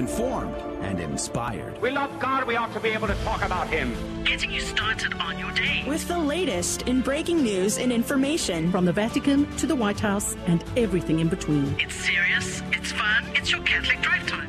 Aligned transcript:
informed 0.00 0.56
and 0.80 0.98
inspired. 0.98 1.78
We 1.82 1.90
love 1.90 2.18
God, 2.18 2.46
we 2.46 2.56
ought 2.56 2.72
to 2.72 2.80
be 2.80 2.88
able 2.88 3.06
to 3.06 3.14
talk 3.16 3.44
about 3.44 3.68
Him. 3.68 3.94
Getting 4.24 4.50
you 4.50 4.62
started 4.62 5.12
on 5.20 5.38
your 5.38 5.52
day. 5.52 5.84
With 5.86 6.08
the 6.08 6.18
latest 6.18 6.82
in 6.88 7.02
breaking 7.02 7.42
news 7.42 7.76
and 7.76 7.92
information 7.92 8.72
from 8.72 8.86
the 8.86 8.94
Vatican 8.94 9.46
to 9.58 9.66
the 9.66 9.76
White 9.76 10.00
House 10.00 10.36
and 10.46 10.64
everything 10.74 11.20
in 11.20 11.28
between. 11.28 11.76
It's 11.78 11.94
serious, 11.94 12.62
it's 12.72 12.92
fun, 12.92 13.26
it's 13.34 13.52
your 13.52 13.60
Catholic 13.60 14.00
Drive 14.00 14.26
Time. 14.26 14.48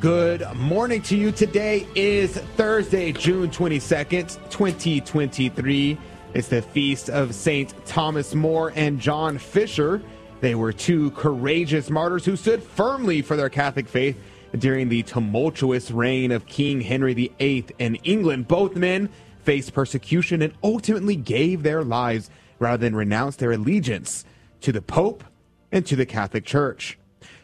Good 0.00 0.44
morning 0.56 1.02
to 1.02 1.16
you. 1.16 1.30
Today 1.30 1.86
is 1.94 2.36
Thursday, 2.56 3.12
June 3.12 3.50
22nd, 3.50 4.50
2023. 4.50 5.98
It's 6.34 6.48
the 6.48 6.62
feast 6.62 7.10
of 7.10 7.32
St. 7.32 7.72
Thomas 7.86 8.34
More 8.34 8.72
and 8.74 8.98
John 8.98 9.38
Fisher. 9.38 10.02
They 10.40 10.56
were 10.56 10.72
two 10.72 11.12
courageous 11.12 11.90
martyrs 11.90 12.24
who 12.24 12.34
stood 12.34 12.60
firmly 12.60 13.22
for 13.22 13.36
their 13.36 13.48
Catholic 13.48 13.88
faith 13.88 14.20
during 14.56 14.88
the 14.88 15.02
tumultuous 15.02 15.90
reign 15.90 16.30
of 16.30 16.46
King 16.46 16.80
Henry 16.80 17.14
VIII 17.14 17.66
in 17.78 17.96
England. 17.96 18.48
Both 18.48 18.76
men 18.76 19.08
faced 19.42 19.72
persecution 19.72 20.42
and 20.42 20.52
ultimately 20.62 21.16
gave 21.16 21.62
their 21.62 21.82
lives 21.82 22.30
rather 22.58 22.78
than 22.78 22.96
renounce 22.96 23.36
their 23.36 23.52
allegiance 23.52 24.24
to 24.60 24.72
the 24.72 24.82
Pope 24.82 25.24
and 25.70 25.84
to 25.86 25.96
the 25.96 26.06
Catholic 26.06 26.44
Church. 26.44 26.98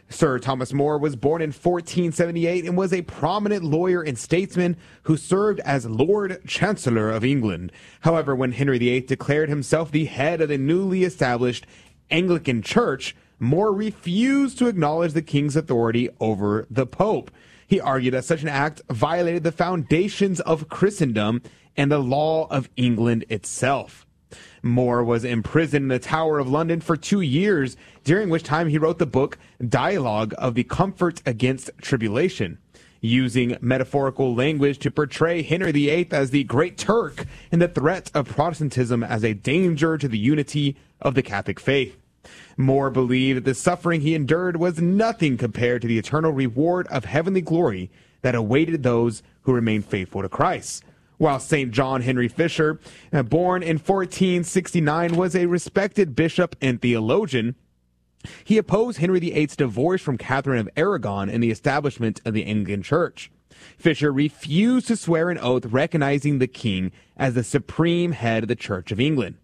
Sir 0.09 0.37
Thomas 0.37 0.71
More 0.71 0.99
was 0.99 1.15
born 1.15 1.41
in 1.41 1.49
1478 1.49 2.65
and 2.65 2.77
was 2.77 2.93
a 2.93 3.01
prominent 3.01 3.63
lawyer 3.63 4.03
and 4.03 4.17
statesman 4.17 4.77
who 5.03 5.17
served 5.17 5.59
as 5.61 5.87
Lord 5.87 6.41
Chancellor 6.45 7.09
of 7.09 7.25
England. 7.25 7.71
However, 8.01 8.35
when 8.35 8.51
Henry 8.51 8.77
VIII 8.77 9.01
declared 9.01 9.49
himself 9.49 9.91
the 9.91 10.05
head 10.05 10.41
of 10.41 10.49
the 10.49 10.57
newly 10.59 11.03
established 11.03 11.65
Anglican 12.11 12.61
Church, 12.61 13.15
More 13.39 13.73
refused 13.73 14.57
to 14.59 14.67
acknowledge 14.67 15.13
the 15.13 15.21
king's 15.21 15.55
authority 15.55 16.09
over 16.19 16.67
the 16.69 16.85
Pope. 16.85 17.31
He 17.67 17.79
argued 17.79 18.13
that 18.13 18.25
such 18.25 18.43
an 18.43 18.47
act 18.47 18.81
violated 18.89 19.43
the 19.43 19.51
foundations 19.51 20.39
of 20.41 20.69
Christendom 20.69 21.41
and 21.75 21.91
the 21.91 21.99
law 21.99 22.47
of 22.49 22.69
England 22.77 23.25
itself. 23.29 24.05
More 24.61 25.03
was 25.03 25.23
imprisoned 25.23 25.83
in 25.83 25.89
the 25.89 25.99
Tower 25.99 26.39
of 26.39 26.49
London 26.49 26.81
for 26.81 26.97
two 26.97 27.21
years, 27.21 27.77
during 28.03 28.29
which 28.29 28.43
time 28.43 28.69
he 28.69 28.77
wrote 28.77 28.99
the 28.99 29.05
book 29.05 29.37
Dialogue 29.67 30.33
of 30.37 30.55
the 30.55 30.63
Comfort 30.63 31.21
Against 31.25 31.69
Tribulation, 31.81 32.57
using 33.01 33.57
metaphorical 33.61 34.33
language 34.33 34.79
to 34.79 34.91
portray 34.91 35.43
Henry 35.43 35.71
VIII 35.71 36.07
as 36.11 36.31
the 36.31 36.43
Great 36.43 36.77
Turk 36.77 37.25
and 37.51 37.61
the 37.61 37.67
threat 37.67 38.09
of 38.13 38.27
Protestantism 38.27 39.03
as 39.03 39.23
a 39.23 39.33
danger 39.33 39.97
to 39.97 40.07
the 40.07 40.17
unity 40.17 40.75
of 41.01 41.13
the 41.13 41.23
Catholic 41.23 41.59
faith. 41.59 41.97
More 42.57 42.89
believed 42.89 43.37
that 43.37 43.45
the 43.45 43.53
suffering 43.53 44.01
he 44.01 44.15
endured 44.15 44.57
was 44.57 44.79
nothing 44.79 45.37
compared 45.37 45.81
to 45.81 45.87
the 45.87 45.97
eternal 45.97 46.31
reward 46.31 46.87
of 46.87 47.05
heavenly 47.05 47.41
glory 47.41 47.91
that 48.21 48.35
awaited 48.35 48.83
those 48.83 49.21
who 49.41 49.53
remained 49.53 49.85
faithful 49.85 50.21
to 50.21 50.29
Christ. 50.29 50.83
While 51.17 51.39
St. 51.39 51.71
John 51.71 52.01
Henry 52.01 52.27
Fisher, 52.27 52.79
uh, 53.13 53.23
born 53.23 53.61
in 53.63 53.77
1469, 53.77 55.15
was 55.15 55.35
a 55.35 55.45
respected 55.45 56.15
bishop 56.15 56.55
and 56.61 56.81
theologian, 56.81 57.55
he 58.43 58.57
opposed 58.57 58.97
Henry 58.97 59.19
VIII's 59.19 59.55
divorce 59.55 60.01
from 60.01 60.17
Catherine 60.17 60.59
of 60.59 60.69
Aragon 60.75 61.29
and 61.29 61.43
the 61.43 61.51
establishment 61.51 62.21
of 62.25 62.33
the 62.33 62.45
Anglican 62.45 62.83
Church. 62.83 63.31
Fisher 63.77 64.11
refused 64.11 64.87
to 64.87 64.95
swear 64.95 65.29
an 65.29 65.37
oath 65.37 65.65
recognizing 65.67 66.39
the 66.39 66.47
king 66.47 66.91
as 67.15 67.33
the 67.33 67.43
supreme 67.43 68.11
head 68.11 68.43
of 68.43 68.49
the 68.49 68.55
Church 68.55 68.91
of 68.91 68.99
England, 68.99 69.35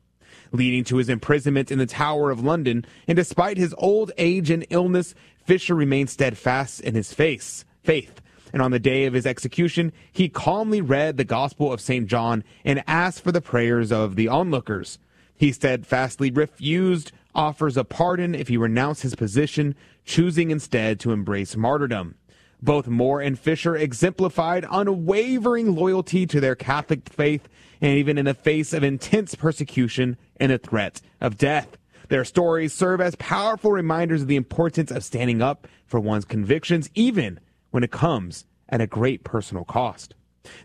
leading 0.52 0.84
to 0.86 0.98
his 0.98 1.10
imprisonment 1.10 1.72
in 1.72 1.80
the 1.80 1.86
Tower 1.86 2.32
of 2.32 2.44
London. 2.44 2.86
And 3.08 3.16
despite 3.16 3.58
his 3.58 3.76
old 3.78 4.12
age 4.18 4.50
and 4.50 4.66
illness, 4.70 5.16
Fisher 5.46 5.76
remained 5.76 6.10
steadfast 6.10 6.82
in 6.82 6.96
his 6.96 7.14
face, 7.14 7.66
faith. 7.84 8.22
And 8.54 8.62
on 8.62 8.72
the 8.72 8.80
day 8.80 9.06
of 9.06 9.14
his 9.14 9.26
execution, 9.26 9.94
he 10.12 10.30
calmly 10.30 10.82
read 10.82 11.18
the 11.18 11.24
Gospel 11.24 11.72
of 11.72 11.82
St. 11.82 12.08
John 12.08 12.44
and 12.66 12.84
asked 12.86 13.24
for 13.24 13.32
the 13.32 13.42
prayers 13.42 13.92
of 13.92 14.16
the 14.16 14.28
onlookers. 14.28 15.00
He 15.36 15.52
steadfastly 15.52 16.32
refused 16.32 17.12
offers 17.34 17.78
of 17.78 17.90
pardon 17.90 18.36
if 18.36 18.50
he 18.50 18.58
renounced 18.58 19.04
his 19.04 19.16
position, 19.16 19.76
choosing 20.04 20.52
instead 20.52 21.00
to 21.00 21.12
embrace 21.12 21.56
martyrdom. 21.56 22.16
Both 22.62 22.88
More 22.88 23.22
and 23.22 23.40
Fisher 23.40 23.76
exemplified 23.76 24.66
unwavering 24.70 25.74
loyalty 25.74 26.28
to 26.28 26.40
their 26.40 26.56
Catholic 26.56 27.10
faith, 27.10 27.48
and 27.80 27.98
even 27.98 28.18
in 28.18 28.26
the 28.26 28.36
face 28.36 28.72
of 28.74 28.84
intense 28.84 29.34
persecution 29.34 30.18
and 30.42 30.52
the 30.52 30.58
threat 30.58 31.00
of 31.22 31.38
death. 31.38 31.78
Their 32.10 32.26
stories 32.26 32.74
serve 32.74 33.00
as 33.00 33.16
powerful 33.16 33.72
reminders 33.72 34.24
of 34.24 34.28
the 34.28 34.36
importance 34.36 34.92
of 34.92 35.06
standing 35.06 35.42
up 35.42 35.68
for 35.86 36.00
one's 36.00 36.26
convictions, 36.26 36.90
even 36.94 37.40
when 37.70 37.84
it 37.84 37.92
comes 37.92 38.46
at 38.68 38.82
a 38.82 38.88
great 38.88 39.24
personal 39.24 39.64
cost. 39.64 40.14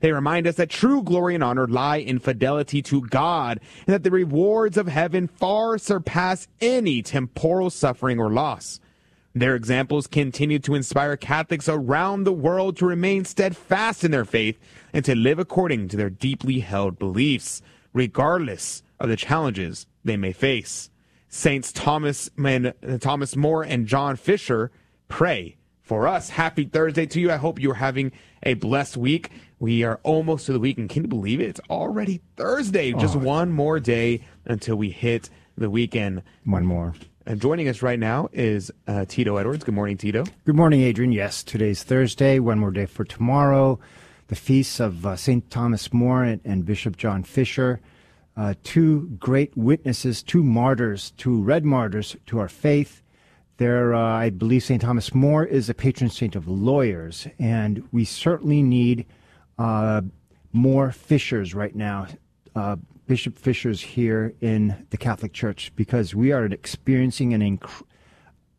They 0.00 0.10
remind 0.10 0.46
us 0.46 0.56
that 0.56 0.70
true 0.70 1.02
glory 1.02 1.34
and 1.34 1.44
honor 1.44 1.68
lie 1.68 1.98
in 1.98 2.18
fidelity 2.18 2.80
to 2.82 3.02
God, 3.02 3.60
and 3.86 3.94
that 3.94 4.02
the 4.02 4.10
rewards 4.10 4.76
of 4.76 4.88
heaven 4.88 5.28
far 5.28 5.76
surpass 5.78 6.48
any 6.60 7.02
temporal 7.02 7.70
suffering 7.70 8.18
or 8.18 8.30
loss. 8.30 8.80
Their 9.34 9.54
examples 9.54 10.06
continue 10.06 10.58
to 10.60 10.74
inspire 10.74 11.14
Catholics 11.18 11.68
around 11.68 12.24
the 12.24 12.32
world 12.32 12.78
to 12.78 12.86
remain 12.86 13.26
steadfast 13.26 14.02
in 14.02 14.10
their 14.10 14.24
faith 14.24 14.58
and 14.94 15.04
to 15.04 15.14
live 15.14 15.38
according 15.38 15.88
to 15.88 15.96
their 15.98 16.08
deeply 16.08 16.60
held 16.60 16.98
beliefs, 16.98 17.60
regardless 17.96 18.82
of 19.00 19.08
the 19.08 19.16
challenges 19.16 19.86
they 20.04 20.18
may 20.18 20.32
face. 20.32 20.90
Saints 21.30 21.72
Thomas, 21.72 22.28
and, 22.36 22.74
Thomas 23.00 23.34
More 23.34 23.62
and 23.62 23.86
John 23.86 24.16
Fisher 24.16 24.70
pray 25.08 25.56
for 25.80 26.06
us. 26.06 26.28
Happy 26.28 26.64
Thursday 26.64 27.06
to 27.06 27.20
you. 27.20 27.32
I 27.32 27.36
hope 27.36 27.58
you're 27.58 27.74
having 27.74 28.12
a 28.42 28.52
blessed 28.52 28.98
week. 28.98 29.30
We 29.58 29.82
are 29.82 29.98
almost 30.02 30.44
to 30.46 30.52
the 30.52 30.60
weekend. 30.60 30.90
Can 30.90 31.04
you 31.04 31.08
believe 31.08 31.40
it? 31.40 31.46
It's 31.46 31.60
already 31.70 32.20
Thursday. 32.36 32.92
Just 32.92 33.16
oh. 33.16 33.20
one 33.20 33.50
more 33.50 33.80
day 33.80 34.20
until 34.44 34.76
we 34.76 34.90
hit 34.90 35.30
the 35.56 35.70
weekend. 35.70 36.22
One 36.44 36.66
more. 36.66 36.92
And 37.24 37.40
joining 37.40 37.66
us 37.66 37.80
right 37.80 37.98
now 37.98 38.28
is 38.30 38.70
uh, 38.86 39.06
Tito 39.08 39.38
Edwards. 39.38 39.64
Good 39.64 39.74
morning, 39.74 39.96
Tito. 39.96 40.24
Good 40.44 40.54
morning, 40.54 40.82
Adrian. 40.82 41.12
Yes, 41.12 41.42
today's 41.42 41.82
Thursday. 41.82 42.40
One 42.40 42.58
more 42.58 42.72
day 42.72 42.84
for 42.84 43.04
tomorrow. 43.04 43.80
The 44.28 44.36
feasts 44.36 44.80
of 44.80 45.06
uh, 45.06 45.16
St. 45.16 45.48
Thomas 45.50 45.92
More 45.92 46.24
and, 46.24 46.40
and, 46.44 46.64
Bishop 46.64 46.96
John 46.96 47.22
Fisher. 47.22 47.80
Uh, 48.36 48.54
two 48.64 49.08
great 49.18 49.56
witnesses, 49.56 50.22
two 50.22 50.42
martyrs, 50.42 51.12
two 51.16 51.42
red 51.42 51.64
martyrs 51.64 52.16
to 52.26 52.38
our 52.38 52.48
faith. 52.48 53.02
There, 53.58 53.94
uh, 53.94 54.00
I 54.00 54.30
believe 54.30 54.64
St. 54.64 54.82
Thomas 54.82 55.14
More 55.14 55.44
is 55.44 55.70
a 55.70 55.74
patron 55.74 56.10
saint 56.10 56.36
of 56.36 56.46
lawyers, 56.46 57.26
and 57.38 57.88
we 57.92 58.04
certainly 58.04 58.62
need 58.62 59.06
uh, 59.58 60.02
more 60.52 60.90
Fishers 60.92 61.54
right 61.54 61.74
now. 61.74 62.08
Uh, 62.54 62.76
Bishop 63.06 63.38
Fisher's 63.38 63.80
here 63.80 64.34
in 64.40 64.86
the 64.90 64.96
Catholic 64.96 65.32
Church 65.32 65.72
because 65.76 66.14
we 66.14 66.32
are 66.32 66.46
experiencing 66.46 67.32
an 67.32 67.40
inc- 67.40 67.82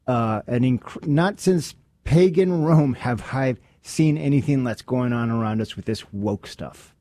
uh, 0.07 0.41
an 0.47 0.61
inc- 0.61 1.06
not 1.06 1.39
since 1.39 1.75
pagan 2.06 2.63
Rome 2.63 2.94
have 2.94 3.22
I 3.22 3.59
seen 3.87 4.17
anything 4.17 4.63
that's 4.63 4.81
going 4.81 5.13
on 5.13 5.29
around 5.31 5.61
us 5.61 5.75
with 5.75 5.85
this 5.85 6.11
woke 6.13 6.47
stuff. 6.47 6.93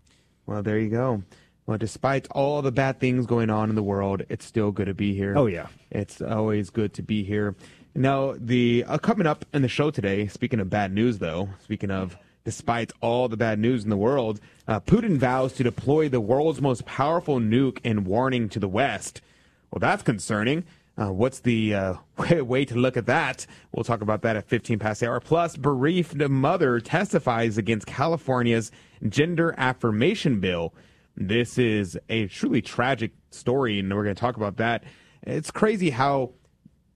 Well, 0.47 0.63
there 0.63 0.79
you 0.79 0.89
go. 0.89 1.23
Well, 1.67 1.79
despite 1.79 2.29
all 2.31 2.63
the 2.63 2.71
bad 2.71 3.01
things 3.01 3.27
going 3.27 3.51
on 3.51 3.71
in 3.71 3.75
the 3.75 3.83
world, 3.83 4.23
it's 4.29 4.45
still 4.45 4.71
good 4.71 4.87
to 4.87 4.95
be 4.95 5.15
here. 5.15 5.37
Oh 5.37 5.47
yeah, 5.47 5.67
it's 5.91 6.23
always 6.23 6.71
good 6.71 6.95
to 6.95 7.03
be 7.03 7.25
here. 7.25 7.57
Now, 7.95 8.35
the 8.39 8.85
uh, 8.87 8.99
coming 8.99 9.27
up 9.27 9.45
in 9.53 9.63
the 9.63 9.69
show 9.69 9.91
today. 9.91 10.29
Speaking 10.29 10.61
of 10.61 10.71
bad 10.71 10.93
news, 10.93 11.19
though, 11.19 11.49
speaking 11.65 11.91
of 11.91 12.17
Despite 12.47 12.93
all 13.01 13.27
the 13.27 13.37
bad 13.37 13.59
news 13.59 13.83
in 13.83 13.91
the 13.91 13.97
world, 13.97 14.39
uh, 14.69 14.79
Putin 14.79 15.17
vows 15.17 15.53
to 15.55 15.65
deploy 15.65 16.09
the 16.09 16.21
world's 16.21 16.61
most 16.61 16.87
powerful 16.87 17.41
nuke 17.41 17.81
in 17.83 18.05
warning 18.05 18.49
to 18.51 18.61
the 18.61 18.69
West. 18.69 19.21
Well, 19.69 19.81
that's 19.81 20.05
concerning. 20.05 20.63
Uh, 20.99 21.13
what's 21.13 21.41
the 21.41 21.75
uh, 21.75 21.95
way, 22.17 22.41
way, 22.43 22.65
to 22.65 22.75
look 22.75 22.97
at 22.97 23.07
that? 23.07 23.47
We'll 23.73 23.85
talk 23.85 24.01
about 24.01 24.23
that 24.23 24.37
at 24.37 24.49
15 24.49 24.79
past 24.79 25.01
the 25.01 25.09
hour. 25.09 25.21
Plus, 25.21 25.57
bereaved 25.57 26.17
mother 26.31 26.81
testifies 26.81 27.59
against 27.59 27.87
California's 27.87 28.71
gender 29.09 29.55
affirmation 29.59 30.41
bill. 30.41 30.73
This 31.17 31.59
is 31.59 31.99
a 32.09 32.27
truly 32.29 32.63
tragic 32.63 33.13
story, 33.31 33.79
and 33.79 33.95
we're 33.95 34.05
going 34.05 34.15
to 34.15 34.21
talk 34.21 34.37
about 34.37 34.57
that. 34.57 34.85
It's 35.23 35.51
crazy 35.51 35.91
how 35.91 36.33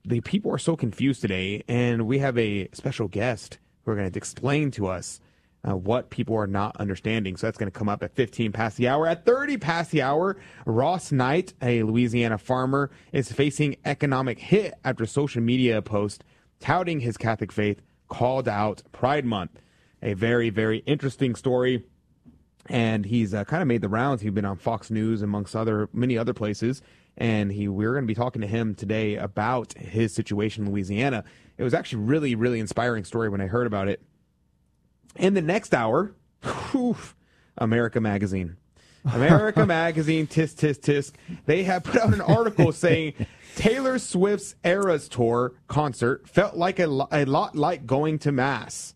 the 0.05 0.21
people 0.21 0.53
are 0.53 0.59
so 0.59 0.77
confused 0.77 1.21
today, 1.21 1.63
and 1.69 2.07
we 2.07 2.19
have 2.21 2.39
a 2.39 2.69
special 2.73 3.09
guest 3.09 3.59
who 3.85 3.93
are 3.93 3.97
going 3.97 4.11
to 4.11 4.19
explain 4.19 4.71
to 4.73 4.87
us 4.87 5.21
uh, 5.69 5.77
what 5.77 6.11
people 6.11 6.37
are 6.37 6.47
not 6.47 6.77
understanding. 6.79 7.37
So 7.37 7.47
that's 7.47 7.59
going 7.59 7.71
to 7.71 7.79
come 7.79 7.89
up 7.89 8.03
at 8.03 8.15
15 8.15 8.53
past 8.53 8.77
the 8.77 8.89
hour. 8.89 9.07
At 9.07 9.25
30 9.25 9.59
past 9.59 9.91
the 9.91 10.03
hour, 10.03 10.37
Ross 10.65 11.13
Knight, 11.13 11.55
a 11.61 11.83
Louisiana 11.83 12.39
farmer, 12.39 12.91
is 13.13 13.31
facing 13.31 13.77
economic 13.85 14.39
hit 14.39 14.75
after 14.85 15.07
social 15.07 15.43
media 15.43 15.83
post 15.83 16.25
touting 16.61 17.01
his 17.01 17.17
Catholic 17.17 17.53
faith 17.53 17.81
called 18.09 18.49
out 18.49 18.83
Pride 18.93 19.25
Month. 19.25 19.61
A 20.03 20.15
very, 20.15 20.51
very 20.51 20.79
interesting 20.79 21.35
story. 21.35 21.85
And 22.67 23.05
he's 23.05 23.35
uh, 23.35 23.45
kind 23.45 23.63
of 23.63 23.69
made 23.69 23.83
the 23.83 23.89
rounds. 23.89 24.23
He's 24.23 24.31
been 24.31 24.45
on 24.45 24.57
Fox 24.57 24.91
News 24.91 25.23
amongst 25.23 25.57
other 25.57 25.89
many 25.93 26.17
other 26.17 26.33
places. 26.33 26.83
And 27.17 27.53
he 27.53 27.69
we're 27.69 27.93
going 27.93 28.05
to 28.05 28.09
be 28.09 28.15
talking 28.15 28.41
to 28.41 28.49
him 28.49 28.75
today 28.75 29.17
about 29.17 29.75
his 29.75 30.15
situation 30.15 30.65
in 30.65 30.73
Louisiana. 30.73 31.25
It 31.59 31.65
was 31.65 31.75
actually 31.75 32.05
really, 32.05 32.35
really 32.35 32.61
inspiring 32.61 33.05
story 33.05 33.29
when 33.29 33.41
I 33.41 33.47
heard 33.47 33.67
about 33.67 33.89
it 33.89 34.01
In 35.17 35.35
the 35.35 35.43
next 35.43 35.75
hour, 35.75 36.15
whew, 36.43 36.97
America 37.59 38.01
Magazine. 38.01 38.57
America 39.05 39.67
Magazine, 39.67 40.27
tisk, 40.27 40.57
tisk, 40.57 40.81
tisk. 40.81 41.13
They 41.47 41.65
have 41.65 41.85
put 41.85 41.97
out 41.97 42.13
an 42.13 42.21
article 42.21 42.73
saying 42.73 43.15
Taylor 43.57 43.99
Swift's 43.99 44.55
Eras 44.65 45.09
Tour 45.09 45.55
concert 45.69 46.29
felt 46.29 46.57
like 46.57 46.79
a, 46.79 46.87
lo- 46.87 47.09
a 47.11 47.25
lot 47.25 47.57
like 47.57 47.87
going 47.87 48.19
to 48.21 48.33
Mass. 48.33 48.95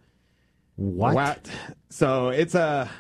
What? 0.77 1.49
So 1.89 2.29
it's 2.29 2.55
a 2.55 2.91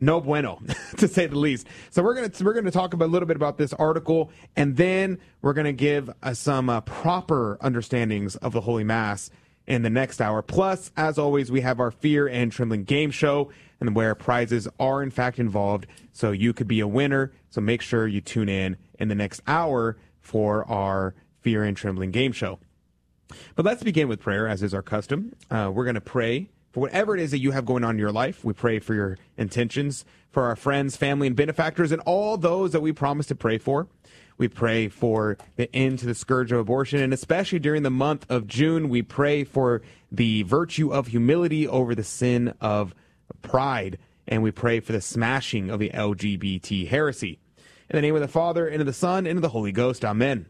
no 0.00 0.20
bueno, 0.20 0.60
to 0.98 1.08
say 1.08 1.26
the 1.26 1.38
least. 1.38 1.66
So 1.90 2.02
we're 2.02 2.14
gonna 2.14 2.30
we're 2.40 2.54
gonna 2.54 2.70
talk 2.70 2.94
about, 2.94 3.06
a 3.06 3.12
little 3.12 3.26
bit 3.26 3.36
about 3.36 3.58
this 3.58 3.72
article, 3.72 4.30
and 4.56 4.76
then 4.76 5.18
we're 5.42 5.54
gonna 5.54 5.72
give 5.72 6.10
uh, 6.22 6.34
some 6.34 6.68
uh, 6.70 6.82
proper 6.82 7.58
understandings 7.60 8.36
of 8.36 8.52
the 8.52 8.60
Holy 8.60 8.84
Mass 8.84 9.30
in 9.66 9.82
the 9.82 9.90
next 9.90 10.20
hour. 10.20 10.42
Plus, 10.42 10.90
as 10.96 11.18
always, 11.18 11.50
we 11.50 11.62
have 11.62 11.80
our 11.80 11.90
Fear 11.90 12.28
and 12.28 12.52
Trembling 12.52 12.84
game 12.84 13.10
show, 13.10 13.50
and 13.80 13.94
where 13.94 14.14
prizes 14.14 14.68
are 14.78 15.02
in 15.02 15.10
fact 15.10 15.38
involved. 15.38 15.86
So 16.12 16.30
you 16.30 16.52
could 16.52 16.68
be 16.68 16.80
a 16.80 16.88
winner. 16.88 17.32
So 17.50 17.60
make 17.60 17.82
sure 17.82 18.06
you 18.06 18.20
tune 18.20 18.48
in 18.48 18.76
in 18.98 19.08
the 19.08 19.14
next 19.14 19.40
hour 19.46 19.96
for 20.20 20.68
our 20.70 21.14
Fear 21.40 21.64
and 21.64 21.76
Trembling 21.76 22.10
game 22.10 22.32
show. 22.32 22.58
But 23.54 23.64
let's 23.64 23.82
begin 23.82 24.08
with 24.08 24.20
prayer, 24.20 24.46
as 24.46 24.62
is 24.62 24.74
our 24.74 24.82
custom. 24.82 25.34
Uh, 25.50 25.70
we're 25.74 25.84
going 25.84 25.94
to 25.94 26.00
pray 26.00 26.50
for 26.72 26.80
whatever 26.80 27.16
it 27.16 27.22
is 27.22 27.30
that 27.30 27.38
you 27.38 27.52
have 27.52 27.64
going 27.64 27.84
on 27.84 27.92
in 27.92 27.98
your 27.98 28.12
life. 28.12 28.44
We 28.44 28.52
pray 28.52 28.78
for 28.78 28.94
your 28.94 29.18
intentions, 29.36 30.04
for 30.30 30.44
our 30.44 30.56
friends, 30.56 30.96
family, 30.96 31.26
and 31.26 31.36
benefactors, 31.36 31.92
and 31.92 32.02
all 32.02 32.36
those 32.36 32.72
that 32.72 32.80
we 32.80 32.92
promise 32.92 33.26
to 33.26 33.34
pray 33.34 33.58
for. 33.58 33.86
We 34.36 34.48
pray 34.48 34.88
for 34.88 35.38
the 35.56 35.74
end 35.74 36.00
to 36.00 36.06
the 36.06 36.14
scourge 36.14 36.50
of 36.50 36.58
abortion, 36.58 37.00
and 37.00 37.12
especially 37.12 37.60
during 37.60 37.84
the 37.84 37.90
month 37.90 38.26
of 38.28 38.46
June, 38.46 38.88
we 38.88 39.02
pray 39.02 39.44
for 39.44 39.82
the 40.10 40.42
virtue 40.42 40.92
of 40.92 41.08
humility 41.08 41.68
over 41.68 41.94
the 41.94 42.02
sin 42.02 42.54
of 42.60 42.94
pride, 43.42 43.98
and 44.26 44.42
we 44.42 44.50
pray 44.50 44.80
for 44.80 44.92
the 44.92 45.00
smashing 45.00 45.70
of 45.70 45.78
the 45.78 45.90
LGBT 45.90 46.88
heresy. 46.88 47.38
In 47.88 47.96
the 47.96 48.02
name 48.02 48.14
of 48.14 48.22
the 48.22 48.28
Father, 48.28 48.66
and 48.66 48.80
of 48.80 48.86
the 48.86 48.92
Son, 48.92 49.26
and 49.26 49.38
of 49.38 49.42
the 49.42 49.50
Holy 49.50 49.72
Ghost. 49.72 50.04
Amen. 50.04 50.46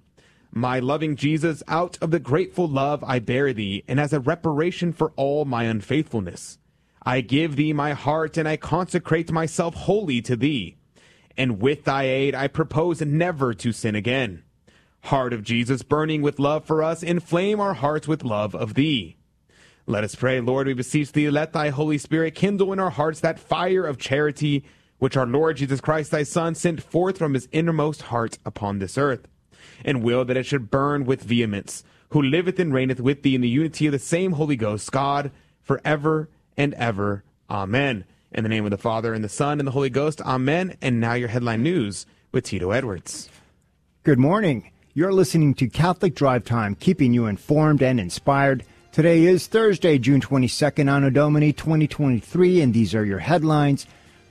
My 0.51 0.79
loving 0.79 1.17
Jesus, 1.17 1.63
out 1.67 1.99
of 2.01 2.11
the 2.11 2.21
grateful 2.21 2.69
love 2.69 3.03
I 3.05 3.19
bear 3.19 3.53
thee, 3.53 3.83
and 3.89 3.99
as 3.99 4.13
a 4.13 4.21
reparation 4.21 4.93
for 4.93 5.13
all 5.17 5.45
my 5.45 5.65
unfaithfulness, 5.65 6.59
I 7.03 7.21
give 7.21 7.57
thee 7.57 7.73
my 7.73 7.93
heart, 7.93 8.39
and 8.39 8.49
I 8.49 8.57
consecrate 8.57 9.31
myself 9.31 9.75
wholly 9.75 10.23
to 10.23 10.37
thee. 10.37 10.77
And 11.37 11.61
with 11.61 11.85
thy 11.85 12.05
aid, 12.05 12.35
I 12.35 12.49
propose 12.49 13.01
never 13.01 13.55
to 13.55 13.73
sin 13.73 13.95
again. 13.95 14.45
Heart 15.03 15.33
of 15.33 15.43
Jesus, 15.43 15.83
burning 15.83 16.23
with 16.23 16.39
love 16.39 16.65
for 16.65 16.83
us, 16.83 17.03
inflame 17.03 17.61
our 17.61 17.75
hearts 17.75 18.09
with 18.09 18.25
love 18.25 18.55
of 18.55 18.75
thee. 18.75 19.17
Let 19.87 20.05
us 20.05 20.15
pray, 20.15 20.41
Lord, 20.41 20.67
we 20.67 20.73
beseech 20.73 21.13
thee, 21.13 21.29
let 21.29 21.53
thy 21.53 21.69
Holy 21.69 21.99
Spirit 21.99 22.35
kindle 22.35 22.73
in 22.73 22.81
our 22.81 22.91
hearts 22.91 23.21
that 23.21 23.39
fire 23.39 23.85
of 23.85 23.99
charity 23.99 24.65
which 24.99 25.17
our 25.17 25.27
Lord 25.27 25.59
Jesus 25.59 25.81
Christ, 25.81 26.11
thy 26.11 26.23
Son, 26.23 26.55
sent 26.55 26.83
forth 26.83 27.19
from 27.19 27.35
his 27.35 27.49
innermost 27.53 28.03
heart 28.03 28.39
upon 28.47 28.79
this 28.79 28.97
earth 28.97 29.29
and 29.85 30.03
will 30.03 30.25
that 30.25 30.37
it 30.37 30.47
should 30.47 30.71
burn 30.71 31.05
with 31.05 31.23
vehemence, 31.23 31.85
who 32.11 32.23
liveth 32.23 32.59
and 32.59 32.73
reigneth 32.73 33.01
with 33.01 33.23
thee 33.23 33.35
in 33.35 33.41
the 33.41 33.49
unity 33.49 33.87
of 33.87 33.93
the 33.93 33.99
same 33.99 34.33
Holy 34.33 34.57
Ghost, 34.57 34.91
God, 34.93 35.31
for 35.63 35.81
ever 35.85 36.29
and 36.57 36.75
ever. 36.75 37.25
Amen. 37.51 38.05
In 38.35 38.43
the 38.43 38.49
name 38.49 38.65
of 38.65 38.73
the 38.73 38.77
Father, 38.77 39.15
and 39.15 39.23
the 39.23 39.29
Son, 39.29 39.61
and 39.61 39.67
the 39.67 39.73
Holy 39.73 39.91
Ghost. 39.91 40.21
Amen. 40.21 40.77
And 40.83 40.99
now 40.99 41.15
your 41.15 41.29
headline 41.29 41.63
news 41.63 42.05
with 42.33 42.45
Tito 42.45 42.73
Edwards. 42.73 43.29
Good 44.03 44.19
morning. 44.19 44.73
You're 44.93 45.13
listening 45.13 45.55
to 45.55 45.69
Catholic 45.69 46.17
Drive 46.17 46.45
Time, 46.45 46.75
keeping 46.75 47.15
you 47.15 47.27
informed 47.27 47.81
and 47.81 48.01
inspired. 48.01 48.65
Today 48.91 49.25
is 49.25 49.47
Thursday, 49.47 49.99
June 49.99 50.21
22nd, 50.21 50.91
Anno 50.91 51.11
Domini 51.11 51.53
2023, 51.53 52.61
and 52.61 52.75
these 52.75 52.93
are 52.93 53.05
your 53.05 53.21
headlines. 53.21 53.87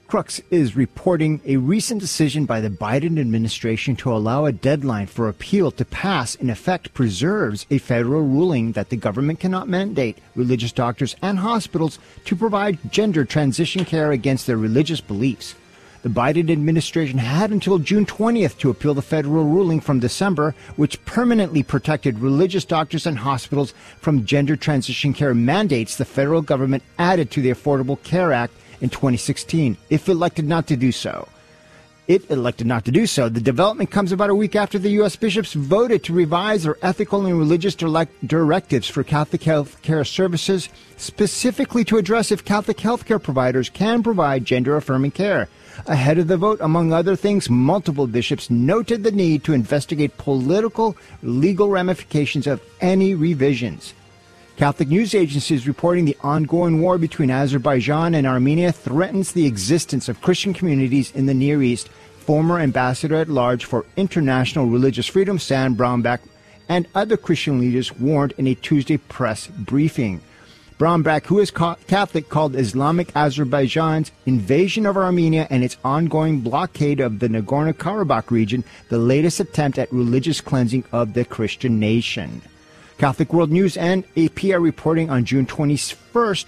Crux 0.08 0.40
is 0.52 0.76
reporting 0.76 1.42
a 1.44 1.58
recent 1.58 2.00
decision 2.00 2.46
by 2.46 2.62
the 2.62 2.70
Biden 2.70 3.20
administration 3.20 3.96
to 3.96 4.14
allow 4.14 4.46
a 4.46 4.52
deadline 4.52 5.08
for 5.08 5.28
appeal 5.28 5.72
to 5.72 5.86
pass, 5.86 6.36
in 6.36 6.52
effect, 6.52 6.94
preserves 6.94 7.66
a 7.72 7.80
federal 7.80 8.22
ruling 8.22 8.74
that 8.74 8.90
the 8.90 8.96
government 8.96 9.40
cannot 9.40 9.68
mandate 9.68 10.20
religious 10.36 10.72
doctors 10.72 11.16
and 11.24 11.40
hospitals 11.40 11.98
to 12.26 12.36
provide 12.36 12.92
gender 12.92 13.26
transition 13.26 13.86
care 13.86 14.12
against 14.12 14.46
their 14.46 14.58
religious 14.58 15.02
beliefs. 15.02 15.56
The 16.04 16.10
Biden 16.10 16.52
administration 16.52 17.18
had 17.18 17.52
until 17.52 17.80
June 17.80 18.06
20th 18.06 18.60
to 18.60 18.70
appeal 18.70 18.94
the 18.94 19.02
federal 19.02 19.46
ruling 19.46 19.80
from 19.80 20.00
December, 20.00 20.54
which 20.76 21.04
permanently 21.06 21.64
protected 21.64 22.20
religious 22.20 22.66
doctors 22.66 23.08
and 23.08 23.18
hospitals 23.18 23.74
from 24.00 24.26
gender 24.26 24.58
transition 24.58 25.14
care 25.14 25.34
mandates 25.34 25.96
the 25.96 26.06
federal 26.06 26.42
government 26.42 26.84
added 27.00 27.32
to 27.32 27.42
the 27.42 27.52
Affordable 27.52 28.04
Care 28.04 28.34
Act 28.34 28.54
in 28.84 28.90
2016, 28.90 29.78
if 29.90 30.10
elected 30.10 30.46
not 30.46 30.68
to 30.68 30.76
do 30.76 30.92
so. 30.92 31.28
It 32.06 32.30
elected 32.30 32.68
not 32.68 32.84
to 32.84 32.92
do 32.92 33.08
so. 33.08 33.30
The 33.30 33.40
development 33.40 33.90
comes 33.90 34.12
about 34.12 34.30
a 34.30 34.36
week 34.36 34.58
after 34.58 34.78
the 34.78 34.90
U.S. 35.00 35.16
bishops 35.16 35.54
voted 35.54 36.04
to 36.04 36.14
revise 36.14 36.64
their 36.64 36.76
ethical 36.82 37.26
and 37.26 37.40
religious 37.40 37.76
directives 37.76 38.90
for 38.90 39.06
Catholic 39.06 39.44
health 39.44 39.82
care 39.84 40.04
services, 40.04 40.68
specifically 40.98 41.86
to 41.86 41.98
address 41.98 42.30
if 42.30 42.44
Catholic 42.44 42.82
health 42.82 43.06
care 43.06 43.20
providers 43.20 43.70
can 43.70 44.04
provide 44.04 44.44
gender 44.44 44.76
affirming 44.76 45.12
care. 45.12 45.48
Ahead 45.88 46.18
of 46.18 46.28
the 46.28 46.36
vote, 46.36 46.60
among 46.60 46.92
other 46.92 47.16
things, 47.16 47.50
multiple 47.50 48.06
bishops 48.06 48.50
noted 48.50 49.04
the 49.04 49.12
need 49.12 49.46
to 49.46 49.54
investigate 49.54 50.18
political, 50.18 50.98
legal 51.22 51.70
ramifications 51.70 52.48
of 52.48 52.62
any 52.82 53.16
revisions. 53.16 53.94
Catholic 54.56 54.88
news 54.88 55.16
agencies 55.16 55.68
reporting 55.68 56.06
the 56.06 56.18
ongoing 56.22 56.80
war 56.80 57.00
between 57.00 57.32
Azerbaijan 57.32 58.14
and 58.14 58.28
Armenia 58.28 58.72
threatens 58.72 59.32
the 59.32 59.48
existence 59.48 60.08
of 60.08 60.22
Christian 60.22 60.54
communities 60.54 61.12
in 61.16 61.26
the 61.26 61.34
Near 61.34 61.64
East. 61.64 61.90
Former 62.20 62.60
ambassador 62.60 63.16
at 63.16 63.30
large 63.30 63.66
for 63.66 63.84
international 63.98 64.68
religious 64.68 65.08
freedom, 65.08 65.40
Sam 65.40 65.76
Brownback, 65.76 66.20
and 66.70 66.88
other 66.94 67.18
Christian 67.18 67.60
leaders 67.60 67.98
warned 67.98 68.36
in 68.38 68.46
a 68.46 68.54
Tuesday 68.54 68.98
press 68.98 69.48
briefing. 69.48 70.22
Brownback, 70.78 71.26
who 71.26 71.40
is 71.40 71.50
Catholic, 71.50 72.30
called 72.30 72.56
Islamic 72.56 73.14
Azerbaijan's 73.16 74.12
invasion 74.28 74.86
of 74.86 74.98
Armenia 74.98 75.48
and 75.50 75.64
its 75.64 75.78
ongoing 75.84 76.42
blockade 76.42 77.00
of 77.00 77.18
the 77.20 77.28
Nagorno 77.28 77.74
Karabakh 77.74 78.30
region 78.30 78.64
the 78.90 79.00
latest 79.00 79.40
attempt 79.40 79.80
at 79.80 79.92
religious 79.92 80.42
cleansing 80.42 80.84
of 80.92 81.14
the 81.16 81.26
Christian 81.26 81.80
nation. 81.80 82.44
Catholic 83.04 83.34
World 83.34 83.52
News 83.52 83.76
and 83.76 84.06
AP 84.16 84.46
are 84.46 84.62
reporting 84.62 85.10
on 85.10 85.26
June 85.26 85.46
21st, 85.46 86.48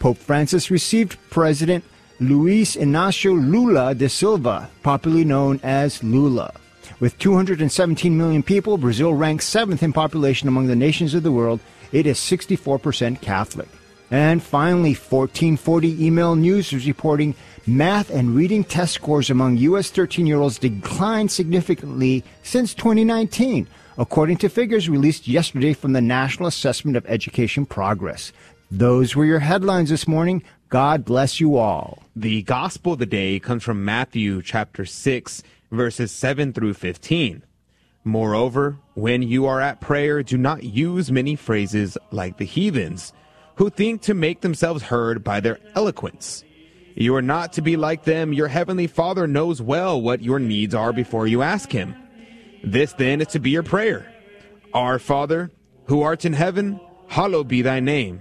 Pope 0.00 0.18
Francis 0.18 0.68
received 0.68 1.16
President 1.30 1.84
Luis 2.18 2.74
Inacio 2.74 3.34
Lula 3.34 3.94
da 3.94 4.08
Silva, 4.08 4.68
popularly 4.82 5.24
known 5.24 5.60
as 5.62 6.02
Lula. 6.02 6.54
With 6.98 7.16
217 7.20 8.18
million 8.18 8.42
people, 8.42 8.78
Brazil 8.78 9.14
ranks 9.14 9.46
seventh 9.46 9.80
in 9.80 9.92
population 9.92 10.48
among 10.48 10.66
the 10.66 10.74
nations 10.74 11.14
of 11.14 11.22
the 11.22 11.30
world 11.30 11.60
it 11.92 12.04
is 12.04 12.18
64% 12.18 13.20
Catholic. 13.20 13.68
And 14.10 14.42
finally, 14.42 14.94
1440 14.94 16.04
Email 16.04 16.34
News 16.34 16.72
is 16.72 16.84
reporting 16.84 17.36
math 17.64 18.10
and 18.10 18.34
reading 18.34 18.64
test 18.64 18.94
scores 18.94 19.30
among 19.30 19.58
U.S. 19.58 19.90
13 19.90 20.26
year 20.26 20.40
olds 20.40 20.58
declined 20.58 21.30
significantly 21.30 22.24
since 22.42 22.74
2019, 22.74 23.68
according 23.98 24.38
to 24.38 24.48
figures 24.48 24.88
released 24.88 25.28
yesterday 25.28 25.72
from 25.72 25.92
the 25.92 26.00
National 26.00 26.46
Assessment 26.46 26.96
of 26.96 27.06
Education 27.06 27.66
Progress. 27.66 28.32
Those 28.70 29.14
were 29.14 29.24
your 29.24 29.40
headlines 29.40 29.90
this 29.90 30.08
morning. 30.08 30.42
God 30.68 31.04
bless 31.04 31.40
you 31.40 31.56
all. 31.56 32.02
The 32.16 32.42
gospel 32.42 32.94
of 32.94 32.98
the 32.98 33.06
day 33.06 33.38
comes 33.38 33.62
from 33.62 33.84
Matthew 33.84 34.40
chapter 34.40 34.86
6, 34.86 35.42
verses 35.70 36.10
7 36.10 36.52
through 36.52 36.74
15. 36.74 37.42
Moreover, 38.04 38.78
when 38.94 39.22
you 39.22 39.46
are 39.46 39.60
at 39.60 39.80
prayer, 39.80 40.22
do 40.22 40.36
not 40.38 40.64
use 40.64 41.12
many 41.12 41.36
phrases 41.36 41.98
like 42.10 42.38
the 42.38 42.46
heathens, 42.46 43.12
who 43.56 43.70
think 43.70 44.02
to 44.02 44.14
make 44.14 44.40
themselves 44.40 44.84
heard 44.84 45.22
by 45.22 45.40
their 45.40 45.58
eloquence. 45.74 46.42
You 46.94 47.14
are 47.14 47.22
not 47.22 47.52
to 47.54 47.62
be 47.62 47.76
like 47.76 48.04
them. 48.04 48.32
Your 48.32 48.48
heavenly 48.48 48.86
Father 48.86 49.26
knows 49.26 49.62
well 49.62 50.00
what 50.00 50.22
your 50.22 50.38
needs 50.38 50.74
are 50.74 50.92
before 50.92 51.26
you 51.26 51.42
ask 51.42 51.70
Him. 51.70 51.94
This 52.62 52.92
then 52.92 53.20
is 53.20 53.28
to 53.28 53.38
be 53.38 53.50
your 53.50 53.62
prayer. 53.62 54.12
Our 54.72 54.98
Father, 54.98 55.50
who 55.86 56.02
art 56.02 56.24
in 56.24 56.32
heaven, 56.32 56.80
hallowed 57.08 57.48
be 57.48 57.62
thy 57.62 57.80
name. 57.80 58.20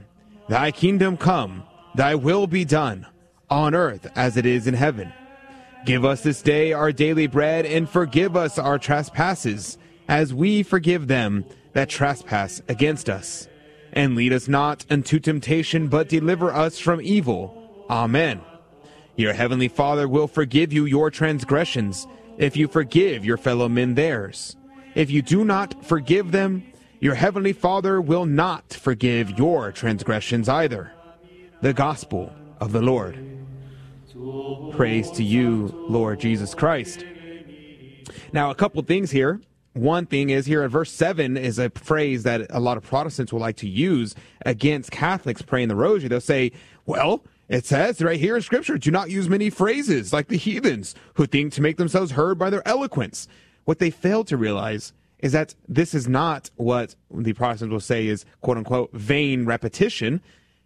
Thy 0.49 0.71
kingdom 0.71 1.15
come, 1.17 1.63
thy 1.95 2.15
will 2.15 2.47
be 2.47 2.65
done, 2.65 3.07
on 3.49 3.75
earth 3.75 4.11
as 4.15 4.37
it 4.37 4.45
is 4.45 4.67
in 4.67 4.73
heaven. 4.73 5.13
Give 5.85 6.05
us 6.05 6.21
this 6.21 6.41
day 6.41 6.73
our 6.73 6.91
daily 6.91 7.27
bread, 7.27 7.65
and 7.65 7.89
forgive 7.89 8.35
us 8.35 8.59
our 8.59 8.77
trespasses, 8.77 9.77
as 10.07 10.33
we 10.33 10.63
forgive 10.63 11.07
them 11.07 11.45
that 11.73 11.89
trespass 11.89 12.61
against 12.67 13.09
us. 13.09 13.47
And 13.93 14.15
lead 14.15 14.33
us 14.33 14.47
not 14.47 14.85
into 14.89 15.19
temptation, 15.19 15.87
but 15.87 16.09
deliver 16.09 16.53
us 16.53 16.79
from 16.79 17.01
evil. 17.01 17.85
Amen. 17.89 18.41
Your 19.15 19.33
heavenly 19.33 19.67
Father 19.67 20.07
will 20.07 20.27
forgive 20.27 20.71
you 20.71 20.85
your 20.85 21.11
transgressions, 21.11 22.07
if 22.41 22.57
you 22.57 22.67
forgive 22.67 23.23
your 23.23 23.37
fellow 23.37 23.69
men 23.69 23.93
theirs. 23.93 24.57
If 24.95 25.11
you 25.11 25.21
do 25.21 25.45
not 25.45 25.85
forgive 25.85 26.31
them, 26.31 26.63
your 26.99 27.13
heavenly 27.13 27.53
Father 27.53 28.01
will 28.01 28.25
not 28.25 28.73
forgive 28.73 29.37
your 29.37 29.71
transgressions 29.71 30.49
either. 30.49 30.91
the 31.61 31.73
gospel 31.73 32.33
of 32.59 32.71
the 32.71 32.81
Lord. 32.81 33.15
Praise 34.71 35.11
to 35.11 35.23
you, 35.23 35.67
Lord 35.87 36.19
Jesus 36.19 36.55
Christ. 36.55 37.05
Now, 38.33 38.49
a 38.49 38.55
couple 38.55 38.81
things 38.81 39.11
here. 39.11 39.39
One 39.73 40.05
thing 40.05 40.31
is 40.31 40.47
here 40.47 40.63
in 40.63 40.69
verse 40.69 40.91
7 40.91 41.37
is 41.37 41.57
a 41.59 41.69
phrase 41.69 42.23
that 42.23 42.47
a 42.49 42.59
lot 42.59 42.77
of 42.77 42.83
Protestants 42.83 43.31
will 43.31 43.39
like 43.39 43.57
to 43.57 43.69
use 43.69 44.15
against 44.45 44.91
Catholics 44.91 45.41
praying 45.41 45.69
the 45.69 45.75
rosary. 45.75 46.09
They'll 46.09 46.19
say, 46.19 46.51
well, 46.85 47.23
it 47.51 47.65
says 47.65 48.01
right 48.01 48.17
here 48.17 48.37
in 48.37 48.41
Scripture, 48.41 48.77
do 48.77 48.91
not 48.91 49.09
use 49.09 49.27
many 49.27 49.49
phrases 49.49 50.13
like 50.13 50.29
the 50.29 50.37
heathens 50.37 50.95
who 51.15 51.25
think 51.25 51.51
to 51.53 51.61
make 51.61 51.75
themselves 51.75 52.11
heard 52.11 52.39
by 52.39 52.49
their 52.49 52.65
eloquence. 52.65 53.27
What 53.65 53.79
they 53.79 53.89
fail 53.89 54.23
to 54.23 54.37
realize 54.37 54.93
is 55.19 55.33
that 55.33 55.53
this 55.67 55.93
is 55.93 56.07
not 56.07 56.49
what 56.55 56.95
the 57.13 57.33
Protestants 57.33 57.73
will 57.73 57.81
say 57.81 58.07
is 58.07 58.25
quote 58.39 58.55
unquote 58.55 58.93
vain 58.93 59.45
repetition. 59.45 60.21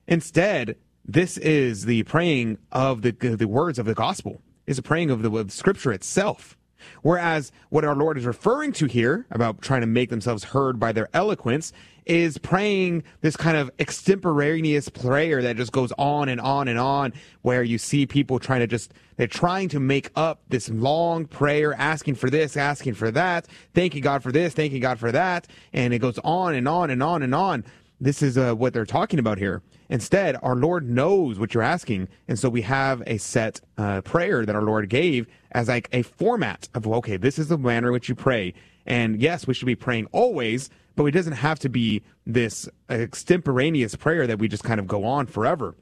Instead, 0.07 0.75
this 1.03 1.39
is 1.39 1.85
the 1.85 2.03
praying 2.03 2.59
of 2.71 3.01
the, 3.01 3.11
the 3.11 3.47
words 3.47 3.79
of 3.79 3.87
the 3.87 3.95
gospel, 3.95 4.43
is 4.67 4.77
a 4.77 4.83
praying 4.83 5.09
of 5.09 5.23
the, 5.23 5.35
of 5.35 5.47
the 5.47 5.53
scripture 5.53 5.91
itself. 5.91 6.55
Whereas 7.01 7.51
what 7.69 7.83
our 7.83 7.95
Lord 7.95 8.15
is 8.15 8.27
referring 8.27 8.73
to 8.73 8.85
here 8.85 9.25
about 9.31 9.59
trying 9.59 9.81
to 9.81 9.87
make 9.87 10.11
themselves 10.11 10.43
heard 10.43 10.79
by 10.79 10.91
their 10.91 11.09
eloquence 11.15 11.73
is 12.05 12.37
praying 12.37 13.03
this 13.21 13.35
kind 13.35 13.57
of 13.57 13.71
extemporaneous 13.79 14.89
prayer 14.89 15.41
that 15.41 15.57
just 15.57 15.71
goes 15.71 15.91
on 15.97 16.29
and 16.29 16.39
on 16.39 16.67
and 16.67 16.77
on, 16.77 17.13
where 17.41 17.63
you 17.63 17.77
see 17.77 18.05
people 18.05 18.39
trying 18.39 18.59
to 18.59 18.67
just, 18.67 18.93
they're 19.17 19.27
trying 19.27 19.69
to 19.69 19.79
make 19.79 20.11
up 20.15 20.41
this 20.49 20.69
long 20.69 21.25
prayer, 21.25 21.73
asking 21.73 22.15
for 22.15 22.29
this, 22.29 22.55
asking 22.55 22.93
for 22.93 23.11
that, 23.11 23.47
thanking 23.73 24.01
God 24.01 24.21
for 24.21 24.31
this, 24.31 24.53
thanking 24.53 24.81
God 24.81 24.99
for 24.99 25.11
that. 25.11 25.47
And 25.73 25.93
it 25.93 25.99
goes 25.99 26.19
on 26.23 26.53
and 26.55 26.67
on 26.67 26.89
and 26.89 27.01
on 27.01 27.23
and 27.23 27.33
on. 27.33 27.65
This 27.99 28.21
is 28.21 28.37
uh, 28.37 28.53
what 28.53 28.73
they're 28.73 28.85
talking 28.85 29.19
about 29.19 29.37
here. 29.37 29.61
Instead, 29.89 30.37
our 30.43 30.55
Lord 30.55 30.89
knows 30.89 31.39
what 31.39 31.53
you're 31.53 31.63
asking. 31.63 32.09
And 32.27 32.37
so 32.37 32.49
we 32.49 32.61
have 32.63 33.01
a 33.07 33.17
set 33.17 33.61
uh, 33.77 34.01
prayer 34.01 34.45
that 34.45 34.55
our 34.55 34.63
Lord 34.63 34.89
gave 34.89 35.27
as 35.51 35.69
like 35.69 35.87
a 35.93 36.01
format 36.01 36.67
of, 36.73 36.85
okay, 36.87 37.17
this 37.17 37.39
is 37.39 37.47
the 37.47 37.57
manner 37.57 37.87
in 37.87 37.93
which 37.93 38.09
you 38.09 38.15
pray. 38.15 38.53
And 38.85 39.21
yes, 39.21 39.47
we 39.47 39.53
should 39.53 39.65
be 39.65 39.75
praying 39.75 40.07
always, 40.11 40.69
but 40.95 41.05
it 41.05 41.11
doesn't 41.11 41.33
have 41.33 41.59
to 41.59 41.69
be 41.69 42.01
this 42.25 42.69
extemporaneous 42.89 43.95
prayer 43.95 44.27
that 44.27 44.39
we 44.39 44.47
just 44.47 44.63
kind 44.63 44.79
of 44.79 44.87
go 44.87 45.03
on 45.03 45.25
forever. 45.25 45.75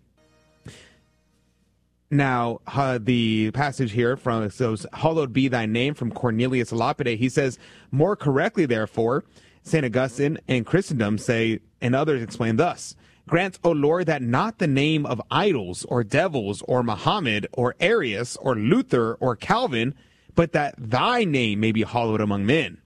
Now, 2.09 2.59
uh, 2.67 2.99
the 3.01 3.49
passage 3.51 3.93
here 3.93 4.15
from 4.15 4.47
says, 4.51 4.85
"Hallowed 4.93 5.33
be 5.33 5.47
thy 5.47 5.65
name" 5.65 5.95
from 5.95 6.11
Cornelius 6.11 6.71
Lapide. 6.71 7.17
He 7.17 7.27
says, 7.27 7.57
more 7.89 8.15
correctly, 8.15 8.67
therefore, 8.67 9.23
Saint 9.63 9.85
Augustine 9.85 10.37
and 10.47 10.65
Chrysostom 10.65 11.17
say, 11.17 11.59
and 11.81 11.95
others 11.95 12.21
explain 12.21 12.57
thus: 12.57 12.95
Grant, 13.27 13.57
O 13.63 13.71
Lord, 13.71 14.05
that 14.05 14.21
not 14.21 14.59
the 14.59 14.67
name 14.67 15.07
of 15.07 15.21
idols 15.31 15.85
or 15.85 16.03
devils 16.03 16.61
or 16.67 16.83
Muhammad 16.83 17.47
or 17.53 17.75
Arius 17.79 18.37
or 18.37 18.55
Luther 18.55 19.15
or 19.15 19.35
Calvin, 19.35 19.95
but 20.35 20.51
that 20.51 20.75
thy 20.77 21.23
name 21.23 21.61
may 21.61 21.71
be 21.71 21.81
hallowed 21.83 22.21
among 22.21 22.45
men. 22.45 22.77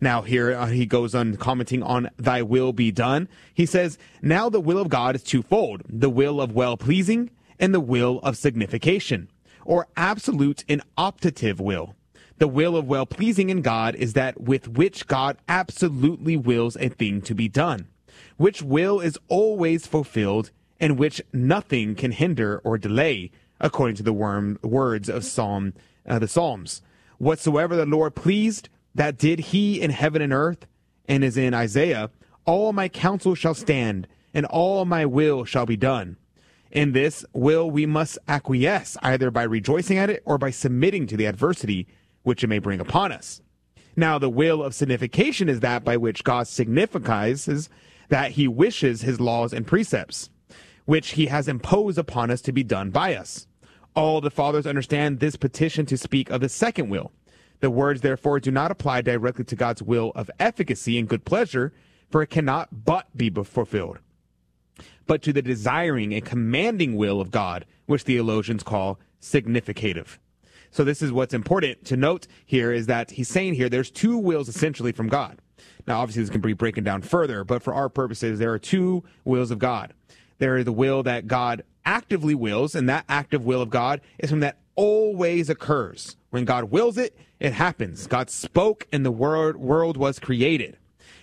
Now 0.00 0.22
here 0.22 0.52
uh, 0.52 0.66
he 0.66 0.86
goes 0.86 1.14
on 1.14 1.36
commenting 1.36 1.82
on 1.82 2.10
thy 2.16 2.42
will 2.42 2.72
be 2.72 2.90
done. 2.90 3.28
He 3.52 3.66
says, 3.66 3.98
now 4.22 4.48
the 4.48 4.60
will 4.60 4.78
of 4.78 4.88
God 4.88 5.14
is 5.14 5.22
twofold, 5.22 5.82
the 5.88 6.10
will 6.10 6.40
of 6.40 6.52
well 6.52 6.76
pleasing 6.76 7.30
and 7.58 7.74
the 7.74 7.80
will 7.80 8.20
of 8.22 8.36
signification, 8.36 9.28
or 9.64 9.86
absolute 9.96 10.64
and 10.68 10.82
optative 10.96 11.60
will. 11.60 11.94
The 12.38 12.48
will 12.48 12.76
of 12.76 12.86
well 12.86 13.04
pleasing 13.04 13.50
in 13.50 13.60
God 13.60 13.94
is 13.94 14.14
that 14.14 14.40
with 14.40 14.68
which 14.68 15.06
God 15.06 15.36
absolutely 15.48 16.36
wills 16.36 16.76
a 16.76 16.88
thing 16.88 17.20
to 17.22 17.34
be 17.34 17.48
done 17.48 17.86
which 18.36 18.62
will 18.62 19.00
is 19.00 19.18
always 19.28 19.86
fulfilled, 19.86 20.50
and 20.80 20.98
which 20.98 21.20
nothing 21.32 21.94
can 21.94 22.10
hinder 22.12 22.58
or 22.64 22.78
delay, 22.78 23.30
according 23.60 23.96
to 23.96 24.02
the 24.02 24.14
worm, 24.14 24.58
words 24.62 25.10
of 25.10 25.24
Psalm, 25.24 25.74
uh, 26.06 26.18
the 26.18 26.26
Psalms. 26.26 26.80
Whatsoever 27.18 27.76
the 27.76 27.84
Lord 27.84 28.14
pleased, 28.14 28.70
that 28.94 29.18
did 29.18 29.38
he 29.38 29.80
in 29.80 29.90
heaven 29.90 30.22
and 30.22 30.32
earth, 30.32 30.66
and 31.06 31.24
is 31.24 31.36
in 31.36 31.54
Isaiah, 31.54 32.10
all 32.44 32.72
my 32.72 32.88
counsel 32.88 33.34
shall 33.34 33.54
stand, 33.54 34.06
and 34.32 34.46
all 34.46 34.84
my 34.84 35.06
will 35.06 35.44
shall 35.44 35.66
be 35.66 35.76
done. 35.76 36.16
In 36.70 36.92
this 36.92 37.24
will 37.32 37.70
we 37.70 37.84
must 37.84 38.18
acquiesce, 38.28 38.96
either 39.02 39.30
by 39.30 39.42
rejoicing 39.42 39.98
at 39.98 40.10
it 40.10 40.22
or 40.24 40.38
by 40.38 40.50
submitting 40.50 41.06
to 41.08 41.16
the 41.16 41.26
adversity 41.26 41.88
which 42.22 42.44
it 42.44 42.46
may 42.46 42.58
bring 42.58 42.80
upon 42.80 43.10
us. 43.12 43.42
Now, 43.96 44.18
the 44.18 44.30
will 44.30 44.62
of 44.62 44.74
signification 44.74 45.48
is 45.48 45.60
that 45.60 45.84
by 45.84 45.96
which 45.96 46.22
God 46.22 46.46
signifies 46.46 47.68
that 48.08 48.32
he 48.32 48.46
wishes 48.46 49.02
his 49.02 49.20
laws 49.20 49.52
and 49.52 49.66
precepts, 49.66 50.30
which 50.84 51.10
he 51.12 51.26
has 51.26 51.48
imposed 51.48 51.98
upon 51.98 52.30
us 52.30 52.40
to 52.42 52.52
be 52.52 52.62
done 52.62 52.90
by 52.90 53.14
us. 53.14 53.46
All 53.96 54.20
the 54.20 54.30
fathers 54.30 54.66
understand 54.66 55.18
this 55.18 55.34
petition 55.34 55.86
to 55.86 55.96
speak 55.96 56.30
of 56.30 56.40
the 56.40 56.48
second 56.48 56.88
will. 56.88 57.10
The 57.60 57.70
words, 57.70 58.00
therefore, 58.00 58.40
do 58.40 58.50
not 58.50 58.70
apply 58.70 59.02
directly 59.02 59.44
to 59.44 59.56
God's 59.56 59.82
will 59.82 60.12
of 60.14 60.30
efficacy 60.38 60.98
and 60.98 61.08
good 61.08 61.24
pleasure, 61.24 61.72
for 62.10 62.22
it 62.22 62.28
cannot 62.28 62.84
but 62.84 63.14
be 63.16 63.30
fulfilled, 63.30 63.98
but 65.06 65.22
to 65.22 65.32
the 65.32 65.42
desiring 65.42 66.12
and 66.12 66.24
commanding 66.24 66.96
will 66.96 67.20
of 67.20 67.30
God, 67.30 67.66
which 67.86 68.02
theologians 68.02 68.62
call 68.62 68.98
significative. 69.20 70.18
So 70.70 70.84
this 70.84 71.02
is 71.02 71.12
what's 71.12 71.34
important 71.34 71.84
to 71.86 71.96
note 71.96 72.26
here 72.46 72.72
is 72.72 72.86
that 72.86 73.10
he's 73.12 73.28
saying 73.28 73.54
here 73.54 73.68
there's 73.68 73.90
two 73.90 74.16
wills 74.16 74.48
essentially 74.48 74.92
from 74.92 75.08
God. 75.08 75.38
Now, 75.86 76.00
obviously, 76.00 76.22
this 76.22 76.30
can 76.30 76.40
be 76.40 76.52
broken 76.52 76.84
down 76.84 77.02
further, 77.02 77.44
but 77.44 77.62
for 77.62 77.74
our 77.74 77.88
purposes, 77.88 78.38
there 78.38 78.52
are 78.52 78.58
two 78.58 79.04
wills 79.24 79.50
of 79.50 79.58
God. 79.58 79.92
There 80.38 80.56
is 80.56 80.64
the 80.64 80.72
will 80.72 81.02
that 81.02 81.26
God 81.26 81.64
actively 81.84 82.34
wills, 82.34 82.74
and 82.74 82.88
that 82.88 83.04
active 83.08 83.44
will 83.44 83.60
of 83.60 83.70
God 83.70 84.00
is 84.18 84.30
something 84.30 84.40
that 84.40 84.58
always 84.74 85.50
occurs. 85.50 86.16
When 86.30 86.44
God 86.44 86.64
wills 86.64 86.96
it, 86.96 87.16
it 87.38 87.52
happens. 87.52 88.06
God 88.06 88.30
spoke, 88.30 88.86
and 88.92 89.04
the 89.04 89.10
world, 89.10 89.56
world 89.56 89.96
was 89.96 90.18
created. 90.18 90.76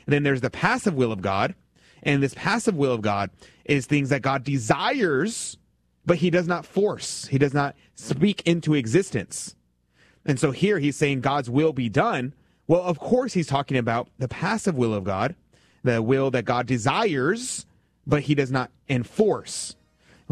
And 0.06 0.14
then 0.14 0.24
there's 0.24 0.42
the 0.42 0.50
passive 0.50 0.94
will 0.94 1.12
of 1.12 1.22
God, 1.22 1.56
and 2.04 2.22
this 2.22 2.34
passive 2.34 2.76
will 2.76 2.94
of 2.94 3.02
God 3.02 3.30
is 3.66 3.86
things 3.86 4.10
that 4.10 4.22
God 4.22 4.44
desires, 4.44 5.58
but 6.06 6.18
he 6.18 6.30
does 6.30 6.48
not 6.48 6.66
force. 6.66 7.28
He 7.28 7.38
does 7.38 7.54
not 7.54 7.76
speak 7.96 8.42
into 8.46 8.74
existence. 8.74 9.56
And 10.26 10.40
so 10.40 10.52
here 10.52 10.80
he's 10.80 10.96
saying 10.96 11.22
God's 11.22 11.50
will 11.50 11.74
be 11.74 11.90
done, 11.90 12.34
well, 12.68 12.82
of 12.82 13.00
course, 13.00 13.34
he's 13.34 13.48
talking 13.48 13.78
about 13.78 14.10
the 14.20 14.28
passive 14.28 14.78
will 14.78 14.94
of 14.94 15.06
God, 15.06 15.36
the 15.84 16.02
will 16.02 16.30
that 16.32 16.44
God 16.44 16.68
desires, 16.68 17.66
but 18.06 18.24
he 18.24 18.36
does 18.36 18.52
not 18.52 18.72
enforce. 18.90 19.76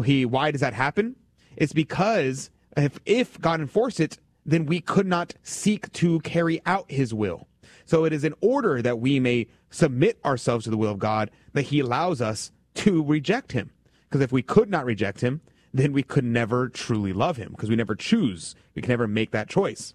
He, 0.04 0.26
why 0.26 0.50
does 0.50 0.60
that 0.60 0.74
happen? 0.74 1.16
It's 1.56 1.72
because 1.72 2.50
if, 2.76 3.00
if 3.06 3.40
God 3.40 3.60
enforced 3.62 4.00
it, 4.00 4.18
then 4.46 4.64
we 4.64 4.80
could 4.80 5.06
not 5.06 5.34
seek 5.42 5.92
to 5.92 6.20
carry 6.20 6.62
out 6.64 6.90
his 6.90 7.12
will. 7.12 7.48
So 7.84 8.04
it 8.04 8.12
is 8.12 8.24
in 8.24 8.34
order 8.40 8.80
that 8.80 9.00
we 9.00 9.20
may 9.20 9.48
submit 9.70 10.18
ourselves 10.24 10.64
to 10.64 10.70
the 10.70 10.76
will 10.76 10.92
of 10.92 10.98
God 10.98 11.30
that 11.52 11.62
he 11.62 11.80
allows 11.80 12.22
us 12.22 12.52
to 12.74 13.02
reject 13.04 13.52
him. 13.52 13.70
Because 14.04 14.20
if 14.22 14.32
we 14.32 14.42
could 14.42 14.70
not 14.70 14.84
reject 14.84 15.20
him, 15.20 15.40
then 15.74 15.92
we 15.92 16.02
could 16.02 16.24
never 16.24 16.68
truly 16.68 17.12
love 17.12 17.36
him 17.36 17.50
because 17.50 17.68
we 17.68 17.76
never 17.76 17.94
choose. 17.94 18.54
We 18.74 18.82
can 18.82 18.90
never 18.90 19.08
make 19.08 19.32
that 19.32 19.48
choice. 19.48 19.94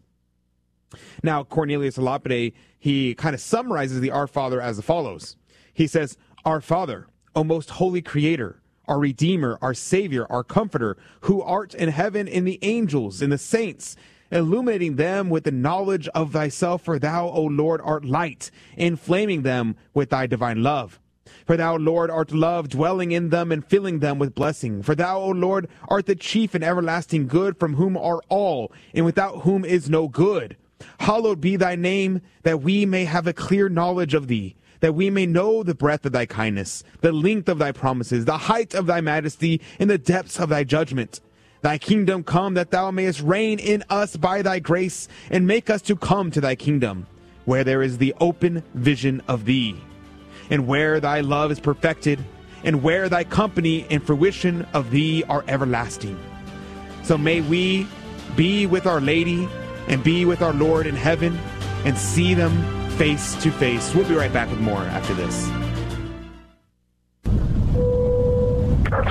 Now, 1.23 1.43
Cornelius 1.43 1.97
Lapide, 1.97 2.53
he 2.77 3.15
kind 3.15 3.33
of 3.33 3.41
summarizes 3.41 4.01
the 4.01 4.11
Our 4.11 4.27
Father 4.27 4.61
as 4.61 4.79
follows. 4.81 5.37
He 5.73 5.87
says, 5.87 6.17
Our 6.43 6.59
Father, 6.59 7.07
O 7.35 7.43
most 7.43 7.71
holy 7.71 8.01
creator, 8.01 8.61
our 8.87 8.99
Redeemer, 8.99 9.57
our 9.61 9.73
Savior, 9.73 10.27
our 10.29 10.43
Comforter, 10.43 10.97
who 11.21 11.41
art 11.41 11.73
in 11.73 11.89
heaven 11.89 12.27
in 12.27 12.43
the 12.43 12.59
angels, 12.61 13.21
in 13.21 13.29
the 13.29 13.37
saints, 13.37 13.95
illuminating 14.31 14.95
them 14.95 15.29
with 15.29 15.43
the 15.43 15.51
knowledge 15.51 16.07
of 16.09 16.31
thyself, 16.31 16.83
for 16.83 16.97
thou, 16.97 17.27
O 17.27 17.43
Lord, 17.43 17.81
art 17.83 18.05
light, 18.05 18.49
inflaming 18.77 19.41
them 19.43 19.75
with 19.93 20.09
thy 20.09 20.27
divine 20.27 20.63
love. 20.63 20.99
For 21.45 21.57
thou, 21.57 21.77
Lord, 21.77 22.09
art 22.09 22.31
love, 22.31 22.69
dwelling 22.69 23.11
in 23.11 23.29
them 23.29 23.51
and 23.51 23.65
filling 23.65 23.99
them 23.99 24.19
with 24.19 24.35
blessing. 24.35 24.83
For 24.83 24.95
thou, 24.95 25.19
O 25.19 25.29
Lord, 25.29 25.67
art 25.87 26.05
the 26.05 26.15
chief 26.15 26.55
and 26.55 26.63
everlasting 26.63 27.27
good, 27.27 27.59
from 27.59 27.75
whom 27.75 27.97
are 27.97 28.21
all, 28.29 28.71
and 28.93 29.05
without 29.05 29.41
whom 29.41 29.65
is 29.65 29.89
no 29.89 30.07
good. 30.07 30.55
Hallowed 30.99 31.41
be 31.41 31.55
thy 31.55 31.75
name, 31.75 32.21
that 32.43 32.61
we 32.61 32.85
may 32.85 33.05
have 33.05 33.27
a 33.27 33.33
clear 33.33 33.69
knowledge 33.69 34.13
of 34.13 34.27
thee, 34.27 34.55
that 34.79 34.95
we 34.95 35.09
may 35.09 35.25
know 35.25 35.63
the 35.63 35.75
breadth 35.75 36.05
of 36.05 36.11
thy 36.11 36.25
kindness, 36.25 36.83
the 37.01 37.11
length 37.11 37.47
of 37.49 37.59
thy 37.59 37.71
promises, 37.71 38.25
the 38.25 38.37
height 38.37 38.73
of 38.73 38.87
thy 38.87 39.01
majesty, 39.01 39.61
and 39.79 39.89
the 39.89 39.97
depths 39.97 40.39
of 40.39 40.49
thy 40.49 40.63
judgment. 40.63 41.21
Thy 41.61 41.77
kingdom 41.77 42.23
come, 42.23 42.55
that 42.55 42.71
thou 42.71 42.91
mayest 42.91 43.21
reign 43.21 43.59
in 43.59 43.83
us 43.89 44.15
by 44.15 44.41
thy 44.41 44.59
grace, 44.59 45.07
and 45.29 45.45
make 45.45 45.69
us 45.69 45.81
to 45.83 45.95
come 45.95 46.31
to 46.31 46.41
thy 46.41 46.55
kingdom, 46.55 47.07
where 47.45 47.63
there 47.63 47.81
is 47.81 47.97
the 47.97 48.15
open 48.19 48.63
vision 48.73 49.21
of 49.27 49.45
thee, 49.45 49.75
and 50.49 50.67
where 50.67 50.99
thy 50.99 51.21
love 51.21 51.51
is 51.51 51.59
perfected, 51.59 52.23
and 52.63 52.81
where 52.81 53.09
thy 53.09 53.23
company 53.23 53.85
and 53.89 54.03
fruition 54.03 54.65
of 54.73 54.91
thee 54.91 55.23
are 55.29 55.45
everlasting. 55.47 56.19
So 57.03 57.17
may 57.17 57.41
we 57.41 57.87
be 58.35 58.65
with 58.65 58.85
Our 58.85 59.01
Lady 59.01 59.47
and 59.87 60.03
be 60.03 60.25
with 60.25 60.41
our 60.41 60.53
Lord 60.53 60.85
in 60.85 60.95
heaven 60.95 61.37
and 61.85 61.97
see 61.97 62.33
them 62.33 62.51
face 62.91 63.35
to 63.43 63.51
face. 63.51 63.93
We'll 63.93 64.07
be 64.07 64.15
right 64.15 64.31
back 64.31 64.49
with 64.49 64.59
more 64.59 64.77
after 64.77 65.13
this. 65.13 65.49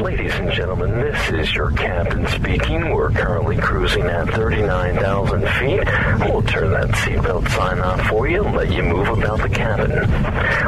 Ladies 0.00 0.33
and 0.35 0.50
gentlemen, 0.50 0.90
this 0.92 1.30
is 1.30 1.54
your 1.54 1.71
captain 1.73 2.26
speaking. 2.28 2.90
We're 2.95 3.11
currently 3.11 3.59
cruising 3.59 4.04
at 4.04 4.30
39,000 4.30 5.40
feet. 5.42 6.26
We'll 6.26 6.42
turn 6.42 6.71
that 6.71 6.88
seatbelt 6.88 7.47
sign 7.50 7.80
off 7.80 8.00
for 8.09 8.26
you 8.26 8.42
and 8.42 8.57
let 8.57 8.73
you 8.73 8.83
move 8.83 9.09
about 9.09 9.42
the 9.42 9.50
cabin. 9.50 9.90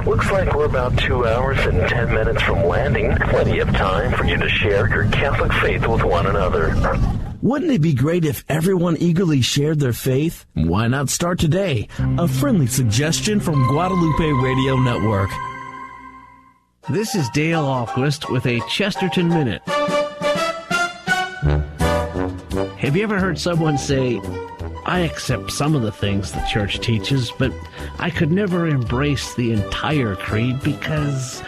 Looks 0.04 0.30
like 0.30 0.54
we're 0.54 0.66
about 0.66 0.98
two 0.98 1.26
hours 1.26 1.58
and 1.60 1.88
10 1.88 2.12
minutes 2.12 2.42
from 2.42 2.66
landing. 2.66 3.16
Plenty 3.16 3.60
of 3.60 3.68
time 3.68 4.12
for 4.12 4.24
you 4.24 4.36
to 4.36 4.48
share 4.50 4.86
your 4.88 5.08
Catholic 5.10 5.52
faith 5.54 5.86
with 5.86 6.02
one 6.04 6.26
another. 6.26 6.74
Wouldn't 7.40 7.72
it 7.72 7.80
be 7.80 7.94
great 7.94 8.26
if 8.26 8.44
everyone 8.50 8.98
eagerly 8.98 9.40
shared 9.40 9.80
their 9.80 9.94
faith? 9.94 10.44
Why 10.52 10.88
not 10.88 11.08
start 11.08 11.38
today? 11.38 11.88
A 12.18 12.28
friendly 12.28 12.66
suggestion 12.66 13.40
from 13.40 13.66
Guadalupe 13.68 14.30
Radio 14.44 14.76
Network. 14.76 15.30
This 16.90 17.14
is 17.14 17.28
Dale 17.30 17.62
Ahlquist 17.62 18.28
with 18.32 18.44
a 18.44 18.60
Chesterton 18.68 19.28
Minute. 19.28 19.62
Have 22.76 22.96
you 22.96 23.04
ever 23.04 23.20
heard 23.20 23.38
someone 23.38 23.78
say, 23.78 24.20
I 24.84 24.98
accept 24.98 25.52
some 25.52 25.76
of 25.76 25.82
the 25.82 25.92
things 25.92 26.32
the 26.32 26.44
church 26.50 26.80
teaches, 26.80 27.30
but 27.38 27.52
I 28.00 28.10
could 28.10 28.32
never 28.32 28.66
embrace 28.66 29.32
the 29.36 29.52
entire 29.52 30.16
creed 30.16 30.60
because 30.64 31.40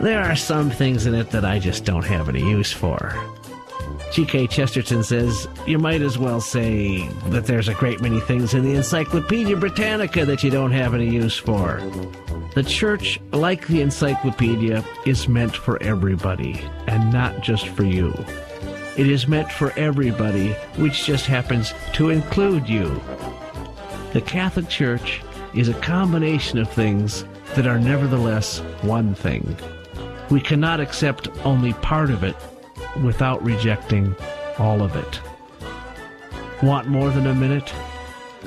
there 0.00 0.22
are 0.22 0.36
some 0.36 0.68
things 0.68 1.06
in 1.06 1.14
it 1.14 1.30
that 1.30 1.46
I 1.46 1.58
just 1.58 1.86
don't 1.86 2.04
have 2.04 2.28
any 2.28 2.42
use 2.42 2.70
for? 2.70 3.16
G.K. 4.10 4.46
Chesterton 4.46 5.02
says, 5.02 5.46
You 5.66 5.78
might 5.78 6.00
as 6.00 6.16
well 6.18 6.40
say 6.40 7.06
that 7.26 7.44
there's 7.46 7.68
a 7.68 7.74
great 7.74 8.00
many 8.00 8.20
things 8.20 8.54
in 8.54 8.64
the 8.64 8.74
Encyclopedia 8.74 9.56
Britannica 9.56 10.24
that 10.24 10.42
you 10.42 10.50
don't 10.50 10.72
have 10.72 10.94
any 10.94 11.08
use 11.08 11.36
for. 11.36 11.82
The 12.54 12.62
church, 12.62 13.20
like 13.32 13.66
the 13.66 13.82
encyclopedia, 13.82 14.82
is 15.04 15.28
meant 15.28 15.54
for 15.54 15.80
everybody, 15.82 16.60
and 16.86 17.12
not 17.12 17.42
just 17.42 17.68
for 17.68 17.84
you. 17.84 18.12
It 18.96 19.06
is 19.06 19.28
meant 19.28 19.52
for 19.52 19.72
everybody, 19.78 20.52
which 20.76 21.04
just 21.04 21.26
happens 21.26 21.72
to 21.92 22.10
include 22.10 22.68
you. 22.68 23.00
The 24.14 24.22
Catholic 24.22 24.68
Church 24.68 25.22
is 25.54 25.68
a 25.68 25.74
combination 25.74 26.58
of 26.58 26.70
things 26.70 27.24
that 27.54 27.66
are 27.66 27.78
nevertheless 27.78 28.60
one 28.80 29.14
thing. 29.14 29.56
We 30.30 30.40
cannot 30.40 30.80
accept 30.80 31.28
only 31.44 31.74
part 31.74 32.10
of 32.10 32.24
it 32.24 32.36
without 33.02 33.42
rejecting 33.44 34.14
all 34.58 34.82
of 34.82 34.96
it. 34.96 35.20
Want 36.62 36.88
more 36.88 37.10
than 37.10 37.26
a 37.26 37.34
minute? 37.34 37.72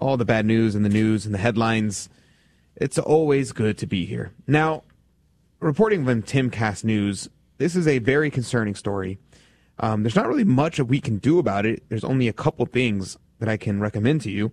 all 0.01 0.17
the 0.17 0.25
bad 0.25 0.45
news 0.45 0.75
in 0.75 0.83
the 0.83 0.89
news 0.89 1.25
and 1.25 1.33
the 1.33 1.39
headlines, 1.39 2.09
it's 2.75 2.99
always 2.99 3.53
good 3.53 3.79
to 3.79 3.87
be 3.87 4.05
here. 4.05 4.33
Now, 4.49 4.83
reporting 5.61 6.05
from 6.05 6.25
Timcast 6.25 6.83
News, 6.83 7.31
this 7.59 7.77
is 7.77 7.87
a 7.87 8.01
very 8.01 8.33
concerning 8.33 8.75
story. 8.75 9.21
Um, 9.79 10.03
there's 10.03 10.17
not 10.17 10.27
really 10.27 10.43
much 10.43 10.79
that 10.79 10.87
we 10.87 11.01
can 11.01 11.19
do 11.19 11.39
about 11.39 11.65
it. 11.65 11.85
There's 11.89 12.03
only 12.03 12.27
a 12.27 12.33
couple 12.33 12.67
things 12.67 13.17
that 13.39 13.49
I 13.49 13.57
can 13.57 13.79
recommend 13.79 14.23
to 14.23 14.31
you. 14.33 14.51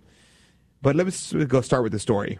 But 0.84 0.96
let's 0.96 1.34
go 1.34 1.62
start 1.62 1.82
with 1.82 1.94
the 1.94 2.00
story. 2.00 2.38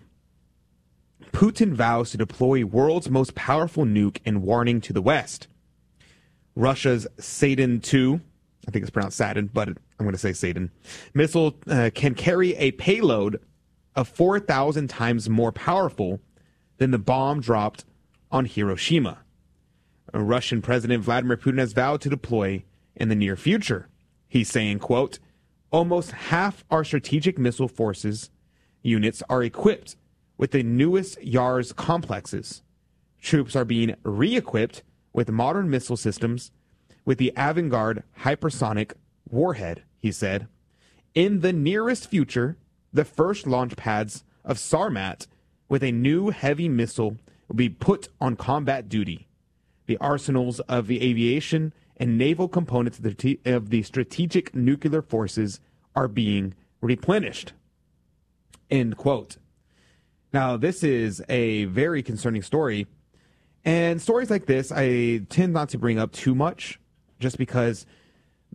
Putin 1.32 1.74
vows 1.74 2.12
to 2.12 2.18
deploy 2.18 2.64
world's 2.64 3.10
most 3.10 3.34
powerful 3.34 3.86
nuke 3.86 4.20
in 4.24 4.44
warning 4.44 4.82
to 4.82 4.94
the 4.94 5.02
West. 5.02 5.48
Russia's 6.58 7.06
Satan 7.20 7.80
2, 7.80 8.20
I 8.68 8.72
think 8.72 8.82
it's 8.82 8.90
pronounced 8.90 9.18
Saturn, 9.18 9.48
but 9.54 9.68
I'm 9.68 9.78
going 10.00 10.14
to 10.14 10.18
say 10.18 10.34
Satan, 10.34 10.72
missile 11.14 11.56
uh, 11.68 11.92
can 11.94 12.16
carry 12.16 12.56
a 12.56 12.72
payload 12.72 13.40
of 13.96 14.08
4,000 14.08 14.88
times 14.88 15.30
more 15.30 15.52
powerful 15.52 16.20
than 16.78 16.90
the 16.90 16.98
bomb 16.98 17.42
dropped 17.42 17.86
on 18.32 18.46
Hiroshima. 18.46 19.20
Russian 20.14 20.64
President 20.64 21.04
Vladimir 21.04 21.38
Putin 21.38 21.60
has 21.60 21.74
vowed 21.74 22.02
to 22.02 22.10
deploy 22.10 22.64
in 22.96 23.10
the 23.10 23.16
near 23.16 23.36
future. 23.36 23.88
He's 24.28 24.50
saying, 24.50 24.80
quote, 24.80 25.20
almost 25.72 26.12
half 26.12 26.66
our 26.72 26.84
strategic 26.84 27.38
missile 27.38 27.68
forces 27.68 28.32
units 28.82 29.22
are 29.30 29.44
equipped 29.44 29.96
with 30.38 30.52
the 30.52 30.64
newest 30.64 31.22
YARS 31.22 31.72
complexes. 31.72 32.64
Troops 33.22 33.56
are 33.56 33.66
being 33.66 33.96
re-equipped 34.04 34.82
with 35.18 35.32
modern 35.32 35.68
missile 35.68 35.98
systems 35.98 36.52
with 37.04 37.18
the 37.18 37.34
Avangard 37.36 38.04
hypersonic 38.20 38.94
warhead, 39.28 39.82
he 40.00 40.12
said. 40.12 40.48
In 41.16 41.40
the 41.40 41.52
nearest 41.52 42.08
future, 42.08 42.56
the 42.94 43.04
first 43.04 43.48
launch 43.48 43.76
pads 43.76 44.24
of 44.46 44.58
Sarmat 44.58 45.26
with 45.68 45.82
a 45.82 45.92
new 45.92 46.30
heavy 46.30 46.70
missile 46.70 47.18
will 47.48 47.56
be 47.56 47.68
put 47.68 48.10
on 48.22 48.36
combat 48.36 48.90
duty. 48.90 49.28
The 49.88 49.98
arsenals 49.98 50.60
of 50.62 50.86
the 50.86 51.02
aviation 51.02 51.74
and 51.98 52.20
naval 52.20 52.48
components 52.48 53.00
of 53.00 53.18
the, 53.18 53.40
of 53.44 53.72
the 53.72 53.82
strategic 53.82 54.54
nuclear 54.54 55.02
forces 55.02 55.60
are 55.96 56.08
being 56.08 56.54
replenished. 56.80 57.54
End 58.70 58.98
quote. 58.98 59.38
Now, 60.32 60.58
this 60.58 60.84
is 60.84 61.24
a 61.28 61.66
very 61.66 62.04
concerning 62.04 62.44
story. 62.44 62.86
And 63.68 64.02
stories 64.02 64.30
like 64.30 64.46
this, 64.46 64.72
I 64.72 65.26
tend 65.28 65.52
not 65.52 65.68
to 65.70 65.78
bring 65.78 66.00
up 66.00 66.14
too 66.14 66.34
much 66.34 66.80
just 67.20 67.38
because 67.38 67.86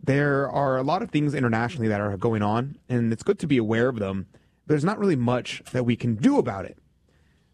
there 0.03 0.51
are 0.51 0.79
a 0.79 0.83
lot 0.83 1.03
of 1.03 1.11
things 1.11 1.35
internationally 1.35 1.88
that 1.88 2.01
are 2.01 2.16
going 2.16 2.40
on, 2.40 2.79
and 2.88 3.12
it's 3.12 3.22
good 3.22 3.38
to 3.40 3.46
be 3.46 3.59
aware 3.59 3.90
of 3.90 3.98
them. 3.98 4.27
There's 4.66 4.85
not 4.85 4.98
really 4.98 5.14
much 5.14 5.62
that 5.72 5.85
we 5.85 5.96
can 5.96 6.14
do 6.14 6.38
about 6.38 6.64
it. 6.64 6.79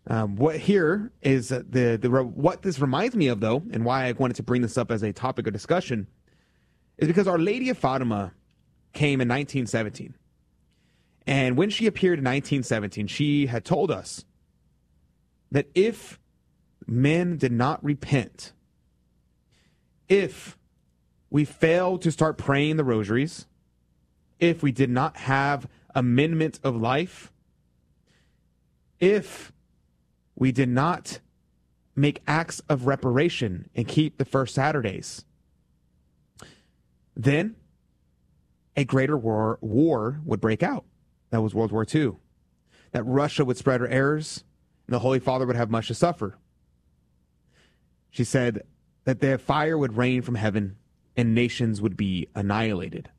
Um, 0.06 0.36
what 0.36 0.56
here 0.56 1.10
is 1.20 1.48
the 1.48 1.98
the 2.00 2.08
what 2.08 2.62
this 2.62 2.78
reminds 2.78 3.16
me 3.16 3.26
of, 3.26 3.40
though, 3.40 3.64
and 3.72 3.84
why 3.84 4.06
I 4.06 4.12
wanted 4.12 4.36
to 4.36 4.44
bring 4.44 4.62
this 4.62 4.78
up 4.78 4.92
as 4.92 5.02
a 5.02 5.12
topic 5.12 5.48
of 5.48 5.52
discussion, 5.52 6.06
is 6.96 7.08
because 7.08 7.26
Our 7.26 7.40
Lady 7.40 7.70
of 7.70 7.76
Fatima 7.76 8.34
came 8.92 9.20
in 9.20 9.26
1917, 9.26 10.14
and 11.26 11.56
when 11.56 11.70
she 11.70 11.88
appeared 11.88 12.20
in 12.20 12.24
1917, 12.24 13.08
she 13.08 13.46
had 13.46 13.64
told 13.64 13.90
us 13.90 14.24
that 15.50 15.66
if 15.74 16.20
men 16.88 17.37
did 17.37 17.53
not 17.53 17.83
repent, 17.85 18.53
if 20.09 20.57
we 21.31 21.44
failed 21.44 22.03
to 22.03 22.11
start 22.11 22.38
praying 22.38 22.77
the 22.77 22.85
rosaries, 22.85 23.46
if 24.40 24.62
we 24.62 24.72
did 24.72 24.90
not 24.90 25.16
have 25.18 25.68
amendment 25.94 26.59
of 26.64 26.74
life, 26.77 27.33
if 29.01 29.53
we 30.35 30.51
did 30.51 30.68
not 30.68 31.20
make 31.94 32.22
acts 32.27 32.61
of 32.68 32.87
reparation 32.87 33.68
and 33.74 33.87
keep 33.87 34.16
the 34.16 34.24
first 34.24 34.55
Saturdays, 34.55 35.24
then 37.14 37.57
a 38.77 38.85
greater 38.85 39.16
war, 39.18 39.59
war 39.61 40.20
would 40.24 40.40
break 40.40 40.62
out. 40.62 40.85
That 41.31 41.42
was 41.42 41.55
World 41.55 41.72
War 41.72 41.85
II. 41.92 42.12
That 42.92 43.03
Russia 43.05 43.44
would 43.44 43.57
spread 43.57 43.81
her 43.81 43.88
errors 43.88 44.44
and 44.87 44.94
the 44.94 45.01
Holy 45.01 45.18
Father 45.18 45.44
would 45.44 45.57
have 45.57 45.70
much 45.70 45.88
to 45.88 45.94
suffer. 45.94 46.38
She 48.18 48.24
said 48.24 48.64
that 49.04 49.20
the 49.20 49.38
fire 49.38 49.78
would 49.78 49.96
rain 49.96 50.22
from 50.22 50.35
heaven 50.35 50.74
and 51.16 51.37
nations 51.37 51.81
would 51.81 51.96
be 51.96 52.26
annihilated. 52.35 53.11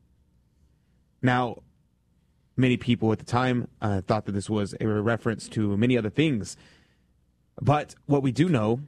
Now, 1.22 1.62
many 2.54 2.76
people 2.76 3.10
at 3.10 3.18
the 3.18 3.24
time 3.24 3.68
uh, 3.80 4.02
thought 4.02 4.26
that 4.26 4.32
this 4.32 4.50
was 4.50 4.74
a 4.78 4.86
reference 4.86 5.48
to 5.56 5.74
many 5.78 5.96
other 5.96 6.10
things. 6.10 6.54
But 7.62 7.94
what 8.04 8.22
we 8.22 8.30
do 8.30 8.50
know 8.50 8.80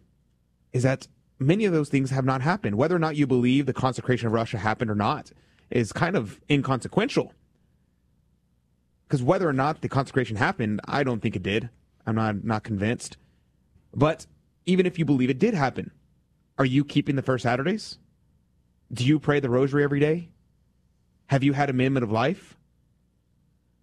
is 0.75 0.83
that 0.83 1.09
many 1.39 1.65
of 1.65 1.73
those 1.73 1.89
things 1.89 2.11
have 2.11 2.27
not 2.27 2.43
happened. 2.43 2.77
Whether 2.77 2.95
or 2.95 2.99
not 2.99 3.17
you 3.17 3.27
believe 3.27 3.65
the 3.65 3.73
consecration 3.73 4.27
of 4.27 4.35
Russia 4.35 4.59
happened 4.59 4.91
or 4.91 4.95
not 4.95 5.33
is 5.71 5.95
kind 5.95 6.15
of 6.15 6.43
inconsequential. 6.51 7.33
Because 9.09 9.23
whether 9.23 9.49
or 9.49 9.55
not 9.55 9.81
the 9.81 9.89
consecration 9.89 10.37
happened, 10.37 10.83
I 10.85 11.05
don't 11.05 11.23
think 11.23 11.37
it 11.37 11.43
did. 11.43 11.71
I'm 12.07 12.17
not 12.17 12.45
not 12.45 12.65
convinced. 12.65 13.17
But 13.95 14.27
even 14.67 14.85
if 14.85 14.99
you 14.99 15.07
believe 15.07 15.31
it 15.31 15.39
did 15.39 15.55
happen, 15.55 15.91
are 16.63 16.67
you 16.67 16.85
keeping 16.85 17.17
the 17.17 17.23
first 17.23 17.43
Saturdays? 17.43 17.99
Do 18.93 19.05
you 19.05 19.19
pray 19.19 19.41
the 19.41 19.51
rosary 19.51 19.83
every 19.83 19.99
day? 19.99 20.29
Have 21.27 21.43
you 21.43 21.55
had 21.55 21.69
a 21.69 21.73
amendment 21.73 22.05
of 22.05 22.13
life? 22.13 22.57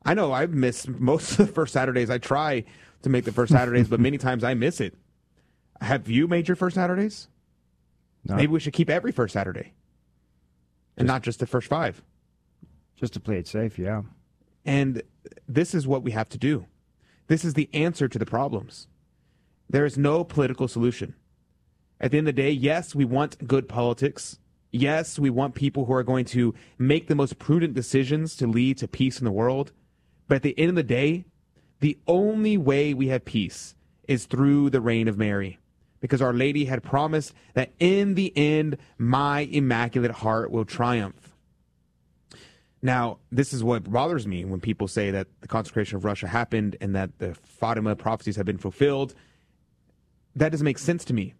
I 0.06 0.13
know 0.13 0.32
I've 0.32 0.54
missed 0.54 0.88
most 0.88 1.32
of 1.39 1.48
the 1.48 1.54
first 1.54 1.74
Saturdays. 1.74 2.10
I 2.10 2.20
try 2.20 2.63
to 3.02 3.10
make 3.10 3.26
the 3.26 3.34
first 3.34 3.52
Saturdays, 3.52 3.89
but 3.89 4.00
many 4.00 4.18
times 4.18 4.46
I 4.46 4.54
miss 4.54 4.80
it. 4.80 4.96
Have 5.82 6.10
you 6.10 6.26
made 6.28 6.48
your 6.48 6.56
first 6.56 6.76
Saturdays? 6.76 7.28
No. 8.24 8.36
Maybe 8.36 8.54
we 8.54 8.62
should 8.62 8.72
keep 8.74 8.89
every 8.89 9.12
first 9.12 9.34
Saturday. 9.34 9.74
and 10.96 11.06
not 11.08 11.22
just 11.22 11.39
the 11.39 11.48
first 11.48 11.68
five. 11.68 12.02
Just 12.96 13.12
to 13.13 13.20
play 13.20 13.38
it 13.39 13.48
safe, 13.48 13.78
yeah. 13.78 14.04
And 14.65 15.04
this 15.48 15.74
is 15.76 15.86
what 15.86 16.04
we 16.04 16.12
have 16.12 16.30
to 16.30 16.38
do. 16.38 16.65
This 17.28 17.44
is 17.44 17.56
the 17.56 17.70
answer 17.74 18.08
to 18.08 18.20
the 18.20 18.26
problems. 18.26 18.88
There 19.70 19.86
is 19.86 19.98
no 19.98 20.24
political 20.24 20.68
solution. 20.70 21.15
At 22.02 22.12
the 22.12 22.18
end 22.18 22.30
of 22.30 22.36
the 22.36 22.42
day, 22.42 22.52
yes, 22.52 22.96
we 22.96 23.04
want 23.04 23.46
good 23.46 23.68
politics. 23.68 24.40
Yes, 24.72 25.20
we 25.20 25.30
want 25.30 25.56
people 25.56 25.86
who 25.86 25.94
are 25.94 26.04
going 26.04 26.26
to 26.26 26.54
make 26.78 27.08
the 27.08 27.16
most 27.16 27.40
prudent 27.40 27.74
decisions 27.74 28.36
to 28.38 28.48
lead 28.48 28.78
to 28.78 28.88
peace 28.88 29.20
in 29.20 29.26
the 29.26 29.32
world. 29.32 29.72
But 30.28 30.36
at 30.36 30.44
the 30.44 30.58
end 30.58 30.70
of 30.70 30.76
the 30.76 30.84
day, 30.84 31.26
the 31.80 31.98
only 32.08 32.58
way 32.58 32.94
we 32.94 33.08
have 33.08 33.26
peace 33.26 33.76
is 34.08 34.26
through 34.26 34.70
the 34.70 34.82
reign 34.82 35.08
of 35.08 35.18
Mary. 35.18 35.60
Because 36.00 36.22
Our 36.22 36.34
Lady 36.34 36.66
had 36.66 36.84
promised 36.84 37.34
that 37.56 37.74
in 37.80 38.16
the 38.16 38.32
end, 38.38 38.78
my 38.98 39.42
immaculate 39.42 40.12
heart 40.12 40.52
will 40.52 40.66
triumph. 40.66 41.36
Now, 42.82 43.18
this 43.30 43.52
is 43.52 43.62
what 43.62 43.92
bothers 43.92 44.26
me 44.26 44.46
when 44.46 44.62
people 44.62 44.88
say 44.88 45.12
that 45.12 45.28
the 45.42 45.50
consecration 45.50 45.98
of 45.98 46.06
Russia 46.06 46.28
happened 46.28 46.78
and 46.80 46.96
that 46.96 47.20
the 47.20 47.34
Fatima 47.34 47.98
prophecies 47.98 48.38
have 48.38 48.46
been 48.46 48.58
fulfilled. 48.58 49.14
That 50.36 50.50
doesn't 50.54 50.64
make 50.64 50.78
sense 50.78 51.04
to 51.06 51.14
me 51.14 51.34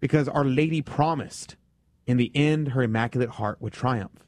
because 0.00 0.28
Our 0.28 0.44
Lady 0.44 0.82
promised 0.82 1.56
in 2.06 2.16
the 2.16 2.32
end 2.34 2.68
her 2.68 2.82
immaculate 2.82 3.30
heart 3.30 3.60
would 3.60 3.72
triumph. 3.72 4.26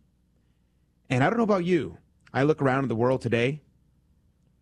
And 1.11 1.25
I 1.25 1.29
don't 1.29 1.39
know 1.39 1.45
about 1.45 1.65
you. 1.65 1.99
I 2.33 2.45
look 2.45 2.63
around 2.63 2.89
the 2.89 2.95
world 2.95 3.21
today 3.21 3.63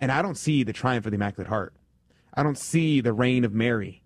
and 0.01 0.11
I 0.11 0.23
don't 0.23 0.37
see 0.37 0.63
the 0.63 0.73
triumph 0.73 1.07
of 1.07 1.13
the 1.13 1.17
immaculate 1.17 1.49
heart. 1.49 1.75
I 2.33 2.43
don't 2.43 2.59
see 2.59 3.01
the 3.01 3.13
reign 3.13 3.45
of 3.45 3.53
Mary. 3.53 4.03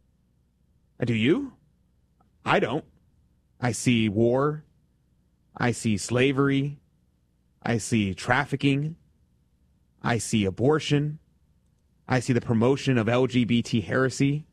Do 1.05 1.15
you? 1.15 1.53
I 2.45 2.59
don't. 2.59 2.85
I 3.61 3.73
see 3.73 4.09
war. 4.09 4.65
I 5.57 5.73
see 5.73 5.97
slavery. 5.97 6.81
I 7.63 7.79
see 7.79 8.15
trafficking. 8.15 8.97
I 10.03 10.19
see 10.19 10.45
abortion. 10.45 11.19
I 12.09 12.21
see 12.21 12.33
the 12.33 12.41
promotion 12.41 12.99
of 12.99 13.07
LGBT 13.07 13.85
heresy. 13.85 14.47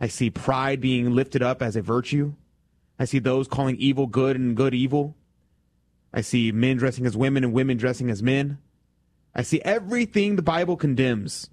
I 0.00 0.08
see 0.08 0.30
pride 0.30 0.80
being 0.80 1.12
lifted 1.12 1.42
up 1.42 1.62
as 1.62 1.76
a 1.76 1.82
virtue. 1.82 2.34
I 2.98 3.04
see 3.04 3.18
those 3.18 3.48
calling 3.48 3.76
evil 3.76 4.06
good 4.06 4.36
and 4.36 4.56
good 4.56 4.74
evil. 4.74 5.16
I 6.12 6.20
see 6.20 6.52
men 6.52 6.76
dressing 6.76 7.06
as 7.06 7.16
women 7.16 7.44
and 7.44 7.52
women 7.52 7.76
dressing 7.76 8.10
as 8.10 8.22
men. 8.22 8.58
I 9.34 9.42
see 9.42 9.60
everything 9.62 10.36
the 10.36 10.42
Bible 10.42 10.76
condemns 10.76 11.50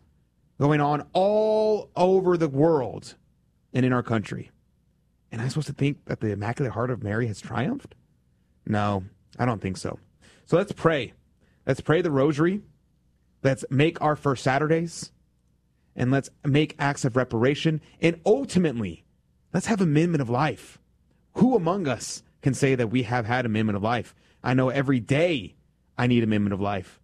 going 0.60 0.80
on 0.80 1.06
all 1.14 1.90
over 1.96 2.38
the 2.38 2.48
world 2.48 3.16
and 3.74 3.86
in 3.86 3.92
our 3.92 4.04
country. 4.04 4.52
And 5.32 5.42
I'm 5.42 5.50
supposed 5.50 5.68
to 5.68 5.74
think 5.74 6.06
that 6.06 6.22
the 6.22 6.32
Immaculate 6.32 6.74
Heart 6.74 6.92
of 6.92 7.04
Mary 7.04 7.28
has 7.28 7.42
triumphed? 7.42 7.96
No, 8.66 9.04
I 9.38 9.46
don't 9.46 9.62
think 9.62 9.78
so. 9.78 10.00
So 10.46 10.58
let's 10.58 10.72
pray. 10.72 11.14
Let's 11.66 11.82
pray 11.82 12.02
the 12.02 12.12
rosary. 12.12 12.62
Let's 13.42 13.66
make 13.70 14.02
our 14.02 14.16
first 14.16 14.44
Saturdays. 14.44 15.12
And 15.96 16.12
let's 16.12 16.30
make 16.44 16.76
acts 16.80 17.06
of 17.06 17.16
reparation. 17.16 17.82
And 18.02 18.20
ultimately, 18.26 19.06
let's 19.54 19.68
have 19.68 19.82
amendment 19.82 20.22
of 20.22 20.30
life. 20.30 20.80
Who 21.34 21.56
among 21.56 21.88
us 21.88 22.24
can 22.42 22.54
say 22.54 22.76
that 22.76 22.90
we 22.90 23.04
have 23.04 23.26
had 23.26 23.46
amendment 23.46 23.78
of 23.78 23.84
life? 23.84 24.16
I 24.44 24.54
know 24.54 24.70
every 24.70 25.00
day 25.00 25.56
I 25.98 26.08
need 26.08 26.24
amendment 26.24 26.54
of 26.54 26.62
life. 26.62 27.00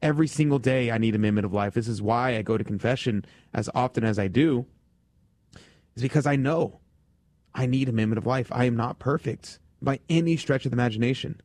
Every 0.00 0.26
single 0.26 0.58
day 0.58 0.90
I 0.90 0.98
need 0.98 1.14
amendment 1.14 1.44
of 1.44 1.52
life. 1.52 1.74
This 1.74 1.88
is 1.88 2.02
why 2.02 2.36
I 2.36 2.42
go 2.42 2.58
to 2.58 2.64
confession 2.64 3.24
as 3.54 3.70
often 3.74 4.04
as 4.04 4.18
I 4.18 4.28
do. 4.28 4.66
Is 5.94 6.02
because 6.02 6.26
I 6.26 6.36
know 6.36 6.80
I 7.54 7.66
need 7.66 7.88
amendment 7.88 8.18
of 8.18 8.26
life. 8.26 8.48
I 8.50 8.64
am 8.64 8.76
not 8.76 8.98
perfect 8.98 9.58
by 9.80 10.00
any 10.08 10.36
stretch 10.36 10.64
of 10.64 10.70
the 10.70 10.76
imagination. 10.76 11.40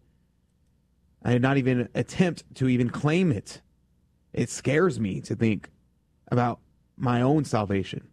I 1.24 1.34
did 1.34 1.42
not 1.42 1.58
even 1.58 1.90
attempt 1.94 2.44
to 2.56 2.70
even 2.70 2.90
claim 2.90 3.32
it. 3.32 3.62
It 4.34 4.50
scares 4.50 5.00
me 5.00 5.20
to 5.22 5.36
think 5.36 5.70
about 6.30 6.60
my 6.98 7.22
own 7.22 7.46
salvation. 7.46 8.08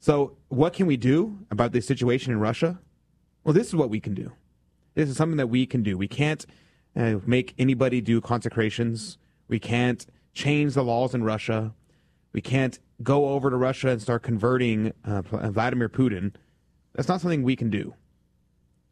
So, 0.00 0.36
what 0.48 0.72
can 0.72 0.86
we 0.86 0.96
do 0.96 1.38
about 1.50 1.72
this 1.72 1.86
situation 1.86 2.32
in 2.32 2.40
Russia? 2.40 2.78
Well, 3.44 3.54
this 3.54 3.68
is 3.68 3.74
what 3.74 3.90
we 3.90 4.00
can 4.00 4.14
do. 4.14 4.32
This 4.94 5.08
is 5.08 5.16
something 5.16 5.36
that 5.36 5.48
we 5.48 5.66
can 5.66 5.82
do. 5.82 5.96
We 5.96 6.08
can't 6.08 6.44
uh, 6.96 7.16
make 7.26 7.54
anybody 7.58 8.00
do 8.00 8.20
consecrations. 8.20 9.18
We 9.48 9.58
can't 9.58 10.04
change 10.34 10.74
the 10.74 10.82
laws 10.82 11.14
in 11.14 11.22
Russia. 11.22 11.74
We 12.32 12.40
can't 12.40 12.78
go 13.02 13.28
over 13.30 13.50
to 13.50 13.56
Russia 13.56 13.88
and 13.90 14.02
start 14.02 14.22
converting 14.22 14.92
uh, 15.04 15.22
Vladimir 15.22 15.88
Putin. 15.88 16.34
That's 16.94 17.08
not 17.08 17.20
something 17.20 17.42
we 17.42 17.56
can 17.56 17.70
do. 17.70 17.94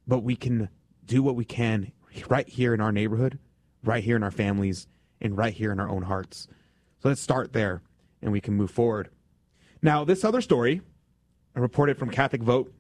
But 0.07 0.21
we 0.21 0.37
can 0.37 0.69
do 1.05 1.23
what 1.23 1.37
we 1.37 1.45
can 1.45 1.93
right 2.29 2.49
here 2.49 2.75
in 2.75 2.81
our 2.81 2.93
neighborhood, 2.93 3.39
right 3.83 4.05
here 4.05 4.17
in 4.17 4.23
our 4.23 4.31
families, 4.31 4.87
and 5.21 5.37
right 5.37 5.55
here 5.55 5.73
in 5.73 5.81
our 5.81 5.89
own 5.89 6.03
hearts. 6.03 6.49
So 7.03 7.09
let's 7.09 7.21
start 7.21 7.53
there 7.53 7.83
and 8.25 8.33
we 8.33 8.41
can 8.41 8.55
move 8.55 8.71
forward. 8.71 9.11
Now, 9.83 10.03
this 10.03 10.25
other 10.25 10.41
story, 10.41 10.81
reported 11.55 11.99
from 11.99 12.11
Catholic 12.11 12.43
Vote, 12.43 12.75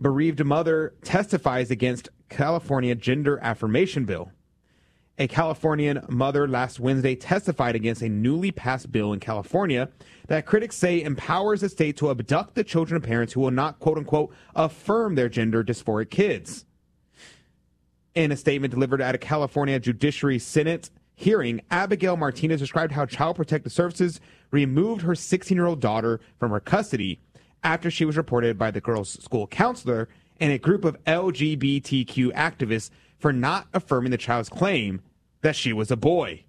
bereaved 0.00 0.42
mother 0.42 0.94
testifies 1.02 1.70
against 1.70 2.08
California 2.30 2.94
gender 2.94 3.38
affirmation 3.42 4.06
bill. 4.06 4.30
A 5.18 5.28
Californian 5.28 6.02
mother 6.08 6.48
last 6.48 6.80
Wednesday 6.80 7.14
testified 7.14 7.74
against 7.74 8.00
a 8.00 8.08
newly 8.08 8.52
passed 8.52 8.90
bill 8.90 9.12
in 9.12 9.20
California 9.20 9.90
that 10.28 10.46
critics 10.46 10.76
say 10.76 11.02
empowers 11.02 11.60
the 11.60 11.68
state 11.68 11.98
to 11.98 12.08
abduct 12.08 12.54
the 12.54 12.64
children 12.64 12.96
of 12.96 13.02
parents 13.02 13.34
who 13.34 13.40
will 13.40 13.50
not, 13.50 13.80
quote 13.80 13.98
unquote, 13.98 14.32
affirm 14.54 15.16
their 15.16 15.28
gender 15.28 15.62
dysphoric 15.62 16.08
kids. 16.08 16.64
In 18.14 18.32
a 18.32 18.36
statement 18.36 18.72
delivered 18.72 19.02
at 19.02 19.14
a 19.14 19.18
California 19.18 19.78
Judiciary 19.78 20.38
Senate 20.38 20.88
hearing, 21.20 21.60
Abigail 21.70 22.16
Martinez 22.16 22.60
described 22.60 22.92
how 22.92 23.04
Child 23.04 23.36
Protective 23.36 23.72
Services 23.72 24.20
removed 24.50 25.02
her 25.02 25.14
16 25.14 25.54
year 25.54 25.66
old 25.66 25.80
daughter 25.80 26.18
from 26.38 26.50
her 26.50 26.60
custody 26.60 27.20
after 27.62 27.90
she 27.90 28.06
was 28.06 28.16
reported 28.16 28.58
by 28.58 28.70
the 28.70 28.80
girl's 28.80 29.22
school 29.22 29.46
counselor 29.46 30.08
and 30.40 30.50
a 30.50 30.58
group 30.58 30.84
of 30.84 31.02
LGBTQ 31.04 32.32
activists 32.32 32.88
for 33.18 33.34
not 33.34 33.68
affirming 33.74 34.10
the 34.10 34.16
child's 34.16 34.48
claim 34.48 35.02
that 35.42 35.54
she 35.54 35.74
was 35.74 35.90
a 35.90 35.96
boy. 35.96 36.42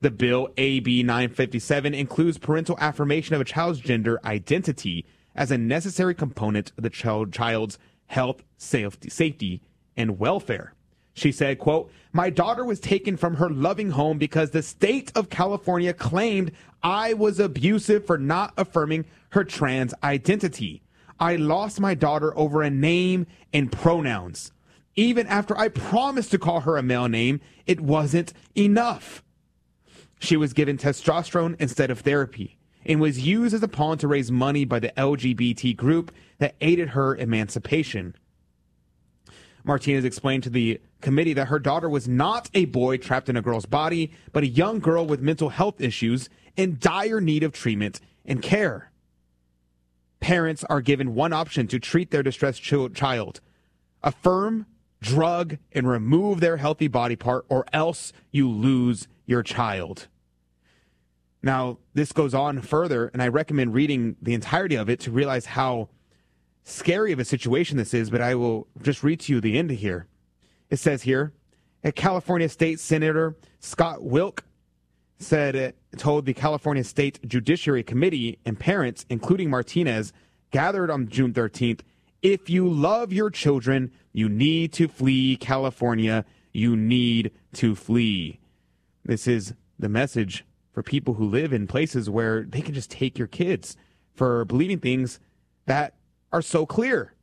The 0.00 0.10
bill 0.10 0.48
AB 0.56 1.02
957 1.02 1.92
includes 1.92 2.38
parental 2.38 2.78
affirmation 2.80 3.34
of 3.34 3.42
a 3.42 3.44
child's 3.44 3.80
gender 3.80 4.18
identity 4.24 5.04
as 5.34 5.50
a 5.50 5.58
necessary 5.58 6.14
component 6.14 6.72
of 6.78 6.82
the 6.82 6.90
child, 6.90 7.32
child's 7.32 7.78
health, 8.06 8.42
safety, 8.56 9.10
safety, 9.10 9.60
and 9.96 10.18
welfare. 10.18 10.72
She 11.18 11.32
said, 11.32 11.58
quote, 11.58 11.90
My 12.12 12.30
daughter 12.30 12.64
was 12.64 12.80
taken 12.80 13.16
from 13.16 13.36
her 13.36 13.50
loving 13.50 13.90
home 13.90 14.18
because 14.18 14.50
the 14.50 14.62
state 14.62 15.10
of 15.14 15.30
California 15.30 15.92
claimed 15.92 16.52
I 16.82 17.14
was 17.14 17.40
abusive 17.40 18.06
for 18.06 18.18
not 18.18 18.54
affirming 18.56 19.04
her 19.30 19.44
trans 19.44 19.92
identity. 20.02 20.82
I 21.20 21.36
lost 21.36 21.80
my 21.80 21.94
daughter 21.94 22.36
over 22.38 22.62
a 22.62 22.70
name 22.70 23.26
and 23.52 23.72
pronouns. 23.72 24.52
Even 24.94 25.26
after 25.26 25.56
I 25.58 25.68
promised 25.68 26.30
to 26.30 26.38
call 26.38 26.60
her 26.60 26.76
a 26.76 26.82
male 26.82 27.08
name, 27.08 27.40
it 27.66 27.80
wasn't 27.80 28.32
enough. 28.56 29.22
She 30.20 30.36
was 30.36 30.52
given 30.52 30.78
testosterone 30.78 31.56
instead 31.60 31.90
of 31.90 32.00
therapy 32.00 32.58
and 32.84 33.00
was 33.00 33.26
used 33.26 33.54
as 33.54 33.62
a 33.62 33.68
pawn 33.68 33.98
to 33.98 34.08
raise 34.08 34.30
money 34.30 34.64
by 34.64 34.78
the 34.78 34.92
LGBT 34.96 35.76
group 35.76 36.12
that 36.38 36.54
aided 36.60 36.90
her 36.90 37.16
emancipation. 37.16 38.14
Martinez 39.64 40.04
explained 40.04 40.42
to 40.44 40.50
the 40.50 40.80
committee 41.00 41.32
that 41.34 41.48
her 41.48 41.58
daughter 41.58 41.88
was 41.88 42.08
not 42.08 42.50
a 42.54 42.64
boy 42.66 42.96
trapped 42.96 43.28
in 43.28 43.36
a 43.36 43.42
girl's 43.42 43.66
body, 43.66 44.10
but 44.32 44.42
a 44.42 44.48
young 44.48 44.78
girl 44.78 45.06
with 45.06 45.20
mental 45.20 45.50
health 45.50 45.80
issues 45.80 46.28
in 46.56 46.78
dire 46.80 47.20
need 47.20 47.42
of 47.42 47.52
treatment 47.52 48.00
and 48.24 48.42
care. 48.42 48.90
Parents 50.20 50.64
are 50.64 50.80
given 50.80 51.14
one 51.14 51.32
option 51.32 51.68
to 51.68 51.78
treat 51.78 52.10
their 52.10 52.22
distressed 52.22 52.62
child 52.62 53.40
affirm 54.02 54.66
drug, 55.00 55.58
and 55.72 55.88
remove 55.88 56.40
their 56.40 56.56
healthy 56.56 56.88
body 56.88 57.16
part, 57.16 57.44
or 57.48 57.64
else 57.72 58.12
you 58.30 58.48
lose 58.48 59.08
your 59.26 59.42
child. 59.42 60.08
Now, 61.42 61.78
this 61.94 62.12
goes 62.12 62.34
on 62.34 62.60
further, 62.60 63.08
and 63.12 63.22
I 63.22 63.28
recommend 63.28 63.74
reading 63.74 64.16
the 64.20 64.34
entirety 64.34 64.74
of 64.74 64.88
it 64.88 65.00
to 65.00 65.10
realize 65.10 65.46
how 65.46 65.88
scary 66.68 67.12
of 67.12 67.18
a 67.18 67.24
situation 67.24 67.76
this 67.76 67.94
is, 67.94 68.10
but 68.10 68.20
I 68.20 68.34
will 68.34 68.66
just 68.82 69.02
read 69.02 69.20
to 69.20 69.32
you 69.32 69.40
the 69.40 69.58
end 69.58 69.70
of 69.70 69.78
here. 69.78 70.06
It 70.70 70.78
says 70.78 71.02
here, 71.02 71.32
a 71.82 71.92
California 71.92 72.48
State 72.48 72.80
Senator 72.80 73.36
Scott 73.60 74.02
Wilk 74.02 74.44
said 75.18 75.74
told 75.96 76.26
the 76.26 76.34
California 76.34 76.84
State 76.84 77.26
Judiciary 77.26 77.82
Committee 77.82 78.38
and 78.44 78.58
parents, 78.58 79.06
including 79.08 79.50
Martinez, 79.50 80.12
gathered 80.50 80.90
on 80.90 81.08
June 81.08 81.32
13th 81.32 81.80
if 82.22 82.50
you 82.50 82.68
love 82.68 83.12
your 83.12 83.30
children, 83.30 83.92
you 84.12 84.28
need 84.28 84.72
to 84.74 84.88
flee 84.88 85.36
California. 85.36 86.24
You 86.52 86.76
need 86.76 87.30
to 87.54 87.74
flee. 87.74 88.40
This 89.04 89.28
is 89.28 89.54
the 89.78 89.88
message 89.88 90.44
for 90.72 90.82
people 90.82 91.14
who 91.14 91.28
live 91.28 91.52
in 91.52 91.66
places 91.66 92.10
where 92.10 92.42
they 92.42 92.60
can 92.60 92.74
just 92.74 92.90
take 92.90 93.18
your 93.18 93.28
kids 93.28 93.76
for 94.14 94.44
believing 94.44 94.80
things 94.80 95.20
that 95.66 95.94
are 96.32 96.42
so 96.42 96.66
clear. 96.66 97.14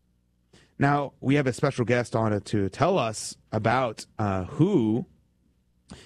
Now, 0.77 1.13
we 1.21 1.35
have 1.35 1.47
a 1.47 1.53
special 1.53 1.85
guest 1.85 2.15
on 2.15 2.39
to 2.39 2.69
tell 2.69 2.97
us 2.97 3.35
about 3.51 4.05
uh, 4.19 4.43
who 4.45 5.05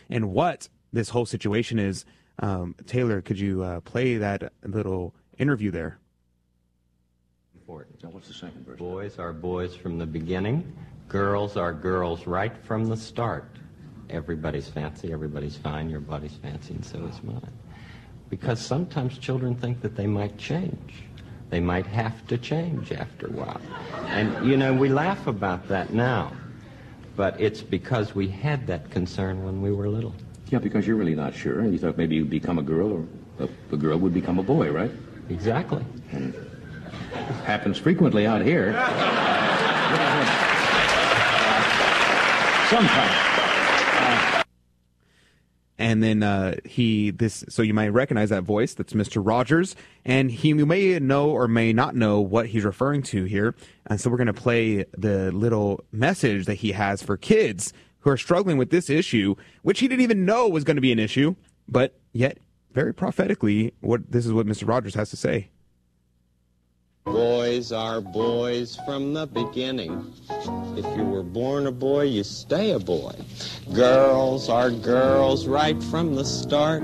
and 0.09 0.31
what 0.31 0.69
this 0.93 1.09
whole 1.09 1.25
situation 1.25 1.79
is. 1.79 2.05
Um, 2.39 2.75
Taylor, 2.85 3.21
could 3.21 3.39
you 3.39 3.63
uh, 3.63 3.79
play 3.81 4.17
that 4.17 4.53
little 4.63 5.15
interview 5.37 5.71
there? 5.71 5.99
Now, 8.03 8.09
what's 8.09 8.27
the 8.27 8.33
second 8.33 8.65
verse? 8.65 8.79
Boys 8.79 9.19
are 9.19 9.33
boys 9.33 9.75
from 9.75 9.97
the 9.97 10.05
beginning. 10.05 10.75
Girls 11.07 11.57
are 11.57 11.73
girls 11.73 12.27
right 12.27 12.55
from 12.63 12.85
the 12.85 12.97
start. 12.97 13.57
Everybody's 14.09 14.67
fancy, 14.67 15.11
everybody's 15.11 15.57
fine, 15.57 15.89
your 15.89 15.99
body's 15.99 16.33
fancy, 16.35 16.73
and 16.73 16.85
so 16.85 16.97
is 17.05 17.21
mine. 17.23 17.51
Because 18.29 18.59
sometimes 18.59 19.17
children 19.17 19.55
think 19.55 19.81
that 19.81 19.95
they 19.95 20.07
might 20.07 20.37
change. 20.37 21.03
They 21.49 21.59
might 21.59 21.85
have 21.87 22.25
to 22.27 22.37
change 22.37 22.91
after 22.91 23.27
a 23.27 23.31
while. 23.31 23.61
And, 24.07 24.47
you 24.47 24.55
know, 24.55 24.73
we 24.73 24.89
laugh 24.89 25.27
about 25.27 25.67
that 25.69 25.93
now. 25.93 26.31
But 27.15 27.39
it's 27.39 27.61
because 27.61 28.15
we 28.15 28.27
had 28.27 28.67
that 28.67 28.91
concern 28.91 29.43
when 29.43 29.61
we 29.61 29.71
were 29.71 29.89
little. 29.89 30.13
Yeah, 30.49 30.59
because 30.59 30.87
you're 30.87 30.95
really 30.95 31.15
not 31.15 31.35
sure, 31.35 31.59
and 31.59 31.73
you 31.73 31.79
thought 31.79 31.97
maybe 31.97 32.15
you'd 32.15 32.29
become 32.29 32.59
a 32.59 32.63
girl, 32.63 32.91
or 32.91 33.45
a, 33.45 33.49
a 33.73 33.77
girl 33.77 33.97
would 33.97 34.13
become 34.13 34.39
a 34.39 34.43
boy, 34.43 34.71
right? 34.71 34.91
Exactly. 35.29 35.83
And 36.11 36.33
happens 37.45 37.77
frequently 37.77 38.25
out 38.25 38.41
here. 38.41 38.73
Sometimes. 42.69 43.28
And 45.79 46.03
then 46.03 46.21
uh, 46.21 46.55
he 46.65 47.09
this 47.09 47.45
so 47.49 47.61
you 47.61 47.73
might 47.73 47.87
recognize 47.87 48.29
that 48.29 48.43
voice. 48.43 48.73
That's 48.75 48.93
mr 48.93 49.25
rogers. 49.25 49.75
And 50.05 50.29
he 50.29 50.49
you 50.49 50.65
may 50.65 50.99
know 50.99 51.29
or 51.29 51.47
may 51.47 51.73
not 51.73 51.95
know 51.95 52.19
what 52.19 52.47
he's 52.47 52.65
referring 52.65 53.01
to 53.03 53.23
here. 53.23 53.55
And 53.87 53.99
so 53.99 54.09
we're 54.09 54.17
going 54.17 54.27
to 54.27 54.33
play 54.33 54.85
the 54.95 55.31
little 55.31 55.83
message 55.91 56.45
that 56.45 56.55
he 56.55 56.73
has 56.73 57.01
for 57.01 57.17
kids 57.17 57.73
who 58.01 58.09
are 58.09 58.17
struggling 58.17 58.57
with 58.57 58.69
this 58.69 58.89
issue 58.89 59.35
which 59.61 59.79
he 59.79 59.87
didn't 59.87 60.03
even 60.03 60.25
know 60.25 60.47
was 60.47 60.63
going 60.63 60.77
to 60.77 60.81
be 60.81 60.91
an 60.91 60.99
issue 60.99 61.35
but 61.67 61.99
yet 62.13 62.37
very 62.71 62.93
prophetically 62.93 63.73
what 63.81 64.11
this 64.11 64.25
is 64.25 64.31
what 64.31 64.45
mr 64.45 64.67
rogers 64.67 64.95
has 64.95 65.09
to 65.09 65.17
say 65.17 65.49
Boys 67.11 67.71
are 67.71 68.01
boys 68.01 68.77
from 68.85 69.13
the 69.13 69.25
beginning. 69.25 70.13
If 70.77 70.85
you 70.95 71.03
were 71.03 71.23
born 71.23 71.65
a 71.65 71.71
boy, 71.71 72.03
you 72.03 72.23
stay 72.23 72.71
a 72.71 72.79
boy. 72.79 73.13
Girls 73.73 74.47
are 74.47 74.69
girls 74.69 75.47
right 75.47 75.81
from 75.83 76.15
the 76.15 76.23
start. 76.23 76.83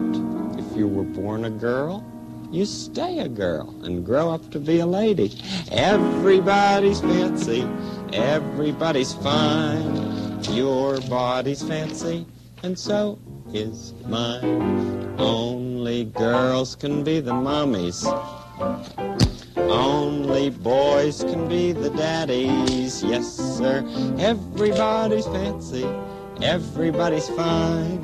If 0.57 0.75
you 0.75 0.87
were 0.87 1.03
born 1.03 1.45
a 1.45 1.51
girl, 1.51 2.03
you 2.51 2.65
stay 2.65 3.19
a 3.19 3.29
girl 3.29 3.69
and 3.83 4.03
grow 4.05 4.31
up 4.31 4.49
to 4.51 4.59
be 4.59 4.79
a 4.79 4.85
lady. 4.85 5.39
Everybody's 5.71 7.01
fancy, 7.01 7.67
everybody's 8.11 9.13
fine. 9.13 10.43
Your 10.51 10.99
body's 11.01 11.61
fancy, 11.61 12.25
and 12.63 12.77
so 12.77 13.19
is 13.53 13.93
mine. 14.07 15.15
Only 15.19 16.05
girls 16.05 16.75
can 16.75 17.03
be 17.03 17.19
the 17.19 17.31
mommies. 17.31 18.03
Boys 20.49 21.23
can 21.23 21.47
be 21.47 21.71
the 21.71 21.89
daddies, 21.91 23.03
yes 23.03 23.27
sir. 23.35 23.83
Everybody's 24.19 25.25
fancy, 25.27 25.85
everybody's 26.41 27.27
fine. 27.29 28.01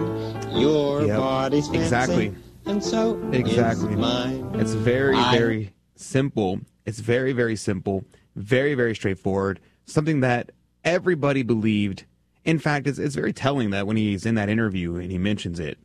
Your 0.51 1.05
Yep, 1.05 1.17
body's 1.17 1.65
fancy, 1.67 1.81
exactly. 1.81 2.35
and 2.65 2.83
so 2.83 3.17
exactly. 3.31 3.93
is 3.93 3.99
mine. 3.99 4.49
it's 4.55 4.73
very 4.73 5.15
I- 5.15 5.37
very 5.37 5.73
simple. 5.95 6.61
It's 6.85 6.99
very 6.99 7.31
very 7.31 7.55
simple. 7.55 8.03
Very 8.35 8.73
very 8.75 8.95
straightforward. 8.95 9.59
Something 9.85 10.21
that 10.21 10.51
everybody 10.83 11.43
believed. 11.43 12.05
In 12.43 12.57
fact 12.59 12.87
it's, 12.87 12.97
it's 12.99 13.15
very 13.15 13.33
telling 13.33 13.69
that 13.69 13.85
when 13.87 13.97
he's 13.97 14.25
in 14.25 14.35
that 14.35 14.49
interview 14.49 14.95
and 14.95 15.11
he 15.11 15.17
mentions 15.17 15.59
it 15.59 15.77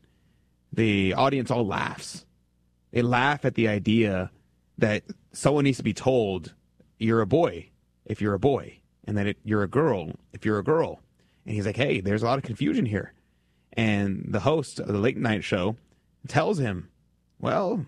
the 0.73 1.15
audience 1.15 1.51
all 1.51 1.67
laughs. 1.67 2.25
They 2.93 3.03
laugh 3.03 3.45
at 3.45 3.55
the 3.55 3.69
idea 3.69 4.31
that 4.79 5.03
someone 5.37 5.65
needs 5.65 5.79
to 5.79 5.85
be 5.85 5.95
told 5.95 6.55
you're 6.99 7.21
a 7.21 7.27
boy 7.27 7.69
if 8.05 8.21
you're 8.21 8.35
a 8.35 8.39
boy 8.39 8.79
and 9.05 9.17
that 9.17 9.27
it, 9.27 9.39
you're 9.45 9.63
a 9.63 9.69
girl 9.69 10.13
if 10.33 10.45
you're 10.45 10.59
a 10.59 10.65
girl 10.65 11.01
and 11.45 11.55
he's 11.55 11.67
like 11.67 11.77
hey 11.77 12.01
there's 12.01 12.23
a 12.23 12.27
lot 12.27 12.39
of 12.39 12.45
confusion 12.45 12.87
here 12.87 13.13
and 13.75 14.27
the 14.29 14.41
host 14.41 14.81
of 14.81 14.89
the 14.89 14.99
late 14.99 15.17
night 15.17 15.45
show 15.45 15.77
tells 16.27 16.59
him 16.59 16.89
well 17.39 17.87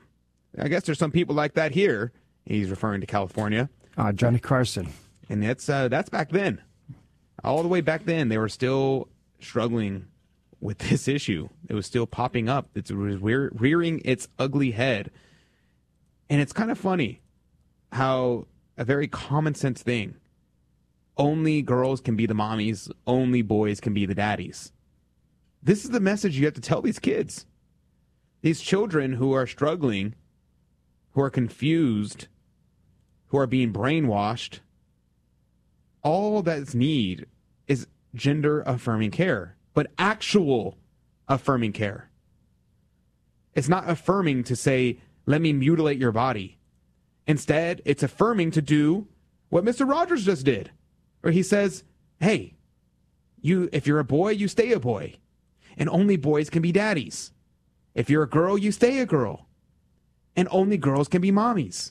I 0.56 0.68
guess 0.68 0.84
there's 0.84 0.98
some 0.98 1.10
people 1.10 1.34
like 1.34 1.54
that 1.54 1.72
here. 1.72 2.12
He's 2.44 2.70
referring 2.70 3.00
to 3.00 3.06
California. 3.06 3.68
Uh, 3.96 4.12
Johnny 4.12 4.38
Carson. 4.38 4.88
And 5.28 5.42
that's 5.42 5.68
uh, 5.68 5.88
that's 5.88 6.08
back 6.08 6.30
then. 6.30 6.62
All 7.44 7.62
the 7.62 7.68
way 7.68 7.80
back 7.80 8.04
then, 8.04 8.28
they 8.28 8.38
were 8.38 8.48
still 8.48 9.08
struggling 9.40 10.06
with 10.60 10.78
this 10.90 11.08
issue. 11.08 11.48
It 11.68 11.74
was 11.74 11.86
still 11.86 12.06
popping 12.06 12.48
up. 12.48 12.68
It 12.74 12.90
was 12.90 13.18
rearing 13.20 14.00
its 14.04 14.28
ugly 14.38 14.70
head. 14.72 15.10
And 16.30 16.40
it's 16.40 16.52
kind 16.52 16.70
of 16.70 16.78
funny 16.78 17.20
how 17.92 18.46
a 18.76 18.84
very 18.84 19.08
common 19.08 19.54
sense 19.54 19.82
thing 19.82 20.16
only 21.16 21.62
girls 21.62 22.00
can 22.00 22.14
be 22.14 22.26
the 22.26 22.34
mommies, 22.34 22.90
only 23.06 23.42
boys 23.42 23.80
can 23.80 23.92
be 23.92 24.06
the 24.06 24.14
daddies. 24.14 24.72
This 25.60 25.84
is 25.84 25.90
the 25.90 25.98
message 25.98 26.38
you 26.38 26.44
have 26.44 26.54
to 26.54 26.60
tell 26.60 26.80
these 26.80 27.00
kids. 27.00 27.44
These 28.40 28.60
children 28.60 29.14
who 29.14 29.32
are 29.32 29.46
struggling 29.46 30.14
who 31.18 31.24
are 31.24 31.30
confused, 31.30 32.28
who 33.26 33.38
are 33.38 33.46
being 33.48 33.72
brainwashed, 33.72 34.60
all 36.02 36.42
that's 36.42 36.74
need 36.76 37.26
is 37.66 37.88
gender 38.14 38.60
affirming 38.60 39.10
care, 39.10 39.56
but 39.74 39.90
actual 39.98 40.78
affirming 41.26 41.72
care. 41.72 42.08
It's 43.54 43.68
not 43.68 43.90
affirming 43.90 44.44
to 44.44 44.54
say, 44.54 45.00
let 45.26 45.40
me 45.42 45.52
mutilate 45.52 45.98
your 45.98 46.12
body. 46.12 46.57
Instead, 47.28 47.80
it's 47.84 48.02
affirming 48.02 48.50
to 48.50 48.62
do 48.62 49.06
what 49.50 49.64
Mr. 49.64 49.88
Rogers 49.88 50.24
just 50.24 50.44
did, 50.44 50.72
where 51.20 51.32
he 51.32 51.42
says, 51.42 51.84
hey, 52.18 52.56
you 53.40 53.68
if 53.72 53.86
you're 53.86 54.00
a 54.00 54.04
boy, 54.04 54.30
you 54.30 54.48
stay 54.48 54.72
a 54.72 54.80
boy. 54.80 55.14
And 55.76 55.88
only 55.90 56.16
boys 56.16 56.50
can 56.50 56.62
be 56.62 56.72
daddies. 56.72 57.30
If 57.94 58.10
you're 58.10 58.24
a 58.24 58.28
girl, 58.28 58.58
you 58.58 58.72
stay 58.72 58.98
a 58.98 59.06
girl 59.06 59.46
and 60.38 60.46
only 60.52 60.76
girls 60.76 61.08
can 61.08 61.20
be 61.20 61.32
mommies. 61.32 61.90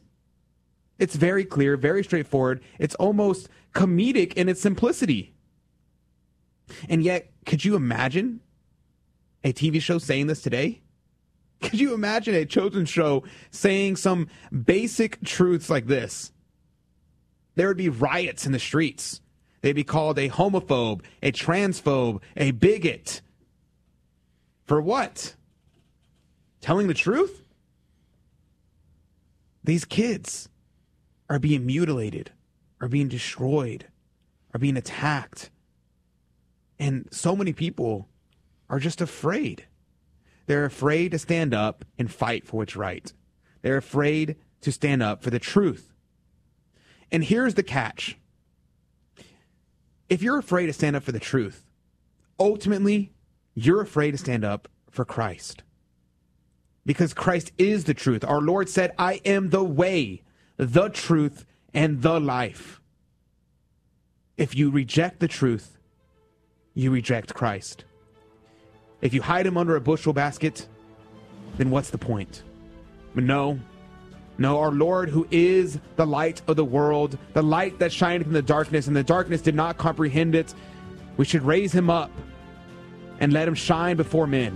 It's 0.99 1.15
very 1.17 1.43
clear, 1.43 1.75
very 1.75 2.01
straightforward. 2.01 2.63
It's 2.79 2.95
almost 2.95 3.49
comedic 3.73 4.33
in 4.33 4.47
its 4.47 4.61
simplicity. 4.61 5.35
And 6.87 7.03
yet, 7.03 7.29
could 7.45 7.65
you 7.65 7.75
imagine 7.75 8.39
a 9.43 9.51
TV 9.51 9.81
show 9.81 9.97
saying 9.97 10.27
this 10.27 10.41
today? 10.41 10.81
Could 11.61 11.79
you 11.79 11.93
imagine 11.93 12.35
a 12.35 12.45
children's 12.45 12.89
show 12.89 13.23
saying 13.51 13.95
some 13.95 14.27
basic 14.65 15.23
truths 15.23 15.69
like 15.69 15.87
this? 15.87 16.31
There 17.55 17.67
would 17.67 17.77
be 17.77 17.89
riots 17.89 18.45
in 18.45 18.51
the 18.51 18.59
streets. 18.59 19.21
They'd 19.61 19.73
be 19.73 19.83
called 19.83 20.19
a 20.19 20.29
homophobe, 20.29 21.01
a 21.23 21.31
transphobe, 21.31 22.21
a 22.35 22.51
bigot. 22.51 23.21
For 24.65 24.79
what? 24.79 25.35
Telling 26.61 26.87
the 26.87 26.93
truth? 26.93 27.43
These 29.63 29.85
kids 29.85 30.49
are 31.29 31.39
being 31.39 31.65
mutilated, 31.65 32.31
are 32.79 32.87
being 32.87 33.07
destroyed, 33.07 33.87
are 34.53 34.59
being 34.59 34.77
attacked. 34.77 35.49
And 36.79 37.07
so 37.11 37.35
many 37.35 37.53
people 37.53 38.07
are 38.69 38.79
just 38.79 39.01
afraid. 39.01 39.66
They're 40.47 40.65
afraid 40.65 41.11
to 41.11 41.19
stand 41.19 41.53
up 41.53 41.85
and 41.97 42.11
fight 42.11 42.45
for 42.45 42.57
what's 42.57 42.75
right. 42.75 43.11
They're 43.61 43.77
afraid 43.77 44.37
to 44.61 44.71
stand 44.71 45.03
up 45.03 45.21
for 45.21 45.29
the 45.29 45.39
truth. 45.39 45.93
And 47.11 47.23
here's 47.23 47.53
the 47.53 47.63
catch 47.63 48.17
if 50.09 50.21
you're 50.21 50.39
afraid 50.39 50.67
to 50.67 50.73
stand 50.73 50.95
up 50.95 51.03
for 51.03 51.11
the 51.11 51.19
truth, 51.19 51.65
ultimately, 52.39 53.11
you're 53.53 53.81
afraid 53.81 54.11
to 54.11 54.17
stand 54.17 54.45
up 54.45 54.69
for 54.89 55.03
Christ 55.03 55.63
because 56.85 57.13
Christ 57.13 57.51
is 57.57 57.83
the 57.83 57.93
truth. 57.93 58.23
Our 58.23 58.39
Lord 58.39 58.69
said, 58.69 58.93
I 58.97 59.19
am 59.25 59.49
the 59.49 59.63
way, 59.63 60.23
the 60.55 60.87
truth, 60.87 61.45
and 61.73 62.01
the 62.01 62.19
life. 62.19 62.79
If 64.37 64.55
you 64.55 64.69
reject 64.69 65.19
the 65.19 65.27
truth, 65.27 65.77
you 66.73 66.89
reject 66.91 67.33
Christ. 67.33 67.83
If 69.01 69.13
you 69.13 69.21
hide 69.21 69.45
him 69.45 69.57
under 69.57 69.75
a 69.75 69.81
bushel 69.81 70.13
basket, 70.13 70.67
then 71.57 71.69
what's 71.69 71.89
the 71.89 71.97
point? 71.97 72.43
But 73.13 73.23
no, 73.23 73.59
no, 74.37 74.59
our 74.59 74.71
Lord, 74.71 75.09
who 75.09 75.27
is 75.31 75.79
the 75.95 76.05
light 76.05 76.41
of 76.47 76.55
the 76.55 76.65
world, 76.65 77.17
the 77.33 77.41
light 77.41 77.79
that 77.79 77.91
shineth 77.91 78.27
in 78.27 78.33
the 78.33 78.41
darkness, 78.41 78.87
and 78.87 78.95
the 78.95 79.03
darkness 79.03 79.41
did 79.41 79.55
not 79.55 79.77
comprehend 79.77 80.35
it, 80.35 80.53
we 81.17 81.25
should 81.25 81.41
raise 81.41 81.73
him 81.73 81.89
up 81.89 82.11
and 83.19 83.33
let 83.33 83.47
him 83.47 83.55
shine 83.55 83.97
before 83.97 84.27
men. 84.27 84.55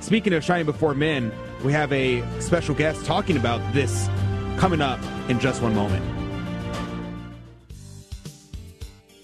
Speaking 0.00 0.32
of 0.34 0.44
shining 0.44 0.66
before 0.66 0.94
men, 0.94 1.32
we 1.64 1.72
have 1.72 1.92
a 1.92 2.22
special 2.40 2.74
guest 2.74 3.04
talking 3.04 3.36
about 3.36 3.60
this 3.72 4.08
coming 4.58 4.80
up 4.80 5.00
in 5.28 5.40
just 5.40 5.62
one 5.62 5.74
moment. 5.74 6.23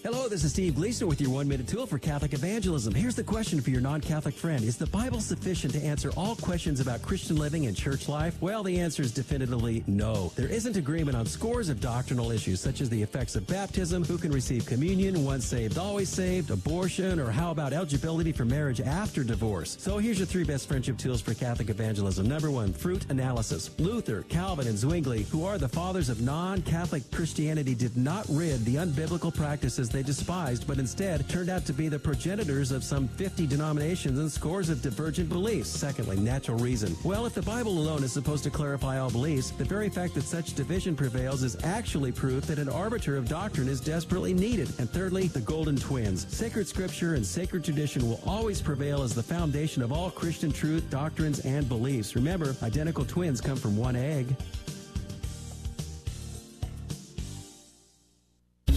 Hello, 0.02 0.28
this 0.28 0.44
is 0.44 0.52
Steve 0.52 0.76
Gleason 0.76 1.06
with 1.06 1.20
your 1.20 1.28
one 1.28 1.46
minute 1.46 1.68
tool 1.68 1.84
for 1.84 1.98
Catholic 1.98 2.32
evangelism. 2.32 2.94
Here's 2.94 3.14
the 3.14 3.22
question 3.22 3.60
for 3.60 3.68
your 3.68 3.82
non 3.82 4.00
Catholic 4.00 4.34
friend 4.34 4.64
Is 4.64 4.78
the 4.78 4.86
Bible 4.86 5.20
sufficient 5.20 5.74
to 5.74 5.84
answer 5.84 6.10
all 6.16 6.36
questions 6.36 6.80
about 6.80 7.02
Christian 7.02 7.36
living 7.36 7.66
and 7.66 7.76
church 7.76 8.08
life? 8.08 8.40
Well, 8.40 8.62
the 8.62 8.80
answer 8.80 9.02
is 9.02 9.12
definitively 9.12 9.84
no. 9.86 10.32
There 10.36 10.48
isn't 10.48 10.78
agreement 10.78 11.18
on 11.18 11.26
scores 11.26 11.68
of 11.68 11.82
doctrinal 11.82 12.30
issues, 12.30 12.60
such 12.60 12.80
as 12.80 12.88
the 12.88 13.02
effects 13.02 13.36
of 13.36 13.46
baptism, 13.46 14.02
who 14.02 14.16
can 14.16 14.32
receive 14.32 14.64
communion, 14.64 15.22
once 15.22 15.44
saved, 15.44 15.76
always 15.76 16.08
saved, 16.08 16.50
abortion, 16.50 17.20
or 17.20 17.30
how 17.30 17.50
about 17.50 17.74
eligibility 17.74 18.32
for 18.32 18.46
marriage 18.46 18.80
after 18.80 19.22
divorce. 19.22 19.76
So 19.78 19.98
here's 19.98 20.18
your 20.18 20.26
three 20.26 20.44
best 20.44 20.66
friendship 20.66 20.96
tools 20.96 21.20
for 21.20 21.34
Catholic 21.34 21.68
evangelism. 21.68 22.26
Number 22.26 22.50
one, 22.50 22.72
fruit 22.72 23.04
analysis. 23.10 23.68
Luther, 23.78 24.22
Calvin, 24.30 24.66
and 24.66 24.78
Zwingli, 24.78 25.24
who 25.24 25.44
are 25.44 25.58
the 25.58 25.68
fathers 25.68 26.08
of 26.08 26.22
non 26.22 26.62
Catholic 26.62 27.02
Christianity, 27.10 27.74
did 27.74 27.98
not 27.98 28.24
rid 28.30 28.64
the 28.64 28.76
unbiblical 28.76 29.34
practices 29.34 29.89
they 29.90 30.02
despised, 30.02 30.66
but 30.66 30.78
instead 30.78 31.28
turned 31.28 31.48
out 31.48 31.66
to 31.66 31.72
be 31.72 31.88
the 31.88 31.98
progenitors 31.98 32.72
of 32.72 32.82
some 32.84 33.08
50 33.08 33.46
denominations 33.46 34.18
and 34.18 34.30
scores 34.30 34.68
of 34.68 34.82
divergent 34.82 35.28
beliefs. 35.28 35.68
Secondly, 35.68 36.16
natural 36.16 36.58
reason. 36.58 36.96
Well, 37.04 37.26
if 37.26 37.34
the 37.34 37.42
Bible 37.42 37.72
alone 37.72 38.04
is 38.04 38.12
supposed 38.12 38.44
to 38.44 38.50
clarify 38.50 38.98
all 38.98 39.10
beliefs, 39.10 39.50
the 39.50 39.64
very 39.64 39.88
fact 39.88 40.14
that 40.14 40.22
such 40.22 40.54
division 40.54 40.96
prevails 40.96 41.42
is 41.42 41.56
actually 41.64 42.12
proof 42.12 42.46
that 42.46 42.58
an 42.58 42.68
arbiter 42.68 43.16
of 43.16 43.28
doctrine 43.28 43.68
is 43.68 43.80
desperately 43.80 44.34
needed. 44.34 44.72
And 44.78 44.88
thirdly, 44.88 45.28
the 45.28 45.40
golden 45.40 45.76
twins. 45.76 46.26
Sacred 46.34 46.68
scripture 46.68 47.14
and 47.14 47.26
sacred 47.26 47.64
tradition 47.64 48.08
will 48.08 48.20
always 48.26 48.60
prevail 48.60 49.02
as 49.02 49.14
the 49.14 49.22
foundation 49.22 49.82
of 49.82 49.92
all 49.92 50.10
Christian 50.10 50.52
truth, 50.52 50.88
doctrines, 50.90 51.40
and 51.40 51.68
beliefs. 51.68 52.14
Remember, 52.14 52.54
identical 52.62 53.04
twins 53.04 53.40
come 53.40 53.56
from 53.56 53.76
one 53.76 53.96
egg. 53.96 54.36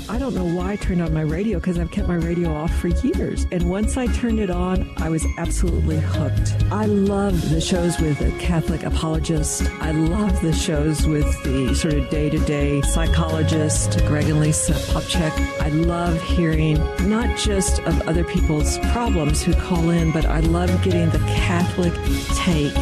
I 0.10 0.20
don't 0.20 0.36
know 0.36 0.46
why 0.46 0.74
I 0.74 0.76
turned 0.76 1.02
on 1.02 1.14
my 1.14 1.22
radio 1.22 1.60
because 1.60 1.80
I've 1.80 1.90
kept 1.90 2.08
my 2.08 2.16
radio 2.16 2.54
off 2.54 2.74
for 2.76 2.90
years. 2.90 3.48
And 3.52 3.70
once 3.70 3.96
I 3.96 4.08
turned 4.08 4.40
it 4.40 4.50
on, 4.50 4.92
I 4.98 5.10
was 5.10 5.26
absolutely 5.38 6.00
hooked. 6.00 6.64
I 6.72 6.86
love 6.86 7.50
the 7.50 7.62
shows 7.62 8.00
with 8.00 8.20
a 8.22 8.32
Catholic 8.38 8.84
apologist. 8.84 9.64
I 9.82 9.92
love 9.92 10.42
the 10.42 10.54
shows 10.54 11.08
with 11.08 11.26
the 11.44 11.74
sort 11.74 11.94
of 11.94 12.10
day 12.10 12.30
to 12.30 12.38
day 12.40 12.82
psychologist, 12.82 13.98
Greg 14.06 14.26
and 14.30 14.42
Lisa 14.42 14.74
Popcak. 14.74 15.32
I 15.62 15.70
love 15.70 16.22
hearing 16.22 16.76
not 17.10 17.38
just 17.38 17.80
of 17.82 18.02
other 18.08 18.24
people's 18.26 18.80
problems 18.92 19.42
who 19.42 19.54
call 19.54 19.90
in, 19.90 20.12
but 20.12 20.26
I 20.26 20.42
love 20.42 20.70
getting 20.84 21.10
the 21.12 21.20
Catholic 21.20 21.94
take 22.36 22.76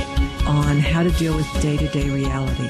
on 0.47 0.79
how 0.79 1.03
to 1.03 1.11
deal 1.11 1.35
with 1.35 1.61
day 1.61 1.77
to 1.77 1.87
day 1.89 2.09
reality. 2.09 2.67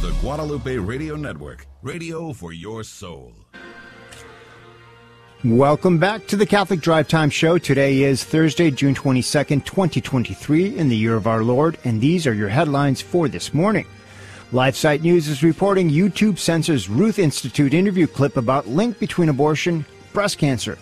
The 0.00 0.12
Guadalupe 0.20 0.78
Radio 0.78 1.14
Network, 1.14 1.66
radio 1.82 2.32
for 2.32 2.52
your 2.52 2.82
soul. 2.82 3.34
Welcome 5.44 5.98
back 5.98 6.28
to 6.28 6.36
the 6.36 6.46
Catholic 6.46 6.78
Drive 6.78 7.08
Time 7.08 7.28
Show. 7.28 7.58
Today 7.58 8.04
is 8.04 8.22
Thursday, 8.22 8.70
June 8.70 8.94
22nd, 8.94 9.64
2023, 9.64 10.78
in 10.78 10.88
the 10.88 10.96
year 10.96 11.16
of 11.16 11.26
our 11.26 11.42
Lord, 11.42 11.78
and 11.82 12.00
these 12.00 12.28
are 12.28 12.32
your 12.32 12.48
headlines 12.48 13.00
for 13.02 13.28
this 13.28 13.52
morning. 13.52 13.84
LifeSite 14.52 15.02
News 15.02 15.26
is 15.26 15.42
reporting 15.42 15.90
YouTube 15.90 16.38
censors 16.38 16.88
Ruth 16.88 17.18
Institute 17.18 17.74
interview 17.74 18.06
clip 18.06 18.36
about 18.36 18.68
link 18.68 19.00
between 19.00 19.28
abortion, 19.28 19.84
breast 20.12 20.38
cancer. 20.38 20.78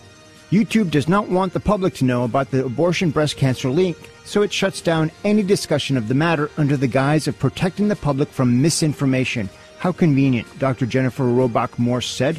YouTube 0.50 0.90
does 0.90 1.08
not 1.08 1.30
want 1.30 1.54
the 1.54 1.60
public 1.60 1.94
to 1.94 2.04
know 2.04 2.24
about 2.24 2.50
the 2.50 2.62
abortion 2.62 3.08
breast 3.08 3.38
cancer 3.38 3.70
link, 3.70 3.96
so 4.26 4.42
it 4.42 4.52
shuts 4.52 4.82
down 4.82 5.10
any 5.24 5.42
discussion 5.42 5.96
of 5.96 6.06
the 6.06 6.14
matter 6.14 6.50
under 6.58 6.76
the 6.76 6.86
guise 6.86 7.26
of 7.26 7.38
protecting 7.38 7.88
the 7.88 7.96
public 7.96 8.28
from 8.28 8.60
misinformation. 8.60 9.48
How 9.78 9.90
convenient, 9.90 10.46
Dr. 10.58 10.84
Jennifer 10.84 11.24
Roback 11.24 11.78
Morse 11.78 12.10
said. 12.10 12.38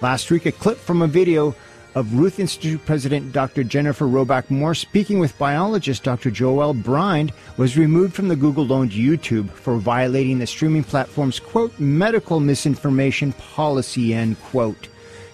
Last 0.00 0.30
week, 0.30 0.46
a 0.46 0.52
clip 0.52 0.78
from 0.78 1.02
a 1.02 1.06
video 1.06 1.54
of 1.94 2.14
Ruth 2.14 2.40
Institute 2.40 2.82
President 2.86 3.32
Dr. 3.32 3.62
Jennifer 3.62 4.06
Roback 4.06 4.48
Morse 4.48 4.78
speaking 4.78 5.18
with 5.18 5.36
biologist 5.36 6.04
Dr. 6.04 6.30
Joel 6.30 6.72
Brind 6.72 7.34
was 7.58 7.76
removed 7.76 8.14
from 8.14 8.28
the 8.28 8.36
Google 8.36 8.72
owned 8.72 8.92
YouTube 8.92 9.50
for 9.50 9.76
violating 9.76 10.38
the 10.38 10.46
streaming 10.46 10.84
platform's 10.84 11.38
quote 11.38 11.78
medical 11.78 12.40
misinformation 12.40 13.34
policy 13.34 14.14
end 14.14 14.40
quote. 14.40 14.88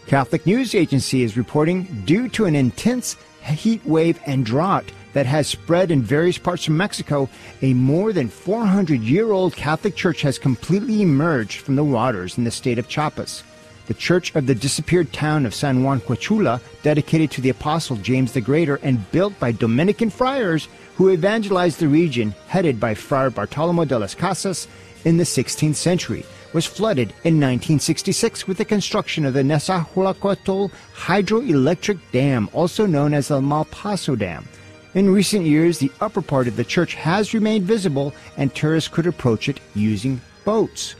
Catholic 0.08 0.44
News 0.46 0.74
Agency 0.74 1.22
is 1.22 1.36
reporting 1.36 1.84
due 2.04 2.28
to 2.30 2.46
an 2.46 2.56
intense 2.56 3.16
heat 3.44 3.84
wave 3.86 4.18
and 4.26 4.44
drought 4.44 4.90
that 5.12 5.26
has 5.26 5.46
spread 5.46 5.92
in 5.92 6.02
various 6.02 6.38
parts 6.38 6.66
of 6.66 6.74
Mexico, 6.74 7.28
a 7.62 7.72
more 7.72 8.12
than 8.12 8.28
400 8.28 9.00
year 9.00 9.30
old 9.30 9.54
Catholic 9.54 9.94
church 9.94 10.22
has 10.22 10.40
completely 10.40 11.02
emerged 11.02 11.60
from 11.60 11.76
the 11.76 11.84
waters 11.84 12.36
in 12.36 12.42
the 12.42 12.50
state 12.50 12.80
of 12.80 12.88
Chiapas 12.88 13.44
the 13.86 13.94
church 13.94 14.34
of 14.34 14.46
the 14.46 14.54
disappeared 14.54 15.12
town 15.12 15.46
of 15.46 15.54
San 15.54 15.82
Juan 15.82 16.00
Quechula, 16.00 16.60
dedicated 16.82 17.30
to 17.32 17.40
the 17.40 17.50
apostle 17.50 17.96
James 17.96 18.32
the 18.32 18.40
Greater 18.40 18.76
and 18.82 19.10
built 19.12 19.38
by 19.38 19.52
Dominican 19.52 20.10
friars 20.10 20.68
who 20.96 21.10
evangelized 21.10 21.78
the 21.78 21.88
region, 21.88 22.34
headed 22.48 22.80
by 22.80 22.94
Friar 22.94 23.30
Bartolomé 23.30 23.86
de 23.86 23.98
las 23.98 24.14
Casas 24.14 24.66
in 25.04 25.16
the 25.16 25.24
16th 25.24 25.74
century, 25.74 26.24
was 26.52 26.64
flooded 26.64 27.10
in 27.24 27.34
1966 27.34 28.48
with 28.48 28.56
the 28.56 28.64
construction 28.64 29.24
of 29.24 29.34
the 29.34 29.42
Nezahualcóyotl 29.42 30.70
hydroelectric 30.94 31.98
dam, 32.12 32.48
also 32.52 32.86
known 32.86 33.12
as 33.12 33.28
the 33.28 33.40
Malpaso 33.40 34.18
Dam. 34.18 34.48
In 34.94 35.10
recent 35.10 35.44
years, 35.44 35.78
the 35.78 35.92
upper 36.00 36.22
part 36.22 36.48
of 36.48 36.56
the 36.56 36.64
church 36.64 36.94
has 36.94 37.34
remained 37.34 37.66
visible 37.66 38.14
and 38.38 38.54
tourists 38.54 38.88
could 38.88 39.06
approach 39.06 39.50
it 39.50 39.60
using 39.74 40.18
boats. 40.46 40.96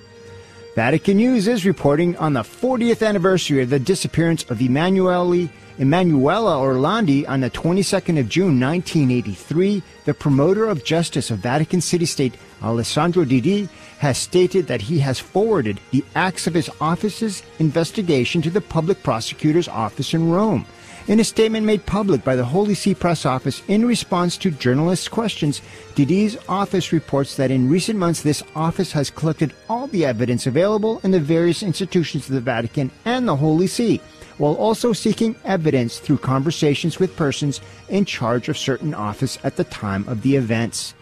Vatican 0.76 1.16
News 1.16 1.48
is 1.48 1.64
reporting 1.64 2.14
on 2.18 2.34
the 2.34 2.42
40th 2.42 3.02
anniversary 3.02 3.62
of 3.62 3.70
the 3.70 3.78
disappearance 3.78 4.44
of 4.50 4.60
Emanuele, 4.60 5.48
Emanuela 5.78 6.58
Orlandi 6.58 7.26
on 7.26 7.40
the 7.40 7.48
22nd 7.48 8.20
of 8.20 8.28
June 8.28 8.60
1983. 8.60 9.82
The 10.04 10.12
promoter 10.12 10.66
of 10.66 10.84
justice 10.84 11.30
of 11.30 11.38
Vatican 11.38 11.80
City 11.80 12.04
State, 12.04 12.34
Alessandro 12.62 13.24
Diddi, 13.24 13.70
has 14.00 14.18
stated 14.18 14.66
that 14.66 14.82
he 14.82 14.98
has 14.98 15.18
forwarded 15.18 15.80
the 15.92 16.04
acts 16.14 16.46
of 16.46 16.52
his 16.52 16.68
office's 16.78 17.42
investigation 17.58 18.42
to 18.42 18.50
the 18.50 18.60
public 18.60 19.02
prosecutor's 19.02 19.68
office 19.68 20.12
in 20.12 20.30
Rome. 20.30 20.66
In 21.08 21.20
a 21.20 21.24
statement 21.24 21.64
made 21.64 21.86
public 21.86 22.24
by 22.24 22.34
the 22.34 22.44
Holy 22.44 22.74
See 22.74 22.92
Press 22.92 23.24
Office 23.24 23.62
in 23.68 23.86
response 23.86 24.36
to 24.38 24.50
journalists' 24.50 25.06
questions, 25.06 25.62
Diddi's 25.94 26.36
office 26.48 26.90
reports 26.90 27.36
that 27.36 27.52
in 27.52 27.70
recent 27.70 27.96
months 27.96 28.22
this 28.22 28.42
office 28.56 28.90
has 28.90 29.08
collected 29.08 29.52
all 29.68 29.86
the 29.86 30.04
evidence 30.04 30.48
available 30.48 31.00
in 31.04 31.12
the 31.12 31.20
various 31.20 31.62
institutions 31.62 32.28
of 32.28 32.34
the 32.34 32.40
Vatican 32.40 32.90
and 33.04 33.28
the 33.28 33.36
Holy 33.36 33.68
See, 33.68 34.00
while 34.38 34.54
also 34.54 34.92
seeking 34.92 35.36
evidence 35.44 36.00
through 36.00 36.18
conversations 36.18 36.98
with 36.98 37.14
persons 37.14 37.60
in 37.88 38.04
charge 38.04 38.48
of 38.48 38.58
certain 38.58 38.92
office 38.92 39.38
at 39.44 39.54
the 39.54 39.64
time 39.64 40.08
of 40.08 40.22
the 40.22 40.34
events. 40.34 40.94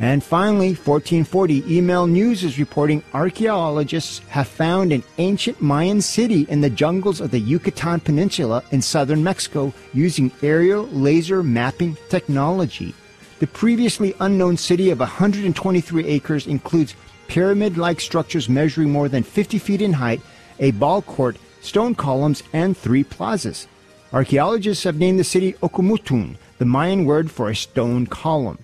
And 0.00 0.24
finally, 0.24 0.68
1440 0.68 1.76
Email 1.76 2.06
News 2.06 2.42
is 2.42 2.58
reporting 2.58 3.02
archaeologists 3.12 4.20
have 4.30 4.48
found 4.48 4.92
an 4.92 5.02
ancient 5.18 5.60
Mayan 5.60 6.00
city 6.00 6.46
in 6.48 6.62
the 6.62 6.70
jungles 6.70 7.20
of 7.20 7.30
the 7.30 7.38
Yucatan 7.38 8.00
Peninsula 8.00 8.64
in 8.70 8.80
southern 8.80 9.22
Mexico 9.22 9.74
using 9.92 10.32
aerial 10.42 10.86
laser 10.86 11.42
mapping 11.42 11.98
technology. 12.08 12.94
The 13.40 13.46
previously 13.46 14.14
unknown 14.20 14.56
city 14.56 14.88
of 14.88 15.00
123 15.00 16.06
acres 16.06 16.46
includes 16.46 16.96
pyramid 17.28 17.76
like 17.76 18.00
structures 18.00 18.48
measuring 18.48 18.90
more 18.90 19.10
than 19.10 19.22
50 19.22 19.58
feet 19.58 19.82
in 19.82 19.92
height, 19.92 20.22
a 20.60 20.70
ball 20.70 21.02
court, 21.02 21.36
stone 21.60 21.94
columns, 21.94 22.42
and 22.54 22.74
three 22.74 23.04
plazas. 23.04 23.68
Archaeologists 24.14 24.84
have 24.84 24.96
named 24.96 25.18
the 25.18 25.24
city 25.24 25.52
Ocomtún, 25.62 26.36
the 26.56 26.64
Mayan 26.64 27.04
word 27.04 27.30
for 27.30 27.50
a 27.50 27.54
stone 27.54 28.06
column. 28.06 28.58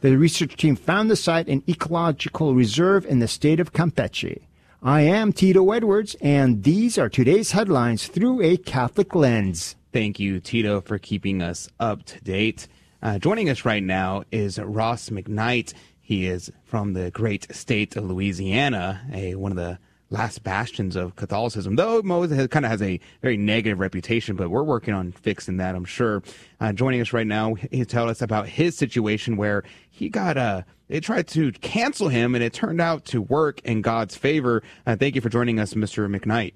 The 0.00 0.16
research 0.16 0.56
team 0.56 0.76
found 0.76 1.10
the 1.10 1.16
site 1.16 1.48
an 1.48 1.64
ecological 1.68 2.54
reserve 2.54 3.04
in 3.04 3.18
the 3.18 3.26
state 3.26 3.58
of 3.58 3.72
Campeche. 3.72 4.42
I 4.80 5.00
am 5.00 5.32
Tito 5.32 5.72
Edwards, 5.72 6.14
and 6.20 6.62
these 6.62 6.98
are 6.98 7.08
today's 7.08 7.50
headlines 7.50 8.06
through 8.06 8.40
a 8.42 8.58
Catholic 8.58 9.16
lens. 9.16 9.74
Thank 9.92 10.20
you, 10.20 10.38
Tito, 10.38 10.80
for 10.80 10.98
keeping 10.98 11.42
us 11.42 11.68
up 11.80 12.04
to 12.04 12.20
date. 12.20 12.68
Uh, 13.02 13.18
joining 13.18 13.50
us 13.50 13.64
right 13.64 13.82
now 13.82 14.22
is 14.30 14.60
Ross 14.60 15.08
McKnight. 15.08 15.74
He 16.00 16.26
is 16.26 16.52
from 16.62 16.92
the 16.92 17.10
great 17.10 17.52
state 17.52 17.96
of 17.96 18.04
Louisiana, 18.04 19.00
a 19.12 19.34
one 19.34 19.50
of 19.50 19.56
the 19.56 19.80
last 20.10 20.42
bastions 20.42 20.96
of 20.96 21.16
Catholicism, 21.16 21.76
though 21.76 22.00
Moses 22.02 22.46
kind 22.48 22.64
of 22.64 22.70
has 22.70 22.82
a 22.82 22.98
very 23.22 23.36
negative 23.36 23.78
reputation, 23.78 24.36
but 24.36 24.50
we're 24.50 24.62
working 24.62 24.94
on 24.94 25.12
fixing 25.12 25.58
that, 25.58 25.74
I'm 25.74 25.84
sure. 25.84 26.22
Uh, 26.60 26.72
joining 26.72 27.00
us 27.00 27.12
right 27.12 27.26
now, 27.26 27.54
he 27.54 27.84
tell 27.84 28.08
us 28.08 28.22
about 28.22 28.48
his 28.48 28.76
situation 28.76 29.36
where 29.36 29.64
he 29.90 30.08
got 30.08 30.36
uh, 30.36 30.62
they 30.88 31.00
tried 31.00 31.28
to 31.28 31.52
cancel 31.52 32.08
him, 32.08 32.34
and 32.34 32.42
it 32.42 32.54
turned 32.54 32.80
out 32.80 33.04
to 33.06 33.20
work 33.20 33.60
in 33.60 33.82
God's 33.82 34.16
favor. 34.16 34.62
Uh, 34.86 34.96
thank 34.96 35.14
you 35.14 35.20
for 35.20 35.28
joining 35.28 35.60
us, 35.60 35.74
Mr. 35.74 36.08
McKnight. 36.08 36.54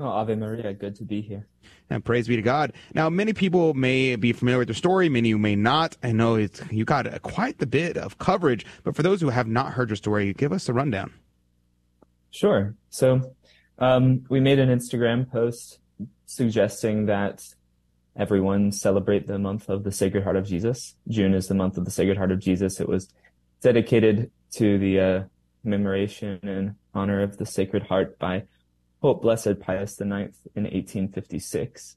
Oh, 0.00 0.06
Ave 0.06 0.34
Maria, 0.34 0.72
good 0.72 0.96
to 0.96 1.04
be 1.04 1.20
here. 1.20 1.46
And 1.90 2.04
praise 2.04 2.26
be 2.26 2.36
to 2.36 2.42
God. 2.42 2.72
Now, 2.94 3.08
many 3.08 3.32
people 3.32 3.74
may 3.74 4.16
be 4.16 4.32
familiar 4.32 4.58
with 4.58 4.68
the 4.68 4.74
story, 4.74 5.08
many 5.08 5.34
may 5.34 5.56
not. 5.56 5.96
I 6.02 6.12
know 6.12 6.36
it's, 6.36 6.62
you 6.70 6.84
got 6.84 7.22
quite 7.22 7.58
the 7.58 7.66
bit 7.66 7.96
of 7.96 8.18
coverage, 8.18 8.64
but 8.82 8.96
for 8.96 9.02
those 9.02 9.20
who 9.20 9.28
have 9.28 9.46
not 9.46 9.72
heard 9.72 9.90
your 9.90 9.96
story, 9.96 10.32
give 10.32 10.52
us 10.52 10.68
a 10.68 10.72
rundown. 10.72 11.12
Sure. 12.30 12.74
So 12.90 13.34
um, 13.78 14.24
we 14.28 14.40
made 14.40 14.58
an 14.58 14.68
Instagram 14.68 15.30
post 15.30 15.78
suggesting 16.26 17.06
that 17.06 17.42
everyone 18.16 18.72
celebrate 18.72 19.26
the 19.26 19.38
month 19.38 19.68
of 19.68 19.84
the 19.84 19.92
Sacred 19.92 20.22
Heart 20.22 20.36
of 20.36 20.46
Jesus. 20.46 20.94
June 21.08 21.34
is 21.34 21.48
the 21.48 21.54
month 21.54 21.76
of 21.76 21.84
the 21.84 21.90
Sacred 21.90 22.16
Heart 22.16 22.32
of 22.32 22.38
Jesus. 22.38 22.80
It 22.80 22.88
was 22.88 23.08
dedicated 23.62 24.30
to 24.52 24.78
the 24.78 25.00
uh, 25.00 25.22
commemoration 25.62 26.38
and 26.42 26.74
honor 26.94 27.22
of 27.22 27.36
the 27.36 27.46
Sacred 27.46 27.84
Heart 27.84 28.18
by 28.18 28.44
Pope 29.00 29.22
Blessed 29.22 29.60
Pius 29.60 30.00
IX 30.00 30.36
in 30.54 30.64
1856. 30.64 31.96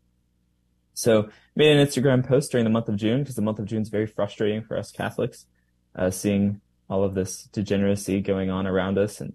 So 0.94 1.30
made 1.56 1.76
an 1.76 1.86
Instagram 1.86 2.26
post 2.26 2.52
during 2.52 2.64
the 2.64 2.70
month 2.70 2.88
of 2.88 2.96
June 2.96 3.22
because 3.22 3.36
the 3.36 3.42
month 3.42 3.60
of 3.60 3.66
June 3.66 3.82
is 3.82 3.90
very 3.90 4.06
frustrating 4.06 4.62
for 4.64 4.78
us 4.78 4.92
Catholics, 4.92 5.48
uh, 5.96 6.12
seeing 6.12 6.62
all 6.90 7.04
of 7.04 7.14
this 7.14 7.44
degeneracy 7.46 8.22
going 8.22 8.50
on 8.50 8.68
around 8.68 8.98
us 8.98 9.20
and 9.20 9.34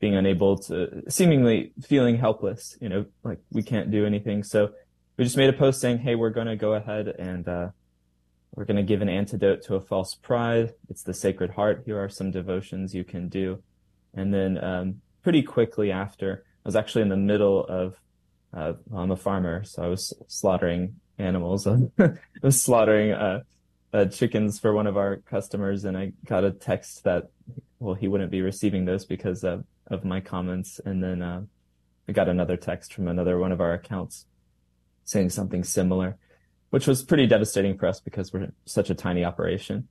being 0.00 0.16
unable 0.16 0.58
to, 0.58 1.02
seemingly 1.08 1.72
feeling 1.82 2.16
helpless, 2.16 2.76
you 2.80 2.88
know, 2.88 3.04
like 3.22 3.38
we 3.52 3.62
can't 3.62 3.90
do 3.90 4.06
anything. 4.06 4.42
So 4.42 4.70
we 5.16 5.24
just 5.24 5.36
made 5.36 5.50
a 5.50 5.56
post 5.56 5.80
saying, 5.80 5.98
hey, 5.98 6.14
we're 6.14 6.30
going 6.30 6.46
to 6.46 6.56
go 6.56 6.72
ahead 6.72 7.06
and 7.06 7.46
uh, 7.46 7.68
we're 8.54 8.64
going 8.64 8.78
to 8.78 8.82
give 8.82 9.02
an 9.02 9.08
antidote 9.08 9.62
to 9.64 9.74
a 9.74 9.80
false 9.80 10.14
pride. 10.14 10.72
It's 10.88 11.02
the 11.02 11.14
Sacred 11.14 11.50
Heart. 11.50 11.82
Here 11.84 12.02
are 12.02 12.08
some 12.08 12.30
devotions 12.30 12.94
you 12.94 13.04
can 13.04 13.28
do. 13.28 13.62
And 14.14 14.32
then 14.32 14.62
um, 14.64 15.02
pretty 15.22 15.42
quickly 15.42 15.92
after, 15.92 16.44
I 16.64 16.68
was 16.68 16.76
actually 16.76 17.02
in 17.02 17.10
the 17.10 17.16
middle 17.16 17.64
of, 17.66 18.00
uh, 18.52 18.72
I'm 18.92 19.10
a 19.10 19.16
farmer, 19.16 19.62
so 19.64 19.82
I 19.82 19.86
was 19.86 20.12
slaughtering 20.26 20.96
animals. 21.18 21.66
I 21.98 22.12
was 22.42 22.60
slaughtering 22.60 23.12
uh, 23.12 23.42
uh, 23.92 24.06
chickens 24.06 24.58
for 24.58 24.72
one 24.72 24.86
of 24.86 24.96
our 24.96 25.16
customers, 25.16 25.84
and 25.84 25.96
I 25.96 26.12
got 26.24 26.44
a 26.44 26.50
text 26.50 27.04
that, 27.04 27.30
well, 27.78 27.94
he 27.94 28.08
wouldn't 28.08 28.30
be 28.30 28.42
receiving 28.42 28.84
those 28.84 29.04
because 29.04 29.44
of, 29.44 29.64
of 29.90 30.04
my 30.04 30.20
comments. 30.20 30.80
And 30.84 31.02
then 31.02 31.20
uh, 31.22 31.42
I 32.08 32.12
got 32.12 32.28
another 32.28 32.56
text 32.56 32.94
from 32.94 33.08
another 33.08 33.38
one 33.38 33.52
of 33.52 33.60
our 33.60 33.72
accounts 33.72 34.26
saying 35.04 35.30
something 35.30 35.64
similar, 35.64 36.16
which 36.70 36.86
was 36.86 37.02
pretty 37.02 37.26
devastating 37.26 37.76
for 37.76 37.86
us 37.86 38.00
because 38.00 38.32
we're 38.32 38.52
such 38.64 38.90
a 38.90 38.94
tiny 38.94 39.24
operation. 39.24 39.88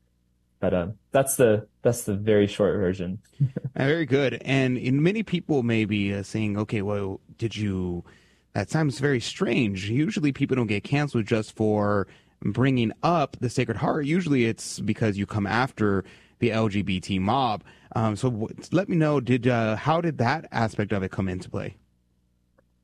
But 0.59 0.73
uh, 0.73 0.87
that's 1.11 1.37
the 1.37 1.67
that's 1.81 2.03
the 2.03 2.15
very 2.15 2.47
short 2.47 2.77
version. 2.77 3.19
Very 3.77 4.05
good. 4.05 4.41
And 4.43 4.77
in 4.77 5.01
many 5.01 5.23
people 5.23 5.63
may 5.63 5.85
be 5.85 6.13
uh, 6.13 6.23
saying, 6.23 6.57
okay, 6.57 6.81
well, 6.81 7.21
did 7.37 7.55
you? 7.55 8.03
That 8.53 8.69
sounds 8.69 8.99
very 8.99 9.21
strange. 9.21 9.89
Usually, 9.89 10.33
people 10.33 10.57
don't 10.57 10.67
get 10.67 10.83
canceled 10.83 11.27
just 11.27 11.55
for 11.55 12.07
bringing 12.41 12.91
up 13.03 13.37
the 13.39 13.49
Sacred 13.49 13.77
Heart. 13.77 14.05
Usually, 14.05 14.45
it's 14.45 14.81
because 14.81 15.17
you 15.17 15.25
come 15.25 15.47
after 15.47 16.03
the 16.39 16.49
LGBT 16.49 17.19
mob. 17.19 17.63
Um, 17.95 18.15
so, 18.15 18.29
w- 18.29 18.55
let 18.71 18.89
me 18.89 18.95
know. 18.95 19.19
Did 19.19 19.47
uh, 19.47 19.75
how 19.75 20.01
did 20.01 20.17
that 20.19 20.47
aspect 20.51 20.91
of 20.91 21.03
it 21.03 21.11
come 21.11 21.27
into 21.27 21.49
play? 21.49 21.77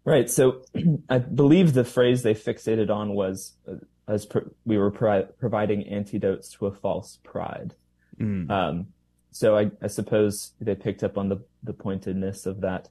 Right. 0.03 0.29
So, 0.29 0.61
I 1.09 1.19
believe 1.19 1.73
the 1.73 1.83
phrase 1.83 2.23
they 2.23 2.33
fixated 2.33 2.89
on 2.89 3.13
was 3.13 3.53
uh, 3.67 3.75
as 4.07 4.25
pro- 4.25 4.49
we 4.65 4.77
were 4.77 4.91
pro- 4.91 5.25
providing 5.39 5.87
antidotes 5.87 6.49
to 6.51 6.67
a 6.67 6.71
false 6.71 7.19
pride. 7.23 7.75
Mm. 8.19 8.49
Um, 8.49 8.87
so 9.31 9.57
I, 9.57 9.71
I, 9.81 9.87
suppose 9.87 10.53
they 10.61 10.75
picked 10.75 11.03
up 11.03 11.17
on 11.17 11.27
the, 11.27 11.43
the 11.63 11.73
pointedness 11.73 12.45
of 12.45 12.61
that 12.61 12.87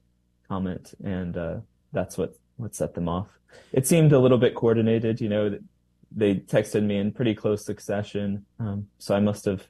comment, 0.48 0.92
and 1.02 1.36
uh, 1.36 1.56
that's 1.92 2.18
what 2.18 2.34
what 2.56 2.74
set 2.74 2.94
them 2.94 3.08
off. 3.08 3.28
It 3.72 3.86
seemed 3.86 4.12
a 4.12 4.18
little 4.18 4.38
bit 4.38 4.54
coordinated, 4.54 5.20
you 5.20 5.28
know. 5.28 5.58
They 6.16 6.36
texted 6.36 6.84
me 6.84 6.98
in 6.98 7.12
pretty 7.12 7.34
close 7.34 7.64
succession, 7.64 8.44
um, 8.60 8.88
so 8.98 9.14
I 9.14 9.20
must 9.20 9.46
have 9.46 9.66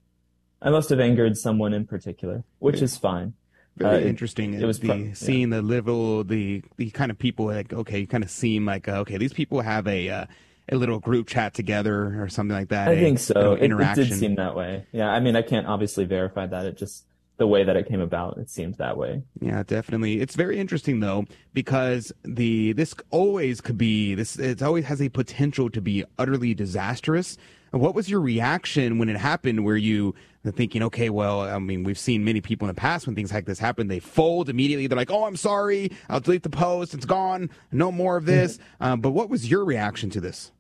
I 0.64 0.70
must 0.70 0.88
have 0.88 0.98
angered 0.98 1.36
someone 1.36 1.74
in 1.74 1.86
particular, 1.86 2.42
which 2.58 2.80
is 2.82 2.96
fine. 2.96 3.34
Very 3.76 4.04
Uh, 4.04 4.08
interesting. 4.08 4.54
It, 4.54 4.62
it 4.62 4.66
was 4.66 4.80
the, 4.80 4.88
pro- 4.88 4.96
yeah. 4.96 5.12
seeing 5.14 5.50
the 5.50 5.62
level, 5.62 6.24
the 6.24 6.62
the 6.76 6.90
kind 6.90 7.10
of 7.10 7.18
people 7.18 7.46
like 7.46 7.72
okay, 7.72 7.98
you 8.00 8.06
kind 8.06 8.24
of 8.24 8.30
seem 8.30 8.64
like 8.64 8.88
uh, 8.88 8.98
okay, 9.00 9.18
these 9.18 9.32
people 9.32 9.60
have 9.60 9.86
a 9.86 10.08
uh, 10.08 10.26
a 10.70 10.76
little 10.76 10.98
group 11.00 11.26
chat 11.26 11.54
together 11.54 12.20
or 12.22 12.28
something 12.28 12.56
like 12.56 12.68
that. 12.68 12.88
I 12.88 12.92
a 12.92 13.00
think 13.00 13.18
so. 13.18 13.52
It, 13.52 13.70
it 13.70 13.94
did 13.94 14.12
seem 14.14 14.36
that 14.36 14.56
way. 14.56 14.86
Yeah, 14.92 15.10
I 15.10 15.20
mean, 15.20 15.36
I 15.36 15.42
can't 15.42 15.66
obviously 15.66 16.04
verify 16.04 16.46
that. 16.46 16.64
It 16.66 16.78
just 16.78 17.04
the 17.36 17.46
way 17.48 17.64
that 17.64 17.76
it 17.76 17.88
came 17.88 18.00
about, 18.00 18.38
it 18.38 18.48
seemed 18.48 18.76
that 18.76 18.96
way. 18.96 19.22
Yeah, 19.40 19.64
definitely. 19.64 20.20
It's 20.20 20.36
very 20.36 20.58
interesting 20.58 21.00
though 21.00 21.26
because 21.52 22.12
the 22.22 22.72
this 22.72 22.94
always 23.10 23.60
could 23.60 23.76
be 23.76 24.14
this. 24.14 24.38
It 24.38 24.62
always 24.62 24.84
has 24.86 25.02
a 25.02 25.08
potential 25.08 25.68
to 25.70 25.80
be 25.80 26.04
utterly 26.16 26.54
disastrous. 26.54 27.36
What 27.74 27.94
was 27.94 28.08
your 28.08 28.20
reaction 28.20 28.98
when 28.98 29.08
it 29.08 29.16
happened? 29.16 29.64
Were 29.64 29.76
you 29.76 30.14
thinking, 30.52 30.82
okay, 30.84 31.10
well, 31.10 31.40
I 31.40 31.58
mean, 31.58 31.82
we've 31.82 31.98
seen 31.98 32.24
many 32.24 32.40
people 32.40 32.68
in 32.68 32.74
the 32.74 32.80
past 32.80 33.06
when 33.06 33.16
things 33.16 33.32
like 33.32 33.46
this 33.46 33.58
happen, 33.58 33.88
they 33.88 33.98
fold 33.98 34.48
immediately. 34.48 34.86
They're 34.86 34.96
like, 34.96 35.10
oh, 35.10 35.24
I'm 35.24 35.36
sorry, 35.36 35.90
I'll 36.08 36.20
delete 36.20 36.44
the 36.44 36.50
post. 36.50 36.94
It's 36.94 37.06
gone. 37.06 37.50
No 37.72 37.90
more 37.90 38.16
of 38.16 38.26
this. 38.26 38.58
um, 38.80 39.00
but 39.00 39.10
what 39.10 39.28
was 39.28 39.50
your 39.50 39.64
reaction 39.64 40.08
to 40.10 40.20
this? 40.20 40.52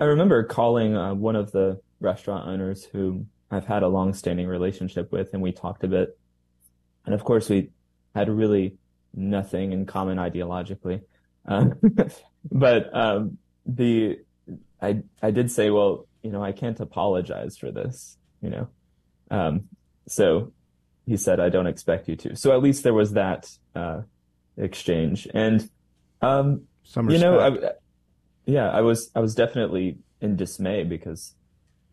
I 0.00 0.04
remember 0.04 0.42
calling 0.42 0.96
uh, 0.96 1.14
one 1.14 1.36
of 1.36 1.52
the 1.52 1.80
restaurant 2.00 2.48
owners 2.48 2.84
who 2.84 3.24
I've 3.50 3.66
had 3.66 3.82
a 3.82 3.88
long-standing 3.88 4.48
relationship 4.48 5.12
with, 5.12 5.32
and 5.32 5.40
we 5.40 5.52
talked 5.52 5.84
a 5.84 5.88
bit. 5.88 6.18
And 7.06 7.14
of 7.14 7.24
course, 7.24 7.48
we 7.48 7.70
had 8.14 8.28
really 8.28 8.76
nothing 9.14 9.72
in 9.72 9.86
common 9.86 10.18
ideologically. 10.18 11.02
Uh, 11.46 11.66
but 12.50 12.94
um, 12.94 13.38
the 13.64 14.18
I 14.80 15.02
I 15.22 15.30
did 15.30 15.50
say, 15.50 15.70
well, 15.70 16.06
you 16.22 16.30
know, 16.30 16.42
I 16.42 16.52
can't 16.52 16.78
apologize 16.80 17.56
for 17.56 17.70
this, 17.70 18.16
you 18.40 18.50
know. 18.50 18.68
Um, 19.30 19.64
so 20.06 20.52
he 21.06 21.16
said, 21.16 21.40
I 21.40 21.48
don't 21.48 21.66
expect 21.66 22.08
you 22.08 22.16
to. 22.16 22.36
So 22.36 22.52
at 22.52 22.62
least 22.62 22.82
there 22.82 22.94
was 22.94 23.12
that 23.12 23.50
uh, 23.74 24.02
exchange, 24.56 25.28
and 25.32 25.68
um, 26.20 26.62
Some 26.84 27.10
you 27.10 27.18
know. 27.18 27.40
I, 27.40 27.72
yeah, 28.44 28.70
I 28.70 28.80
was 28.80 29.10
I 29.14 29.20
was 29.20 29.34
definitely 29.34 29.98
in 30.20 30.36
dismay 30.36 30.84
because 30.84 31.34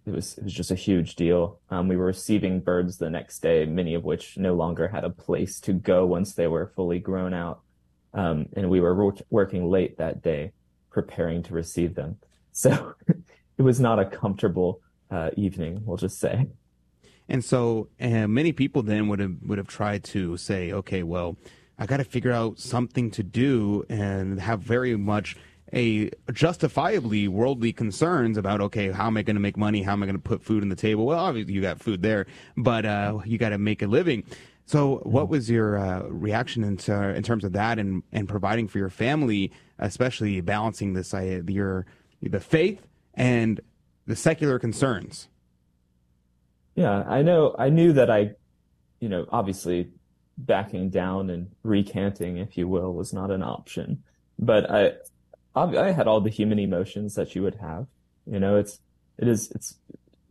it 0.06 0.12
was 0.14 0.38
it 0.38 0.44
was 0.44 0.54
just 0.54 0.72
a 0.72 0.76
huge 0.76 1.16
deal. 1.16 1.60
Um, 1.70 1.88
we 1.88 1.98
were 1.98 2.06
receiving 2.06 2.60
birds 2.60 2.98
the 2.98 3.10
next 3.10 3.40
day, 3.40 3.66
many 3.66 3.94
of 3.94 4.04
which 4.04 4.38
no 4.38 4.56
longer 4.56 4.88
had 4.88 5.04
a 5.04 5.10
place 5.10 5.60
to 5.62 5.74
go 5.74 6.06
once 6.06 6.34
they 6.34 6.48
were 6.48 6.72
fully 6.76 7.00
grown 7.00 7.34
out, 7.34 7.62
um, 8.14 8.48
and 8.56 8.70
we 8.70 8.80
were 8.80 8.96
wor- 8.96 9.16
working 9.30 9.70
late 9.70 9.98
that 9.98 10.22
day 10.22 10.54
preparing 10.92 11.44
to 11.44 11.54
receive 11.54 11.96
them. 11.96 12.18
So 12.60 12.94
it 13.58 13.62
was 13.62 13.80
not 13.80 14.00
a 14.00 14.06
comfortable 14.06 14.82
uh, 15.10 15.30
evening, 15.38 15.82
we'll 15.86 15.96
just 15.96 16.20
say. 16.20 16.48
And 17.30 17.46
so 17.46 17.88
uh, 18.02 18.28
many 18.28 18.52
people 18.52 18.84
then 18.84 19.08
would 19.08 19.20
have 19.20 19.36
would 19.44 19.58
have 19.58 19.68
tried 19.68 20.04
to 20.16 20.36
say, 20.36 20.74
okay, 20.74 21.04
well, 21.04 21.38
I 21.78 21.86
got 21.86 21.98
to 21.98 22.04
figure 22.04 22.34
out 22.34 22.60
something 22.60 23.12
to 23.12 23.24
do 23.24 23.86
and 23.88 24.42
have 24.42 24.60
very 24.60 24.98
much 24.98 25.38
a 25.72 26.10
justifiably 26.34 27.30
worldly 27.30 27.72
concerns 27.72 28.38
about 28.38 28.60
okay, 28.60 28.92
how 28.92 29.08
am 29.08 29.16
I 29.16 29.22
going 29.22 29.38
to 29.38 29.42
make 29.42 29.56
money? 29.56 29.84
How 29.84 29.94
am 29.94 30.04
I 30.04 30.08
going 30.08 30.18
to 30.18 30.22
put 30.22 30.44
food 30.44 30.62
on 30.62 30.68
the 30.68 30.76
table? 30.76 31.06
Well, 31.06 31.20
obviously 31.20 31.54
you 31.54 31.62
got 31.62 31.80
food 31.80 32.02
there, 32.02 32.26
but 32.58 32.86
uh, 32.86 33.20
you 33.26 33.38
got 33.38 33.50
to 33.50 33.58
make 33.58 33.82
a 33.82 33.88
living. 33.88 34.26
So, 34.66 34.98
what 34.98 35.30
was 35.30 35.50
your 35.50 35.78
uh, 35.78 36.04
reaction 36.10 36.64
in, 36.64 36.78
ter- 36.78 37.12
in 37.12 37.24
terms 37.24 37.44
of 37.44 37.54
that 37.54 37.80
and, 37.80 38.04
and 38.12 38.28
providing 38.28 38.68
for 38.68 38.78
your 38.78 38.92
family, 38.92 39.52
especially 39.80 40.42
balancing 40.42 40.94
this 40.94 41.14
uh, 41.14 41.42
your 41.48 41.88
the 42.22 42.40
faith 42.40 42.86
and 43.14 43.62
the 44.06 44.16
secular 44.16 44.60
concerns? 44.60 45.28
Yeah, 46.76 47.04
I 47.08 47.22
know. 47.22 47.56
I 47.58 47.70
knew 47.70 47.94
that 47.94 48.10
I, 48.10 48.32
you 49.00 49.10
know, 49.10 49.26
obviously 49.32 49.90
backing 50.38 50.90
down 50.90 51.30
and 51.30 51.48
recanting, 51.64 52.38
if 52.38 52.58
you 52.58 52.68
will, 52.68 52.94
was 52.94 53.14
not 53.14 53.32
an 53.32 53.44
option. 53.44 54.04
But 54.38 54.70
I, 54.72 54.94
I 55.56 55.92
had 55.92 56.08
all 56.08 56.22
the 56.22 56.30
human 56.30 56.60
emotions 56.60 57.16
that 57.16 57.36
you 57.36 57.44
would 57.44 57.56
have. 57.56 57.88
You 58.26 58.40
know, 58.40 58.56
it's, 58.58 58.80
it 59.18 59.28
is, 59.28 59.52
it's, 59.52 59.76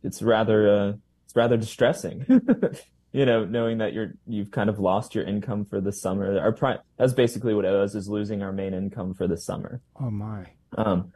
it's 0.03 0.21
rather, 0.21 0.69
uh, 0.69 0.93
it's 1.25 1.35
rather 1.35 1.57
distressing. 1.57 2.25
you 3.11 3.25
know, 3.25 3.45
knowing 3.45 3.77
that 3.79 3.93
you're, 3.93 4.13
you've 4.25 4.49
kind 4.49 4.69
of 4.69 4.79
lost 4.79 5.13
your 5.13 5.25
income 5.25 5.65
for 5.65 5.79
the 5.79 5.91
summer. 5.91 6.39
Our 6.39 6.51
pri- 6.53 6.79
that's 6.97 7.13
basically 7.13 7.53
what 7.53 7.65
it 7.65 7.71
was, 7.71 7.93
is 7.93 8.09
losing 8.09 8.41
our 8.41 8.51
main 8.53 8.73
income 8.73 9.13
for 9.13 9.27
the 9.27 9.37
summer 9.37 9.81
Oh 9.99 10.09
my. 10.09 10.45
um, 10.77 11.11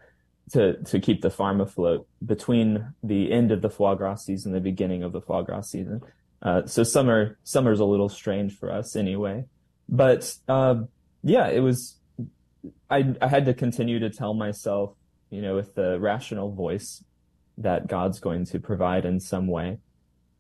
to 0.52 0.82
to 0.84 1.00
keep 1.00 1.22
the 1.22 1.30
farm 1.30 1.62
afloat 1.62 2.08
between 2.26 2.94
the 3.02 3.32
end 3.32 3.52
of 3.52 3.62
the 3.62 3.70
foie 3.70 3.96
gras 3.96 4.16
season, 4.26 4.54
and 4.54 4.56
the 4.56 4.70
beginning 4.70 5.04
of 5.04 5.12
the 5.12 5.22
foie 5.22 5.42
gras 5.42 5.70
season. 5.70 6.02
Uh, 6.42 6.66
so 6.66 6.84
summer 6.84 7.38
summer's 7.44 7.80
a 7.80 7.86
little 7.86 8.10
strange 8.10 8.58
for 8.58 8.72
us 8.72 8.96
anyway. 8.96 9.46
But 9.88 10.36
um, 10.48 10.90
yeah, 11.24 11.48
it 11.48 11.62
was. 11.62 11.98
I 12.90 13.16
I 13.22 13.28
had 13.28 13.46
to 13.46 13.54
continue 13.54 14.00
to 14.00 14.10
tell 14.10 14.34
myself, 14.34 14.96
you 15.30 15.42
know, 15.42 15.56
with 15.56 15.76
the 15.76 16.00
rational 16.00 16.52
voice, 16.52 17.04
that 17.58 17.88
God's 17.88 18.20
going 18.20 18.46
to 18.46 18.60
provide 18.60 19.06
in 19.06 19.20
some 19.20 19.48
way. 19.48 19.78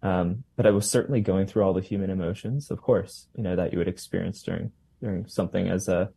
Um, 0.01 0.43
but 0.57 0.65
I 0.65 0.71
was 0.71 0.89
certainly 0.89 1.21
going 1.21 1.47
through 1.47 1.63
all 1.63 1.73
the 1.73 1.81
human 1.81 2.09
emotions, 2.09 2.69
of 2.69 2.81
course, 2.81 3.27
you 3.37 3.43
know, 3.43 3.55
that 3.55 3.71
you 3.71 3.79
would 3.79 3.87
experience 3.87 4.43
during 4.43 4.71
during 5.01 5.27
something 5.27 5.69
as 5.69 5.87
a 5.87 6.09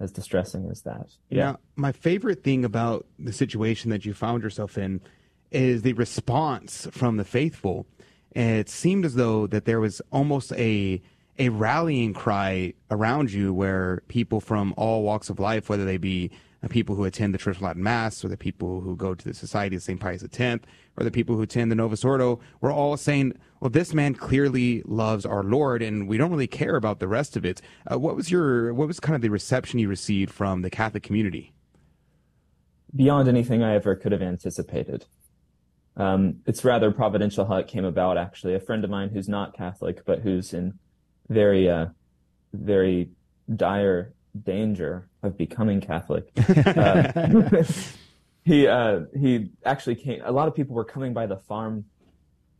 as 0.00 0.12
distressing 0.12 0.68
as 0.70 0.82
that. 0.82 1.08
Yeah. 1.28 1.44
Now, 1.44 1.58
my 1.76 1.92
favorite 1.92 2.42
thing 2.42 2.64
about 2.64 3.06
the 3.18 3.32
situation 3.32 3.90
that 3.90 4.04
you 4.04 4.14
found 4.14 4.42
yourself 4.42 4.76
in 4.76 5.00
is 5.50 5.82
the 5.82 5.92
response 5.92 6.88
from 6.90 7.16
the 7.16 7.24
faithful. 7.24 7.86
And 8.32 8.58
it 8.58 8.68
seemed 8.68 9.04
as 9.04 9.14
though 9.14 9.46
that 9.46 9.64
there 9.64 9.80
was 9.80 10.02
almost 10.10 10.52
a 10.52 11.00
a 11.36 11.48
rallying 11.48 12.12
cry 12.12 12.72
around 12.90 13.32
you 13.32 13.52
where 13.52 14.02
people 14.06 14.40
from 14.40 14.72
all 14.76 15.02
walks 15.02 15.30
of 15.30 15.40
life, 15.40 15.68
whether 15.68 15.84
they 15.84 15.96
be 15.96 16.30
uh, 16.64 16.68
people 16.68 16.94
who 16.94 17.04
attend 17.04 17.34
the 17.34 17.38
Church 17.38 17.60
Latin 17.60 17.82
Mass 17.82 18.24
or 18.24 18.28
the 18.28 18.36
people 18.36 18.80
who 18.80 18.96
go 18.96 19.14
to 19.14 19.24
the 19.24 19.34
Society 19.34 19.76
of 19.76 19.82
St. 19.82 20.00
Pius 20.00 20.22
X 20.22 20.64
or 20.96 21.04
the 21.04 21.10
people 21.10 21.36
who 21.36 21.42
attend 21.42 21.70
the 21.70 21.76
Novus 21.76 22.04
Ordo, 22.04 22.40
we're 22.60 22.72
all 22.72 22.96
saying, 22.96 23.34
well, 23.60 23.70
this 23.70 23.92
man 23.92 24.14
clearly 24.14 24.82
loves 24.86 25.26
our 25.26 25.42
Lord 25.42 25.82
and 25.82 26.08
we 26.08 26.16
don't 26.16 26.30
really 26.30 26.46
care 26.46 26.76
about 26.76 27.00
the 27.00 27.08
rest 27.08 27.36
of 27.36 27.44
it. 27.44 27.60
Uh, 27.90 27.98
what 27.98 28.16
was 28.16 28.30
your, 28.30 28.72
what 28.74 28.86
was 28.88 29.00
kind 29.00 29.16
of 29.16 29.22
the 29.22 29.30
reception 29.30 29.78
you 29.78 29.88
received 29.88 30.32
from 30.32 30.62
the 30.62 30.70
Catholic 30.70 31.02
community? 31.02 31.52
Beyond 32.94 33.28
anything 33.28 33.62
I 33.62 33.74
ever 33.74 33.96
could 33.96 34.12
have 34.12 34.22
anticipated. 34.22 35.04
Um, 35.96 36.40
it's 36.46 36.64
rather 36.64 36.90
providential 36.90 37.44
how 37.44 37.56
it 37.56 37.68
came 37.68 37.84
about, 37.84 38.18
actually. 38.18 38.54
A 38.54 38.60
friend 38.60 38.84
of 38.84 38.90
mine 38.90 39.10
who's 39.10 39.28
not 39.28 39.56
Catholic, 39.56 40.04
but 40.04 40.20
who's 40.20 40.52
in 40.52 40.78
very, 41.28 41.68
uh, 41.68 41.86
very 42.52 43.10
dire 43.54 44.12
danger 44.42 45.08
of 45.22 45.36
becoming 45.36 45.80
Catholic. 45.80 46.30
Uh, 46.66 47.62
he, 48.44 48.66
uh, 48.66 49.00
he 49.18 49.50
actually 49.64 49.94
came, 49.94 50.20
a 50.24 50.32
lot 50.32 50.48
of 50.48 50.54
people 50.54 50.74
were 50.74 50.84
coming 50.84 51.14
by 51.14 51.26
the 51.26 51.36
farm 51.36 51.84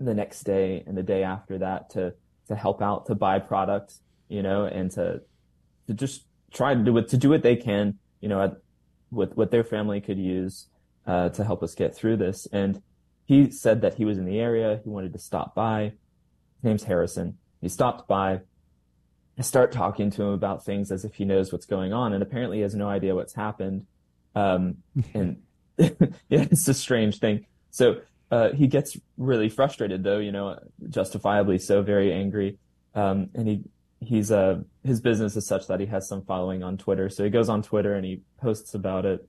the 0.01 0.15
next 0.15 0.45
day 0.45 0.83
and 0.87 0.97
the 0.97 1.03
day 1.03 1.23
after 1.23 1.59
that 1.59 1.91
to, 1.91 2.15
to 2.49 2.55
help 2.55 2.81
out, 2.81 3.07
to 3.07 3.15
buy 3.15 3.39
products, 3.39 4.01
you 4.29 4.43
know, 4.43 4.65
and 4.65 4.91
to, 4.93 5.21
to 5.87 5.95
just 5.95 6.25
try 6.53 6.75
to 6.75 6.83
do 6.83 6.97
it, 6.97 7.09
to 7.09 7.17
do 7.17 7.29
what 7.29 7.43
they 7.43 7.57
can, 7.57 7.99
you 8.21 8.29
know, 8.29 8.43
at, 8.43 8.57
with 9.11 9.37
what 9.37 9.51
their 9.51 9.65
family 9.65 10.01
could 10.01 10.19
use, 10.19 10.69
uh, 11.07 11.29
to 11.31 11.45
help 11.45 11.63
us 11.63 11.75
get 11.75 11.95
through 11.95 12.17
this. 12.17 12.47
And, 12.53 12.83
he 13.27 13.51
said 13.51 13.81
that 13.81 13.95
he 13.95 14.05
was 14.05 14.19
in 14.19 14.25
the 14.25 14.39
area. 14.39 14.81
He 14.83 14.91
wanted 14.91 15.13
to 15.15 15.19
stop 15.19 15.55
by. 15.55 15.93
His 16.57 16.65
name's 16.65 16.85
Harrison. 16.85 17.39
He 17.61 17.69
stopped 17.69 18.07
by. 18.07 18.41
I 19.39 19.43
start 19.43 19.73
talking 19.73 20.11
to 20.13 20.23
him 20.23 20.29
about 20.29 20.65
things 20.65 20.93
as 20.93 21.05
if 21.05 21.15
he 21.15 21.25
knows 21.25 21.53
what's 21.53 21.67
going 21.67 21.93
on, 21.93 22.13
and 22.13 22.23
apparently 22.23 22.59
he 22.59 22.63
has 22.63 22.75
no 22.75 22.89
idea 22.89 23.15
what's 23.15 23.35
happened. 23.35 23.87
Um, 24.35 24.77
and 25.15 25.43
yeah, 25.79 25.91
it's 26.29 26.69
a 26.69 26.75
strange 26.75 27.19
thing. 27.19 27.47
So 27.71 28.01
uh, 28.31 28.51
he 28.53 28.67
gets 28.67 28.97
really 29.17 29.49
frustrated, 29.49 30.05
though, 30.05 30.19
you 30.19 30.33
know, 30.33 30.59
justifiably 30.89 31.59
so, 31.59 31.83
very 31.83 32.13
angry. 32.13 32.59
Um, 32.95 33.31
and 33.35 33.49
he 33.49 33.65
he's 34.01 34.31
uh 34.31 34.61
his 34.85 35.01
business 35.01 35.35
is 35.35 35.47
such 35.47 35.67
that 35.67 35.81
he 35.81 35.87
has 35.87 36.07
some 36.07 36.23
following 36.23 36.63
on 36.63 36.77
Twitter. 36.77 37.09
So 37.09 37.25
he 37.25 37.31
goes 37.31 37.49
on 37.49 37.63
Twitter 37.63 37.95
and 37.95 38.05
he 38.05 38.23
posts 38.41 38.75
about 38.75 39.05
it, 39.05 39.27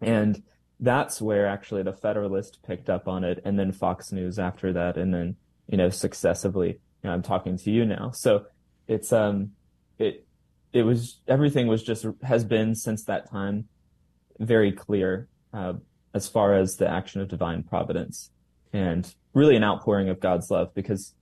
and 0.00 0.42
that's 0.80 1.22
where 1.22 1.46
actually 1.46 1.82
the 1.82 1.92
Federalist 1.92 2.58
picked 2.66 2.90
up 2.90 3.08
on 3.08 3.24
it, 3.24 3.40
and 3.44 3.58
then 3.58 3.72
Fox 3.72 4.12
News 4.12 4.38
after 4.38 4.72
that, 4.72 4.96
and 4.96 5.14
then 5.14 5.36
you 5.66 5.76
know 5.76 5.88
successively. 5.88 6.68
You 7.02 7.10
know, 7.10 7.12
I'm 7.12 7.22
talking 7.22 7.56
to 7.58 7.70
you 7.70 7.84
now, 7.84 8.10
so 8.10 8.46
it's 8.88 9.12
um 9.12 9.50
it 9.98 10.26
it 10.72 10.82
was 10.82 11.20
everything 11.28 11.66
was 11.66 11.82
just 11.82 12.06
has 12.22 12.44
been 12.44 12.74
since 12.74 13.04
that 13.04 13.30
time 13.30 13.66
very 14.38 14.72
clear 14.72 15.28
uh, 15.52 15.74
as 16.14 16.28
far 16.28 16.54
as 16.54 16.76
the 16.76 16.88
action 16.88 17.20
of 17.20 17.28
divine 17.28 17.62
providence 17.62 18.30
and 18.72 19.14
really 19.32 19.56
an 19.56 19.62
outpouring 19.62 20.08
of 20.08 20.20
God's 20.20 20.50
love 20.50 20.74
because 20.74 21.14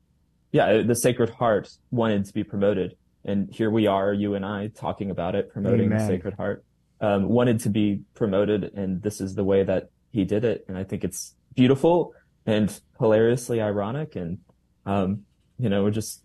yeah 0.53 0.83
the 0.83 0.95
Sacred 0.95 1.31
Heart 1.31 1.71
wanted 1.91 2.25
to 2.25 2.33
be 2.33 2.45
promoted 2.45 2.97
and 3.25 3.53
here 3.53 3.71
we 3.71 3.87
are 3.87 4.13
you 4.13 4.35
and 4.35 4.45
I 4.45 4.69
talking 4.69 5.11
about 5.11 5.35
it 5.35 5.53
promoting 5.53 5.87
Amen. 5.87 5.99
the 5.99 6.07
Sacred 6.07 6.35
Heart 6.35 6.65
um, 7.03 7.29
wanted 7.29 7.59
to 7.61 7.69
be 7.69 8.01
promoted, 8.15 8.73
and 8.75 9.03
this 9.03 9.21
is 9.21 9.35
the 9.35 9.45
way 9.45 9.65
that 9.65 9.91
he 10.13 10.25
did 10.25 10.45
it. 10.45 10.65
And 10.69 10.79
I 10.79 10.85
think 10.85 11.05
it's 11.05 11.35
beautiful 11.55 12.15
and 12.47 12.81
hilariously 12.99 13.61
ironic, 13.61 14.17
and 14.17 14.39
um, 14.87 15.23
you 15.59 15.69
know, 15.69 15.83
we're 15.83 15.91
just 15.91 16.22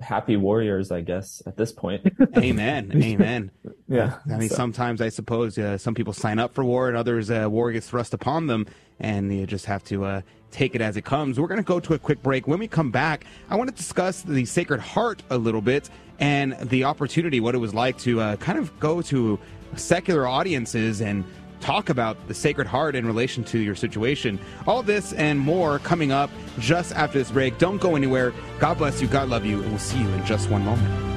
happy 0.00 0.36
warriors, 0.36 0.90
I 0.90 1.00
guess, 1.00 1.42
at 1.46 1.56
this 1.56 1.72
point. 1.72 2.06
Amen. 2.36 2.92
Amen. 2.94 3.50
yeah. 3.88 4.18
I 4.30 4.36
mean, 4.36 4.48
so. 4.48 4.54
sometimes 4.54 5.00
I 5.00 5.08
suppose 5.08 5.58
uh, 5.58 5.78
some 5.78 5.94
people 5.94 6.12
sign 6.12 6.38
up 6.38 6.54
for 6.54 6.64
war, 6.64 6.88
and 6.88 6.96
others 6.96 7.30
uh, 7.30 7.46
war 7.48 7.72
gets 7.72 7.88
thrust 7.88 8.14
upon 8.14 8.46
them, 8.46 8.66
and 9.00 9.34
you 9.34 9.46
just 9.46 9.66
have 9.66 9.84
to 9.84 10.04
uh, 10.04 10.20
take 10.50 10.74
it 10.74 10.80
as 10.80 10.96
it 10.96 11.04
comes. 11.04 11.38
We're 11.38 11.48
going 11.48 11.62
to 11.62 11.64
go 11.64 11.80
to 11.80 11.94
a 11.94 11.98
quick 11.98 12.22
break. 12.22 12.46
When 12.46 12.58
we 12.58 12.68
come 12.68 12.90
back, 12.90 13.24
I 13.50 13.56
want 13.56 13.70
to 13.70 13.76
discuss 13.76 14.22
the 14.22 14.44
Sacred 14.44 14.80
Heart 14.80 15.22
a 15.30 15.38
little 15.38 15.60
bit 15.60 15.90
and 16.18 16.56
the 16.60 16.84
opportunity, 16.84 17.40
what 17.40 17.54
it 17.54 17.58
was 17.58 17.74
like 17.74 17.98
to 17.98 18.20
uh, 18.20 18.36
kind 18.36 18.58
of 18.58 18.78
go 18.80 19.02
to 19.02 19.38
secular 19.76 20.26
audiences 20.26 21.00
and 21.00 21.24
talk 21.66 21.88
about 21.88 22.28
the 22.28 22.34
Sacred 22.34 22.68
Heart 22.68 22.94
in 22.94 23.04
relation 23.04 23.42
to 23.42 23.58
your 23.58 23.74
situation. 23.74 24.38
All 24.68 24.84
this 24.84 25.12
and 25.14 25.40
more 25.40 25.80
coming 25.80 26.12
up 26.12 26.30
just 26.60 26.92
after 26.92 27.18
this 27.18 27.32
break. 27.32 27.58
Don't 27.58 27.78
go 27.78 27.96
anywhere. 27.96 28.32
God 28.60 28.78
bless 28.78 29.02
you. 29.02 29.08
God 29.08 29.28
love 29.28 29.44
you. 29.44 29.60
And 29.62 29.70
we'll 29.70 29.80
see 29.80 29.98
you 29.98 30.08
in 30.10 30.24
just 30.24 30.48
one 30.48 30.64
moment. 30.64 31.15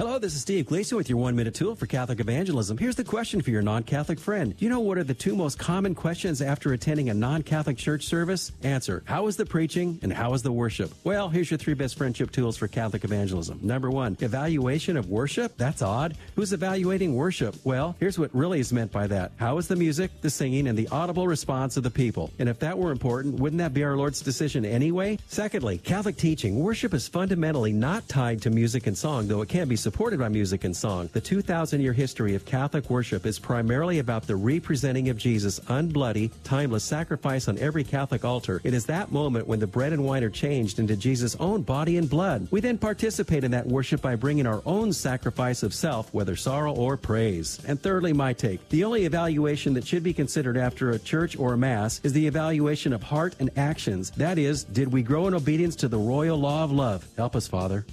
Hello, 0.00 0.18
this 0.18 0.34
is 0.34 0.40
Steve 0.40 0.64
Gleason 0.64 0.96
with 0.96 1.10
your 1.10 1.18
one 1.18 1.36
minute 1.36 1.54
tool 1.54 1.76
for 1.76 1.84
Catholic 1.84 2.20
evangelism. 2.20 2.78
Here's 2.78 2.96
the 2.96 3.04
question 3.04 3.42
for 3.42 3.50
your 3.50 3.60
non 3.60 3.82
Catholic 3.82 4.18
friend. 4.18 4.56
Do 4.56 4.64
you 4.64 4.70
know 4.70 4.80
what 4.80 4.96
are 4.96 5.04
the 5.04 5.12
two 5.12 5.36
most 5.36 5.58
common 5.58 5.94
questions 5.94 6.40
after 6.40 6.72
attending 6.72 7.10
a 7.10 7.14
non 7.14 7.42
Catholic 7.42 7.76
church 7.76 8.06
service? 8.06 8.50
Answer 8.62 9.02
How 9.04 9.26
is 9.26 9.36
the 9.36 9.44
preaching 9.44 9.98
and 10.02 10.10
how 10.10 10.32
is 10.32 10.42
the 10.42 10.52
worship? 10.52 10.94
Well, 11.04 11.28
here's 11.28 11.50
your 11.50 11.58
three 11.58 11.74
best 11.74 11.98
friendship 11.98 12.32
tools 12.32 12.56
for 12.56 12.66
Catholic 12.66 13.04
evangelism. 13.04 13.60
Number 13.62 13.90
one, 13.90 14.16
evaluation 14.20 14.96
of 14.96 15.10
worship. 15.10 15.58
That's 15.58 15.82
odd. 15.82 16.16
Who's 16.34 16.54
evaluating 16.54 17.14
worship? 17.14 17.54
Well, 17.62 17.94
here's 18.00 18.18
what 18.18 18.34
really 18.34 18.60
is 18.60 18.72
meant 18.72 18.92
by 18.92 19.06
that. 19.08 19.32
How 19.36 19.58
is 19.58 19.68
the 19.68 19.76
music, 19.76 20.12
the 20.22 20.30
singing, 20.30 20.66
and 20.66 20.78
the 20.78 20.88
audible 20.88 21.28
response 21.28 21.76
of 21.76 21.82
the 21.82 21.90
people? 21.90 22.30
And 22.38 22.48
if 22.48 22.58
that 22.60 22.78
were 22.78 22.90
important, 22.90 23.38
wouldn't 23.38 23.58
that 23.58 23.74
be 23.74 23.84
our 23.84 23.98
Lord's 23.98 24.22
decision 24.22 24.64
anyway? 24.64 25.18
Secondly, 25.26 25.76
Catholic 25.76 26.16
teaching. 26.16 26.58
Worship 26.58 26.94
is 26.94 27.06
fundamentally 27.06 27.74
not 27.74 28.08
tied 28.08 28.40
to 28.40 28.48
music 28.48 28.86
and 28.86 28.96
song, 28.96 29.28
though 29.28 29.42
it 29.42 29.50
can 29.50 29.68
be 29.68 29.76
supported 29.90 30.20
by 30.20 30.28
music 30.28 30.62
and 30.62 30.76
song. 30.76 31.10
The 31.12 31.20
2,000 31.20 31.80
year 31.80 31.92
history 31.92 32.36
of 32.36 32.44
Catholic 32.44 32.88
worship 32.88 33.26
is 33.26 33.40
primarily 33.40 33.98
about 33.98 34.24
the 34.24 34.36
representing 34.36 35.08
of 35.08 35.16
Jesus' 35.16 35.58
unbloody, 35.66 36.30
timeless 36.44 36.84
sacrifice 36.84 37.48
on 37.48 37.58
every 37.58 37.82
Catholic 37.82 38.24
altar. 38.24 38.60
It 38.62 38.72
is 38.72 38.86
that 38.86 39.10
moment 39.10 39.48
when 39.48 39.58
the 39.58 39.66
bread 39.66 39.92
and 39.92 40.04
wine 40.04 40.22
are 40.22 40.30
changed 40.30 40.78
into 40.78 40.94
Jesus' 40.94 41.34
own 41.40 41.62
body 41.62 41.96
and 41.96 42.08
blood. 42.08 42.46
We 42.52 42.60
then 42.60 42.78
participate 42.78 43.42
in 43.42 43.50
that 43.50 43.66
worship 43.66 44.00
by 44.00 44.14
bringing 44.14 44.46
our 44.46 44.62
own 44.64 44.92
sacrifice 44.92 45.64
of 45.64 45.74
self, 45.74 46.14
whether 46.14 46.36
sorrow 46.36 46.72
or 46.72 46.96
praise. 46.96 47.58
And 47.66 47.82
thirdly, 47.82 48.12
my 48.12 48.32
take. 48.32 48.68
The 48.68 48.84
only 48.84 49.06
evaluation 49.06 49.74
that 49.74 49.88
should 49.88 50.04
be 50.04 50.12
considered 50.12 50.56
after 50.56 50.90
a 50.90 51.00
church 51.00 51.36
or 51.36 51.54
a 51.54 51.58
mass 51.58 52.00
is 52.04 52.12
the 52.12 52.28
evaluation 52.28 52.92
of 52.92 53.02
heart 53.02 53.34
and 53.40 53.50
actions. 53.56 54.12
That 54.12 54.38
is, 54.38 54.62
did 54.62 54.92
we 54.92 55.02
grow 55.02 55.26
in 55.26 55.34
obedience 55.34 55.74
to 55.76 55.88
the 55.88 55.98
royal 55.98 56.38
law 56.38 56.62
of 56.62 56.70
love? 56.70 57.04
Help 57.16 57.34
us, 57.34 57.48
Father. 57.48 57.84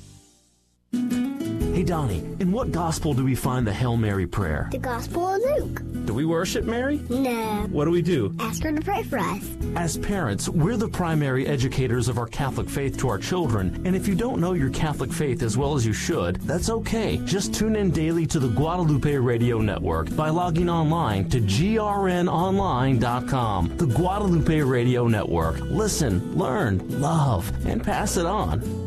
Hey, 0.93 1.83
Donnie, 1.83 2.23
in 2.39 2.51
what 2.51 2.71
gospel 2.71 3.13
do 3.13 3.23
we 3.23 3.35
find 3.35 3.67
the 3.67 3.73
Hail 3.73 3.97
Mary 3.97 4.25
prayer? 4.25 4.67
The 4.71 4.79
Gospel 4.79 5.27
of 5.27 5.39
Luke. 5.41 5.83
Do 6.05 6.13
we 6.13 6.23
worship 6.25 6.63
Mary? 6.65 7.01
No. 7.09 7.67
What 7.69 7.85
do 7.85 7.91
we 7.91 8.01
do? 8.01 8.33
Ask 8.39 8.63
her 8.63 8.71
to 8.71 8.81
pray 8.81 9.03
for 9.03 9.19
us. 9.19 9.43
As 9.75 9.97
parents, 9.97 10.47
we're 10.49 10.77
the 10.77 10.87
primary 10.87 11.45
educators 11.45 12.07
of 12.07 12.17
our 12.17 12.25
Catholic 12.27 12.67
faith 12.69 12.97
to 12.99 13.09
our 13.09 13.17
children, 13.19 13.79
and 13.85 13.95
if 13.95 14.07
you 14.07 14.15
don't 14.15 14.39
know 14.39 14.53
your 14.53 14.69
Catholic 14.71 15.11
faith 15.13 15.43
as 15.43 15.55
well 15.57 15.75
as 15.75 15.85
you 15.85 15.91
should, 15.93 16.37
that's 16.37 16.69
okay. 16.69 17.17
Just 17.25 17.53
tune 17.53 17.75
in 17.75 17.91
daily 17.91 18.25
to 18.25 18.39
the 18.39 18.47
Guadalupe 18.47 19.13
Radio 19.15 19.59
Network 19.59 20.15
by 20.15 20.29
logging 20.29 20.69
online 20.69 21.29
to 21.29 21.39
grnonline.com. 21.41 23.77
The 23.77 23.85
Guadalupe 23.87 24.61
Radio 24.61 25.07
Network. 25.07 25.59
Listen, 25.59 26.37
learn, 26.37 27.01
love, 27.01 27.51
and 27.67 27.83
pass 27.83 28.15
it 28.17 28.25
on. 28.25 28.86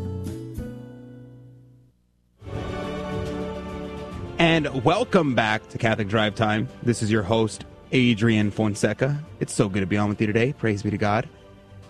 And 4.41 4.83
welcome 4.83 5.35
back 5.35 5.69
to 5.69 5.77
Catholic 5.77 6.07
Drive 6.07 6.33
Time. 6.33 6.67
This 6.81 7.03
is 7.03 7.11
your 7.11 7.21
host, 7.21 7.63
Adrian 7.91 8.49
Fonseca. 8.49 9.23
It's 9.39 9.53
so 9.53 9.69
good 9.69 9.81
to 9.81 9.85
be 9.85 9.97
on 9.97 10.09
with 10.09 10.19
you 10.19 10.25
today. 10.25 10.51
Praise 10.51 10.81
be 10.81 10.89
to 10.89 10.97
God. 10.97 11.29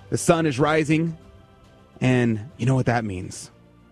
The 0.10 0.18
sun 0.18 0.46
is 0.46 0.60
rising, 0.60 1.18
and 2.02 2.52
you 2.58 2.66
know 2.66 2.76
what 2.76 2.88
that 2.88 3.06
means. 3.06 3.52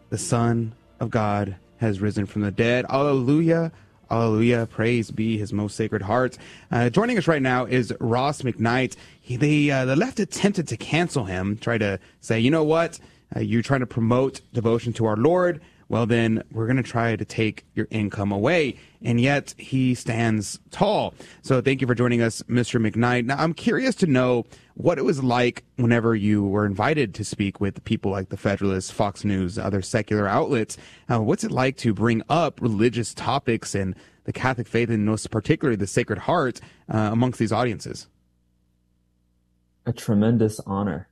The 0.09 0.17
Son 0.17 0.73
of 0.99 1.09
God 1.09 1.55
has 1.77 2.01
risen 2.01 2.25
from 2.25 2.41
the 2.41 2.51
dead. 2.51 2.85
Alleluia. 2.89 3.71
Alleluia. 4.11 4.65
Praise 4.65 5.09
be 5.09 5.37
his 5.37 5.53
most 5.53 5.77
sacred 5.77 6.01
heart. 6.01 6.37
Uh, 6.69 6.89
joining 6.89 7.17
us 7.17 7.29
right 7.29 7.41
now 7.41 7.63
is 7.63 7.93
Ross 8.01 8.41
McKnight. 8.41 8.97
He, 9.21 9.37
they, 9.37 9.71
uh, 9.71 9.85
the 9.85 9.95
left 9.95 10.19
attempted 10.19 10.67
to 10.67 10.75
cancel 10.75 11.23
him, 11.23 11.57
try 11.57 11.77
to 11.77 11.97
say, 12.19 12.41
you 12.41 12.51
know 12.51 12.65
what? 12.65 12.99
Uh, 13.33 13.39
you're 13.39 13.61
trying 13.61 13.79
to 13.79 13.87
promote 13.87 14.41
devotion 14.51 14.91
to 14.91 15.05
our 15.05 15.15
Lord 15.15 15.61
well, 15.89 16.05
then 16.05 16.43
we're 16.51 16.67
going 16.67 16.77
to 16.77 16.83
try 16.83 17.15
to 17.15 17.25
take 17.25 17.65
your 17.73 17.87
income 17.89 18.31
away. 18.31 18.77
And 19.01 19.19
yet 19.19 19.55
he 19.57 19.95
stands 19.95 20.59
tall. 20.71 21.13
So 21.41 21.61
thank 21.61 21.81
you 21.81 21.87
for 21.87 21.95
joining 21.95 22.21
us, 22.21 22.41
Mr. 22.43 22.79
McKnight. 22.79 23.25
Now, 23.25 23.37
I'm 23.37 23.53
curious 23.53 23.95
to 23.95 24.07
know 24.07 24.45
what 24.75 24.97
it 24.97 25.03
was 25.03 25.23
like 25.23 25.63
whenever 25.75 26.15
you 26.15 26.43
were 26.45 26.65
invited 26.65 27.13
to 27.15 27.25
speak 27.25 27.59
with 27.59 27.83
people 27.83 28.11
like 28.11 28.29
the 28.29 28.37
Federalist, 28.37 28.93
Fox 28.93 29.25
News, 29.25 29.57
other 29.57 29.81
secular 29.81 30.27
outlets. 30.27 30.77
Uh, 31.11 31.21
what's 31.21 31.43
it 31.43 31.51
like 31.51 31.75
to 31.77 31.93
bring 31.93 32.21
up 32.29 32.61
religious 32.61 33.13
topics 33.13 33.73
and 33.73 33.95
the 34.25 34.33
Catholic 34.33 34.67
faith, 34.67 34.89
and 34.89 35.05
most 35.05 35.31
particularly 35.31 35.75
the 35.75 35.87
Sacred 35.87 36.19
Heart, 36.19 36.61
uh, 36.93 37.09
amongst 37.11 37.39
these 37.39 37.51
audiences? 37.51 38.07
A 39.87 39.91
tremendous 39.91 40.59
honor. 40.67 41.09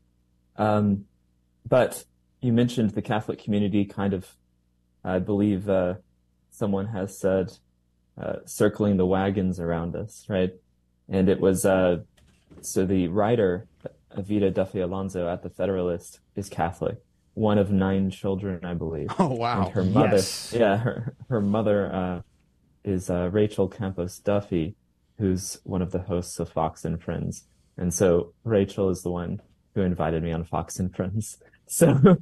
Um, 0.55 1.05
but 1.67 2.05
you 2.41 2.53
mentioned 2.53 2.91
the 2.91 3.01
Catholic 3.01 3.39
community 3.39 3.85
kind 3.85 4.13
of, 4.13 4.36
I 5.07 5.19
believe 5.19 5.69
uh, 5.69 5.95
someone 6.51 6.87
has 6.87 7.17
said, 7.17 7.53
uh, 8.21 8.37
circling 8.45 8.97
the 8.97 9.05
wagons 9.05 9.59
around 9.59 9.95
us, 9.95 10.25
right? 10.27 10.51
And 11.07 11.29
it 11.29 11.39
was, 11.39 11.65
uh, 11.65 11.97
so 12.61 12.85
the 12.85 13.07
writer, 13.07 13.67
Evita 14.17 14.53
Duffy 14.53 14.81
Alonso 14.81 15.29
at 15.29 15.43
the 15.43 15.49
Federalist, 15.49 16.19
is 16.35 16.49
Catholic. 16.49 16.97
One 17.35 17.57
of 17.59 17.71
nine 17.71 18.09
children, 18.09 18.65
I 18.65 18.73
believe. 18.73 19.07
Oh, 19.19 19.27
wow. 19.35 19.65
And 19.65 19.73
her 19.73 19.83
mother, 19.83 20.15
Yes. 20.17 20.53
yeah, 20.57 20.77
her, 20.77 21.15
her 21.29 21.41
mother 21.41 21.93
uh, 21.93 22.21
is 22.83 23.09
uh, 23.09 23.29
Rachel 23.31 23.67
Campos 23.67 24.17
Duffy, 24.19 24.75
who's 25.19 25.59
one 25.63 25.81
of 25.83 25.91
the 25.91 25.99
hosts 26.01 26.39
of 26.39 26.49
Fox 26.49 26.83
and 26.83 27.01
Friends. 27.01 27.45
And 27.77 27.93
so 27.93 28.33
Rachel 28.43 28.89
is 28.89 29.03
the 29.03 29.11
one 29.11 29.41
who 29.75 29.81
invited 29.81 30.23
me 30.23 30.31
on 30.31 30.43
Fox 30.43 30.79
and 30.79 30.93
Friends. 30.95 31.37
So, 31.69 32.15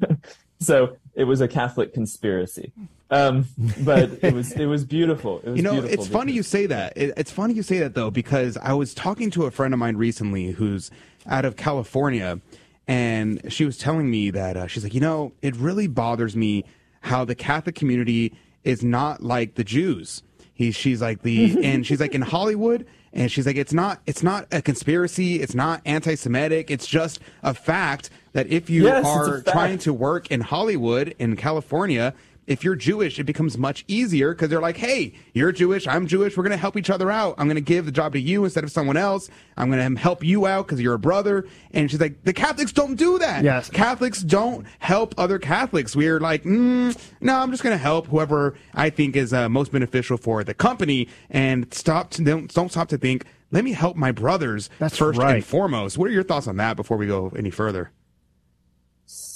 so 0.60 0.98
it 1.14 1.26
was 1.26 1.42
a 1.42 1.48
Catholic 1.48 1.94
conspiracy. 1.94 2.72
Um, 3.12 3.48
but 3.82 4.24
it 4.24 4.34
was, 4.34 4.52
it 4.54 4.66
was 4.66 4.84
beautiful. 4.84 5.40
It 5.40 5.50
was 5.50 5.58
You 5.58 5.64
know, 5.64 5.84
it's 5.84 6.08
funny 6.08 6.32
you 6.32 6.44
say 6.44 6.66
that. 6.66 6.94
It, 6.98 7.14
it's 7.18 7.32
funny 7.32 7.54
you 7.54 7.64
say 7.64 7.80
that 7.80 7.94
though 7.94 8.10
because 8.10 8.58
I 8.58 8.74
was 8.74 8.94
talking 8.94 9.30
to 9.32 9.46
a 9.46 9.52
friend 9.52 9.74
of 9.74 9.80
mine 9.80 9.96
recently 9.96 10.52
who's 10.52 10.90
out 11.28 11.46
of 11.46 11.56
California, 11.56 12.42
and 12.88 13.42
she 13.52 13.66
was 13.66 13.78
telling 13.78 14.10
me 14.10 14.32
that 14.32 14.58
uh, 14.58 14.68
she's 14.68 14.84
like, 14.84 14.94
you 14.94 15.00
know, 15.00 15.34
it 15.42 15.56
really 15.56 15.88
bothers 15.88 16.36
me 16.36 16.64
how 17.02 17.24
the 17.24 17.36
Catholic 17.36 17.76
community 17.76 18.34
is 18.64 18.84
not 18.84 19.22
like 19.22 19.56
the 19.56 19.64
Jews. 19.64 20.24
He, 20.54 20.72
she's 20.72 21.02
like 21.02 21.22
the, 21.22 21.58
and 21.64 21.86
she's 21.86 22.00
like 22.00 22.16
in 22.16 22.22
Hollywood, 22.22 22.86
and 23.14 23.32
she's 23.32 23.46
like, 23.46 23.56
it's 23.56 23.74
not, 23.74 24.02
it's 24.06 24.24
not 24.24 24.48
a 24.52 24.62
conspiracy, 24.62 25.42
it's 25.42 25.56
not 25.56 25.82
anti-Semitic, 25.86 26.70
it's 26.72 26.88
just 26.88 27.20
a 27.44 27.54
fact 27.54 28.10
that 28.36 28.48
if 28.48 28.70
you 28.70 28.84
Yes, 28.84 29.06
are 29.06 29.42
trying 29.42 29.78
to 29.80 29.94
work 29.94 30.30
in 30.30 30.42
Hollywood 30.42 31.16
in 31.20 31.38
California, 31.38 32.14
if 32.48 32.66
you're 32.66 32.76
Jewish, 32.76 33.18
it 33.18 33.24
becomes 33.24 33.58
much 33.58 33.86
easier 33.88 34.34
because 34.34 34.50
they're 34.50 34.62
like, 34.62 34.76
hey, 34.76 35.14
you're 35.34 35.54
Jewish, 35.54 35.88
I'm 35.88 36.06
Jewish, 36.06 36.36
we're 36.36 36.44
going 36.44 36.52
to 36.52 36.58
help 36.58 36.76
each 36.76 36.90
other 36.90 37.10
out. 37.10 37.36
I'm 37.38 37.48
going 37.48 37.56
to 37.56 37.62
give 37.62 37.86
the 37.86 37.94
job 37.94 38.12
to 38.12 38.20
you 38.20 38.44
instead 38.44 38.66
of 38.66 38.72
someone 38.72 38.98
else. 38.98 39.30
I'm 39.56 39.72
going 39.72 39.96
to 39.96 40.00
help 40.02 40.22
you 40.22 40.48
out 40.48 40.68
because 40.68 40.82
you're 40.82 40.96
a 40.96 41.00
brother. 41.00 41.48
And 41.72 41.90
she's 41.90 42.02
like, 42.02 42.26
the 42.26 42.34
Catholics 42.34 42.74
don't 42.74 42.96
do 42.96 43.18
that. 43.20 43.46
Yes. 43.46 43.70
Catholics 43.70 44.22
don't 44.22 44.68
help 44.80 45.16
other 45.18 45.40
Catholics. 45.40 45.96
We're 45.96 46.20
like, 46.20 46.44
mm, 46.44 46.96
no, 47.22 47.38
I'm 47.38 47.52
just 47.52 47.64
going 47.64 47.74
to 47.74 47.82
help 47.82 48.08
whoever 48.08 48.56
I 48.74 48.90
think 48.90 49.16
is 49.16 49.32
uh, 49.32 49.48
most 49.48 49.72
beneficial 49.72 50.18
for 50.18 50.44
the 50.44 50.54
company 50.54 51.08
and 51.30 51.74
stop 51.74 52.12
to, 52.12 52.24
don't, 52.24 52.54
don't 52.54 52.70
stop 52.70 52.90
to 52.90 52.98
think, 52.98 53.24
let 53.52 53.64
me 53.64 53.72
help 53.72 53.96
my 53.96 54.12
brothers 54.12 54.70
That's 54.78 54.98
first 54.98 55.18
right. 55.20 55.36
and 55.36 55.46
foremost. 55.46 55.98
What 55.98 56.10
are 56.10 56.14
your 56.14 56.24
thoughts 56.24 56.48
on 56.48 56.58
that 56.58 56.76
before 56.76 56.98
we 56.98 57.08
go 57.08 57.32
any 57.38 57.50
further? 57.50 57.92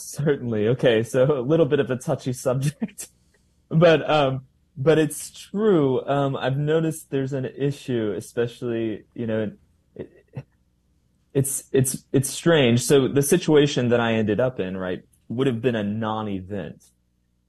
Certainly. 0.09 0.69
Okay, 0.69 1.03
so 1.03 1.39
a 1.39 1.41
little 1.41 1.67
bit 1.67 1.79
of 1.79 1.91
a 1.91 1.95
touchy 1.95 2.33
subject, 2.33 3.09
but 3.69 4.09
um, 4.09 4.45
but 4.75 4.97
it's 4.97 5.29
true. 5.29 6.03
Um, 6.07 6.35
I've 6.35 6.57
noticed 6.57 7.11
there's 7.11 7.31
an 7.31 7.45
issue, 7.45 8.15
especially 8.17 9.03
you 9.13 9.27
know, 9.27 9.51
it, 9.93 10.11
it's 11.35 11.65
it's 11.71 12.05
it's 12.11 12.27
strange. 12.27 12.81
So 12.81 13.07
the 13.07 13.21
situation 13.21 13.89
that 13.89 13.99
I 13.99 14.13
ended 14.13 14.39
up 14.39 14.59
in, 14.59 14.77
right, 14.77 15.03
would 15.27 15.45
have 15.45 15.61
been 15.61 15.75
a 15.75 15.83
non-event 15.83 16.85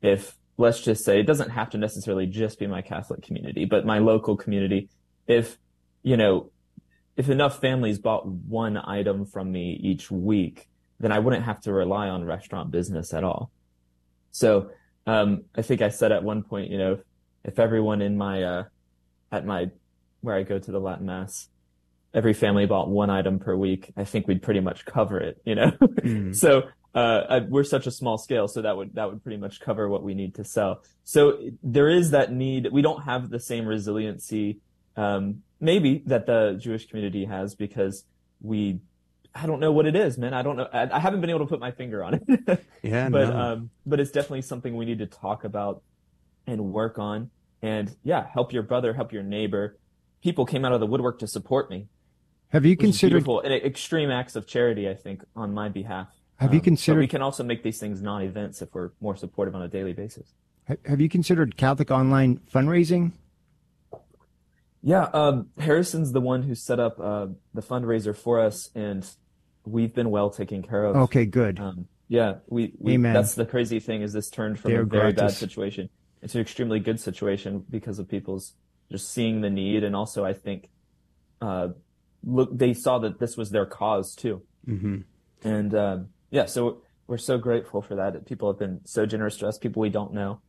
if 0.02 0.36
let's 0.58 0.82
just 0.82 1.02
say 1.02 1.18
it 1.18 1.26
doesn't 1.26 1.50
have 1.50 1.70
to 1.70 1.78
necessarily 1.78 2.26
just 2.26 2.58
be 2.58 2.66
my 2.66 2.82
Catholic 2.82 3.22
community, 3.22 3.64
but 3.64 3.86
my 3.86 4.00
local 4.00 4.36
community. 4.36 4.90
If 5.26 5.56
you 6.02 6.18
know, 6.18 6.50
if 7.16 7.30
enough 7.30 7.58
families 7.58 7.98
bought 7.98 8.26
one 8.26 8.76
item 8.76 9.24
from 9.24 9.50
me 9.50 9.80
each 9.82 10.10
week, 10.10 10.68
then 11.00 11.12
I 11.12 11.18
wouldn't 11.18 11.44
have 11.44 11.60
to 11.62 11.72
rely 11.72 12.08
on 12.08 12.24
restaurant 12.24 12.70
business 12.70 13.12
at 13.12 13.24
all. 13.24 13.50
So, 14.30 14.70
um, 15.06 15.44
I 15.56 15.62
think 15.62 15.82
I 15.82 15.88
said 15.88 16.12
at 16.12 16.22
one 16.22 16.42
point, 16.42 16.70
you 16.70 16.78
know, 16.78 16.98
if 17.42 17.58
everyone 17.58 18.02
in 18.02 18.16
my, 18.16 18.42
uh, 18.42 18.64
at 19.32 19.46
my, 19.46 19.70
where 20.20 20.36
I 20.36 20.42
go 20.42 20.58
to 20.58 20.70
the 20.70 20.78
Latin 20.78 21.06
mass, 21.06 21.48
every 22.12 22.34
family 22.34 22.66
bought 22.66 22.88
one 22.88 23.08
item 23.08 23.38
per 23.38 23.56
week, 23.56 23.92
I 23.96 24.04
think 24.04 24.28
we'd 24.28 24.42
pretty 24.42 24.60
much 24.60 24.84
cover 24.84 25.18
it, 25.18 25.40
you 25.44 25.54
know? 25.54 25.72
So, 26.32 26.64
uh, 26.94 27.22
I, 27.28 27.38
we're 27.40 27.64
such 27.64 27.86
a 27.86 27.90
small 27.90 28.18
scale, 28.18 28.48
so 28.48 28.62
that 28.62 28.76
would, 28.76 28.94
that 28.94 29.08
would 29.08 29.22
pretty 29.22 29.38
much 29.38 29.60
cover 29.60 29.88
what 29.88 30.02
we 30.02 30.14
need 30.14 30.34
to 30.34 30.44
sell. 30.44 30.82
So 31.04 31.38
there 31.62 31.88
is 31.88 32.10
that 32.10 32.32
need. 32.32 32.68
We 32.72 32.82
don't 32.82 33.02
have 33.04 33.30
the 33.30 33.38
same 33.38 33.64
resiliency, 33.64 34.58
um, 34.96 35.42
maybe 35.60 36.02
that 36.06 36.26
the 36.26 36.58
Jewish 36.60 36.86
community 36.88 37.24
has 37.24 37.54
because 37.54 38.04
we, 38.40 38.80
I 39.34 39.46
don't 39.46 39.60
know 39.60 39.70
what 39.72 39.86
it 39.86 39.94
is, 39.94 40.18
man. 40.18 40.34
I 40.34 40.42
don't 40.42 40.56
know. 40.56 40.68
I, 40.72 40.90
I 40.96 40.98
haven't 40.98 41.20
been 41.20 41.30
able 41.30 41.40
to 41.40 41.46
put 41.46 41.60
my 41.60 41.70
finger 41.70 42.02
on 42.02 42.14
it. 42.14 42.64
Yeah, 42.82 43.10
but, 43.10 43.28
no. 43.28 43.38
um, 43.38 43.70
but 43.84 44.00
it's 44.00 44.10
definitely 44.10 44.40
something 44.42 44.74
we 44.74 44.86
need 44.86 44.98
to 45.00 45.06
talk 45.06 45.44
about 45.44 45.82
and 46.46 46.72
work 46.72 46.98
on. 46.98 47.30
And 47.60 47.94
yeah, 48.02 48.26
help 48.32 48.54
your 48.54 48.62
brother, 48.62 48.94
help 48.94 49.12
your 49.12 49.22
neighbor. 49.22 49.76
People 50.22 50.46
came 50.46 50.64
out 50.64 50.72
of 50.72 50.80
the 50.80 50.86
woodwork 50.86 51.18
to 51.18 51.26
support 51.26 51.70
me. 51.70 51.88
Have 52.48 52.64
you 52.64 52.76
considered 52.76 53.26
and 53.28 53.52
extreme 53.52 54.10
acts 54.10 54.34
of 54.34 54.46
charity, 54.46 54.88
I 54.88 54.94
think, 54.94 55.22
on 55.36 55.52
my 55.52 55.68
behalf. 55.68 56.08
Have 56.38 56.54
you 56.54 56.58
Um, 56.60 56.64
considered- 56.64 56.96
But 56.96 57.00
we 57.00 57.08
can 57.08 57.22
also 57.22 57.44
make 57.44 57.62
these 57.62 57.78
things 57.78 58.00
non-events 58.00 58.62
if 58.62 58.74
we're 58.74 58.90
more 59.00 59.14
supportive 59.14 59.54
on 59.54 59.62
a 59.62 59.68
daily 59.68 59.92
basis. 59.92 60.32
have 60.86 61.00
you 61.00 61.08
considered 61.10 61.56
Catholic 61.58 61.90
online 61.90 62.40
fundraising? 62.52 63.12
Yeah, 64.82 65.04
um, 65.12 65.48
Harrison's 65.58 66.12
the 66.12 66.20
one 66.20 66.42
who 66.42 66.54
set 66.54 66.80
up 66.80 66.98
uh, 66.98 67.26
the 67.52 67.60
fundraiser 67.60 68.16
for 68.16 68.40
us, 68.40 68.70
and 68.74 69.06
we've 69.64 69.94
been 69.94 70.10
well 70.10 70.30
taken 70.30 70.62
care 70.62 70.84
of. 70.84 70.96
Okay, 70.96 71.26
good. 71.26 71.60
Um, 71.60 71.86
yeah, 72.08 72.36
we, 72.48 72.72
we 72.78 72.94
Amen. 72.94 73.12
that's 73.12 73.34
the 73.34 73.46
crazy 73.46 73.78
thing 73.78 74.02
is 74.02 74.12
this 74.12 74.30
turned 74.30 74.58
from 74.58 74.70
Deo 74.72 74.80
a 74.82 74.84
very 74.84 75.12
bad 75.12 75.32
situation 75.32 75.90
into 76.22 76.38
an 76.38 76.42
extremely 76.42 76.80
good 76.80 76.98
situation 76.98 77.64
because 77.70 77.98
of 77.98 78.08
people's 78.08 78.54
just 78.90 79.12
seeing 79.12 79.42
the 79.42 79.50
need, 79.50 79.84
and 79.84 79.94
also 79.94 80.24
I 80.24 80.32
think 80.32 80.70
uh, 81.40 81.68
look 82.24 82.56
they 82.56 82.74
saw 82.74 82.98
that 83.00 83.18
this 83.20 83.36
was 83.36 83.50
their 83.50 83.66
cause 83.66 84.14
too, 84.14 84.42
Mm-hmm. 84.66 84.98
and 85.42 85.74
um, 85.74 86.08
yeah, 86.30 86.46
so 86.46 86.82
we're 87.06 87.18
so 87.18 87.38
grateful 87.38 87.82
for 87.82 87.96
that. 87.96 88.26
People 88.26 88.50
have 88.50 88.58
been 88.58 88.80
so 88.84 89.06
generous 89.06 89.36
to 89.38 89.48
us, 89.48 89.58
people 89.58 89.80
we 89.80 89.88
don't 89.88 90.12
know, 90.12 90.40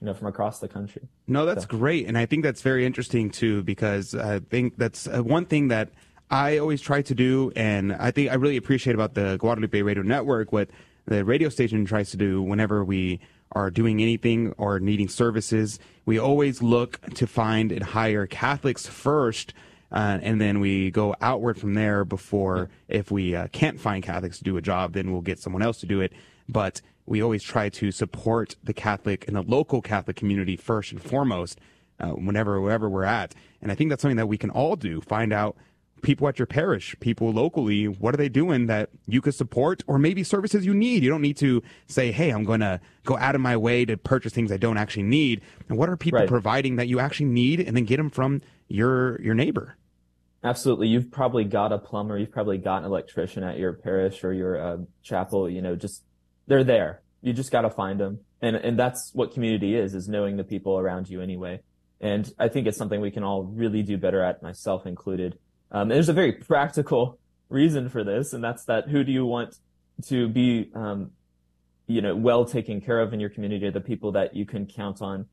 you 0.00 0.06
know, 0.06 0.14
from 0.14 0.26
across 0.26 0.58
the 0.60 0.68
country. 0.68 1.02
No, 1.26 1.46
that's 1.46 1.62
So- 1.62 1.68
great, 1.78 2.06
and 2.06 2.16
I 2.18 2.26
think 2.26 2.42
that's 2.42 2.62
very 2.62 2.84
interesting 2.84 3.30
too 3.30 3.62
because 3.62 4.14
I 4.14 4.40
think 4.40 4.76
that's 4.76 5.06
uh, 5.08 5.22
one 5.22 5.46
thing 5.46 5.68
that 5.68 5.90
I 6.30 6.58
always 6.58 6.80
try 6.80 7.02
to 7.02 7.14
do, 7.14 7.52
and 7.56 7.92
I 7.92 8.10
think 8.10 8.30
I 8.30 8.34
really 8.34 8.56
appreciate 8.56 8.94
about 8.94 9.14
the 9.14 9.36
Guadalupe 9.38 9.80
Radio 9.82 10.02
Network 10.02 10.52
what 10.52 10.68
the 11.06 11.24
radio 11.24 11.48
station 11.48 11.84
tries 11.84 12.10
to 12.10 12.16
do 12.16 12.42
whenever 12.42 12.84
we 12.84 13.20
are 13.52 13.70
doing 13.70 14.02
anything 14.02 14.52
or 14.58 14.80
needing 14.80 15.08
services. 15.08 15.78
We 16.04 16.18
always 16.18 16.62
look 16.62 17.00
to 17.14 17.26
find 17.28 17.70
and 17.70 17.82
hire 17.82 18.26
Catholics 18.26 18.86
first. 18.86 19.54
Uh, 19.92 20.18
and 20.20 20.40
then 20.40 20.58
we 20.58 20.90
go 20.90 21.14
outward 21.20 21.56
from 21.60 21.74
there 21.74 22.04
before 22.04 22.68
if 22.88 23.12
we 23.12 23.36
uh, 23.36 23.46
can't 23.52 23.78
find 23.78 24.02
catholics 24.02 24.36
to 24.38 24.42
do 24.42 24.56
a 24.56 24.60
job 24.60 24.94
then 24.94 25.12
we'll 25.12 25.20
get 25.20 25.38
someone 25.38 25.62
else 25.62 25.78
to 25.78 25.86
do 25.86 26.00
it 26.00 26.12
but 26.48 26.82
we 27.06 27.22
always 27.22 27.42
try 27.42 27.68
to 27.68 27.90
support 27.90 28.56
the 28.62 28.74
Catholic 28.74 29.26
and 29.28 29.36
the 29.36 29.42
local 29.42 29.80
Catholic 29.80 30.16
community 30.16 30.56
first 30.56 30.92
and 30.92 31.02
foremost, 31.02 31.58
uh, 32.00 32.08
whenever 32.10 32.60
wherever 32.60 32.88
we're 32.88 33.04
at. 33.04 33.34
And 33.62 33.70
I 33.72 33.74
think 33.74 33.90
that's 33.90 34.02
something 34.02 34.16
that 34.16 34.26
we 34.26 34.36
can 34.38 34.50
all 34.50 34.76
do. 34.76 35.00
Find 35.00 35.32
out 35.32 35.56
people 36.02 36.28
at 36.28 36.38
your 36.38 36.46
parish, 36.46 36.94
people 37.00 37.32
locally, 37.32 37.86
what 37.88 38.12
are 38.14 38.18
they 38.18 38.28
doing 38.28 38.66
that 38.66 38.90
you 39.06 39.20
could 39.22 39.34
support, 39.34 39.82
or 39.86 39.98
maybe 39.98 40.22
services 40.22 40.66
you 40.66 40.74
need. 40.74 41.02
You 41.02 41.08
don't 41.08 41.22
need 41.22 41.38
to 41.38 41.62
say, 41.86 42.12
"Hey, 42.12 42.30
I'm 42.30 42.44
going 42.44 42.60
to 42.60 42.80
go 43.04 43.16
out 43.16 43.34
of 43.34 43.40
my 43.40 43.56
way 43.56 43.84
to 43.86 43.96
purchase 43.96 44.32
things 44.32 44.52
I 44.52 44.56
don't 44.58 44.76
actually 44.76 45.04
need." 45.04 45.40
And 45.68 45.78
what 45.78 45.88
are 45.88 45.96
people 45.96 46.18
Right. 46.20 46.28
providing 46.28 46.76
that 46.76 46.86
you 46.88 47.00
actually 47.00 47.26
need, 47.26 47.60
and 47.60 47.76
then 47.76 47.84
get 47.84 47.96
them 47.96 48.10
from 48.10 48.42
your 48.68 49.20
your 49.22 49.34
neighbor. 49.34 49.76
Absolutely. 50.44 50.88
You've 50.88 51.10
probably 51.10 51.44
got 51.44 51.72
a 51.72 51.78
plumber. 51.78 52.18
You've 52.18 52.30
probably 52.30 52.58
got 52.58 52.78
an 52.78 52.84
electrician 52.84 53.42
at 53.42 53.58
your 53.58 53.72
parish 53.72 54.22
or 54.22 54.32
your 54.32 54.60
uh, 54.60 54.76
chapel. 55.02 55.48
You 55.48 55.62
know, 55.62 55.74
just 55.74 56.02
they're 56.46 56.64
there. 56.64 57.02
You 57.22 57.32
just 57.32 57.50
got 57.50 57.62
to 57.62 57.70
find 57.70 57.98
them. 57.98 58.20
And, 58.40 58.56
and 58.56 58.78
that's 58.78 59.10
what 59.14 59.32
community 59.32 59.74
is, 59.74 59.94
is 59.94 60.08
knowing 60.08 60.36
the 60.36 60.44
people 60.44 60.78
around 60.78 61.08
you 61.08 61.20
anyway. 61.20 61.60
And 62.00 62.30
I 62.38 62.48
think 62.48 62.66
it's 62.66 62.76
something 62.76 63.00
we 63.00 63.10
can 63.10 63.24
all 63.24 63.44
really 63.44 63.82
do 63.82 63.96
better 63.96 64.22
at, 64.22 64.42
myself 64.42 64.86
included. 64.86 65.38
Um, 65.70 65.88
there's 65.88 66.08
a 66.08 66.12
very 66.12 66.32
practical 66.32 67.18
reason 67.48 67.88
for 67.88 68.04
this. 68.04 68.32
And 68.32 68.44
that's 68.44 68.64
that 68.66 68.88
who 68.88 69.02
do 69.02 69.12
you 69.12 69.24
want 69.24 69.56
to 70.08 70.28
be, 70.28 70.70
um, 70.74 71.12
you 71.86 72.02
know, 72.02 72.14
well 72.14 72.44
taken 72.44 72.80
care 72.80 73.00
of 73.00 73.12
in 73.12 73.20
your 73.20 73.30
community 73.30 73.66
are 73.66 73.70
the 73.70 73.80
people 73.80 74.12
that 74.12 74.36
you 74.36 74.44
can 74.44 74.66
count 74.66 75.00
on 75.00 75.26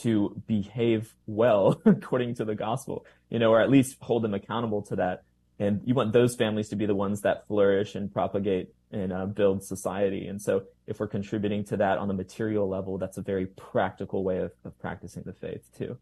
to 0.00 0.42
behave 0.46 1.14
well 1.26 1.80
according 1.84 2.34
to 2.36 2.44
the 2.44 2.54
gospel, 2.54 3.04
you 3.28 3.38
know, 3.38 3.50
or 3.50 3.60
at 3.60 3.70
least 3.70 3.96
hold 4.00 4.22
them 4.22 4.34
accountable 4.34 4.82
to 4.82 4.96
that. 4.96 5.22
And 5.58 5.80
you 5.84 5.94
want 5.94 6.12
those 6.12 6.36
families 6.36 6.68
to 6.68 6.76
be 6.76 6.86
the 6.86 6.94
ones 6.94 7.22
that 7.22 7.46
flourish 7.46 7.94
and 7.94 8.12
propagate 8.12 8.68
and 8.92 9.12
uh, 9.12 9.26
build 9.26 9.62
society. 9.62 10.28
And 10.28 10.40
so 10.40 10.62
if 10.86 11.00
we're 11.00 11.08
contributing 11.08 11.64
to 11.64 11.76
that 11.78 11.98
on 11.98 12.08
the 12.08 12.14
material 12.14 12.68
level, 12.68 12.98
that's 12.98 13.18
a 13.18 13.22
very 13.22 13.46
practical 13.46 14.24
way 14.24 14.38
of, 14.38 14.52
of 14.64 14.78
practicing 14.78 15.22
the 15.24 15.32
faith 15.32 15.68
too. 15.76 15.96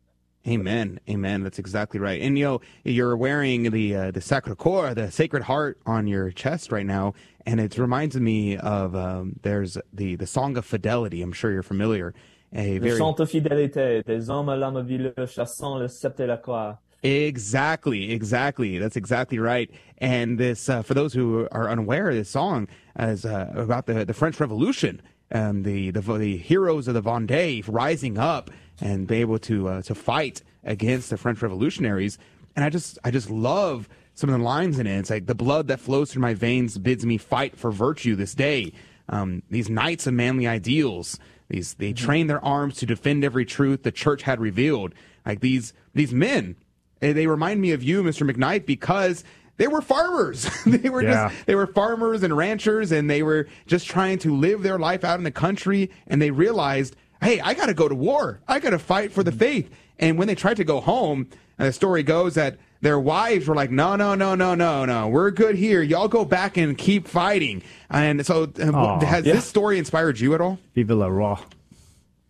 Amen. 0.47 1.01
Amen. 1.09 1.43
That's 1.43 1.59
exactly 1.59 1.99
right. 1.99 2.20
And 2.20 2.39
you 2.39 2.45
know, 2.45 2.61
you're 2.85 3.16
wearing 3.16 3.70
the 3.70 3.97
uh, 3.97 4.11
the 4.11 4.20
Sacre 4.20 4.55
Coeur, 4.55 4.93
the 4.95 5.11
Sacred 5.11 5.43
Heart, 5.43 5.78
on 5.87 6.07
your 6.07 6.30
chest 6.30 6.70
right 6.70 6.85
now, 6.85 7.14
and 7.47 7.59
it 7.61 7.78
reminds 7.78 8.16
me 8.16 8.59
of 8.59 8.95
um, 8.95 9.37
there's 9.43 9.78
the 9.95 10.16
the 10.16 10.26
Song 10.26 10.59
of 10.59 10.66
Fidelity. 10.66 11.22
I'm 11.22 11.32
sure 11.32 11.51
you're 11.51 11.62
familiar. 11.62 12.14
A 12.55 12.78
Le 12.78 12.97
chant 12.97 13.16
de 13.16 13.24
fidélité 13.24 14.05
des 14.05 14.30
hommes 14.30 14.51
à 14.51 14.57
l'âme 14.57 14.80
vileuse 14.87 15.30
chassant 15.30 15.78
le 15.78 15.89
sceptre 15.89 16.20
et 16.20 16.26
la 16.26 16.37
croix. 16.37 16.78
Exactly, 17.05 18.12
exactly. 18.12 18.78
That's 18.78 18.96
exactly 18.96 19.38
right. 19.38 19.70
And 19.98 20.38
this, 20.38 20.70
uh, 20.70 20.80
for 20.82 20.94
those 20.94 21.12
who 21.12 21.46
are 21.52 21.68
unaware, 21.68 22.14
this 22.14 22.30
song 22.30 22.66
is 22.98 23.26
uh, 23.26 23.52
about 23.55 23.84
the, 23.84 24.07
the 24.07 24.14
French 24.14 24.40
Revolution, 24.40 25.02
um, 25.30 25.64
the, 25.64 25.90
the 25.90 26.00
the 26.00 26.38
heroes 26.38 26.88
of 26.88 26.94
the 26.94 27.02
Vendée 27.02 27.62
rising 27.68 28.16
up 28.16 28.50
and 28.80 29.07
be 29.07 29.16
able 29.16 29.38
to 29.40 29.68
uh, 29.68 29.82
to 29.82 29.94
fight 29.94 30.42
against 30.64 31.11
the 31.11 31.18
French 31.18 31.42
revolutionaries. 31.42 32.16
And 32.57 32.64
I 32.64 32.70
just 32.70 32.98
I 33.05 33.11
just 33.11 33.28
love 33.28 33.86
some 34.14 34.30
of 34.30 34.38
the 34.38 34.44
lines 34.44 34.78
in 34.78 34.86
it. 34.86 34.98
It's 34.98 35.11
like 35.11 35.26
the 35.26 35.34
blood 35.34 35.68
that 35.68 35.80
flows 35.80 36.11
through 36.11 36.22
my 36.22 36.32
veins 36.32 36.78
bids 36.78 37.05
me 37.05 37.18
fight 37.18 37.55
for 37.55 37.70
virtue 37.70 38.16
this 38.16 38.34
day. 38.34 38.72
Um, 39.11 39.42
these 39.50 39.68
knights 39.68 40.07
of 40.07 40.14
manly 40.14 40.46
ideals. 40.46 41.18
These 41.50 41.74
they 41.74 41.92
train 41.92 42.28
their 42.28 42.42
arms 42.42 42.76
to 42.76 42.86
defend 42.86 43.24
every 43.24 43.44
truth 43.44 43.82
the 43.82 43.92
church 43.92 44.22
had 44.22 44.40
revealed. 44.40 44.94
Like 45.26 45.40
these 45.40 45.74
these 45.92 46.12
men, 46.14 46.57
they 47.01 47.26
remind 47.26 47.61
me 47.61 47.72
of 47.72 47.82
you, 47.82 48.03
Mr. 48.03 48.28
McKnight, 48.30 48.66
because 48.66 49.24
they 49.57 49.66
were 49.68 49.80
farmers. 49.82 50.49
they 50.66 50.88
were 50.90 51.03
Yeah. 51.03 51.28
just 51.30 51.47
they 51.47 51.55
were 51.55 51.66
farmers 51.66 52.22
and 52.22 52.36
ranchers, 52.36 52.92
and 52.92 53.09
they 53.11 53.22
were 53.22 53.49
just 53.66 53.86
trying 53.86 54.18
to 54.20 54.34
live 54.34 54.62
their 54.62 54.78
life 54.78 55.05
out 55.05 55.18
in 55.18 55.24
the 55.24 55.30
country. 55.30 55.90
And 56.07 56.20
they 56.22 56.30
realized, 56.30 56.97
hey, 57.22 57.40
I 57.40 57.55
got 57.55 57.66
to 57.66 57.74
go 57.74 57.88
to 57.88 57.95
war. 57.95 58.40
I 58.49 58.59
got 58.61 58.70
to 58.70 58.78
fight 58.78 59.12
for 59.12 59.22
the 59.22 59.32
faith. 59.32 59.70
And 59.99 60.18
when 60.18 60.26
they 60.28 60.34
tried 60.34 60.57
to 60.57 60.64
go 60.64 60.80
home, 60.80 61.28
uh, 61.59 61.66
the 61.66 61.72
story 61.72 62.03
goes 62.03 62.34
that 62.34 62.59
their 62.80 62.99
wives 62.99 63.47
were 63.47 63.55
like, 63.55 63.70
no, 63.70 63.97
no, 63.97 64.14
no, 64.14 64.34
no, 64.34 64.55
no, 64.55 64.84
no, 64.84 65.09
we're 65.09 65.30
good 65.30 65.55
here. 65.57 65.80
Y'all 65.82 66.09
go 66.09 66.24
back 66.24 66.57
and 66.57 66.76
keep 66.76 67.07
fighting. 67.09 67.62
And 67.88 68.26
so, 68.26 68.51
uh, 68.61 68.72
Aw. 68.72 69.01
has 69.07 69.24
Yeah. 69.24 69.34
this 69.34 69.45
story 69.47 69.78
inspired 69.78 70.18
you 70.20 70.34
at 70.34 70.40
all? 70.40 70.59
Vive 70.74 70.90
le 70.90 71.11
roi. 71.11 71.36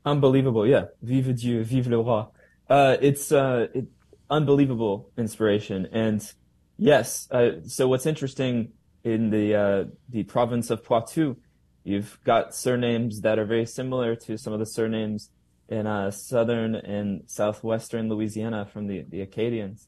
Unbelievable, 0.04 0.66
yeah. 0.66 0.84
Vive 1.02 1.34
Dieu, 1.36 1.64
vive 1.64 1.86
le 1.88 2.02
roi. 2.02 2.26
Uh, 2.68 2.96
it's 3.00 3.32
uh, 3.32 3.68
it, 3.74 3.86
unbelievable 4.34 5.12
inspiration, 5.16 5.88
and 5.92 6.32
yes. 6.76 7.28
Uh, 7.30 7.60
so 7.66 7.86
what's 7.88 8.06
interesting 8.06 8.72
in 9.04 9.30
the 9.30 9.54
uh, 9.54 9.84
the 10.08 10.24
province 10.24 10.70
of 10.70 10.84
Poitou, 10.84 11.36
you've 11.84 12.18
got 12.24 12.54
surnames 12.54 13.20
that 13.20 13.38
are 13.38 13.44
very 13.44 13.66
similar 13.66 14.16
to 14.16 14.36
some 14.36 14.52
of 14.52 14.58
the 14.58 14.66
surnames 14.66 15.30
in 15.68 15.86
uh, 15.86 16.10
southern 16.10 16.74
and 16.74 17.22
southwestern 17.26 18.08
Louisiana 18.08 18.66
from 18.66 18.88
the 18.88 19.04
the 19.08 19.20
Acadians, 19.20 19.86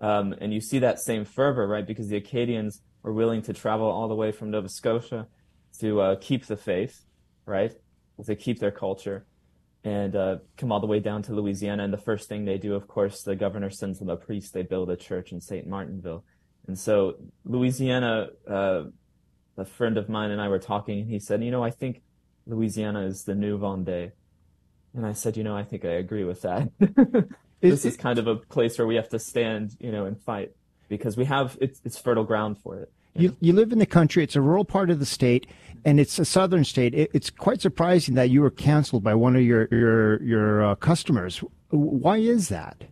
um, 0.00 0.34
and 0.40 0.52
you 0.52 0.60
see 0.60 0.78
that 0.80 1.00
same 1.00 1.24
fervor, 1.24 1.66
right? 1.66 1.86
Because 1.86 2.08
the 2.08 2.16
Acadians 2.16 2.82
were 3.02 3.14
willing 3.14 3.42
to 3.42 3.52
travel 3.54 3.86
all 3.86 4.08
the 4.08 4.14
way 4.14 4.32
from 4.32 4.50
Nova 4.50 4.68
Scotia 4.68 5.26
to 5.80 6.00
uh, 6.00 6.16
keep 6.20 6.44
the 6.46 6.56
faith, 6.56 7.06
right? 7.46 7.72
To 8.26 8.34
keep 8.34 8.58
their 8.58 8.72
culture 8.72 9.24
and 9.84 10.16
uh, 10.16 10.36
come 10.56 10.72
all 10.72 10.80
the 10.80 10.86
way 10.86 11.00
down 11.00 11.22
to 11.22 11.32
Louisiana. 11.32 11.84
And 11.84 11.92
the 11.92 11.98
first 11.98 12.28
thing 12.28 12.44
they 12.44 12.58
do, 12.58 12.74
of 12.74 12.88
course, 12.88 13.22
the 13.22 13.36
governor 13.36 13.70
sends 13.70 13.98
them 13.98 14.10
a 14.10 14.16
priest. 14.16 14.52
They 14.52 14.62
build 14.62 14.90
a 14.90 14.96
church 14.96 15.32
in 15.32 15.40
St. 15.40 15.66
Martinville. 15.66 16.24
And 16.66 16.78
so 16.78 17.14
Louisiana, 17.44 18.28
uh, 18.48 18.84
a 19.56 19.64
friend 19.64 19.96
of 19.96 20.08
mine 20.08 20.30
and 20.30 20.40
I 20.40 20.48
were 20.48 20.58
talking, 20.58 21.00
and 21.00 21.10
he 21.10 21.18
said, 21.18 21.42
you 21.42 21.50
know, 21.50 21.64
I 21.64 21.70
think 21.70 22.02
Louisiana 22.46 23.06
is 23.06 23.24
the 23.24 23.34
new 23.34 23.58
Vendée. 23.58 24.12
And 24.94 25.06
I 25.06 25.12
said, 25.12 25.36
you 25.36 25.44
know, 25.44 25.56
I 25.56 25.64
think 25.64 25.84
I 25.84 25.92
agree 25.92 26.24
with 26.24 26.42
that. 26.42 26.70
this 27.60 27.84
is 27.84 27.96
kind 27.96 28.18
of 28.18 28.26
a 28.26 28.36
place 28.36 28.78
where 28.78 28.86
we 28.86 28.96
have 28.96 29.08
to 29.10 29.18
stand, 29.18 29.76
you 29.78 29.92
know, 29.92 30.06
and 30.06 30.20
fight 30.20 30.52
because 30.88 31.16
we 31.16 31.24
have, 31.26 31.56
it's, 31.60 31.80
it's 31.84 31.98
fertile 31.98 32.24
ground 32.24 32.58
for 32.58 32.78
it. 32.78 32.92
You, 33.18 33.36
you 33.40 33.52
live 33.52 33.72
in 33.72 33.78
the 33.78 33.86
country. 33.86 34.22
It's 34.22 34.36
a 34.36 34.40
rural 34.40 34.64
part 34.64 34.90
of 34.90 34.98
the 35.00 35.06
state, 35.06 35.46
and 35.84 35.98
it's 35.98 36.18
a 36.18 36.24
southern 36.24 36.64
state. 36.64 36.94
It, 36.94 37.10
it's 37.12 37.30
quite 37.30 37.60
surprising 37.60 38.14
that 38.14 38.30
you 38.30 38.40
were 38.42 38.50
canceled 38.50 39.02
by 39.02 39.14
one 39.14 39.36
of 39.36 39.42
your 39.42 39.68
your 39.70 40.22
your 40.22 40.64
uh, 40.64 40.74
customers. 40.76 41.42
Why 41.70 42.18
is 42.18 42.48
that? 42.48 42.84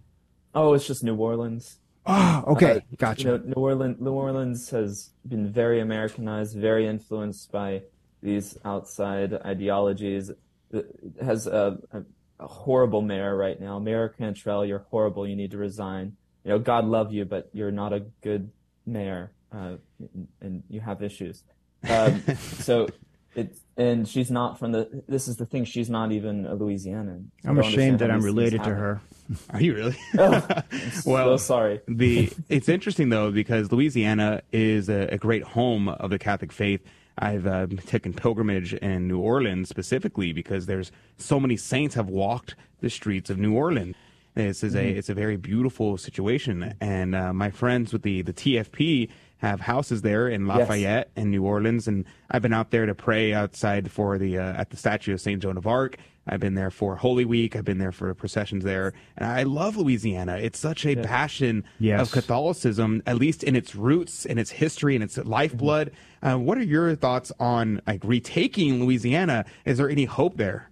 Oh, 0.54 0.74
it's 0.74 0.86
just 0.86 1.04
New 1.04 1.16
Orleans. 1.16 1.78
Oh, 2.06 2.44
okay, 2.48 2.76
Uh, 2.76 2.80
gotcha. 2.98 3.22
You 3.22 3.30
know, 3.30 3.36
New 3.38 3.62
Orleans, 3.62 4.00
New 4.00 4.12
Orleans 4.12 4.70
has 4.70 5.10
been 5.26 5.46
very 5.50 5.80
Americanized, 5.80 6.56
very 6.56 6.86
influenced 6.86 7.50
by 7.50 7.82
these 8.22 8.56
outside 8.64 9.34
ideologies. 9.44 10.30
It 10.72 10.86
has 11.20 11.46
a, 11.46 11.78
a, 11.92 12.02
a 12.40 12.46
horrible 12.46 13.02
mayor 13.02 13.36
right 13.36 13.60
now. 13.60 13.78
Mayor 13.78 14.08
Cantrell, 14.08 14.64
you're 14.64 14.86
horrible. 14.90 15.26
You 15.26 15.36
need 15.36 15.50
to 15.50 15.58
resign. 15.58 16.16
You 16.44 16.50
know, 16.50 16.58
God 16.58 16.84
love 16.84 17.12
you, 17.12 17.24
but 17.24 17.50
you're 17.52 17.72
not 17.72 17.92
a 17.92 18.00
good 18.22 18.50
mayor, 18.86 19.32
uh, 19.52 19.76
and, 19.98 20.28
and 20.40 20.62
you 20.68 20.80
have 20.80 21.02
issues. 21.02 21.44
Um, 21.88 22.22
so. 22.38 22.88
It, 23.34 23.54
and 23.76 24.08
she's 24.08 24.30
not 24.30 24.58
from 24.58 24.72
the. 24.72 25.02
This 25.06 25.28
is 25.28 25.36
the 25.36 25.44
thing. 25.44 25.66
She's 25.66 25.90
not 25.90 26.10
even 26.10 26.46
a 26.46 26.56
Louisianan. 26.56 27.26
I 27.44 27.50
I'm 27.50 27.58
ashamed 27.58 27.98
that 27.98 28.10
I'm 28.10 28.22
related 28.22 28.64
to 28.64 28.74
her. 28.74 29.02
Are 29.50 29.60
you 29.60 29.74
really? 29.74 29.96
Oh, 30.18 30.42
I'm 30.48 30.90
so 30.90 31.36
sorry. 31.36 31.82
the 31.86 32.32
it's 32.48 32.70
interesting 32.70 33.10
though 33.10 33.30
because 33.30 33.70
Louisiana 33.70 34.40
is 34.52 34.88
a, 34.88 35.08
a 35.12 35.18
great 35.18 35.42
home 35.42 35.90
of 35.90 36.08
the 36.08 36.18
Catholic 36.18 36.50
faith. 36.50 36.82
I've 37.18 37.46
uh, 37.46 37.66
taken 37.84 38.14
pilgrimage 38.14 38.72
in 38.72 39.06
New 39.06 39.18
Orleans 39.20 39.68
specifically 39.68 40.32
because 40.32 40.64
there's 40.64 40.90
so 41.18 41.38
many 41.38 41.58
saints 41.58 41.94
have 41.94 42.08
walked 42.08 42.54
the 42.80 42.88
streets 42.88 43.28
of 43.28 43.36
New 43.38 43.54
Orleans. 43.54 43.96
This 44.34 44.62
is 44.62 44.74
a 44.74 44.78
Mhm. 44.82 44.96
it's 44.96 45.10
a 45.10 45.14
very 45.14 45.36
beautiful 45.36 45.98
situation, 45.98 46.74
and 46.80 47.14
uh, 47.14 47.34
my 47.34 47.50
friends 47.50 47.92
with 47.92 48.00
the 48.00 48.22
the 48.22 48.32
TFP 48.32 49.10
have 49.38 49.60
houses 49.60 50.02
there 50.02 50.28
in 50.28 50.46
Yes. 50.46 50.58
Lafayette 50.58 51.10
and 51.16 51.30
New 51.30 51.44
Orleans, 51.44 51.86
and 51.86 52.04
I've 52.30 52.42
been 52.42 52.54
out 52.54 52.70
there 52.70 52.86
to 52.86 52.94
pray 52.94 53.32
outside 53.34 53.90
for 53.90 54.16
the 54.18 54.38
uh, 54.38 54.54
at 54.60 54.70
the 54.70 54.76
statue 54.76 55.12
of 55.14 55.20
Saint 55.20 55.42
Joan 55.42 55.56
of 55.56 55.66
Arc. 55.66 55.98
I've 56.28 56.40
been 56.40 56.54
there 56.54 56.70
for 56.72 56.96
Holy 56.96 57.24
Week. 57.24 57.54
I've 57.54 57.64
been 57.64 57.78
there 57.78 57.92
for 57.92 58.12
processions 58.14 58.64
there, 58.64 58.94
and 59.16 59.28
I 59.28 59.44
love 59.44 59.76
Louisiana. 59.76 60.38
It's 60.38 60.58
such 60.58 60.84
a 60.84 60.94
Yeah. 60.96 61.02
passion 61.04 61.64
Yes. 61.78 62.00
of 62.00 62.10
Catholicism, 62.12 63.02
at 63.06 63.16
least 63.16 63.44
in 63.44 63.54
its 63.54 63.76
roots, 63.76 64.24
in 64.24 64.36
its 64.38 64.50
history, 64.50 64.94
and 64.96 65.04
its 65.04 65.18
lifeblood. 65.18 65.92
Uh, 66.22 66.36
what 66.36 66.58
are 66.58 66.64
your 66.64 66.96
thoughts 66.96 67.30
on 67.38 67.80
like 67.86 68.02
retaking 68.02 68.84
Louisiana? 68.84 69.44
Is 69.64 69.78
there 69.78 69.88
any 69.90 70.04
hope 70.06 70.36
there? 70.36 70.70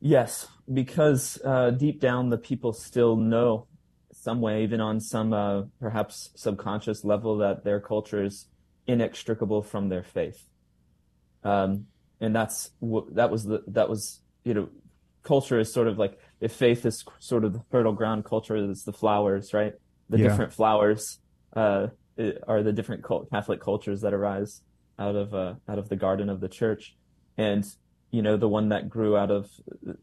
Yes, 0.00 0.48
because 0.70 1.40
uh, 1.44 1.70
deep 1.70 1.98
down 2.00 2.28
the 2.28 2.36
people 2.36 2.72
still 2.74 3.16
know 3.16 3.66
some 4.24 4.40
way, 4.40 4.62
even 4.62 4.80
on 4.80 5.00
some 5.00 5.32
uh, 5.32 5.62
perhaps 5.80 6.30
subconscious 6.34 7.04
level, 7.04 7.38
that 7.38 7.62
their 7.64 7.80
culture 7.80 8.24
is 8.24 8.46
inextricable 8.86 9.62
from 9.62 9.88
their 9.88 10.02
faith. 10.02 10.40
Um, 11.42 11.86
and 12.20 12.34
that's 12.34 12.70
that 13.12 13.30
was 13.30 13.44
the 13.44 13.62
that 13.68 13.88
was 13.88 14.20
you 14.44 14.54
know, 14.54 14.68
culture 15.22 15.58
is 15.58 15.72
sort 15.72 15.88
of 15.88 15.98
like 15.98 16.18
if 16.40 16.52
faith 16.52 16.84
is 16.86 17.04
sort 17.18 17.44
of 17.44 17.52
the 17.52 17.62
fertile 17.70 17.92
ground, 17.92 18.24
culture 18.24 18.56
is 18.56 18.84
the 18.84 18.92
flowers, 18.92 19.52
right? 19.54 19.74
The 20.08 20.18
Yeah. 20.18 20.28
different 20.28 20.52
flowers 20.52 21.18
uh, 21.54 21.88
are 22.46 22.62
the 22.62 22.72
different 22.72 23.02
cult- 23.04 23.30
Catholic 23.30 23.60
cultures 23.60 24.00
that 24.02 24.14
arise 24.14 24.62
out 24.98 25.16
of 25.16 25.34
uh, 25.34 25.54
out 25.68 25.78
of 25.78 25.88
the 25.88 25.96
garden 25.96 26.28
of 26.30 26.40
the 26.40 26.48
church, 26.48 26.96
and 27.36 27.64
you 28.10 28.22
know 28.22 28.36
the 28.36 28.48
one 28.48 28.68
that 28.70 28.88
grew 28.88 29.16
out 29.16 29.30
of 29.30 29.50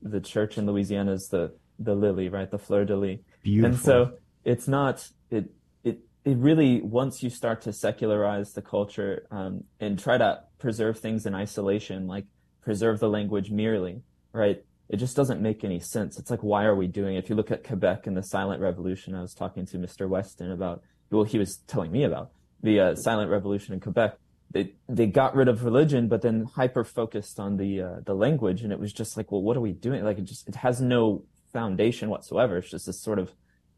the 0.02 0.22
church 0.22 0.58
in 0.58 0.66
Louisiana 0.66 1.14
is 1.14 1.28
the 1.30 1.44
the 1.80 1.96
lily, 1.96 2.30
right? 2.30 2.52
The 2.52 2.60
fleur 2.60 2.86
de 2.86 2.96
lis. 2.96 3.20
And 3.66 3.78
so 3.78 4.14
it's 4.44 4.68
not 4.68 5.08
it 5.30 5.52
it 5.84 6.00
it 6.26 6.38
really 6.38 6.82
once 6.82 7.24
you 7.24 7.30
start 7.30 7.62
to 7.64 7.74
secularize 7.74 8.54
the 8.54 8.62
culture 8.62 9.28
um, 9.32 9.64
and 9.80 9.98
try 9.98 10.18
to 10.18 10.42
preserve 10.60 11.00
things 11.00 11.26
in 11.26 11.34
isolation, 11.34 12.08
like 12.08 12.26
preserve 12.62 13.00
the 13.00 13.10
language 13.10 13.52
merely, 13.52 14.02
right? 14.34 14.64
It 14.90 14.98
just 14.98 15.16
doesn't 15.16 15.42
make 15.42 15.64
any 15.64 15.80
sense. 15.80 16.20
It's 16.20 16.30
like 16.30 16.44
why 16.44 16.66
are 16.66 16.76
we 16.76 16.88
doing? 16.88 17.16
it? 17.16 17.20
If 17.24 17.30
you 17.30 17.36
look 17.36 17.52
at 17.52 17.64
Quebec 17.64 18.08
and 18.08 18.16
the 18.16 18.24
Silent 18.24 18.62
Revolution, 18.62 19.16
I 19.16 19.22
was 19.22 19.34
talking 19.34 19.66
to 19.68 19.78
Mr. 19.78 20.08
Weston 20.08 20.52
about. 20.52 20.84
Well, 21.10 21.24
he 21.24 21.38
was 21.38 21.58
telling 21.68 21.92
me 21.92 22.06
about 22.06 22.32
the 22.64 22.80
uh, 22.80 22.96
Silent 22.96 23.30
Revolution 23.30 23.74
in 23.74 23.80
Quebec. 23.80 24.18
They 24.52 24.74
they 24.88 25.08
got 25.08 25.36
rid 25.36 25.48
of 25.48 25.64
religion, 25.64 26.08
but 26.08 26.22
then 26.22 26.46
hyper 26.56 26.84
focused 26.84 27.40
on 27.40 27.58
the 27.58 27.82
uh, 27.82 27.96
the 28.06 28.14
language, 28.14 28.64
and 28.64 28.72
it 28.72 28.80
was 28.80 28.94
just 28.94 29.18
like, 29.18 29.32
well, 29.32 29.42
what 29.42 29.56
are 29.58 29.62
we 29.62 29.72
doing? 29.72 30.04
Like 30.04 30.20
it 30.20 30.26
just 30.26 30.48
it 30.48 30.56
has 30.56 30.82
no 30.82 31.24
foundation 31.52 32.10
whatsoever. 32.10 32.58
It's 32.58 32.72
just 32.72 32.86
this 32.86 33.02
sort 33.02 33.20
of 33.20 33.34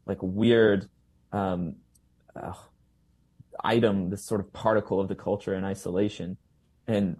like 0.06 0.18
weird 0.20 0.88
um, 1.32 1.76
uh, 2.34 2.52
item, 3.62 4.10
this 4.10 4.24
sort 4.24 4.40
of 4.40 4.52
particle 4.52 5.00
of 5.00 5.08
the 5.08 5.14
culture 5.14 5.54
in 5.54 5.64
isolation, 5.64 6.36
and 6.86 7.16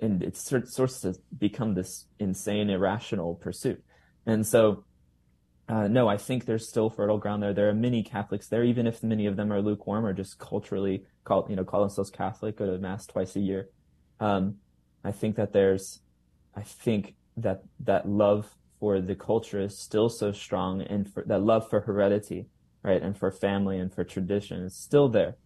and 0.00 0.22
it 0.22 0.36
sort 0.36 0.68
sorts 0.68 1.00
to 1.02 1.14
become 1.38 1.74
this 1.74 2.06
insane, 2.18 2.70
irrational 2.70 3.36
pursuit. 3.36 3.82
And 4.26 4.44
so, 4.46 4.84
uh, 5.68 5.86
no, 5.88 6.08
I 6.08 6.16
think 6.16 6.44
there's 6.44 6.68
still 6.68 6.90
fertile 6.90 7.18
ground 7.18 7.42
there. 7.42 7.54
There 7.54 7.68
are 7.68 7.74
many 7.74 8.02
Catholics 8.02 8.48
there, 8.48 8.64
even 8.64 8.86
if 8.86 9.02
many 9.02 9.26
of 9.26 9.36
them 9.36 9.52
are 9.52 9.62
lukewarm 9.62 10.04
or 10.04 10.12
just 10.12 10.38
culturally 10.38 11.04
call 11.24 11.46
you 11.48 11.56
know 11.56 11.64
call 11.64 11.80
themselves 11.80 12.10
Catholic, 12.10 12.56
go 12.56 12.66
to 12.66 12.78
mass 12.78 13.06
twice 13.06 13.36
a 13.36 13.40
year. 13.40 13.68
Um, 14.20 14.56
I 15.04 15.12
think 15.12 15.36
that 15.36 15.52
there's, 15.52 16.00
I 16.54 16.62
think 16.62 17.14
that 17.36 17.62
that 17.80 18.08
love 18.08 18.54
for 18.82 19.00
the 19.00 19.14
culture 19.14 19.60
is 19.60 19.78
still 19.78 20.08
so 20.08 20.32
strong 20.32 20.82
and 20.82 21.08
for 21.08 21.22
that 21.28 21.40
love 21.40 21.70
for 21.70 21.82
heredity, 21.82 22.46
right? 22.82 23.00
And 23.00 23.16
for 23.16 23.30
family 23.30 23.78
and 23.78 23.94
for 23.94 24.02
tradition 24.02 24.60
is 24.64 24.74
still 24.74 25.08
there. 25.08 25.36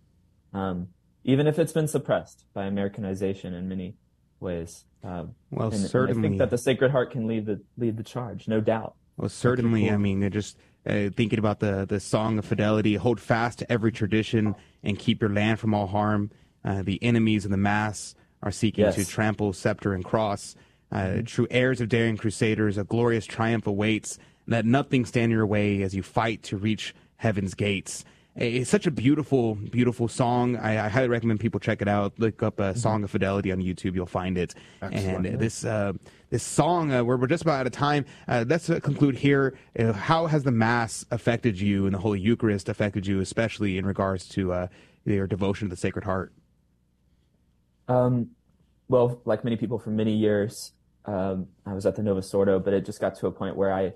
Um, 0.55 0.89
even 1.22 1.47
if 1.47 1.59
it's 1.59 1.74
been 1.74 1.87
suppressed 1.87 2.47
by 2.55 2.64
Americanization 2.64 3.53
in 3.53 3.68
many 3.68 3.97
ways. 4.41 4.87
Um, 5.05 5.34
Well, 5.51 5.70
and- 5.70 5.84
and 5.95 6.11
I 6.11 6.22
think 6.22 6.39
that 6.39 6.49
the 6.49 6.57
Sacred 6.57 6.91
Heart 6.93 7.11
can 7.11 7.26
lead 7.26 7.45
the 7.45 7.61
lead 7.76 7.99
the 7.99 8.03
charge, 8.03 8.49
no 8.49 8.62
doubt. 8.62 8.95
Well, 9.18 9.28
certainly. 9.28 9.91
I 9.91 9.99
mean, 9.99 10.20
they're 10.20 10.30
just 10.30 10.57
uh, 10.87 11.11
thinking 11.14 11.39
about 11.39 11.61
the 11.61 11.84
the 11.87 12.01
song 12.01 12.39
of 12.39 12.47
fidelity: 12.47 12.95
hold 12.95 13.20
fast 13.20 13.59
to 13.59 13.70
every 13.70 13.93
tradition 13.93 14.55
and 14.82 14.99
keep 14.99 15.20
your 15.20 15.30
land 15.30 15.61
from 15.61 15.74
all 15.74 15.89
harm. 15.89 16.30
Uh, 16.64 16.82
the 16.82 16.99
enemies 17.03 17.45
of 17.45 17.51
the 17.51 17.59
mass 17.59 18.14
are 18.43 18.51
seeking 18.51 18.84
Yes. 18.87 18.95
to 18.95 19.05
trample 19.05 19.53
scepter 19.53 19.93
and 19.93 20.05
cross. 20.07 20.57
Uh, 20.93 21.22
True 21.24 21.47
heirs 21.51 21.80
of 21.80 21.89
daring 21.89 22.16
crusaders, 22.16 22.78
a 22.78 22.84
glorious 22.84 23.26
triumph 23.26 23.66
awaits. 23.66 24.18
Let 24.47 24.64
nothing 24.64 25.05
stand 25.05 25.24
in 25.24 25.30
your 25.32 25.47
way 25.47 25.82
as 25.82 25.95
you 25.95 26.03
fight 26.03 26.43
to 26.45 26.57
reach 26.57 26.95
heaven's 27.16 27.55
gates. 27.55 28.05
It's 28.37 28.68
such 28.68 28.87
a 28.87 28.91
beautiful, 28.91 29.55
beautiful 29.55 30.09
song. 30.09 30.57
I, 30.57 30.84
I 30.84 30.89
highly 30.89 31.09
recommend 31.09 31.41
people 31.41 31.59
check 31.59 31.80
it 31.80 31.89
out. 31.89 32.12
Look 32.18 32.43
up 32.43 32.61
uh, 32.61 32.74
"Song 32.74 33.03
of 33.03 33.11
Fidelity" 33.11 33.51
on 33.51 33.62
YouTube; 33.62 33.95
you'll 33.95 34.05
find 34.05 34.37
it. 34.37 34.55
Excellent. 34.82 35.26
And 35.26 35.39
this 35.39 35.64
uh, 35.64 35.95
this 36.28 36.43
song, 36.43 36.93
uh, 36.93 37.03
we're, 37.03 37.16
we're 37.16 37.28
just 37.28 37.43
about 37.43 37.61
out 37.61 37.66
of 37.66 37.72
time. 37.72 38.05
Uh, 38.28 38.45
let's 38.47 38.68
uh, 38.68 38.78
conclude 38.80 39.16
here. 39.16 39.57
Uh, 39.78 39.95
how 39.95 40.26
has 40.26 40.43
the 40.43 40.53
Mass 40.53 41.07
affected 41.11 41.59
you 41.59 41.87
and 41.87 41.95
the 41.95 41.99
Holy 41.99 42.20
Eucharist 42.20 42.68
affected 42.68 43.07
you, 43.07 43.20
especially 43.20 43.78
in 43.78 43.87
regards 43.87 44.28
to 44.28 44.53
uh, 44.53 44.66
your 45.07 45.26
devotion 45.26 45.68
to 45.68 45.74
the 45.74 45.80
Sacred 45.80 46.05
Heart? 46.05 46.34
Um, 47.89 48.30
well, 48.89 49.20
like 49.24 49.45
many 49.45 49.57
people 49.57 49.78
for 49.78 49.91
many 49.91 50.14
years, 50.14 50.72
um, 51.05 51.49
I 51.64 51.72
was 51.72 51.87
at 51.87 51.97
the 51.97 52.03
Novus 52.03 52.32
Ordo, 52.34 52.59
but 52.59 52.72
it 52.72 52.84
just 52.84 53.01
got 53.01 53.14
to 53.16 53.26
a 53.26 53.32
point 53.32 53.57
where 53.57 53.72
I 53.72 53.95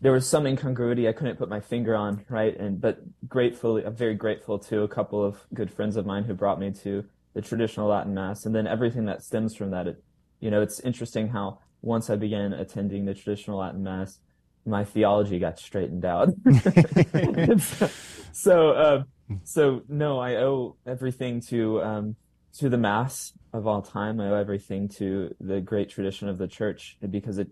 there 0.00 0.12
was 0.12 0.28
some 0.28 0.46
incongruity 0.46 1.08
I 1.08 1.12
couldn't 1.12 1.36
put 1.36 1.48
my 1.48 1.60
finger 1.60 1.94
on, 1.96 2.24
right? 2.28 2.56
And 2.56 2.80
but 2.80 3.00
gratefully, 3.28 3.84
I'm 3.84 3.96
very 3.96 4.14
grateful 4.14 4.58
to 4.60 4.82
a 4.82 4.88
couple 4.88 5.24
of 5.24 5.44
good 5.52 5.72
friends 5.72 5.96
of 5.96 6.06
mine 6.06 6.24
who 6.24 6.34
brought 6.34 6.60
me 6.60 6.70
to 6.82 7.04
the 7.34 7.42
traditional 7.42 7.88
Latin 7.88 8.14
Mass, 8.14 8.46
and 8.46 8.54
then 8.54 8.66
everything 8.66 9.06
that 9.06 9.22
stems 9.22 9.54
from 9.54 9.70
that. 9.72 9.86
It, 9.86 10.02
you 10.40 10.50
know, 10.50 10.62
it's 10.62 10.80
interesting 10.80 11.28
how 11.28 11.58
once 11.82 12.10
I 12.10 12.16
began 12.16 12.52
attending 12.52 13.04
the 13.04 13.14
traditional 13.14 13.58
Latin 13.58 13.82
Mass, 13.82 14.18
my 14.64 14.84
theology 14.84 15.38
got 15.38 15.58
straightened 15.58 16.04
out. 16.04 16.28
so, 16.62 17.90
so, 18.32 18.70
uh, 18.70 19.02
so 19.42 19.82
no, 19.88 20.20
I 20.20 20.36
owe 20.36 20.76
everything 20.86 21.40
to 21.48 21.82
um, 21.82 22.16
to 22.54 22.68
the 22.68 22.78
Mass 22.78 23.32
of 23.52 23.66
all 23.66 23.82
time. 23.82 24.20
I 24.20 24.30
owe 24.30 24.34
everything 24.34 24.88
to 24.96 25.34
the 25.40 25.60
great 25.60 25.90
tradition 25.90 26.28
of 26.28 26.38
the 26.38 26.48
Church 26.48 26.96
because 27.08 27.38
it, 27.38 27.48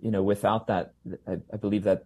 you 0.00 0.10
know, 0.10 0.22
without 0.22 0.66
that, 0.66 0.92
I, 1.26 1.38
I 1.52 1.56
believe 1.56 1.84
that 1.84 2.04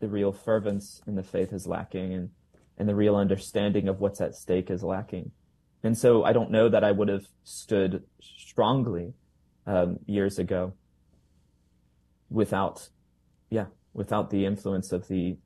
the 0.00 0.08
real 0.08 0.32
fervence 0.32 1.02
in 1.06 1.14
the 1.14 1.22
faith 1.22 1.52
is 1.52 1.66
lacking, 1.66 2.14
and 2.14 2.30
and 2.78 2.88
the 2.88 2.94
real 2.94 3.16
understanding 3.16 3.88
of 3.88 4.00
what's 4.00 4.20
at 4.20 4.34
stake 4.34 4.70
is 4.70 4.82
lacking. 4.82 5.32
And 5.82 5.96
so 5.96 6.24
I 6.24 6.32
don't 6.32 6.50
know 6.50 6.68
that 6.68 6.84
I 6.84 6.92
would 6.92 7.08
have 7.08 7.26
stood 7.44 8.04
strongly 8.20 9.12
um, 9.66 9.98
years 10.06 10.38
ago 10.38 10.74
without, 12.30 12.88
yeah, 13.50 13.66
without 13.92 14.30
the 14.30 14.46
influence 14.46 14.92
of 14.92 15.08
the 15.08 15.36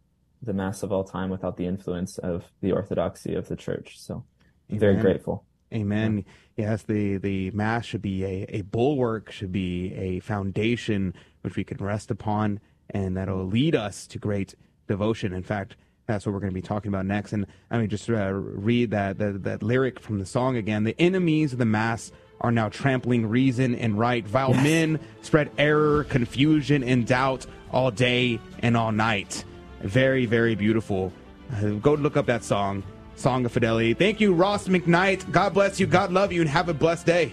the 0.43 0.53
mass 0.53 0.83
of 0.83 0.93
all 0.93 1.05
time, 1.05 1.31
without 1.31 1.57
the 1.57 1.67
influence 1.67 2.19
of 2.19 2.45
the 2.61 2.73
orthodoxy 2.73 3.35
of 3.35 3.49
the 3.49 3.57
church. 3.57 3.99
So 3.99 4.25
I'm 4.71 4.79
very 4.79 4.97
grateful. 4.97 5.45
Amen. 5.73 6.25
Yes, 6.57 6.83
the, 6.83 7.17
the 7.17 7.51
Mass 7.51 7.85
should 7.85 8.03
be 8.03 8.25
a, 8.25 8.47
a 8.49 8.63
bulwark, 8.63 9.33
should 9.33 9.53
be 9.53 9.93
a 9.95 10.21
foundation 10.21 11.15
which 11.43 11.57
we 11.57 11.65
can 11.65 11.79
rest 11.79 12.11
upon, 12.11 12.61
and 12.91 13.17
that'll 13.17 13.45
lead 13.45 13.75
us 13.75 14.07
to 14.09 14.19
great 14.19 14.55
devotion. 14.87 15.33
In 15.33 15.43
fact, 15.43 15.77
that's 16.07 16.27
what 16.27 16.33
we're 16.33 16.41
going 16.41 16.53
to 16.53 16.55
be 16.55 16.63
talking 16.63 16.89
about 16.89 17.07
next. 17.07 17.33
And 17.33 17.47
I 17.71 17.79
mean, 17.79 17.89
just 17.89 18.09
uh, 18.09 18.33
read 18.33 18.91
that, 18.91 19.19
that 19.19 19.43
that 19.45 19.63
lyric 19.63 19.99
from 19.99 20.19
the 20.19 20.27
song 20.27 20.57
again. 20.57 20.85
The 20.85 20.95
enemies 21.01 21.53
of 21.53 21.59
the 21.59 21.65
Mass 21.65 22.13
are 22.41 22.53
now 22.53 22.69
trampling 22.69 23.27
reason 23.27 23.75
and 23.75 23.99
right. 23.99 24.27
Vile 24.27 24.55
men 24.55 25.01
spread 25.23 25.51
error, 25.57 26.05
confusion, 26.05 26.85
and 26.85 27.07
doubt 27.07 27.47
all 27.73 27.91
day 27.91 28.39
and 28.61 28.77
all 28.77 28.93
night. 28.93 29.45
Very, 29.81 30.27
very 30.27 30.55
beautiful. 30.55 31.13
Uh, 31.53 31.71
go 31.71 31.95
look 31.95 32.17
up 32.17 32.27
that 32.27 32.45
song, 32.45 32.83
Song 33.17 33.45
of 33.45 33.53
Fidelity. 33.53 33.95
Thank 33.95 34.21
you, 34.21 34.33
Ross 34.35 34.69
McKnight. 34.69 35.31
God 35.31 35.55
bless 35.55 35.79
you. 35.81 35.87
God 35.87 36.13
love 36.13 36.33
you, 36.33 36.41
and 36.41 36.51
have 36.51 36.69
a 36.69 36.75
blessed 36.75 37.07
day. 37.07 37.33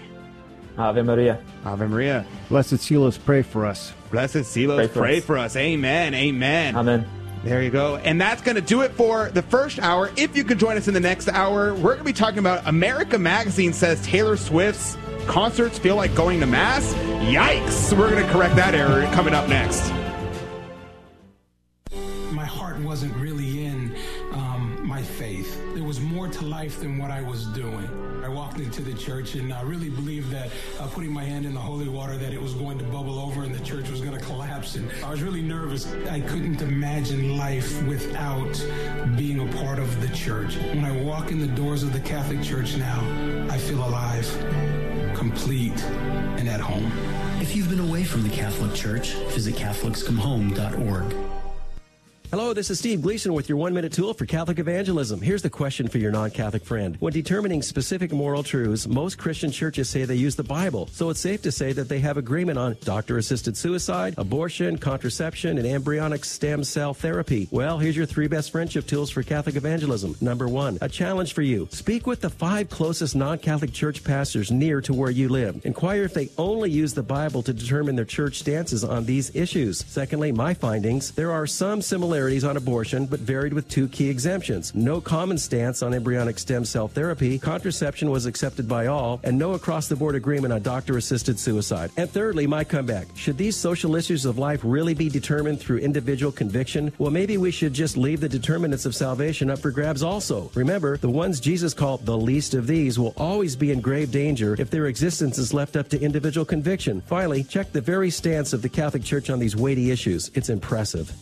Ave 0.78 1.02
Maria. 1.02 1.42
Ave 1.64 1.86
Maria. 1.86 2.24
Blessed 2.48 2.74
Seelos, 2.74 3.22
pray 3.22 3.42
for 3.42 3.66
us. 3.66 3.92
Blessed 4.10 4.36
Seelos, 4.38 4.76
Pray 4.76 4.88
pray 4.88 5.20
for 5.20 5.26
for, 5.26 5.38
us. 5.38 5.52
us. 5.52 5.56
Amen. 5.56 6.14
Amen. 6.14 6.76
Amen. 6.76 7.06
There 7.44 7.60
you 7.62 7.70
go. 7.70 7.96
And 7.96 8.20
that's 8.20 8.40
going 8.40 8.54
to 8.54 8.60
do 8.62 8.82
it 8.82 8.92
for 8.92 9.30
the 9.30 9.42
first 9.42 9.80
hour. 9.80 10.10
If 10.16 10.36
you 10.36 10.44
could 10.44 10.58
join 10.58 10.76
us 10.76 10.86
in 10.88 10.94
the 10.94 11.00
next 11.00 11.28
hour, 11.28 11.74
we're 11.74 11.94
going 11.94 11.98
to 11.98 12.04
be 12.04 12.12
talking 12.12 12.38
about 12.38 12.66
America 12.68 13.18
Magazine 13.18 13.72
says 13.72 14.00
Taylor 14.06 14.36
Swift's 14.36 14.96
concerts 15.26 15.78
feel 15.78 15.96
like 15.96 16.14
going 16.14 16.40
to 16.40 16.46
Mass. 16.46 16.94
Yikes. 16.94 17.96
We're 17.98 18.10
going 18.10 18.24
to 18.24 18.32
correct 18.32 18.54
that 18.56 18.74
error 18.74 19.02
coming 19.12 19.34
up 19.34 19.48
next. 19.48 19.92
my 22.32 22.44
heart 22.44 22.78
wasn't 22.80 23.14
really 23.16 23.31
life 26.42 26.80
than 26.80 26.98
what 26.98 27.10
I 27.10 27.22
was 27.22 27.46
doing. 27.46 27.88
I 28.24 28.28
walked 28.28 28.58
into 28.58 28.82
the 28.82 28.94
church 28.94 29.34
and 29.34 29.52
I 29.52 29.62
really 29.62 29.88
believed 29.88 30.30
that 30.30 30.50
uh, 30.78 30.86
putting 30.88 31.12
my 31.12 31.24
hand 31.24 31.44
in 31.44 31.54
the 31.54 31.60
holy 31.60 31.88
water 31.88 32.16
that 32.16 32.32
it 32.32 32.40
was 32.40 32.54
going 32.54 32.78
to 32.78 32.84
bubble 32.84 33.18
over 33.18 33.42
and 33.42 33.54
the 33.54 33.64
church 33.64 33.88
was 33.90 34.00
going 34.00 34.16
to 34.16 34.24
collapse. 34.24 34.76
And 34.76 34.90
I 35.04 35.10
was 35.10 35.22
really 35.22 35.42
nervous. 35.42 35.92
I 36.10 36.20
couldn't 36.20 36.62
imagine 36.62 37.36
life 37.36 37.82
without 37.84 38.52
being 39.16 39.40
a 39.40 39.52
part 39.58 39.78
of 39.78 40.00
the 40.00 40.14
church. 40.14 40.56
When 40.56 40.84
I 40.84 40.92
walk 41.02 41.30
in 41.30 41.40
the 41.40 41.48
doors 41.48 41.82
of 41.82 41.92
the 41.92 42.00
Catholic 42.00 42.42
Church 42.42 42.76
now, 42.76 43.00
I 43.50 43.58
feel 43.58 43.84
alive, 43.84 44.28
complete, 45.16 45.82
and 46.38 46.48
at 46.48 46.60
home. 46.60 46.92
If 47.40 47.56
you've 47.56 47.68
been 47.68 47.80
away 47.80 48.04
from 48.04 48.22
the 48.22 48.30
Catholic 48.30 48.74
Church, 48.74 49.14
visit 49.34 49.54
CatholicsComeHome.org. 49.56 51.41
Hello, 52.32 52.54
this 52.54 52.70
is 52.70 52.78
Steve 52.78 53.02
Gleason 53.02 53.34
with 53.34 53.50
your 53.50 53.58
one 53.58 53.74
minute 53.74 53.92
tool 53.92 54.14
for 54.14 54.24
Catholic 54.24 54.58
evangelism. 54.58 55.20
Here's 55.20 55.42
the 55.42 55.50
question 55.50 55.86
for 55.86 55.98
your 55.98 56.10
non 56.10 56.30
Catholic 56.30 56.64
friend. 56.64 56.96
When 56.98 57.12
determining 57.12 57.60
specific 57.60 58.10
moral 58.10 58.42
truths, 58.42 58.88
most 58.88 59.18
Christian 59.18 59.50
churches 59.50 59.90
say 59.90 60.06
they 60.06 60.14
use 60.14 60.34
the 60.34 60.42
Bible, 60.42 60.88
so 60.92 61.10
it's 61.10 61.20
safe 61.20 61.42
to 61.42 61.52
say 61.52 61.74
that 61.74 61.90
they 61.90 61.98
have 61.98 62.16
agreement 62.16 62.56
on 62.56 62.78
doctor 62.84 63.18
assisted 63.18 63.54
suicide, 63.54 64.14
abortion, 64.16 64.78
contraception, 64.78 65.58
and 65.58 65.66
embryonic 65.66 66.24
stem 66.24 66.64
cell 66.64 66.94
therapy. 66.94 67.48
Well, 67.50 67.76
here's 67.76 67.98
your 67.98 68.06
three 68.06 68.28
best 68.28 68.50
friendship 68.50 68.86
tools 68.86 69.10
for 69.10 69.22
Catholic 69.22 69.56
evangelism. 69.56 70.16
Number 70.22 70.48
one, 70.48 70.78
a 70.80 70.88
challenge 70.88 71.34
for 71.34 71.42
you. 71.42 71.68
Speak 71.70 72.06
with 72.06 72.22
the 72.22 72.30
five 72.30 72.70
closest 72.70 73.14
non 73.14 73.40
Catholic 73.40 73.74
church 73.74 74.04
pastors 74.04 74.50
near 74.50 74.80
to 74.80 74.94
where 74.94 75.10
you 75.10 75.28
live. 75.28 75.60
Inquire 75.66 76.04
if 76.04 76.14
they 76.14 76.30
only 76.38 76.70
use 76.70 76.94
the 76.94 77.02
Bible 77.02 77.42
to 77.42 77.52
determine 77.52 77.94
their 77.94 78.06
church 78.06 78.38
stances 78.38 78.84
on 78.84 79.04
these 79.04 79.36
issues. 79.36 79.84
Secondly, 79.86 80.32
my 80.32 80.54
findings. 80.54 81.10
There 81.10 81.30
are 81.30 81.46
some 81.46 81.82
similarities 82.22 82.44
on 82.44 82.56
abortion, 82.56 83.04
but 83.04 83.18
varied 83.18 83.52
with 83.52 83.68
two 83.68 83.88
key 83.88 84.08
exemptions. 84.08 84.72
No 84.76 85.00
common 85.00 85.36
stance 85.36 85.82
on 85.82 85.92
embryonic 85.92 86.38
stem 86.38 86.64
cell 86.64 86.86
therapy, 86.86 87.36
contraception 87.36 88.12
was 88.12 88.26
accepted 88.26 88.68
by 88.68 88.86
all, 88.86 89.20
and 89.24 89.36
no 89.36 89.54
across 89.54 89.88
the 89.88 89.96
board 89.96 90.14
agreement 90.14 90.52
on 90.52 90.62
doctor 90.62 90.96
assisted 90.96 91.36
suicide. 91.36 91.90
And 91.96 92.08
thirdly, 92.08 92.46
my 92.46 92.62
comeback. 92.62 93.08
Should 93.16 93.38
these 93.38 93.56
social 93.56 93.96
issues 93.96 94.24
of 94.24 94.38
life 94.38 94.60
really 94.62 94.94
be 94.94 95.08
determined 95.08 95.58
through 95.58 95.78
individual 95.78 96.30
conviction? 96.30 96.92
Well, 96.98 97.10
maybe 97.10 97.38
we 97.38 97.50
should 97.50 97.74
just 97.74 97.96
leave 97.96 98.20
the 98.20 98.28
determinants 98.28 98.86
of 98.86 98.94
salvation 98.94 99.50
up 99.50 99.58
for 99.58 99.72
grabs 99.72 100.04
also. 100.04 100.48
Remember, 100.54 100.96
the 100.98 101.10
ones 101.10 101.40
Jesus 101.40 101.74
called 101.74 102.06
the 102.06 102.16
least 102.16 102.54
of 102.54 102.68
these 102.68 103.00
will 103.00 103.14
always 103.16 103.56
be 103.56 103.72
in 103.72 103.80
grave 103.80 104.12
danger 104.12 104.54
if 104.60 104.70
their 104.70 104.86
existence 104.86 105.38
is 105.38 105.52
left 105.52 105.74
up 105.74 105.88
to 105.88 106.00
individual 106.00 106.44
conviction. 106.44 107.00
Finally, 107.00 107.42
check 107.42 107.72
the 107.72 107.80
very 107.80 108.10
stance 108.10 108.52
of 108.52 108.62
the 108.62 108.68
Catholic 108.68 109.02
Church 109.02 109.28
on 109.28 109.40
these 109.40 109.56
weighty 109.56 109.90
issues. 109.90 110.30
It's 110.34 110.50
impressive. 110.50 111.12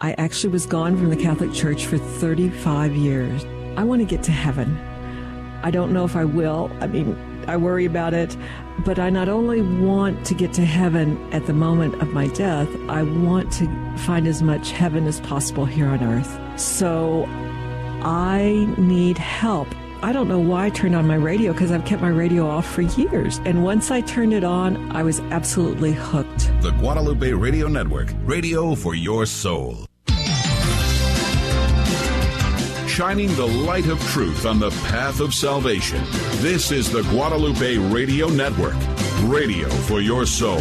I 0.00 0.12
actually 0.14 0.50
was 0.50 0.66
gone 0.66 0.96
from 0.96 1.10
the 1.10 1.16
Catholic 1.16 1.52
Church 1.52 1.86
for 1.86 1.98
35 1.98 2.96
years. 2.96 3.44
I 3.76 3.84
want 3.84 4.00
to 4.00 4.04
get 4.04 4.24
to 4.24 4.32
heaven. 4.32 4.76
I 5.62 5.70
don't 5.70 5.92
know 5.92 6.04
if 6.04 6.16
I 6.16 6.24
will. 6.24 6.68
I 6.80 6.88
mean, 6.88 7.16
I 7.46 7.56
worry 7.56 7.84
about 7.84 8.12
it. 8.12 8.36
But 8.84 8.98
I 8.98 9.08
not 9.08 9.28
only 9.28 9.62
want 9.62 10.26
to 10.26 10.34
get 10.34 10.52
to 10.54 10.64
heaven 10.64 11.32
at 11.32 11.46
the 11.46 11.52
moment 11.52 12.02
of 12.02 12.08
my 12.08 12.26
death, 12.26 12.68
I 12.88 13.04
want 13.04 13.52
to 13.52 13.96
find 13.98 14.26
as 14.26 14.42
much 14.42 14.72
heaven 14.72 15.06
as 15.06 15.20
possible 15.20 15.64
here 15.64 15.86
on 15.86 16.02
earth. 16.02 16.60
So 16.60 17.26
I 18.02 18.66
need 18.76 19.16
help. 19.16 19.68
I 20.04 20.12
don't 20.12 20.28
know 20.28 20.38
why 20.38 20.66
I 20.66 20.68
turned 20.68 20.94
on 20.94 21.06
my 21.06 21.14
radio 21.14 21.54
because 21.54 21.72
I've 21.72 21.86
kept 21.86 22.02
my 22.02 22.10
radio 22.10 22.46
off 22.46 22.66
for 22.66 22.82
years. 22.82 23.40
And 23.46 23.64
once 23.64 23.90
I 23.90 24.02
turned 24.02 24.34
it 24.34 24.44
on, 24.44 24.94
I 24.94 25.02
was 25.02 25.20
absolutely 25.30 25.92
hooked. 25.92 26.52
The 26.60 26.72
Guadalupe 26.72 27.32
Radio 27.32 27.68
Network, 27.68 28.12
radio 28.24 28.74
for 28.74 28.94
your 28.94 29.24
soul. 29.24 29.86
Shining 32.86 33.34
the 33.34 33.48
light 33.66 33.86
of 33.86 33.98
truth 34.08 34.44
on 34.44 34.58
the 34.58 34.68
path 34.88 35.20
of 35.20 35.32
salvation. 35.32 36.04
This 36.42 36.70
is 36.70 36.92
the 36.92 37.00
Guadalupe 37.04 37.78
Radio 37.78 38.28
Network, 38.28 38.76
radio 39.22 39.70
for 39.70 40.02
your 40.02 40.26
soul. 40.26 40.60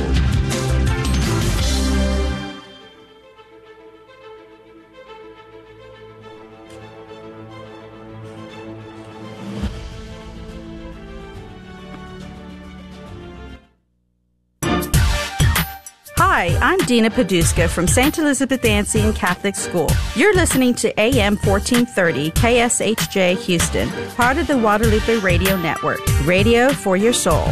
Hi, 16.44 16.58
I'm 16.74 16.80
Dina 16.80 17.10
Paduska 17.10 17.70
from 17.70 17.88
St. 17.88 18.18
Elizabeth 18.18 18.66
Ann 18.66 18.84
Seton 18.84 19.14
Catholic 19.14 19.56
School. 19.56 19.88
You're 20.14 20.36
listening 20.36 20.74
to 20.74 20.90
AM 21.00 21.38
1430 21.38 22.32
KSHJ 22.32 23.38
Houston, 23.44 23.90
part 24.16 24.38
of 24.38 24.48
the 24.48 24.56
Guadalupe 24.56 25.20
Radio 25.20 25.56
Network. 25.56 26.02
Radio 26.26 26.74
for 26.74 26.98
your 26.98 27.14
soul. 27.14 27.48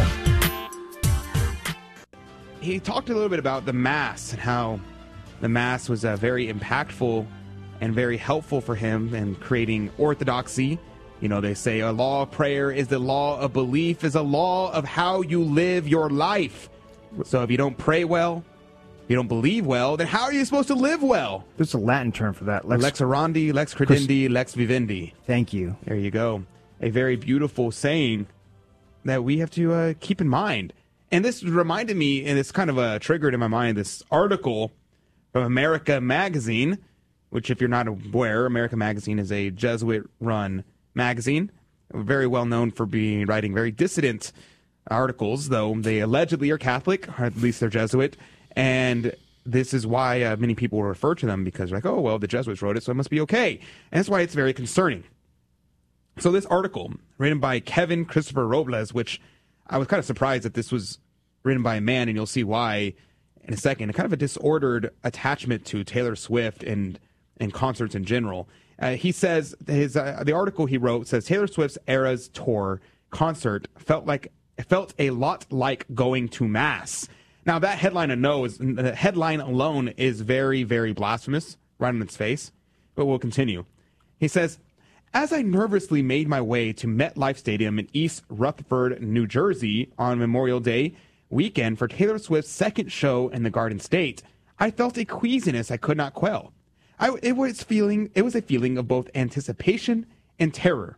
He 2.60 2.78
talked 2.80 3.08
a 3.08 3.14
little 3.14 3.30
bit 3.30 3.38
about 3.38 3.64
the 3.64 3.72
Mass 3.72 4.32
and 4.32 4.42
how 4.42 4.78
the 5.40 5.48
Mass 5.48 5.88
was 5.88 6.04
uh, 6.04 6.16
very 6.16 6.52
impactful 6.52 7.26
and 7.80 7.94
very 7.94 8.18
helpful 8.18 8.60
for 8.60 8.74
him 8.74 9.14
in 9.14 9.36
creating 9.36 9.90
orthodoxy. 9.96 10.78
You 11.22 11.30
know, 11.30 11.40
they 11.40 11.54
say 11.54 11.80
a 11.80 11.92
law 11.92 12.24
of 12.24 12.30
prayer 12.30 12.70
is 12.70 12.88
the 12.88 12.98
law 12.98 13.40
of 13.40 13.54
belief, 13.54 14.04
is 14.04 14.16
a 14.16 14.22
law 14.22 14.70
of 14.70 14.84
how 14.84 15.22
you 15.22 15.42
live 15.42 15.88
your 15.88 16.10
life. 16.10 16.68
So 17.24 17.42
if 17.42 17.50
you 17.50 17.56
don't 17.56 17.78
pray 17.78 18.04
well, 18.04 18.44
you 19.08 19.16
don't 19.16 19.28
believe 19.28 19.66
well, 19.66 19.96
then 19.96 20.06
how 20.06 20.22
are 20.24 20.32
you 20.32 20.44
supposed 20.44 20.68
to 20.68 20.74
live 20.74 21.02
well? 21.02 21.44
There's 21.56 21.74
a 21.74 21.78
Latin 21.78 22.12
term 22.12 22.34
for 22.34 22.44
that. 22.44 22.66
Lex, 22.66 23.00
orandi, 23.00 23.52
lex 23.52 23.74
credendi, 23.74 24.30
lex 24.30 24.54
vivendi. 24.54 25.14
Thank 25.26 25.52
you. 25.52 25.76
There 25.84 25.96
you 25.96 26.10
go. 26.10 26.44
A 26.80 26.90
very 26.90 27.16
beautiful 27.16 27.70
saying 27.70 28.26
that 29.04 29.24
we 29.24 29.38
have 29.38 29.50
to 29.52 29.72
uh, 29.72 29.94
keep 30.00 30.20
in 30.20 30.28
mind. 30.28 30.72
And 31.10 31.24
this 31.24 31.42
reminded 31.42 31.96
me, 31.96 32.24
and 32.24 32.38
it's 32.38 32.52
kind 32.52 32.70
of 32.70 32.78
uh, 32.78 32.98
triggered 32.98 33.34
in 33.34 33.40
my 33.40 33.48
mind, 33.48 33.76
this 33.76 34.02
article 34.10 34.72
from 35.32 35.44
America 35.44 36.00
Magazine, 36.00 36.78
which, 37.30 37.50
if 37.50 37.60
you're 37.60 37.68
not 37.68 37.88
aware, 37.88 38.46
America 38.46 38.76
Magazine 38.76 39.18
is 39.18 39.30
a 39.30 39.50
Jesuit 39.50 40.08
run 40.20 40.64
magazine, 40.94 41.50
very 41.92 42.26
well 42.26 42.46
known 42.46 42.70
for 42.70 42.86
being 42.86 43.26
writing 43.26 43.54
very 43.54 43.70
dissident 43.70 44.32
articles, 44.90 45.48
though 45.48 45.74
they 45.74 46.00
allegedly 46.00 46.50
are 46.50 46.58
Catholic, 46.58 47.08
or 47.18 47.26
at 47.26 47.36
least 47.36 47.60
they're 47.60 47.68
Jesuit. 47.68 48.16
And 48.56 49.14
this 49.44 49.74
is 49.74 49.86
why 49.86 50.22
uh, 50.22 50.36
many 50.36 50.54
people 50.54 50.82
refer 50.82 51.14
to 51.16 51.26
them 51.26 51.44
because, 51.44 51.72
like, 51.72 51.86
oh, 51.86 52.00
well, 52.00 52.18
the 52.18 52.28
Jesuits 52.28 52.62
wrote 52.62 52.76
it, 52.76 52.82
so 52.82 52.92
it 52.92 52.96
must 52.96 53.10
be 53.10 53.20
okay. 53.20 53.60
And 53.90 53.98
that's 53.98 54.08
why 54.08 54.20
it's 54.20 54.34
very 54.34 54.52
concerning. 54.52 55.04
So, 56.18 56.30
this 56.30 56.46
article, 56.46 56.92
written 57.18 57.40
by 57.40 57.60
Kevin 57.60 58.04
Christopher 58.04 58.46
Robles, 58.46 58.92
which 58.92 59.20
I 59.68 59.78
was 59.78 59.88
kind 59.88 59.98
of 59.98 60.04
surprised 60.04 60.44
that 60.44 60.54
this 60.54 60.70
was 60.70 60.98
written 61.42 61.62
by 61.62 61.76
a 61.76 61.80
man, 61.80 62.08
and 62.08 62.16
you'll 62.16 62.26
see 62.26 62.44
why 62.44 62.94
in 63.44 63.54
a 63.54 63.56
second. 63.56 63.92
kind 63.94 64.06
of 64.06 64.12
a 64.12 64.16
disordered 64.16 64.90
attachment 65.04 65.64
to 65.66 65.84
Taylor 65.84 66.16
Swift 66.16 66.62
and 66.62 66.98
and 67.38 67.52
concerts 67.52 67.94
in 67.94 68.04
general. 68.04 68.48
Uh, 68.78 68.92
he 68.92 69.12
says 69.12 69.54
his 69.66 69.96
uh, 69.96 70.22
the 70.24 70.32
article 70.32 70.66
he 70.66 70.78
wrote 70.78 71.06
says 71.06 71.24
Taylor 71.24 71.46
Swift's 71.46 71.78
Eras 71.86 72.28
tour 72.28 72.80
concert 73.10 73.68
felt 73.78 74.06
like 74.06 74.32
felt 74.66 74.94
a 74.98 75.10
lot 75.10 75.46
like 75.50 75.86
going 75.94 76.28
to 76.28 76.46
mass. 76.46 77.08
Now 77.44 77.58
that 77.58 77.78
headline 77.78 78.10
alone 78.10 78.46
is 78.46 78.58
the 78.58 78.94
headline 78.94 79.40
alone 79.40 79.88
is 79.96 80.20
very 80.20 80.62
very 80.62 80.92
blasphemous 80.92 81.56
right 81.78 81.88
on 81.88 82.02
its 82.02 82.16
face. 82.16 82.52
But 82.94 83.06
we'll 83.06 83.18
continue. 83.18 83.64
He 84.18 84.28
says 84.28 84.58
as 85.14 85.32
I 85.32 85.42
nervously 85.42 86.00
made 86.02 86.26
my 86.26 86.40
way 86.40 86.72
to 86.72 86.86
MetLife 86.86 87.36
Stadium 87.36 87.78
in 87.78 87.88
East 87.92 88.24
Rutherford, 88.30 89.02
New 89.02 89.26
Jersey 89.26 89.92
on 89.98 90.18
Memorial 90.18 90.60
Day 90.60 90.94
weekend 91.28 91.78
for 91.78 91.88
Taylor 91.88 92.18
Swift's 92.18 92.50
second 92.50 92.92
show 92.92 93.28
in 93.28 93.42
the 93.42 93.50
Garden 93.50 93.80
State, 93.80 94.22
I 94.58 94.70
felt 94.70 94.96
a 94.96 95.04
queasiness 95.04 95.70
I 95.70 95.76
could 95.76 95.96
not 95.96 96.14
quell. 96.14 96.52
I, 97.00 97.16
it 97.22 97.36
was 97.36 97.62
feeling 97.62 98.10
it 98.14 98.22
was 98.22 98.34
a 98.34 98.42
feeling 98.42 98.78
of 98.78 98.86
both 98.86 99.10
anticipation 99.14 100.06
and 100.38 100.54
terror. 100.54 100.96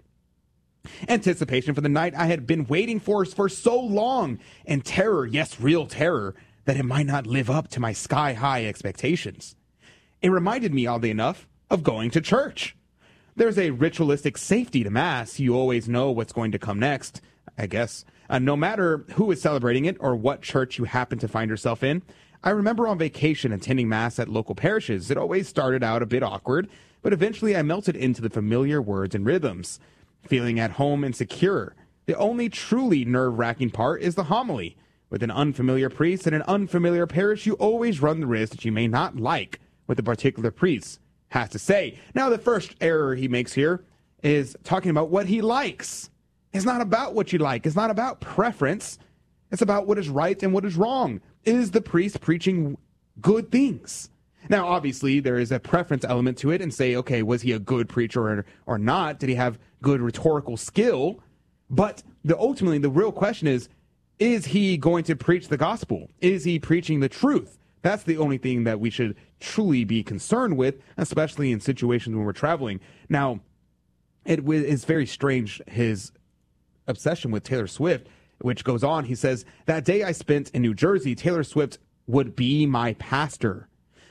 Anticipation 1.08 1.74
for 1.74 1.80
the 1.80 1.88
night 1.88 2.14
I 2.14 2.26
had 2.26 2.46
been 2.46 2.66
waiting 2.66 3.00
for 3.00 3.24
for 3.24 3.48
so 3.48 3.78
long, 3.78 4.38
and 4.66 4.84
terror, 4.84 5.26
yes, 5.26 5.60
real 5.60 5.86
terror, 5.86 6.34
that 6.64 6.76
it 6.76 6.84
might 6.84 7.06
not 7.06 7.26
live 7.26 7.50
up 7.50 7.68
to 7.68 7.80
my 7.80 7.92
sky 7.92 8.32
high 8.32 8.66
expectations. 8.66 9.56
It 10.22 10.30
reminded 10.30 10.72
me, 10.72 10.86
oddly 10.86 11.10
enough, 11.10 11.46
of 11.70 11.82
going 11.82 12.10
to 12.12 12.20
church. 12.20 12.76
There's 13.36 13.58
a 13.58 13.70
ritualistic 13.70 14.38
safety 14.38 14.84
to 14.84 14.90
Mass. 14.90 15.40
You 15.40 15.56
always 15.56 15.88
know 15.88 16.10
what's 16.10 16.32
going 16.32 16.52
to 16.52 16.58
come 16.58 16.78
next, 16.78 17.20
I 17.58 17.66
guess. 17.66 18.04
Uh, 18.30 18.38
no 18.38 18.56
matter 18.56 19.04
who 19.14 19.30
is 19.32 19.42
celebrating 19.42 19.84
it 19.84 19.96
or 20.00 20.16
what 20.16 20.40
church 20.40 20.78
you 20.78 20.84
happen 20.84 21.18
to 21.18 21.28
find 21.28 21.50
yourself 21.50 21.82
in, 21.82 22.02
I 22.42 22.50
remember 22.50 22.86
on 22.86 22.98
vacation 22.98 23.52
attending 23.52 23.88
Mass 23.88 24.18
at 24.18 24.28
local 24.28 24.54
parishes. 24.54 25.10
It 25.10 25.18
always 25.18 25.48
started 25.48 25.82
out 25.82 26.02
a 26.02 26.06
bit 26.06 26.22
awkward, 26.22 26.68
but 27.02 27.12
eventually 27.12 27.56
I 27.56 27.62
melted 27.62 27.96
into 27.96 28.22
the 28.22 28.30
familiar 28.30 28.80
words 28.80 29.14
and 29.14 29.26
rhythms, 29.26 29.80
feeling 30.28 30.60
at 30.60 30.72
home 30.72 31.04
and 31.04 31.14
secure. 31.14 31.74
The 32.06 32.16
only 32.16 32.48
truly 32.48 33.04
nerve 33.04 33.38
wracking 33.38 33.70
part 33.70 34.02
is 34.02 34.14
the 34.14 34.24
homily. 34.24 34.76
With 35.10 35.22
an 35.22 35.30
unfamiliar 35.30 35.90
priest 35.90 36.26
and 36.26 36.34
an 36.34 36.42
unfamiliar 36.42 37.06
parish, 37.06 37.46
you 37.46 37.54
always 37.54 38.02
run 38.02 38.20
the 38.20 38.26
risk 38.26 38.52
that 38.52 38.64
you 38.64 38.72
may 38.72 38.88
not 38.88 39.16
like 39.16 39.60
what 39.86 39.96
the 39.96 40.02
particular 40.02 40.50
priest 40.50 40.98
has 41.28 41.50
to 41.50 41.58
say. 41.58 41.98
Now, 42.14 42.28
the 42.28 42.38
first 42.38 42.74
error 42.80 43.14
he 43.14 43.28
makes 43.28 43.52
here 43.52 43.84
is 44.22 44.56
talking 44.64 44.90
about 44.90 45.10
what 45.10 45.26
he 45.26 45.40
likes. 45.40 46.10
It's 46.52 46.64
not 46.64 46.80
about 46.80 47.14
what 47.14 47.32
you 47.32 47.38
like, 47.38 47.66
it's 47.66 47.76
not 47.76 47.90
about 47.90 48.20
preference. 48.20 48.98
It's 49.50 49.62
about 49.62 49.86
what 49.86 49.98
is 49.98 50.08
right 50.08 50.42
and 50.42 50.52
what 50.52 50.64
is 50.64 50.74
wrong. 50.74 51.20
Is 51.44 51.70
the 51.70 51.80
priest 51.80 52.20
preaching 52.20 52.76
good 53.20 53.52
things? 53.52 54.10
Now, 54.48 54.66
obviously, 54.66 55.20
there 55.20 55.38
is 55.38 55.52
a 55.52 55.60
preference 55.60 56.04
element 56.04 56.38
to 56.38 56.50
it, 56.50 56.60
and 56.60 56.74
say, 56.74 56.96
okay, 56.96 57.22
was 57.22 57.42
he 57.42 57.52
a 57.52 57.58
good 57.58 57.88
preacher 57.88 58.28
or, 58.28 58.44
or 58.66 58.78
not? 58.78 59.20
Did 59.20 59.28
he 59.28 59.36
have 59.36 59.58
good 59.84 60.00
rhetorical 60.00 60.56
skill? 60.56 61.20
But 61.70 62.02
the 62.24 62.36
ultimately, 62.36 62.78
the 62.78 62.90
real 62.90 63.12
question 63.12 63.46
is, 63.46 63.68
is 64.18 64.46
he 64.46 64.76
going 64.76 65.04
to 65.04 65.14
preach 65.14 65.48
the 65.48 65.56
gospel? 65.56 66.10
Is 66.20 66.44
he 66.44 66.58
preaching 66.58 67.00
the 67.00 67.08
truth? 67.08 67.58
That's 67.82 68.04
the 68.04 68.16
only 68.16 68.38
thing 68.38 68.64
that 68.64 68.80
we 68.80 68.90
should 68.90 69.14
truly 69.40 69.84
be 69.84 70.02
concerned 70.02 70.56
with, 70.56 70.76
especially 70.96 71.52
in 71.52 71.60
situations 71.60 72.16
when 72.16 72.24
we're 72.24 72.32
traveling. 72.32 72.80
Now, 73.08 73.40
it 74.24 74.48
is 74.48 74.84
very 74.86 75.06
strange 75.06 75.60
his 75.66 76.12
obsession 76.86 77.30
with 77.30 77.44
Taylor 77.44 77.66
Swift, 77.66 78.06
which 78.40 78.64
goes 78.64 78.82
on. 78.82 79.04
He 79.04 79.14
says, 79.14 79.44
That 79.66 79.84
day 79.84 80.02
I 80.02 80.12
spent 80.12 80.50
in 80.50 80.62
New 80.62 80.74
Jersey, 80.74 81.14
Taylor 81.14 81.44
Swift 81.44 81.78
would 82.06 82.34
be 82.34 82.64
my 82.66 82.94
pastor. 82.94 83.68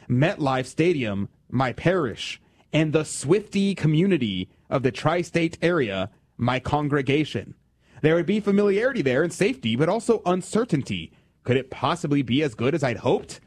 MetLife 0.07 0.65
Stadium, 0.65 1.29
my 1.49 1.73
parish, 1.73 2.39
and 2.71 2.93
the 2.93 3.03
Swiftie 3.03 3.75
community 3.75 4.49
of 4.73 4.83
the 4.83 4.91
tri 4.91 5.21
state 5.21 5.57
area, 5.61 6.09
my 6.35 6.59
congregation. 6.59 7.53
There 8.01 8.15
would 8.15 8.25
be 8.25 8.39
familiarity 8.39 9.03
there 9.03 9.23
and 9.23 9.31
safety, 9.31 9.75
but 9.77 9.87
also 9.87 10.21
uncertainty. 10.25 11.13
Could 11.43 11.57
it 11.57 11.69
possibly 11.69 12.23
be 12.23 12.41
as 12.41 12.55
good 12.55 12.73
as 12.73 12.83
I'd 12.83 12.97
hoped? 12.97 13.39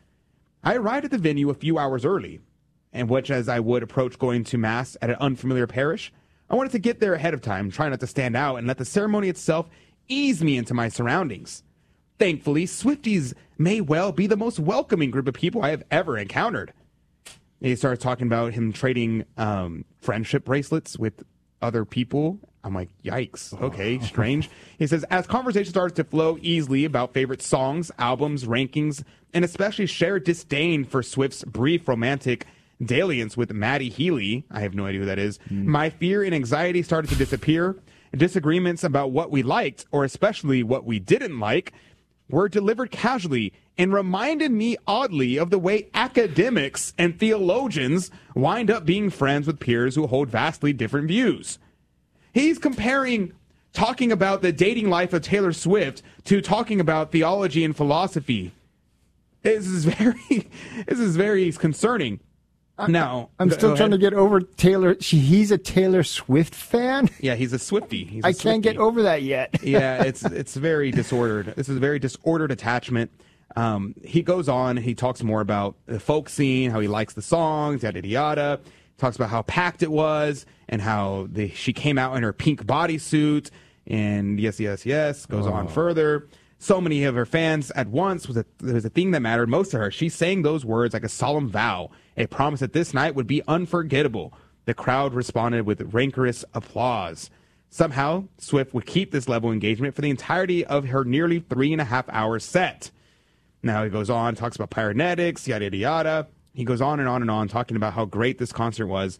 I 0.62 0.76
arrived 0.76 1.04
at 1.04 1.10
the 1.10 1.18
venue 1.18 1.50
a 1.50 1.54
few 1.54 1.78
hours 1.78 2.04
early, 2.04 2.40
and 2.92 3.10
which, 3.10 3.30
as 3.30 3.48
I 3.48 3.58
would 3.60 3.82
approach 3.82 4.18
going 4.18 4.44
to 4.44 4.56
Mass 4.56 4.96
at 5.02 5.10
an 5.10 5.16
unfamiliar 5.16 5.66
parish, 5.66 6.12
I 6.48 6.54
wanted 6.54 6.72
to 6.72 6.78
get 6.78 7.00
there 7.00 7.14
ahead 7.14 7.34
of 7.34 7.42
time, 7.42 7.70
try 7.70 7.88
not 7.88 8.00
to 8.00 8.06
stand 8.06 8.36
out, 8.36 8.56
and 8.56 8.66
let 8.68 8.78
the 8.78 8.84
ceremony 8.84 9.28
itself 9.28 9.68
ease 10.08 10.44
me 10.44 10.56
into 10.56 10.74
my 10.74 10.88
surroundings. 10.88 11.64
Thankfully, 12.20 12.66
Swifties 12.66 13.34
may 13.58 13.80
well 13.80 14.12
be 14.12 14.28
the 14.28 14.36
most 14.36 14.60
welcoming 14.60 15.10
group 15.10 15.26
of 15.26 15.34
people 15.34 15.62
I 15.62 15.70
have 15.70 15.82
ever 15.90 16.16
encountered. 16.16 16.72
He 17.61 17.74
starts 17.76 18.02
talking 18.02 18.26
about 18.26 18.52
him 18.52 18.72
trading 18.72 19.24
um, 19.36 19.84
friendship 19.98 20.44
bracelets 20.44 20.98
with 20.98 21.24
other 21.62 21.84
people. 21.84 22.38
I'm 22.62 22.74
like, 22.74 22.90
yikes. 23.02 23.59
Okay, 23.61 23.98
strange. 24.02 24.50
He 24.78 24.86
says, 24.86 25.04
as 25.04 25.26
conversation 25.26 25.70
starts 25.70 25.94
to 25.96 26.04
flow 26.04 26.38
easily 26.42 26.84
about 26.84 27.14
favorite 27.14 27.42
songs, 27.42 27.90
albums, 27.98 28.44
rankings, 28.44 29.02
and 29.32 29.44
especially 29.44 29.86
shared 29.86 30.24
disdain 30.24 30.84
for 30.84 31.02
Swift's 31.02 31.44
brief 31.44 31.88
romantic 31.88 32.46
dalliance 32.84 33.36
with 33.36 33.52
Matty 33.52 33.88
Healy, 33.88 34.44
I 34.50 34.61
have 34.61 34.74
no 34.74 34.84
idea 34.84 35.00
who 35.00 35.07
that 35.07 35.18
is, 35.18 35.38
my 35.50 35.88
fear 35.88 36.22
and 36.22 36.34
anxiety 36.34 36.82
started 36.82 37.09
to 37.11 37.16
disappear. 37.16 37.76
Disagreements 38.14 38.84
about 38.84 39.12
what 39.12 39.30
we 39.30 39.42
liked, 39.42 39.86
or 39.92 40.04
especially 40.04 40.62
what 40.62 40.84
we 40.84 40.98
didn't 40.98 41.38
like, 41.38 41.72
were 42.28 42.48
delivered 42.48 42.90
casually 42.90 43.52
and 43.78 43.92
reminded 43.92 44.50
me 44.50 44.76
oddly 44.86 45.36
of 45.36 45.50
the 45.50 45.58
way 45.58 45.88
academics 45.94 46.94
and 46.98 47.18
theologians 47.18 48.10
wind 48.34 48.70
up 48.70 48.86
being 48.86 49.10
friends 49.10 49.46
with 49.46 49.60
peers 49.60 49.94
who 49.94 50.06
hold 50.06 50.28
vastly 50.28 50.72
different 50.72 51.08
views. 51.08 51.58
He's 52.32 52.58
comparing 52.58 53.32
talking 53.72 54.10
about 54.10 54.42
the 54.42 54.52
dating 54.52 54.88
life 54.88 55.12
of 55.12 55.22
Taylor 55.22 55.52
Swift 55.52 56.02
to 56.24 56.40
talking 56.40 56.80
about 56.80 57.12
theology 57.12 57.64
and 57.64 57.76
philosophy. 57.76 58.52
This 59.42 59.66
is 59.66 59.84
very 59.96 60.48
this 60.86 60.98
is 60.98 61.16
very 61.16 61.50
concerning. 61.52 62.20
Now 62.88 63.30
I'm 63.38 63.50
still 63.50 63.74
trying 63.74 63.88
ahead. 63.88 64.00
to 64.00 64.10
get 64.10 64.12
over 64.12 64.40
Taylor. 64.40 64.96
She, 65.00 65.18
he's 65.18 65.50
a 65.50 65.56
Taylor 65.56 66.02
Swift 66.02 66.54
fan. 66.54 67.08
Yeah, 67.20 67.34
he's 67.34 67.54
a 67.54 67.58
Swiftie. 67.58 68.06
He's 68.06 68.22
a 68.22 68.28
I 68.28 68.32
can't 68.34 68.62
get 68.62 68.76
over 68.76 69.02
that 69.04 69.22
yet. 69.22 69.62
yeah, 69.62 70.02
it's 70.04 70.22
it's 70.24 70.54
very 70.54 70.90
disordered. 70.90 71.54
This 71.56 71.68
is 71.68 71.76
a 71.76 71.80
very 71.80 71.98
disordered 71.98 72.50
attachment. 72.50 73.10
Um, 73.57 73.94
he 74.04 74.22
goes 74.22 74.48
on. 74.48 74.76
He 74.76 74.94
talks 74.94 75.22
more 75.22 75.40
about 75.40 75.76
the 75.86 75.98
folk 75.98 76.28
scene, 76.28 76.70
how 76.70 76.80
he 76.80 76.88
likes 76.88 77.14
the 77.14 77.22
songs, 77.22 77.82
yada 77.82 77.98
yada 77.98 78.09
yada. 78.09 78.61
Talks 78.98 79.16
about 79.16 79.30
how 79.30 79.42
packed 79.42 79.82
it 79.82 79.90
was 79.90 80.46
and 80.68 80.80
how 80.80 81.28
the, 81.30 81.48
she 81.50 81.72
came 81.72 81.98
out 81.98 82.16
in 82.16 82.22
her 82.22 82.32
pink 82.32 82.64
bodysuit. 82.64 83.50
And 83.86 84.38
yes, 84.40 84.59
yes, 84.61 84.84
yes. 84.86 85.26
Goes 85.26 85.46
on 85.46 85.68
further. 85.68 86.28
so 86.59 86.80
many 86.80 87.04
of 87.04 87.14
her 87.14 87.26
fans 87.26 87.70
at 87.72 87.88
once 87.88 88.26
was 88.26 88.36
a, 88.36 88.44
was 88.62 88.84
a 88.84 88.90
thing 88.90 89.11
that 89.12 89.20
mattered 89.20 89.48
most 89.48 89.70
to 89.72 89.78
her. 89.78 89.90
She 89.90 90.09
sang 90.09 90.42
those 90.42 90.64
words 90.64 90.94
like 90.94 91.04
a 91.04 91.09
solemn 91.09 91.48
vow, 91.48 91.90
a 92.16 92.26
promise 92.26 92.61
that 92.61 92.72
this 92.72 92.94
night 92.94 93.14
would 93.14 93.26
be 93.26 93.42
unforgettable. 93.46 94.32
The 94.64 94.74
crowd 94.74 95.14
responded 95.14 95.66
with 95.66 95.94
rancorous 95.94 96.44
applause. 96.54 97.30
Somehow, 97.68 98.24
Swift 98.38 98.74
would 98.74 98.86
keep 98.86 99.12
this 99.12 99.28
level 99.28 99.50
of 99.50 99.54
engagement 99.54 99.94
for 99.94 100.00
the 100.00 100.11
entirety 100.11 100.64
of 100.64 100.86
her 100.86 101.04
nearly 101.04 101.40
three 101.40 101.72
and 101.72 101.80
a 101.80 101.84
half 101.84 102.07
hour 102.09 102.38
set. 102.38 102.90
Now 103.62 103.84
he 103.84 103.90
goes 103.90 104.11
on, 104.11 104.34
talks 104.34 104.57
about 104.57 104.70
pyrotechnics, 104.70 105.48
yada 105.48 105.64
yada 105.64 105.76
yada. 105.76 106.28
He 106.54 106.64
goes 106.64 106.80
on 106.80 107.00
and 107.00 107.09
on 107.09 107.22
and 107.22 107.30
on, 107.30 107.48
talking 107.48 107.76
about 107.76 107.94
how 107.94 108.04
great 108.04 108.38
this 108.38 108.52
concert 108.52 108.86
was. 108.86 109.18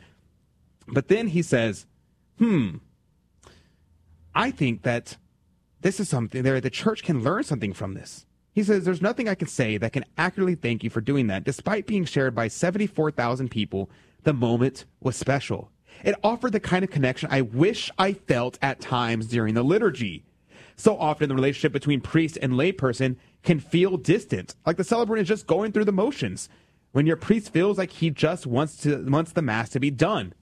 But 0.89 1.09
then 1.09 1.28
he 1.28 1.43
says, 1.43 1.87
"Hmm, 2.39 2.76
I 4.34 4.51
think 4.51 4.82
that 4.82 5.16
this 5.80 6.01
is 6.01 6.09
something 6.09 6.43
there. 6.43 6.61
The 6.61 6.70
church 6.70 7.03
can 7.03 7.22
learn 7.22 7.43
something 7.43 7.72
from 7.72 7.95
this." 7.95 8.24
He 8.53 8.62
says, 8.62 8.84
"There's 8.84 9.03
nothing 9.03 9.28
I 9.28 9.34
can 9.34 9.49
say 9.49 9.76
that 9.78 9.93
can 9.93 10.05
accurately 10.16 10.55
thank 10.55 10.82
you 10.82 10.91
for 10.91 11.01
doing 11.01 11.26
that. 11.26 11.45
Despite 11.45 11.87
being 11.87 12.05
shared 12.05 12.34
by 12.34 12.49
74,000 12.49 13.51
people, 13.51 13.91
the 14.22 14.32
moment 14.32 14.87
was 15.01 15.16
special. 15.16 15.70
It 16.05 16.14
offered 16.22 16.53
the 16.53 16.61
kind 16.61 16.84
of 16.84 16.91
connection 16.91 17.28
I 17.30 17.43
wish 17.43 17.91
I 17.99 18.12
felt 18.12 18.59
at 18.62 18.80
times 18.80 19.26
during 19.26 19.55
the 19.55 19.62
liturgy." 19.62 20.24
So 20.76 20.97
often 20.99 21.28
the 21.28 21.34
relationship 21.34 21.72
between 21.72 22.01
priest 22.01 22.39
and 22.41 22.53
layperson 22.53 23.16
can 23.47 23.61
feel 23.61 23.97
distant, 23.97 24.55
like 24.66 24.76
the 24.76 24.84
celebrant 24.84 25.22
is 25.22 25.28
just 25.28 25.47
going 25.47 25.72
through 25.72 25.86
the 25.86 25.92
motions. 25.92 26.51
When 26.92 27.07
your 27.07 27.16
priest 27.16 27.53
feels 27.53 27.78
like 27.78 27.90
he 27.90 28.11
just 28.11 28.47
wants 28.47 28.76
to 28.78 29.05
wants 29.09 29.32
the 29.32 29.42
mass 29.42 29.70
to 29.70 29.80
be 29.80 29.90
done, 29.90 30.34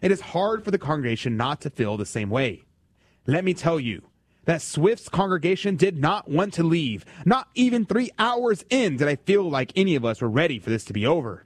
it 0.00 0.10
is 0.10 0.20
hard 0.20 0.64
for 0.64 0.70
the 0.70 0.78
congregation 0.78 1.36
not 1.36 1.60
to 1.62 1.70
feel 1.70 1.96
the 1.96 2.06
same 2.06 2.30
way. 2.30 2.62
Let 3.26 3.44
me 3.44 3.52
tell 3.52 3.78
you 3.78 4.02
that 4.44 4.62
Swift's 4.62 5.08
congregation 5.08 5.76
did 5.76 5.98
not 5.98 6.28
want 6.28 6.54
to 6.54 6.62
leave. 6.62 7.04
Not 7.24 7.48
even 7.54 7.84
three 7.84 8.10
hours 8.18 8.64
in 8.70 8.96
did 8.96 9.08
I 9.08 9.16
feel 9.16 9.48
like 9.48 9.72
any 9.76 9.94
of 9.94 10.04
us 10.04 10.20
were 10.20 10.28
ready 10.28 10.58
for 10.58 10.70
this 10.70 10.84
to 10.86 10.92
be 10.92 11.06
over. 11.06 11.44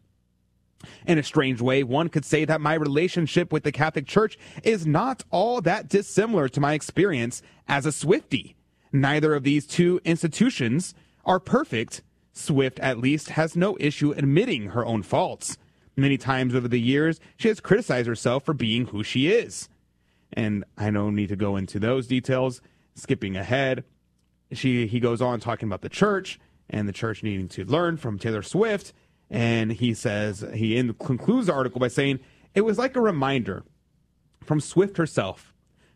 In 1.06 1.18
a 1.18 1.22
strange 1.22 1.60
way, 1.60 1.82
one 1.82 2.08
could 2.08 2.24
say 2.24 2.44
that 2.44 2.60
my 2.60 2.74
relationship 2.74 3.52
with 3.52 3.64
the 3.64 3.72
Catholic 3.72 4.06
Church 4.06 4.38
is 4.62 4.86
not 4.86 5.24
all 5.30 5.60
that 5.62 5.88
dissimilar 5.88 6.48
to 6.50 6.60
my 6.60 6.74
experience 6.74 7.42
as 7.68 7.86
a 7.86 7.90
Swiftie. 7.90 8.54
Neither 8.92 9.34
of 9.34 9.42
these 9.42 9.66
two 9.66 10.00
institutions 10.04 10.94
are 11.26 11.40
perfect. 11.40 12.02
Swift, 12.32 12.78
at 12.80 12.98
least, 12.98 13.30
has 13.30 13.56
no 13.56 13.76
issue 13.80 14.12
admitting 14.12 14.68
her 14.68 14.86
own 14.86 15.02
faults. 15.02 15.58
Many 15.96 16.18
times 16.18 16.54
over 16.54 16.68
the 16.68 16.80
years, 16.80 17.20
she 17.36 17.48
has 17.48 17.60
criticized 17.60 18.06
herself 18.06 18.44
for 18.44 18.54
being 18.54 18.86
who 18.86 19.02
she 19.02 19.28
is. 19.28 19.68
And 20.32 20.64
I 20.76 20.90
don't 20.90 21.14
need 21.14 21.28
to 21.28 21.36
go 21.36 21.56
into 21.56 21.78
those 21.78 22.06
details. 22.06 22.60
Skipping 22.94 23.36
ahead, 23.36 23.84
she 24.52 24.86
he 24.86 25.00
goes 25.00 25.20
on 25.20 25.40
talking 25.40 25.68
about 25.68 25.82
the 25.82 25.88
church 25.88 26.38
and 26.68 26.88
the 26.88 26.92
church 26.92 27.22
needing 27.22 27.48
to 27.48 27.64
learn 27.64 27.96
from 27.96 28.18
Taylor 28.18 28.42
Swift. 28.42 28.92
And 29.30 29.72
he 29.72 29.94
says 29.94 30.44
he 30.54 30.76
in, 30.76 30.94
concludes 30.94 31.46
the 31.46 31.52
article 31.52 31.80
by 31.80 31.88
saying 31.88 32.20
it 32.54 32.62
was 32.62 32.78
like 32.78 32.96
a 32.96 33.00
reminder 33.00 33.64
from 34.42 34.60
Swift 34.60 34.96
herself. 34.96 35.52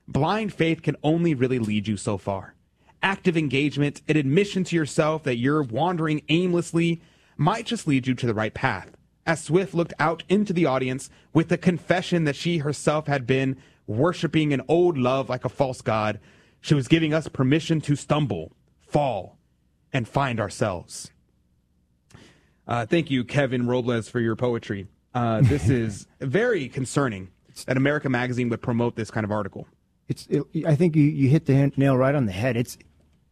Blind 0.08 0.52
faith 0.52 0.82
can 0.82 0.96
only 1.02 1.34
really 1.34 1.58
lead 1.58 1.86
you 1.86 1.96
so 1.96 2.18
far. 2.18 2.54
Active 3.02 3.36
engagement, 3.36 4.02
an 4.08 4.16
admission 4.16 4.64
to 4.64 4.76
yourself 4.76 5.22
that 5.24 5.36
you're 5.36 5.62
wandering 5.62 6.22
aimlessly, 6.28 7.00
might 7.36 7.66
just 7.66 7.86
lead 7.86 8.06
you 8.06 8.14
to 8.14 8.26
the 8.26 8.34
right 8.34 8.52
path. 8.52 8.90
As 9.26 9.42
Swift 9.42 9.74
looked 9.74 9.94
out 9.98 10.22
into 10.28 10.52
the 10.52 10.66
audience 10.66 11.08
with 11.32 11.48
the 11.48 11.58
confession 11.58 12.24
that 12.24 12.36
she 12.36 12.58
herself 12.58 13.06
had 13.06 13.26
been 13.26 13.56
worshiping 13.86 14.52
an 14.52 14.62
old 14.68 14.98
love 14.98 15.28
like 15.28 15.44
a 15.44 15.48
false 15.48 15.80
god, 15.80 16.20
she 16.60 16.74
was 16.74 16.88
giving 16.88 17.14
us 17.14 17.28
permission 17.28 17.80
to 17.82 17.96
stumble, 17.96 18.52
fall, 18.80 19.38
and 19.92 20.06
find 20.06 20.38
ourselves. 20.38 21.10
Uh, 22.66 22.86
thank 22.86 23.10
you, 23.10 23.24
Kevin 23.24 23.66
Robles, 23.66 24.08
for 24.08 24.20
your 24.20 24.36
poetry. 24.36 24.86
Uh, 25.14 25.40
this 25.40 25.68
is 25.70 26.06
very 26.20 26.68
concerning 26.68 27.30
that 27.66 27.76
America 27.76 28.08
Magazine 28.08 28.48
would 28.48 28.62
promote 28.62 28.96
this 28.96 29.10
kind 29.10 29.24
of 29.24 29.32
article. 29.32 29.66
It's. 30.08 30.26
It, 30.28 30.44
I 30.66 30.74
think 30.74 30.96
you, 30.96 31.04
you 31.04 31.28
hit 31.28 31.46
the 31.46 31.72
nail 31.76 31.96
right 31.96 32.14
on 32.14 32.26
the 32.26 32.32
head. 32.32 32.56
It's 32.56 32.78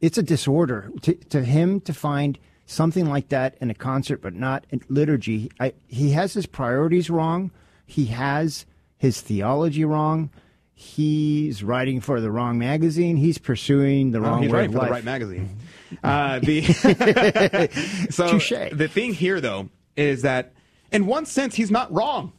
it's 0.00 0.18
a 0.18 0.22
disorder 0.22 0.90
to, 1.02 1.14
to 1.14 1.42
him 1.44 1.80
to 1.82 1.92
find 1.94 2.38
something 2.66 3.06
like 3.08 3.28
that 3.30 3.56
in 3.60 3.70
a 3.70 3.74
concert, 3.74 4.20
but 4.22 4.34
not 4.34 4.66
in 4.70 4.80
liturgy. 4.88 5.50
I, 5.58 5.72
he 5.86 6.10
has 6.10 6.34
his 6.34 6.46
priorities 6.46 7.08
wrong. 7.10 7.50
He 7.86 8.06
has 8.06 8.66
his 8.98 9.20
theology 9.20 9.84
wrong. 9.84 10.30
He's 10.74 11.62
writing 11.64 12.00
for 12.00 12.20
the 12.20 12.30
wrong 12.30 12.58
magazine. 12.58 13.16
He's 13.16 13.38
pursuing 13.38 14.12
the 14.12 14.18
Oh, 14.18 14.22
wrong 14.22 14.42
he's 14.42 14.52
way 14.52 14.58
writing 14.58 14.72
for 14.72 14.78
life. 14.78 14.88
the 14.88 14.92
right 14.92 15.04
magazine. 15.04 15.56
Uh, 16.04 16.38
the 16.38 16.62
so 18.10 18.28
Touche. 18.28 18.52
the 18.72 18.86
thing 18.88 19.12
here, 19.14 19.40
though, 19.40 19.70
is 19.96 20.22
that 20.22 20.52
in 20.92 21.06
one 21.06 21.26
sense 21.26 21.54
he's 21.56 21.70
not 21.70 21.92
wrong. 21.92 22.32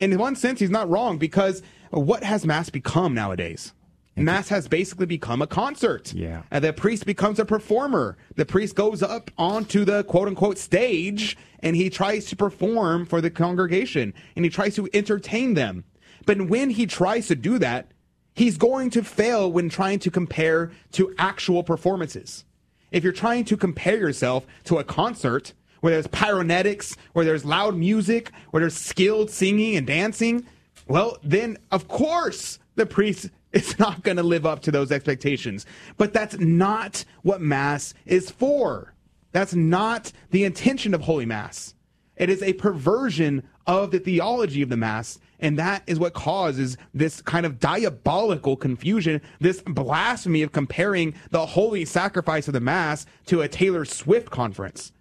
In 0.00 0.18
one 0.18 0.36
sense, 0.36 0.60
he's 0.60 0.70
not 0.70 0.90
wrong 0.90 1.16
because 1.18 1.62
what 1.90 2.24
has 2.24 2.44
mass 2.44 2.68
become 2.68 3.14
nowadays? 3.14 3.72
Mass 4.16 4.48
has 4.48 4.68
basically 4.68 5.06
become 5.06 5.42
a 5.42 5.46
concert. 5.46 6.12
Yeah. 6.14 6.42
Uh, 6.52 6.60
the 6.60 6.72
priest 6.72 7.04
becomes 7.04 7.38
a 7.38 7.44
performer. 7.44 8.16
The 8.36 8.46
priest 8.46 8.76
goes 8.76 9.02
up 9.02 9.30
onto 9.36 9.84
the 9.84 10.04
quote 10.04 10.28
unquote 10.28 10.58
stage 10.58 11.36
and 11.60 11.74
he 11.74 11.90
tries 11.90 12.26
to 12.26 12.36
perform 12.36 13.06
for 13.06 13.20
the 13.20 13.30
congregation 13.30 14.14
and 14.36 14.44
he 14.44 14.50
tries 14.50 14.76
to 14.76 14.88
entertain 14.94 15.54
them. 15.54 15.84
But 16.26 16.48
when 16.48 16.70
he 16.70 16.86
tries 16.86 17.26
to 17.28 17.34
do 17.34 17.58
that, 17.58 17.90
he's 18.34 18.56
going 18.56 18.90
to 18.90 19.02
fail 19.02 19.50
when 19.50 19.68
trying 19.68 19.98
to 20.00 20.10
compare 20.10 20.70
to 20.92 21.14
actual 21.18 21.64
performances. 21.64 22.44
If 22.92 23.02
you're 23.02 23.12
trying 23.12 23.44
to 23.46 23.56
compare 23.56 23.98
yourself 23.98 24.46
to 24.64 24.78
a 24.78 24.84
concert 24.84 25.52
where 25.80 25.92
there's 25.92 26.06
pyrotechnics, 26.06 26.96
where 27.12 27.24
there's 27.24 27.44
loud 27.44 27.76
music, 27.76 28.30
where 28.50 28.60
there's 28.60 28.76
skilled 28.76 29.30
singing 29.30 29.76
and 29.76 29.86
dancing, 29.86 30.46
well, 30.86 31.18
then 31.22 31.58
of 31.72 31.88
course 31.88 32.58
the 32.76 32.86
priest 32.86 33.30
is 33.54 33.78
not 33.78 34.02
going 34.02 34.16
to 34.18 34.22
live 34.22 34.44
up 34.44 34.60
to 34.62 34.70
those 34.70 34.92
expectations. 34.92 35.64
But 35.96 36.12
that's 36.12 36.38
not 36.38 37.04
what 37.22 37.40
Mass 37.40 37.94
is 38.04 38.30
for. 38.30 38.94
That's 39.32 39.54
not 39.54 40.12
the 40.30 40.44
intention 40.44 40.94
of 40.94 41.00
Holy 41.00 41.26
Mass. 41.26 41.74
It 42.16 42.30
is 42.30 42.42
a 42.42 42.52
perversion 42.52 43.42
of 43.66 43.90
the 43.90 43.98
theology 43.98 44.62
of 44.62 44.68
the 44.68 44.76
Mass, 44.76 45.18
and 45.40 45.58
that 45.58 45.82
is 45.86 45.98
what 45.98 46.14
causes 46.14 46.76
this 46.92 47.20
kind 47.22 47.44
of 47.44 47.58
diabolical 47.58 48.56
confusion, 48.56 49.20
this 49.40 49.62
blasphemy 49.62 50.42
of 50.42 50.52
comparing 50.52 51.14
the 51.30 51.46
holy 51.46 51.84
sacrifice 51.84 52.46
of 52.46 52.54
the 52.54 52.60
Mass 52.60 53.06
to 53.26 53.40
a 53.40 53.48
Taylor 53.48 53.84
Swift 53.84 54.30
conference. 54.30 54.92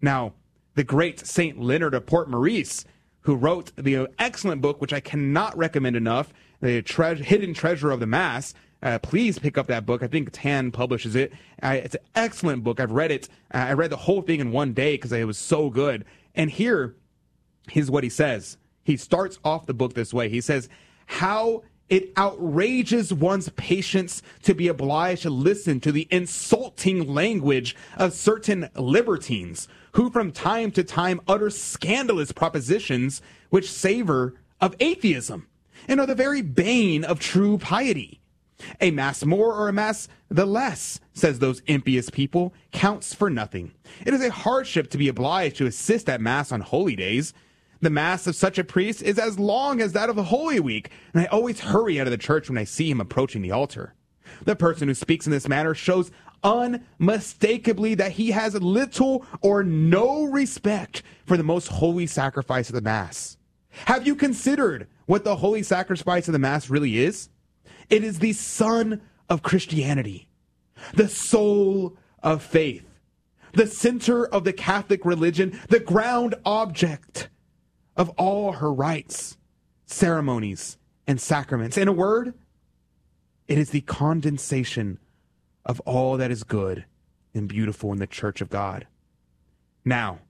Now, 0.00 0.32
the 0.74 0.84
great 0.84 1.26
Saint 1.26 1.60
Leonard 1.60 1.94
of 1.94 2.06
Port 2.06 2.30
Maurice, 2.30 2.84
who 3.20 3.34
wrote 3.34 3.72
the 3.76 4.08
excellent 4.18 4.60
book, 4.60 4.80
which 4.80 4.92
I 4.92 5.00
cannot 5.00 5.56
recommend 5.56 5.96
enough, 5.96 6.32
The 6.60 6.82
Tre- 6.82 7.22
Hidden 7.22 7.54
Treasure 7.54 7.90
of 7.90 8.00
the 8.00 8.06
Mass. 8.06 8.54
Uh, 8.82 8.98
please 8.98 9.38
pick 9.38 9.56
up 9.56 9.66
that 9.68 9.86
book. 9.86 10.02
I 10.02 10.06
think 10.06 10.28
Tan 10.32 10.70
publishes 10.70 11.16
it. 11.16 11.32
It's 11.62 11.94
an 11.94 12.02
excellent 12.14 12.64
book. 12.64 12.80
I've 12.80 12.92
read 12.92 13.10
it. 13.10 13.28
Uh, 13.52 13.58
I 13.58 13.72
read 13.72 13.90
the 13.90 13.96
whole 13.96 14.20
thing 14.20 14.40
in 14.40 14.52
one 14.52 14.74
day 14.74 14.94
because 14.94 15.12
it 15.12 15.26
was 15.26 15.38
so 15.38 15.70
good. 15.70 16.04
And 16.34 16.50
here's 16.50 16.92
what 17.88 18.04
he 18.04 18.10
says. 18.10 18.58
He 18.82 18.98
starts 18.98 19.38
off 19.42 19.66
the 19.66 19.74
book 19.74 19.94
this 19.94 20.12
way. 20.12 20.28
He 20.28 20.42
says, 20.42 20.68
How 21.06 21.62
it 21.88 22.12
outrages 22.16 23.12
one's 23.12 23.48
patience 23.50 24.22
to 24.42 24.54
be 24.54 24.68
obliged 24.68 25.22
to 25.22 25.30
listen 25.30 25.80
to 25.80 25.92
the 25.92 26.08
insulting 26.10 27.06
language 27.06 27.76
of 27.96 28.12
certain 28.12 28.68
libertines 28.74 29.68
who 29.92 30.10
from 30.10 30.32
time 30.32 30.70
to 30.72 30.82
time 30.82 31.20
utter 31.28 31.50
scandalous 31.50 32.32
propositions 32.32 33.20
which 33.50 33.70
savor 33.70 34.34
of 34.60 34.74
atheism 34.80 35.46
and 35.88 36.00
are 36.00 36.06
the 36.06 36.14
very 36.14 36.42
bane 36.42 37.04
of 37.04 37.20
true 37.20 37.58
piety. 37.58 38.20
A 38.80 38.90
mass 38.90 39.24
more 39.24 39.52
or 39.52 39.68
a 39.68 39.72
mass 39.72 40.08
the 40.30 40.46
less, 40.46 41.00
says 41.12 41.38
those 41.38 41.60
impious 41.66 42.10
people, 42.10 42.54
counts 42.72 43.14
for 43.14 43.30
nothing. 43.30 43.72
It 44.04 44.14
is 44.14 44.24
a 44.24 44.30
hardship 44.30 44.90
to 44.90 44.98
be 44.98 45.08
obliged 45.08 45.56
to 45.56 45.66
assist 45.66 46.08
at 46.08 46.20
mass 46.20 46.50
on 46.50 46.60
holy 46.60 46.96
days. 46.96 47.34
The 47.80 47.90
mass 47.90 48.26
of 48.26 48.34
such 48.34 48.58
a 48.58 48.64
priest 48.64 49.02
is 49.02 49.18
as 49.18 49.38
long 49.38 49.80
as 49.80 49.92
that 49.92 50.08
of 50.08 50.16
the 50.16 50.24
Holy 50.24 50.58
Week, 50.58 50.90
and 51.12 51.22
I 51.22 51.26
always 51.26 51.60
hurry 51.60 52.00
out 52.00 52.06
of 52.06 52.10
the 52.12 52.16
church 52.18 52.48
when 52.48 52.58
I 52.58 52.64
see 52.64 52.90
him 52.90 53.00
approaching 53.00 53.42
the 53.42 53.50
altar. 53.50 53.94
The 54.44 54.56
person 54.56 54.88
who 54.88 54.94
speaks 54.94 55.26
in 55.26 55.32
this 55.32 55.48
manner 55.48 55.74
shows 55.74 56.10
unmistakably 56.42 57.94
that 57.94 58.12
he 58.12 58.30
has 58.30 58.54
little 58.54 59.24
or 59.40 59.62
no 59.62 60.24
respect 60.24 61.02
for 61.26 61.36
the 61.36 61.42
most 61.42 61.68
holy 61.68 62.06
sacrifice 62.06 62.68
of 62.68 62.74
the 62.74 62.80
Mass. 62.80 63.36
Have 63.86 64.06
you 64.06 64.14
considered 64.14 64.86
what 65.06 65.24
the 65.24 65.36
holy 65.36 65.62
sacrifice 65.62 66.28
of 66.28 66.32
the 66.32 66.38
Mass 66.38 66.70
really 66.70 66.98
is? 66.98 67.28
It 67.90 68.04
is 68.04 68.18
the 68.18 68.32
sun 68.32 69.02
of 69.28 69.42
Christianity, 69.42 70.28
the 70.94 71.08
soul 71.08 71.96
of 72.22 72.42
faith, 72.42 72.86
the 73.52 73.66
center 73.66 74.26
of 74.26 74.44
the 74.44 74.52
Catholic 74.52 75.04
religion, 75.04 75.60
the 75.68 75.80
ground 75.80 76.34
object 76.44 77.28
of 77.96 78.10
all 78.10 78.52
her 78.52 78.72
rites, 78.72 79.36
ceremonies, 79.86 80.78
and 81.06 81.20
sacraments. 81.20 81.76
In 81.76 81.88
a 81.88 81.92
word, 81.92 82.34
it 83.46 83.58
is 83.58 83.70
the 83.70 83.82
condensation 83.82 84.98
of 85.64 85.80
all 85.80 86.16
that 86.16 86.30
is 86.30 86.44
good 86.44 86.84
and 87.34 87.48
beautiful 87.48 87.92
in 87.92 87.98
the 87.98 88.06
church 88.06 88.40
of 88.40 88.50
God. 88.50 88.86
Now, 89.84 90.20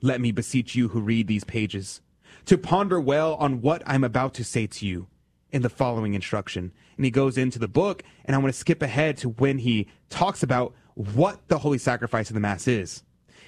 let 0.00 0.20
me 0.20 0.32
beseech 0.32 0.74
you 0.74 0.88
who 0.88 1.00
read 1.00 1.26
these 1.26 1.44
pages 1.44 2.00
to 2.48 2.56
ponder 2.56 2.98
well 2.98 3.34
on 3.34 3.60
what 3.60 3.82
I'm 3.84 4.02
about 4.02 4.32
to 4.34 4.44
say 4.44 4.66
to 4.66 4.86
you 4.86 5.06
in 5.52 5.60
the 5.60 5.68
following 5.68 6.14
instruction. 6.14 6.72
And 6.96 7.04
he 7.04 7.10
goes 7.10 7.36
into 7.36 7.58
the 7.58 7.68
book, 7.68 8.02
and 8.24 8.34
I 8.34 8.38
want 8.38 8.54
to 8.54 8.58
skip 8.58 8.80
ahead 8.80 9.18
to 9.18 9.28
when 9.28 9.58
he 9.58 9.86
talks 10.08 10.42
about 10.42 10.74
what 10.94 11.46
the 11.48 11.58
holy 11.58 11.76
sacrifice 11.76 12.30
of 12.30 12.34
the 12.34 12.40
Mass 12.40 12.66
is. 12.66 13.02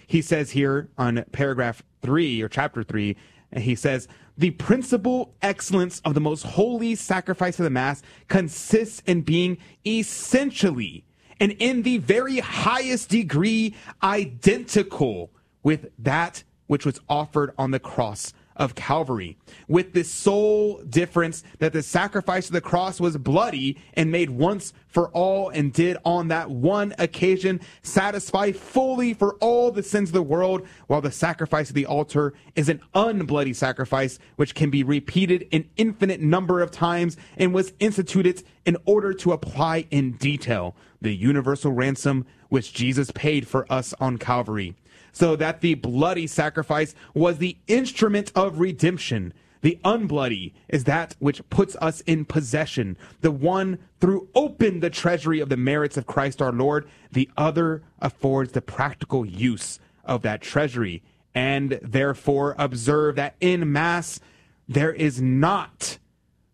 He 0.07 0.21
says 0.21 0.51
here 0.51 0.91
on 0.99 1.25
paragraph 1.33 1.83
three 2.03 2.43
or 2.43 2.49
chapter 2.51 2.83
three, 2.83 3.17
he 3.57 3.75
says, 3.75 4.07
the 4.37 4.51
principal 4.51 5.35
excellence 5.41 6.01
of 6.05 6.13
the 6.13 6.21
most 6.21 6.43
holy 6.43 6.95
sacrifice 6.95 7.59
of 7.59 7.65
the 7.65 7.71
Mass 7.71 8.03
consists 8.29 9.03
in 9.07 9.23
being 9.23 9.57
essentially 9.87 11.07
and 11.41 11.53
in 11.53 11.85
the 11.85 11.97
very 11.99 12.41
highest 12.41 13.09
degree 13.09 13.75
identical 14.03 15.31
with 15.63 15.91
that 15.99 16.45
which 16.67 16.85
was 16.85 17.01
offered 17.09 17.53
on 17.57 17.71
the 17.71 17.81
cross 17.81 18.35
of 18.61 18.75
Calvary, 18.75 19.39
with 19.67 19.95
the 19.95 20.05
sole 20.05 20.83
difference 20.83 21.43
that 21.59 21.73
the 21.73 21.83
sacrifice 21.83 22.47
of 22.47 22.53
the 22.53 22.61
cross 22.61 23.01
was 23.01 23.17
bloody 23.17 23.77
and 23.95 24.13
made 24.13 24.29
once 24.29 24.75
for 24.87 25.09
all 25.09 25.49
and 25.49 25.73
did 25.73 25.97
on 26.05 26.29
that 26.29 26.51
one 26.51 26.95
occasion 26.99 27.59
satisfy 27.83 28.53
fully 28.53 29.15
for 29.15 29.35
all 29.37 29.71
the 29.71 29.83
sins 29.83 30.11
of 30.11 30.13
the 30.13 30.23
world, 30.23 30.67
while 30.89 31.01
the 31.01 31.11
sacrifice 31.11 31.71
of 31.71 31.75
the 31.75 31.87
altar 31.87 32.35
is 32.55 32.69
an 32.69 32.81
unbloody 32.95 33.57
sacrifice 33.57 34.19
which 34.37 34.55
can 34.55 34.69
be 34.69 34.85
repeated 34.85 35.49
an 35.53 35.69
infinite 35.77 36.21
number 36.21 36.61
of 36.61 36.71
times 36.71 37.17
and 37.39 37.55
was 37.55 37.73
instituted 37.81 38.43
in 38.67 38.77
order 38.85 39.15
to 39.15 39.33
apply 39.33 39.87
in 39.91 40.13
detail 40.13 40.77
the 41.01 41.17
universal 41.17 41.73
ransom 41.73 42.27
which 42.51 42.75
Jesus 42.75 43.11
paid 43.13 43.49
for 43.49 43.71
us 43.73 43.95
on 44.01 44.19
Calvary 44.19 44.75
so 45.13 45.37
that 45.37 45.61
the 45.61 45.75
bloody 45.75 46.27
sacrifice 46.27 46.95
was 47.15 47.39
the 47.39 47.57
instrument 47.67 48.33
of 48.35 48.61
redemption. 48.61 49.33
The 49.63 49.79
unbloody 49.85 50.53
is 50.69 50.85
that 50.85 51.17
which 51.19 51.47
puts 51.51 51.77
us 51.77 52.01
in 52.03 52.25
possession. 52.25 52.97
The 53.21 53.31
one 53.31 53.79
through 54.01 54.29
open 54.35 54.81
the 54.81 54.91
treasury 54.91 55.41
of 55.41 55.49
the 55.49 55.57
merits 55.57 55.97
of 55.97 56.07
Christ 56.07 56.41
our 56.41 56.53
Lord. 56.53 56.89
The 57.13 57.31
other 57.37 57.83
affords 58.01 58.53
the 58.53 58.63
practical 58.63 59.27
use 59.27 59.79
of 60.05 60.23
that 60.23 60.41
treasury. 60.41 61.03
And 61.35 61.79
therefore 61.83 62.55
observe 62.59 63.17
that 63.17 63.37
in 63.41 63.71
Mass 63.71 64.21
there 64.69 64.93
is 64.93 65.21
not, 65.21 65.99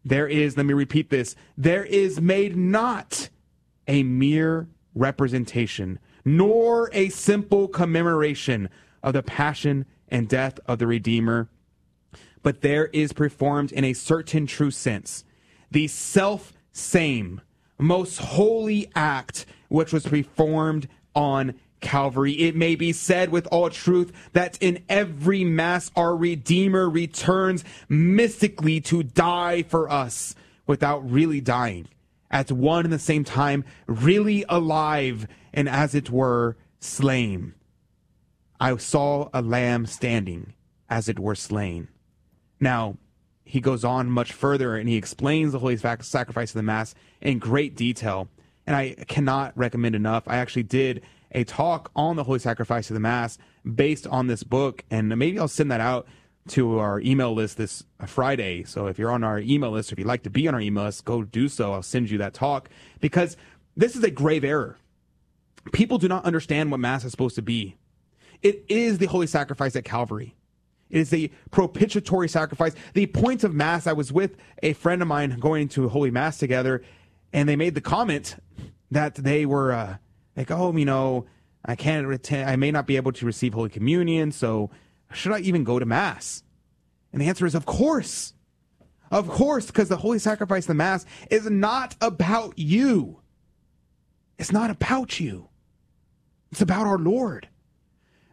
there 0.04 0.26
is, 0.26 0.56
let 0.56 0.66
me 0.66 0.74
repeat 0.74 1.10
this, 1.10 1.36
there 1.56 1.84
is 1.84 2.20
made 2.20 2.56
not 2.56 3.28
a 3.86 4.02
mere 4.02 4.68
representation 4.94 5.98
nor 6.26 6.90
a 6.92 7.08
simple 7.08 7.68
commemoration 7.68 8.68
of 9.00 9.14
the 9.14 9.22
passion 9.22 9.86
and 10.08 10.28
death 10.28 10.58
of 10.66 10.80
the 10.80 10.86
Redeemer, 10.86 11.48
but 12.42 12.60
there 12.60 12.86
is 12.86 13.12
performed 13.12 13.70
in 13.70 13.84
a 13.84 13.92
certain 13.92 14.46
true 14.46 14.72
sense 14.72 15.24
the 15.70 15.86
self 15.86 16.52
same, 16.72 17.40
most 17.78 18.18
holy 18.18 18.90
act 18.94 19.46
which 19.68 19.92
was 19.92 20.06
performed 20.06 20.88
on 21.14 21.54
Calvary. 21.80 22.32
It 22.32 22.56
may 22.56 22.74
be 22.74 22.92
said 22.92 23.30
with 23.30 23.46
all 23.52 23.70
truth 23.70 24.12
that 24.32 24.58
in 24.60 24.82
every 24.88 25.44
Mass 25.44 25.90
our 25.94 26.16
Redeemer 26.16 26.90
returns 26.90 27.64
mystically 27.88 28.80
to 28.82 29.02
die 29.02 29.62
for 29.62 29.88
us 29.90 30.34
without 30.66 31.08
really 31.08 31.40
dying 31.40 31.88
at 32.30 32.50
one 32.50 32.84
and 32.84 32.92
the 32.92 32.98
same 32.98 33.24
time, 33.24 33.64
really 33.86 34.44
alive 34.48 35.26
and 35.56 35.68
as 35.68 35.94
it 35.94 36.10
were 36.10 36.56
slain. 36.78 37.54
I 38.60 38.76
saw 38.76 39.30
a 39.32 39.42
lamb 39.42 39.86
standing 39.86 40.52
as 40.88 41.08
it 41.08 41.18
were 41.18 41.34
slain. 41.34 41.88
Now, 42.60 42.98
he 43.44 43.60
goes 43.60 43.84
on 43.84 44.10
much 44.10 44.32
further 44.32 44.76
and 44.76 44.88
he 44.88 44.96
explains 44.96 45.52
the 45.52 45.58
holy 45.58 45.76
sacrifice 45.76 46.50
of 46.50 46.54
the 46.56 46.62
Mass 46.62 46.94
in 47.20 47.38
great 47.38 47.74
detail. 47.76 48.28
And 48.66 48.76
I 48.76 48.94
cannot 49.06 49.56
recommend 49.56 49.94
enough. 49.94 50.24
I 50.26 50.36
actually 50.36 50.64
did 50.64 51.02
a 51.32 51.44
talk 51.44 51.90
on 51.94 52.16
the 52.16 52.24
holy 52.24 52.38
sacrifice 52.38 52.90
of 52.90 52.94
the 52.94 53.00
Mass 53.00 53.38
based 53.74 54.06
on 54.06 54.26
this 54.26 54.42
book, 54.42 54.84
and 54.90 55.08
maybe 55.16 55.38
I'll 55.38 55.48
send 55.48 55.70
that 55.70 55.80
out 55.80 56.06
to 56.48 56.78
our 56.78 57.00
email 57.00 57.34
list 57.34 57.56
this 57.56 57.84
Friday. 58.06 58.64
So 58.64 58.86
if 58.86 58.98
you're 58.98 59.10
on 59.10 59.24
our 59.24 59.38
email 59.38 59.70
list, 59.70 59.90
or 59.90 59.94
if 59.94 59.98
you'd 59.98 60.08
like 60.08 60.22
to 60.24 60.30
be 60.30 60.46
on 60.48 60.54
our 60.54 60.60
email 60.60 60.84
list, 60.84 61.04
go 61.04 61.22
do 61.22 61.48
so. 61.48 61.72
I'll 61.72 61.82
send 61.82 62.10
you 62.10 62.18
that 62.18 62.34
talk 62.34 62.68
because 63.00 63.36
this 63.76 63.96
is 63.96 64.02
a 64.02 64.10
grave 64.10 64.44
error. 64.44 64.78
People 65.72 65.98
do 65.98 66.08
not 66.08 66.24
understand 66.24 66.70
what 66.70 66.80
Mass 66.80 67.04
is 67.04 67.10
supposed 67.10 67.36
to 67.36 67.42
be. 67.42 67.76
It 68.42 68.64
is 68.68 68.98
the 68.98 69.06
holy 69.06 69.26
sacrifice 69.26 69.76
at 69.76 69.84
Calvary. 69.84 70.34
It 70.90 70.98
is 70.98 71.10
the 71.10 71.32
propitiatory 71.50 72.28
sacrifice. 72.28 72.74
The 72.94 73.06
point 73.06 73.42
of 73.44 73.54
Mass, 73.54 73.86
I 73.86 73.92
was 73.92 74.12
with 74.12 74.36
a 74.62 74.72
friend 74.74 75.02
of 75.02 75.08
mine 75.08 75.38
going 75.40 75.68
to 75.70 75.88
Holy 75.88 76.10
Mass 76.10 76.38
together, 76.38 76.82
and 77.32 77.48
they 77.48 77.56
made 77.56 77.74
the 77.74 77.80
comment 77.80 78.36
that 78.90 79.16
they 79.16 79.46
were 79.46 79.72
uh, 79.72 79.96
like, 80.36 80.50
oh, 80.50 80.76
you 80.76 80.84
know, 80.84 81.26
I 81.64 81.74
can't, 81.74 82.06
retain, 82.06 82.46
I 82.46 82.56
may 82.56 82.70
not 82.70 82.86
be 82.86 82.96
able 82.96 83.12
to 83.12 83.26
receive 83.26 83.54
Holy 83.54 83.68
Communion, 83.68 84.30
so 84.30 84.70
should 85.12 85.32
I 85.32 85.40
even 85.40 85.64
go 85.64 85.78
to 85.78 85.86
Mass? 85.86 86.44
And 87.12 87.20
the 87.20 87.28
answer 87.28 87.46
is, 87.46 87.54
of 87.54 87.66
course. 87.66 88.34
Of 89.10 89.28
course, 89.28 89.66
because 89.66 89.88
the 89.88 89.96
holy 89.96 90.18
sacrifice 90.18 90.66
the 90.66 90.74
Mass 90.74 91.06
is 91.30 91.48
not 91.48 91.96
about 92.00 92.58
you. 92.58 93.20
It's 94.38 94.52
not 94.52 94.70
about 94.70 95.20
you. 95.20 95.48
It's 96.56 96.62
about 96.62 96.86
our 96.86 96.96
Lord. 96.96 97.48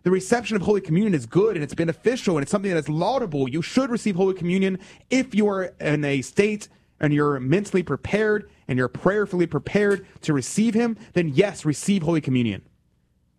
The 0.04 0.10
reception 0.10 0.56
of 0.56 0.62
Holy 0.62 0.80
Communion 0.80 1.14
is 1.14 1.26
good 1.26 1.58
and 1.58 1.64
it's 1.64 1.74
beneficial 1.74 2.38
and 2.38 2.42
it's 2.42 2.52
something 2.52 2.72
that 2.72 2.78
is 2.78 2.88
laudable. 2.88 3.50
You 3.50 3.62
should 3.62 3.90
receive 3.90 4.16
Holy 4.16 4.34
Communion 4.34 4.80
if 5.10 5.36
you 5.36 5.46
are 5.50 5.74
in 5.82 6.06
a 6.06 6.22
state 6.22 6.70
and 7.02 7.14
you're 7.14 7.38
mentally 7.42 7.84
prepared 7.84 8.50
and 8.70 8.80
you're 8.80 8.88
prayerfully 8.88 9.46
prepared 9.46 10.08
to 10.22 10.32
receive 10.32 10.74
Him, 10.74 10.96
then 11.12 11.34
yes, 11.34 11.66
receive 11.66 12.04
Holy 12.04 12.22
Communion. 12.22 12.62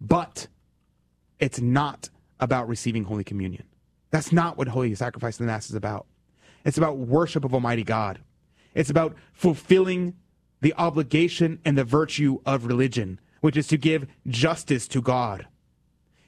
But 0.03 0.49
it's 1.41 1.63
not 1.63 2.11
about 2.39 2.69
receiving 2.69 3.05
Holy 3.05 3.25
Communion. 3.25 3.65
That's 4.11 4.33
not 4.33 4.59
what 4.59 4.69
Holy 4.69 4.95
Sacrifice 4.95 5.37
of 5.37 5.47
the 5.47 5.47
Mass 5.47 5.71
is 5.71 5.77
about. 5.77 6.05
It's 6.67 6.77
about 6.77 6.99
worship 6.99 7.47
of 7.47 7.55
Almighty 7.55 7.85
God. 7.85 8.19
It's 8.75 8.91
about 8.91 9.17
fulfilling 9.33 10.13
the 10.61 10.75
obligation 10.75 11.59
and 11.65 11.79
the 11.79 11.85
virtue 11.85 12.41
of 12.45 12.67
religion, 12.67 13.19
which 13.45 13.59
is 13.59 13.67
to 13.67 13.77
give 13.77 14.07
justice 14.27 14.89
to 14.89 15.03
God. 15.03 15.47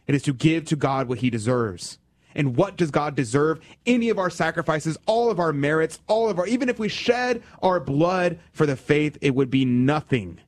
It 0.06 0.14
is 0.14 0.22
to 0.24 0.34
give 0.34 0.66
to 0.66 0.76
God 0.76 1.08
what 1.08 1.20
he 1.20 1.30
deserves. 1.30 1.98
And 2.34 2.54
what 2.58 2.76
does 2.76 2.90
God 2.90 3.14
deserve? 3.14 3.58
Any 3.86 4.10
of 4.10 4.18
our 4.18 4.28
sacrifices, 4.28 4.98
all 5.06 5.30
of 5.30 5.40
our 5.40 5.50
merits, 5.50 5.98
all 6.08 6.28
of 6.28 6.38
our, 6.38 6.46
even 6.46 6.68
if 6.68 6.78
we 6.78 6.90
shed 6.90 7.42
our 7.62 7.80
blood 7.80 8.38
for 8.52 8.66
the 8.66 8.76
faith, 8.76 9.16
it 9.22 9.34
would 9.34 9.48
be 9.48 9.64
nothing 9.64 10.40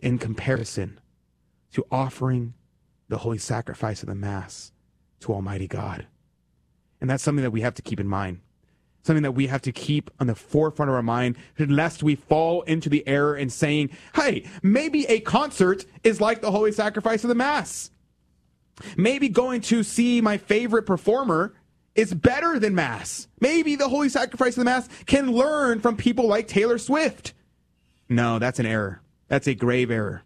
in 0.00 0.18
comparison 0.18 1.00
to 1.72 1.84
offering 1.90 2.54
the 3.08 3.18
holy 3.18 3.38
sacrifice 3.38 4.04
of 4.04 4.08
the 4.08 4.14
Mass 4.14 4.70
to 5.18 5.32
Almighty 5.32 5.66
God. 5.66 6.06
And 7.00 7.10
that's 7.10 7.24
something 7.24 7.42
that 7.42 7.50
we 7.50 7.62
have 7.62 7.74
to 7.74 7.82
keep 7.82 7.98
in 7.98 8.06
mind. 8.06 8.38
Something 9.02 9.24
that 9.24 9.32
we 9.32 9.48
have 9.48 9.62
to 9.62 9.72
keep 9.72 10.10
on 10.20 10.28
the 10.28 10.34
forefront 10.34 10.88
of 10.88 10.94
our 10.94 11.02
mind, 11.02 11.36
lest 11.58 12.02
we 12.02 12.14
fall 12.14 12.62
into 12.62 12.88
the 12.88 13.06
error 13.06 13.36
in 13.36 13.50
saying, 13.50 13.90
hey, 14.14 14.48
maybe 14.62 15.06
a 15.06 15.20
concert 15.20 15.84
is 16.04 16.20
like 16.20 16.40
the 16.40 16.52
holy 16.52 16.70
sacrifice 16.72 17.24
of 17.24 17.28
the 17.28 17.34
Mass. 17.34 17.90
Maybe 18.96 19.28
going 19.28 19.60
to 19.62 19.82
see 19.82 20.20
my 20.20 20.38
favorite 20.38 20.84
performer 20.84 21.54
is 21.94 22.14
better 22.14 22.58
than 22.58 22.74
Mass. 22.74 23.28
Maybe 23.40 23.76
the 23.76 23.88
holy 23.88 24.08
sacrifice 24.08 24.56
of 24.56 24.60
the 24.60 24.64
Mass 24.64 24.88
can 25.06 25.32
learn 25.32 25.80
from 25.80 25.96
people 25.96 26.26
like 26.26 26.48
Taylor 26.48 26.78
Swift. 26.78 27.34
No, 28.08 28.38
that's 28.38 28.58
an 28.58 28.66
error. 28.66 29.02
That's 29.28 29.46
a 29.46 29.54
grave 29.54 29.90
error. 29.90 30.22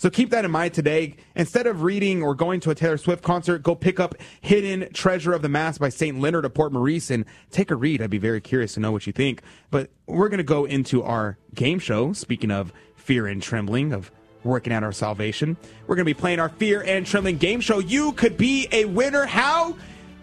So 0.00 0.08
keep 0.08 0.30
that 0.30 0.46
in 0.46 0.50
mind 0.50 0.72
today. 0.72 1.16
Instead 1.36 1.66
of 1.66 1.82
reading 1.82 2.22
or 2.22 2.34
going 2.34 2.60
to 2.60 2.70
a 2.70 2.74
Taylor 2.74 2.96
Swift 2.96 3.22
concert, 3.22 3.62
go 3.62 3.74
pick 3.74 4.00
up 4.00 4.14
Hidden 4.40 4.94
Treasure 4.94 5.34
of 5.34 5.42
the 5.42 5.50
Mass 5.50 5.76
by 5.76 5.90
St. 5.90 6.18
Leonard 6.18 6.46
of 6.46 6.54
Port 6.54 6.72
Maurice 6.72 7.10
and 7.10 7.26
take 7.50 7.70
a 7.70 7.76
read. 7.76 8.00
I'd 8.00 8.08
be 8.08 8.16
very 8.16 8.40
curious 8.40 8.72
to 8.74 8.80
know 8.80 8.92
what 8.92 9.06
you 9.06 9.12
think. 9.12 9.42
But 9.70 9.90
we're 10.06 10.30
going 10.30 10.38
to 10.38 10.42
go 10.42 10.64
into 10.64 11.02
our 11.02 11.36
game 11.54 11.78
show. 11.78 12.14
Speaking 12.14 12.50
of 12.50 12.72
fear 12.96 13.26
and 13.26 13.42
trembling, 13.42 13.92
of 13.92 14.10
working 14.42 14.72
out 14.72 14.82
our 14.82 14.92
salvation, 14.92 15.58
we're 15.86 15.96
going 15.96 16.06
to 16.06 16.14
be 16.14 16.18
playing 16.18 16.40
our 16.40 16.48
fear 16.48 16.82
and 16.82 17.04
trembling 17.04 17.36
game 17.36 17.60
show. 17.60 17.78
You 17.78 18.12
could 18.12 18.38
be 18.38 18.68
a 18.72 18.86
winner. 18.86 19.26
How? 19.26 19.76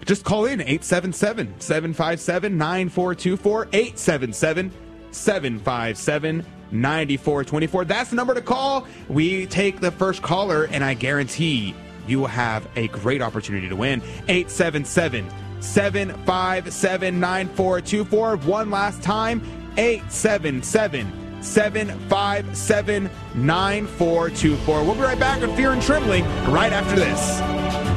Just 0.06 0.26
call 0.26 0.46
in 0.46 0.60
877 0.60 1.54
757 1.60 2.58
9424 2.58 3.68
877 3.72 4.72
757 5.12 6.46
9424. 6.72 7.86
That's 7.86 8.10
the 8.10 8.16
number 8.16 8.34
to 8.34 8.42
call. 8.42 8.88
We 9.08 9.46
take 9.48 9.80
the 9.80 9.92
first 9.92 10.22
caller, 10.22 10.66
and 10.66 10.84
I 10.84 10.94
guarantee 10.94 11.76
you 12.08 12.20
will 12.20 12.28
have 12.28 12.68
a 12.76 12.88
great 12.90 13.22
opportunity 13.22 13.70
to 13.70 13.76
win. 13.76 14.02
877 14.28 15.30
757 15.60 17.20
9424. 17.20 18.38
One 18.38 18.70
last 18.70 19.02
time 19.02 19.42
877 19.78 21.42
757 21.42 23.10
9424. 23.36 24.84
We'll 24.84 24.96
be 24.96 25.02
right 25.02 25.20
back 25.20 25.42
with 25.42 25.56
Fear 25.56 25.74
and 25.74 25.82
Trembling 25.82 26.24
right 26.52 26.74
after 26.74 26.96
this. 26.96 27.97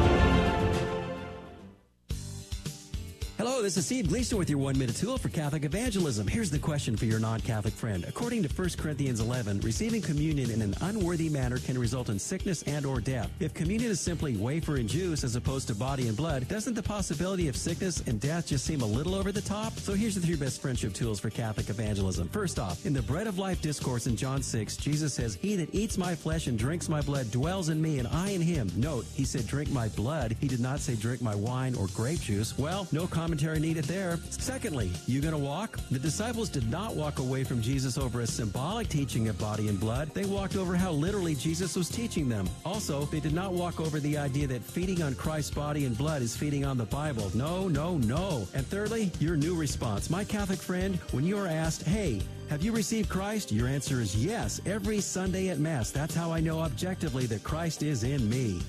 Hello, 3.40 3.62
this 3.62 3.78
is 3.78 3.86
Steve 3.86 4.10
Gleason 4.10 4.36
with 4.36 4.50
your 4.50 4.58
one 4.58 4.78
minute 4.78 4.96
tool 4.96 5.16
for 5.16 5.30
Catholic 5.30 5.64
evangelism. 5.64 6.26
Here's 6.26 6.50
the 6.50 6.58
question 6.58 6.94
for 6.94 7.06
your 7.06 7.18
non 7.18 7.40
Catholic 7.40 7.72
friend. 7.72 8.04
According 8.06 8.42
to 8.42 8.50
1 8.50 8.68
Corinthians 8.76 9.18
11, 9.18 9.60
receiving 9.60 10.02
communion 10.02 10.50
in 10.50 10.60
an 10.60 10.74
unworthy 10.82 11.30
manner 11.30 11.56
can 11.56 11.78
result 11.78 12.10
in 12.10 12.18
sickness 12.18 12.62
and 12.64 12.84
or 12.84 13.00
death. 13.00 13.30
If 13.40 13.54
communion 13.54 13.90
is 13.90 13.98
simply 13.98 14.36
wafer 14.36 14.76
and 14.76 14.86
juice 14.86 15.24
as 15.24 15.36
opposed 15.36 15.68
to 15.68 15.74
body 15.74 16.08
and 16.08 16.14
blood, 16.18 16.48
doesn't 16.48 16.74
the 16.74 16.82
possibility 16.82 17.48
of 17.48 17.56
sickness 17.56 18.02
and 18.06 18.20
death 18.20 18.48
just 18.48 18.66
seem 18.66 18.82
a 18.82 18.86
little 18.86 19.14
over 19.14 19.32
the 19.32 19.40
top? 19.40 19.72
So 19.78 19.94
here's 19.94 20.16
the 20.16 20.20
three 20.20 20.36
best 20.36 20.60
friendship 20.60 20.92
tools 20.92 21.18
for 21.18 21.30
Catholic 21.30 21.70
evangelism. 21.70 22.28
First 22.28 22.58
off, 22.58 22.84
in 22.84 22.92
the 22.92 23.00
bread 23.00 23.26
of 23.26 23.38
life 23.38 23.62
discourse 23.62 24.06
in 24.06 24.16
John 24.16 24.42
6, 24.42 24.76
Jesus 24.76 25.14
says, 25.14 25.36
He 25.36 25.56
that 25.56 25.74
eats 25.74 25.96
my 25.96 26.14
flesh 26.14 26.46
and 26.46 26.58
drinks 26.58 26.90
my 26.90 27.00
blood 27.00 27.30
dwells 27.30 27.70
in 27.70 27.80
me 27.80 28.00
and 28.00 28.08
I 28.08 28.32
in 28.32 28.42
him. 28.42 28.70
Note, 28.76 29.06
he 29.14 29.24
said 29.24 29.46
drink 29.46 29.70
my 29.70 29.88
blood. 29.88 30.36
He 30.42 30.46
did 30.46 30.60
not 30.60 30.78
say 30.78 30.94
drink 30.94 31.22
my 31.22 31.34
wine 31.34 31.74
or 31.76 31.86
grape 31.94 32.20
juice. 32.20 32.58
Well, 32.58 32.86
no 32.92 33.06
commentary 33.30 33.60
needed 33.60 33.84
there. 33.84 34.18
Secondly, 34.30 34.90
you 35.06 35.20
gonna 35.20 35.38
walk? 35.38 35.78
The 35.92 36.00
disciples 36.00 36.48
did 36.48 36.68
not 36.68 36.96
walk 36.96 37.20
away 37.20 37.44
from 37.44 37.62
Jesus 37.62 37.96
over 37.96 38.22
a 38.22 38.26
symbolic 38.26 38.88
teaching 38.88 39.28
of 39.28 39.38
body 39.38 39.68
and 39.68 39.78
blood. 39.78 40.12
They 40.14 40.24
walked 40.24 40.56
over 40.56 40.74
how 40.74 40.90
literally 40.90 41.36
Jesus 41.36 41.76
was 41.76 41.88
teaching 41.88 42.28
them. 42.28 42.50
Also, 42.64 43.04
they 43.04 43.20
did 43.20 43.32
not 43.32 43.52
walk 43.52 43.78
over 43.78 44.00
the 44.00 44.18
idea 44.18 44.48
that 44.48 44.64
feeding 44.64 45.00
on 45.00 45.14
Christ's 45.14 45.52
body 45.52 45.84
and 45.84 45.96
blood 45.96 46.22
is 46.22 46.36
feeding 46.36 46.64
on 46.64 46.76
the 46.76 46.86
Bible. 46.86 47.30
No, 47.32 47.68
no, 47.68 47.98
no. 47.98 48.48
And 48.52 48.66
thirdly, 48.66 49.12
your 49.20 49.36
new 49.36 49.54
response. 49.54 50.10
My 50.10 50.24
Catholic 50.24 50.58
friend, 50.58 50.96
when 51.12 51.24
you 51.24 51.38
are 51.38 51.46
asked, 51.46 51.84
hey, 51.84 52.22
have 52.48 52.64
you 52.64 52.72
received 52.72 53.08
Christ? 53.08 53.52
Your 53.52 53.68
answer 53.68 54.00
is 54.00 54.16
yes, 54.16 54.60
every 54.66 55.00
Sunday 55.00 55.50
at 55.50 55.60
Mass. 55.60 55.92
That's 55.92 56.16
how 56.16 56.32
I 56.32 56.40
know 56.40 56.58
objectively 56.58 57.26
that 57.26 57.44
Christ 57.44 57.84
is 57.84 58.02
in 58.02 58.28
me. 58.28 58.60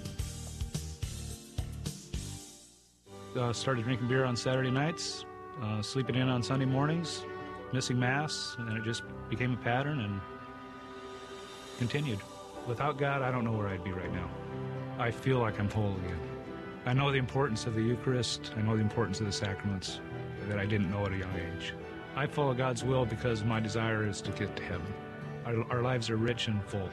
Uh, 3.36 3.54
started 3.54 3.84
drinking 3.84 4.08
beer 4.08 4.26
on 4.26 4.36
Saturday 4.36 4.72
nights, 4.72 5.26
uh, 5.62 5.82
sleeping 5.82 6.16
in 6.16 6.28
on 6.30 6.44
Sunday 6.44 6.66
mornings, 6.66 7.26
missing 7.74 8.00
Mass, 8.00 8.56
and 8.60 8.78
it 8.78 8.84
just 8.84 9.04
became 9.30 9.54
a 9.54 9.58
pattern 9.58 10.00
and 10.02 10.20
continued. 11.78 12.20
Without 12.68 12.98
God, 12.98 13.22
I 13.22 13.32
don't 13.32 13.44
know 13.44 13.54
where 13.54 13.68
I'd 13.68 13.84
be 13.84 13.92
right 13.92 14.12
now. 14.14 14.30
I 15.00 15.12
feel 15.12 15.40
like 15.40 15.60
I'm 15.60 15.70
whole 15.70 15.96
again. 16.06 16.20
I 16.86 16.94
know 16.94 17.12
the 17.12 17.18
importance 17.18 17.66
of 17.66 17.76
the 17.76 17.82
Eucharist, 17.82 18.54
I 18.58 18.62
know 18.62 18.76
the 18.76 18.82
importance 18.82 19.20
of 19.20 19.26
the 19.26 19.32
sacraments 19.32 20.00
that 20.48 20.60
I 20.60 20.66
didn't 20.66 20.90
know 20.92 21.06
at 21.06 21.14
a 21.14 21.18
young 21.18 21.36
age. 21.36 21.74
I 22.16 22.28
follow 22.28 22.54
God's 22.54 22.84
will 22.84 23.06
because 23.06 23.44
my 23.44 23.60
desire 23.60 24.08
is 24.08 24.22
to 24.22 24.32
get 24.32 24.56
to 24.56 24.64
heaven. 24.64 24.94
Our, 25.46 25.64
our 25.72 25.82
lives 25.82 26.10
are 26.10 26.18
rich 26.18 26.48
and 26.48 26.64
full 26.66 26.90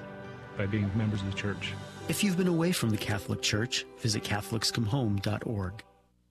by 0.57 0.67
being 0.67 0.91
members 0.97 1.21
of 1.23 1.31
the 1.31 1.37
church. 1.37 1.73
If 2.09 2.23
you've 2.23 2.37
been 2.37 2.49
away 2.49 2.73
from 2.73 2.91
the 2.91 2.97
Catholic 2.97 3.43
Church, 3.43 3.85
visit 3.99 4.25
CatholicsComeHome.org. 4.25 5.85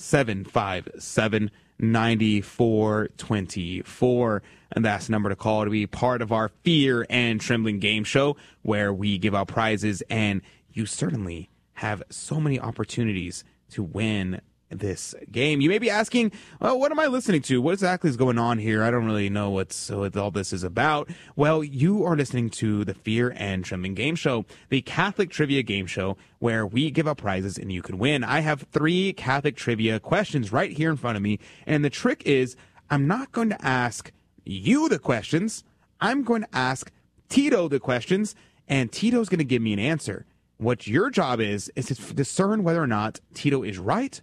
757 0.00 1.50
9424. 1.78 4.42
And 4.72 4.84
that's 4.84 5.06
the 5.06 5.12
number 5.12 5.30
to 5.30 5.36
call 5.36 5.64
to 5.64 5.70
be 5.70 5.86
part 5.86 6.20
of 6.22 6.32
our 6.32 6.48
Fear 6.62 7.06
and 7.08 7.40
Trembling 7.40 7.78
game 7.78 8.02
show 8.04 8.36
where 8.62 8.92
we 8.92 9.16
give 9.18 9.34
out 9.34 9.48
prizes 9.48 10.02
and 10.10 10.42
you 10.72 10.86
certainly 10.86 11.50
have 11.74 12.02
so 12.10 12.40
many 12.40 12.58
opportunities 12.60 13.44
to 13.70 13.82
win 13.82 14.40
this 14.70 15.14
game. 15.30 15.60
You 15.60 15.68
may 15.68 15.78
be 15.78 15.90
asking, 15.90 16.32
well, 16.60 16.78
what 16.78 16.92
am 16.92 16.98
I 17.00 17.06
listening 17.06 17.42
to? 17.42 17.60
What 17.60 17.72
exactly 17.72 18.08
is 18.08 18.16
going 18.16 18.38
on 18.38 18.58
here? 18.58 18.82
I 18.82 18.90
don't 18.90 19.04
really 19.04 19.28
know 19.28 19.50
what's, 19.50 19.90
what 19.90 20.16
all 20.16 20.30
this 20.30 20.52
is 20.52 20.62
about. 20.62 21.10
Well, 21.36 21.62
you 21.62 22.04
are 22.04 22.16
listening 22.16 22.50
to 22.50 22.84
the 22.84 22.94
Fear 22.94 23.34
and 23.36 23.64
Trembling 23.64 23.94
Game 23.94 24.14
Show, 24.14 24.44
the 24.68 24.82
Catholic 24.82 25.30
Trivia 25.30 25.62
Game 25.62 25.86
Show, 25.86 26.16
where 26.38 26.66
we 26.66 26.90
give 26.90 27.08
out 27.08 27.18
prizes 27.18 27.58
and 27.58 27.72
you 27.72 27.82
can 27.82 27.98
win. 27.98 28.24
I 28.24 28.40
have 28.40 28.66
three 28.70 29.12
Catholic 29.12 29.56
trivia 29.56 30.00
questions 30.00 30.52
right 30.52 30.70
here 30.72 30.90
in 30.90 30.96
front 30.96 31.16
of 31.16 31.22
me. 31.22 31.38
And 31.66 31.84
the 31.84 31.90
trick 31.90 32.22
is, 32.24 32.56
I'm 32.88 33.06
not 33.06 33.32
going 33.32 33.50
to 33.50 33.64
ask 33.64 34.12
you 34.44 34.88
the 34.88 34.98
questions. 34.98 35.64
I'm 36.00 36.22
going 36.22 36.42
to 36.42 36.56
ask 36.56 36.90
Tito 37.28 37.68
the 37.68 37.78
questions, 37.78 38.34
and 38.66 38.90
Tito's 38.90 39.28
going 39.28 39.38
to 39.38 39.44
give 39.44 39.62
me 39.62 39.72
an 39.72 39.78
answer. 39.78 40.26
What 40.56 40.86
your 40.86 41.10
job 41.10 41.40
is, 41.40 41.70
is 41.76 41.86
to 41.86 42.14
discern 42.14 42.64
whether 42.64 42.82
or 42.82 42.86
not 42.86 43.20
Tito 43.32 43.62
is 43.62 43.78
right 43.78 44.20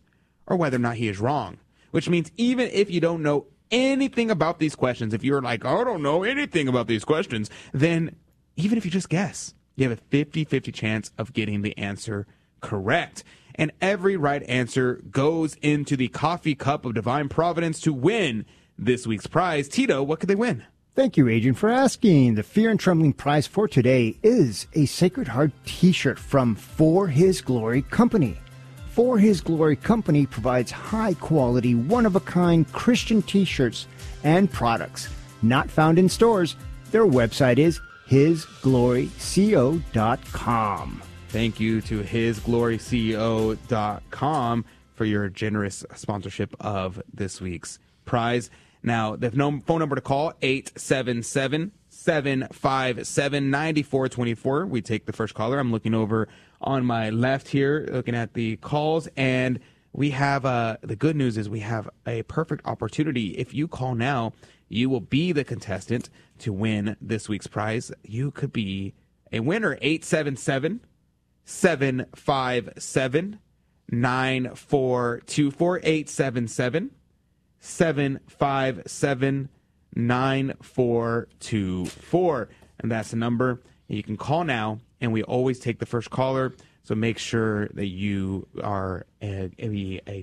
or 0.48 0.58
whether 0.58 0.78
or 0.78 0.80
not 0.80 0.96
he 0.96 1.08
is 1.08 1.20
wrong. 1.20 1.58
Which 1.92 2.10
means 2.10 2.32
even 2.38 2.70
if 2.72 2.90
you 2.90 3.00
don't 3.00 3.22
know 3.22 3.46
anything 3.72 4.32
about 4.32 4.60
these 4.60 4.76
questions, 4.76 5.14
if 5.14 5.24
you're 5.24 5.42
like, 5.42 5.66
I 5.66 5.84
don't 5.84 6.02
know 6.02 6.24
anything 6.24 6.68
about 6.68 6.88
these 6.88 7.06
questions, 7.06 7.50
then 7.74 8.16
even 8.56 8.78
if 8.78 8.86
you 8.86 8.92
just 8.92 9.10
guess, 9.10 9.54
you 9.76 9.88
have 9.88 9.98
a 9.98 10.02
50 10.10 10.46
50 10.46 10.72
chance 10.72 11.12
of 11.18 11.34
getting 11.34 11.62
the 11.62 11.78
answer 11.78 12.26
correct. 12.62 13.24
And 13.56 13.72
every 13.82 14.18
right 14.18 14.44
answer 14.44 15.02
goes 15.10 15.56
into 15.62 15.96
the 15.96 16.10
coffee 16.10 16.56
cup 16.56 16.86
of 16.86 16.94
divine 16.94 17.30
providence 17.30 17.80
to 17.82 17.94
win 17.94 18.46
this 18.78 19.08
week's 19.08 19.28
prize. 19.28 19.68
Tito, 19.68 20.04
what 20.04 20.20
could 20.20 20.30
they 20.30 20.36
win? 20.36 20.64
Thank 20.96 21.16
you, 21.16 21.28
Adrian, 21.28 21.56
for 21.56 21.70
asking. 21.70 22.36
The 22.36 22.44
Fear 22.44 22.72
and 22.72 22.80
Trembling 22.80 23.14
prize 23.14 23.46
for 23.46 23.68
today 23.68 24.18
is 24.24 24.68
a 24.74 24.86
Sacred 24.88 25.28
Heart 25.28 25.52
t 25.66 25.92
shirt 25.92 26.18
from 26.18 26.56
For 26.56 27.08
His 27.08 27.42
Glory 27.42 27.84
Company. 27.84 28.40
For 28.98 29.18
His 29.20 29.42
Glory 29.42 29.76
Company 29.76 30.26
provides 30.26 30.72
high 30.72 31.14
quality, 31.14 31.76
one 31.76 32.08
of 32.08 32.16
a 32.16 32.20
kind 32.20 32.68
Christian 32.72 33.22
t 33.22 33.46
shirts 33.46 33.86
and 34.24 34.52
products 34.52 35.08
not 35.44 35.70
found 35.70 36.00
in 36.00 36.10
stores. 36.10 36.56
Their 36.90 37.06
website 37.06 37.60
is 37.60 37.80
hisgloryco.com. 38.10 41.02
Thank 41.28 41.60
you 41.60 41.80
to 41.82 42.02
hisgloryco.com 42.02 44.66
for 44.96 45.06
your 45.06 45.30
generous 45.30 45.86
sponsorship 45.94 46.56
of 46.60 47.00
this 47.14 47.40
week's 47.40 47.78
prize. 48.06 48.50
Now, 48.82 49.16
the 49.16 49.30
phone 49.30 49.78
number 49.78 49.96
to 49.96 50.02
call, 50.02 50.34
877 50.42 51.72
757 51.90 53.52
9424. 53.52 54.66
We 54.66 54.82
take 54.82 55.06
the 55.06 55.14
first 55.14 55.36
caller. 55.36 55.60
I'm 55.60 55.72
looking 55.72 55.94
over 55.94 56.28
on 56.62 56.86
my 56.86 57.10
left 57.10 57.50
here, 57.50 57.88
looking 57.92 58.16
at 58.16 58.34
the 58.34 58.56
calls, 58.58 59.08
and 59.16 59.60
we 59.94 60.10
have 60.12 60.46
uh, 60.46 60.78
the 60.82 60.96
good 60.96 61.16
news 61.16 61.38
is 61.38 61.50
we 61.50 61.62
have 61.62 61.90
a 62.06 62.22
perfect 62.24 62.68
opportunity. 62.68 63.30
If 63.38 63.54
you 63.54 63.68
call 63.68 63.96
now, 63.96 64.34
you 64.70 64.90
will 64.90 65.02
be 65.02 65.32
the 65.32 65.44
contestant 65.44 66.10
to 66.40 66.52
win 66.54 66.98
this 67.02 67.28
week's 67.30 67.48
prize. 67.48 67.92
You 68.04 68.32
could 68.32 68.54
be 68.54 68.94
a 69.32 69.40
winner. 69.40 69.78
877 69.82 70.82
757 71.46 73.40
9424. 73.90 75.78
877 75.78 76.92
757 77.60 79.50
9424. 79.96 82.50
And 82.80 82.92
that's 82.92 83.10
the 83.12 83.18
number 83.18 83.62
you 83.88 84.04
can 84.04 84.18
call 84.18 84.44
now. 84.44 84.80
And 85.02 85.12
we 85.14 85.24
always 85.24 85.60
take 85.60 85.80
the 85.80 85.86
first 85.86 86.10
caller. 86.10 86.54
So 86.84 86.96
make 86.96 87.18
sure 87.18 87.68
that 87.74 87.88
you 87.88 88.48
are 88.64 89.06
uh, 89.22 89.48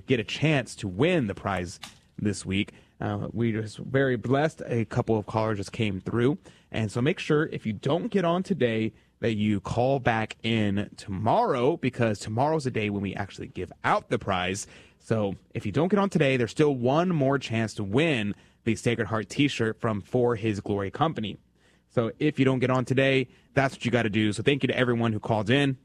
get 0.07 0.19
a 0.19 0.23
chance 0.23 0.75
to 0.77 0.87
win 0.87 1.27
the 1.27 1.35
prize 1.35 1.79
this 2.17 2.45
week. 2.45 2.71
Uh, 2.99 3.27
we 3.33 3.51
just 3.51 3.77
very 3.77 4.15
blessed. 4.15 4.61
A 4.65 4.85
couple 4.85 5.17
of 5.17 5.25
callers 5.25 5.57
just 5.57 5.71
came 5.71 5.99
through, 5.99 6.37
and 6.71 6.91
so 6.91 7.01
make 7.01 7.19
sure 7.19 7.49
if 7.51 7.65
you 7.65 7.73
don't 7.73 8.07
get 8.07 8.25
on 8.25 8.41
today 8.41 8.93
that 9.19 9.33
you 9.33 9.59
call 9.59 9.99
back 9.99 10.37
in 10.43 10.89
tomorrow 10.97 11.77
because 11.77 12.19
tomorrow's 12.19 12.63
the 12.63 12.71
day 12.71 12.89
when 12.89 13.01
we 13.01 13.13
actually 13.15 13.47
give 13.47 13.71
out 13.83 14.09
the 14.09 14.19
prize. 14.19 14.67
So 14.99 15.35
if 15.53 15.65
you 15.65 15.71
don't 15.71 15.89
get 15.89 15.99
on 15.99 16.09
today, 16.09 16.37
there's 16.37 16.51
still 16.51 16.75
one 16.75 17.09
more 17.09 17.37
chance 17.37 17.73
to 17.75 17.83
win 17.83 18.33
the 18.63 18.75
Sacred 18.75 19.07
Heart 19.07 19.29
T-shirt 19.29 19.79
from 19.79 20.01
For 20.01 20.35
His 20.35 20.59
Glory 20.59 20.89
Company. 20.89 21.37
So 21.95 22.11
if 22.19 22.37
you 22.37 22.43
don't 22.43 22.59
get 22.59 22.69
on 22.69 22.83
today, 22.83 23.29
that's 23.53 23.73
what 23.73 23.85
you 23.85 23.91
got 23.91 24.03
to 24.03 24.09
do. 24.09 24.33
So 24.33 24.43
thank 24.43 24.63
you 24.63 24.67
to 24.67 24.77
everyone 24.77 25.13
who 25.13 25.19
called 25.21 25.49
in. 25.49 25.77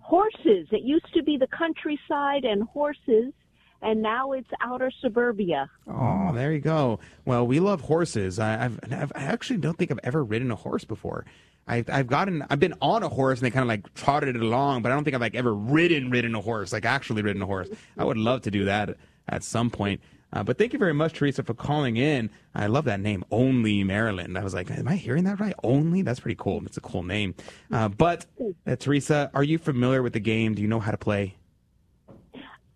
Horses. 0.00 0.68
It 0.70 0.82
used 0.82 1.12
to 1.14 1.22
be 1.22 1.38
the 1.38 1.46
countryside 1.46 2.44
and 2.44 2.64
horses, 2.64 3.32
and 3.80 4.02
now 4.02 4.32
it's 4.32 4.50
outer 4.60 4.90
suburbia. 5.00 5.70
Oh, 5.88 6.32
there 6.34 6.52
you 6.52 6.60
go. 6.60 7.00
Well, 7.24 7.46
we 7.46 7.58
love 7.60 7.80
horses. 7.80 8.38
I, 8.38 8.66
I've, 8.66 8.78
I've, 8.92 9.12
I 9.14 9.22
actually 9.22 9.56
don't 9.58 9.78
think 9.78 9.90
I've 9.90 10.00
ever 10.04 10.22
ridden 10.22 10.50
a 10.50 10.56
horse 10.56 10.84
before. 10.84 11.24
I've, 11.66 11.88
I've 11.88 12.06
gotten, 12.06 12.44
I've 12.50 12.60
been 12.60 12.74
on 12.80 13.02
a 13.02 13.08
horse 13.08 13.38
and 13.38 13.46
they 13.46 13.50
kind 13.50 13.62
of 13.62 13.68
like 13.68 13.92
trotted 13.94 14.34
it 14.34 14.42
along, 14.42 14.82
but 14.82 14.90
I 14.90 14.94
don't 14.94 15.04
think 15.04 15.14
I've 15.14 15.20
like 15.20 15.34
ever 15.34 15.54
ridden, 15.54 16.10
ridden 16.10 16.34
a 16.34 16.40
horse, 16.40 16.72
like 16.72 16.84
actually 16.84 17.22
ridden 17.22 17.42
a 17.42 17.46
horse. 17.46 17.68
I 17.96 18.04
would 18.04 18.16
love 18.16 18.42
to 18.42 18.50
do 18.50 18.64
that 18.64 18.96
at 19.28 19.44
some 19.44 19.70
point. 19.70 20.00
Uh, 20.34 20.42
but 20.42 20.56
thank 20.56 20.72
you 20.72 20.78
very 20.78 20.94
much, 20.94 21.12
Teresa, 21.12 21.42
for 21.42 21.52
calling 21.52 21.98
in. 21.98 22.30
I 22.54 22.66
love 22.66 22.86
that 22.86 23.00
name, 23.00 23.22
Only 23.30 23.84
Maryland. 23.84 24.38
I 24.38 24.42
was 24.42 24.54
like, 24.54 24.70
am 24.70 24.88
I 24.88 24.96
hearing 24.96 25.24
that 25.24 25.38
right? 25.38 25.54
Only? 25.62 26.00
That's 26.00 26.20
pretty 26.20 26.36
cool. 26.38 26.64
It's 26.64 26.78
a 26.78 26.80
cool 26.80 27.02
name. 27.02 27.34
Uh, 27.70 27.88
but, 27.88 28.24
uh, 28.66 28.76
Teresa, 28.76 29.30
are 29.34 29.44
you 29.44 29.58
familiar 29.58 30.02
with 30.02 30.14
the 30.14 30.20
game? 30.20 30.54
Do 30.54 30.62
you 30.62 30.68
know 30.68 30.80
how 30.80 30.90
to 30.90 30.96
play? 30.96 31.36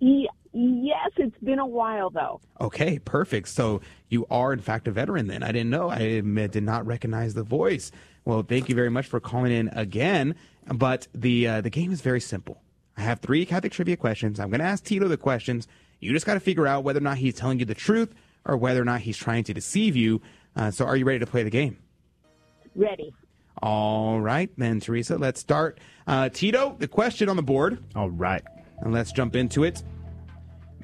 Ye- 0.01 0.29
yes, 0.57 1.11
it's 1.17 1.37
been 1.39 1.59
a 1.59 1.67
while 1.67 2.11
though. 2.11 2.41
Okay, 2.61 2.99
perfect. 2.99 3.49
So 3.49 3.81
you 4.09 4.27
are, 4.31 4.53
in 4.53 4.61
fact, 4.61 4.89
a 4.89 4.91
veteran 4.91 5.27
then. 5.27 5.43
I 5.43 5.53
didn't 5.53 5.71
know. 5.71 5.91
I 5.91 5.99
admit, 5.99 6.53
did 6.53 6.63
not 6.63 6.87
recognize 6.87 7.35
the 7.35 7.43
voice. 7.43 7.93
Well, 8.25 8.43
thank 8.43 8.69
you 8.69 8.75
very 8.75 8.91
much 8.91 9.07
for 9.07 9.21
calling 9.21 9.53
in 9.53 9.69
again. 9.69 10.35
But 10.67 11.07
the 11.15 11.47
uh, 11.47 11.61
the 11.61 11.71
game 11.71 11.93
is 11.93 12.01
very 12.01 12.21
simple. 12.21 12.61
I 12.97 13.03
have 13.03 13.21
three 13.21 13.45
Catholic 13.45 13.73
trivia 13.73 13.97
questions. 13.97 14.41
I'm 14.41 14.49
going 14.49 14.61
to 14.61 14.67
ask 14.67 14.83
Tito 14.83 15.07
the 15.07 15.19
questions. 15.19 15.69
You 16.01 16.13
just 16.13 16.27
got 16.27 16.35
to 16.35 16.41
figure 16.41 16.67
out 16.67 16.83
whether 16.83 16.99
or 16.99 17.03
not 17.03 17.19
he's 17.19 17.35
telling 17.35 17.59
you 17.59 17.65
the 17.65 17.75
truth 17.75 18.15
or 18.45 18.57
whether 18.57 18.81
or 18.81 18.85
not 18.85 19.03
he's 19.03 19.17
trying 19.17 19.45
to 19.45 19.55
deceive 19.55 19.95
you. 19.95 20.23
Uh, 20.57 20.71
so, 20.71 20.87
are 20.87 20.97
you 20.97 21.05
ready 21.05 21.19
to 21.19 21.27
play 21.27 21.43
the 21.43 21.51
game? 21.51 21.79
Ready. 22.75 23.15
All 23.63 24.21
right, 24.21 24.51
then, 24.59 24.81
Teresa, 24.81 25.17
let's 25.17 25.41
start. 25.41 25.81
Uh, 26.07 26.29
Tito, 26.29 26.77
the 26.79 26.89
question 26.89 27.29
on 27.29 27.37
the 27.37 27.43
board. 27.43 27.83
All 27.95 28.11
right. 28.11 28.43
And 28.81 28.93
let's 28.93 29.13
jump 29.13 29.35
into 29.37 29.65
it. 29.65 29.83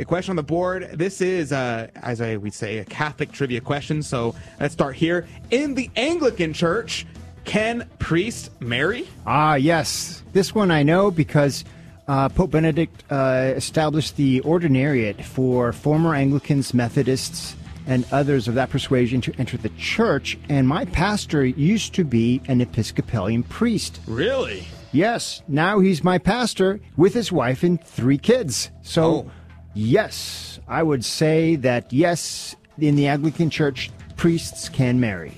The 0.03 0.07
question 0.07 0.33
on 0.33 0.37
the 0.37 0.43
board. 0.43 0.91
This 0.95 1.21
is, 1.21 1.53
uh, 1.53 1.87
as 1.95 2.21
I 2.21 2.35
would 2.37 2.53
say, 2.55 2.79
a 2.79 2.85
Catholic 2.85 3.31
trivia 3.31 3.61
question. 3.61 4.03
So 4.03 4.35
let's 4.59 4.75
start 4.75 4.97
here. 4.97 5.29
In 5.53 5.77
the 5.77 5.89
Anglican 5.95 6.53
Church, 6.53 7.07
can 7.45 7.89
priests 8.01 8.51
marry? 8.59 9.07
Ah, 9.29 9.55
yes. 9.55 10.25
This 10.33 10.57
one 10.57 10.73
I 10.73 10.83
know 10.83 11.13
because 11.13 11.65
uh, 12.09 12.29
Pope 12.31 12.51
Benedict 12.51 13.05
uh, 13.13 13.53
established 13.55 14.17
the 14.17 14.41
ordinariate 14.41 15.23
for 15.23 15.73
former 15.73 16.17
Anglicans, 16.17 16.75
Methodists, 16.75 17.55
and 17.87 18.05
others 18.11 18.49
of 18.49 18.57
that 18.57 18.71
persuasion 18.71 19.21
to 19.21 19.33
enter 19.39 19.57
the 19.57 19.71
church. 19.79 20.37
And 20.49 20.67
my 20.67 20.85
pastor 20.87 21.47
used 21.47 21.95
to 21.95 22.03
be 22.03 22.43
an 22.49 22.61
Episcopalian 22.61 23.45
priest. 23.45 24.01
Really? 24.09 24.67
Yes. 24.91 25.43
Now 25.47 25.79
he's 25.79 26.03
my 26.03 26.19
pastor 26.19 26.81
with 26.97 27.15
his 27.15 27.31
wife 27.31 27.63
and 27.63 27.81
three 27.83 28.19
kids. 28.19 28.73
So, 28.83 29.05
Oh. 29.05 29.31
Yes, 29.75 30.61
I 30.69 30.83
would 30.83 31.05
say 31.05 31.57
that 31.57 31.93
yes, 31.93 32.57
in 32.79 32.97
the 32.97 33.07
Anglican 33.07 33.51
church, 33.51 33.91
priests 34.17 34.69
can 34.69 35.01
marry. 35.01 35.33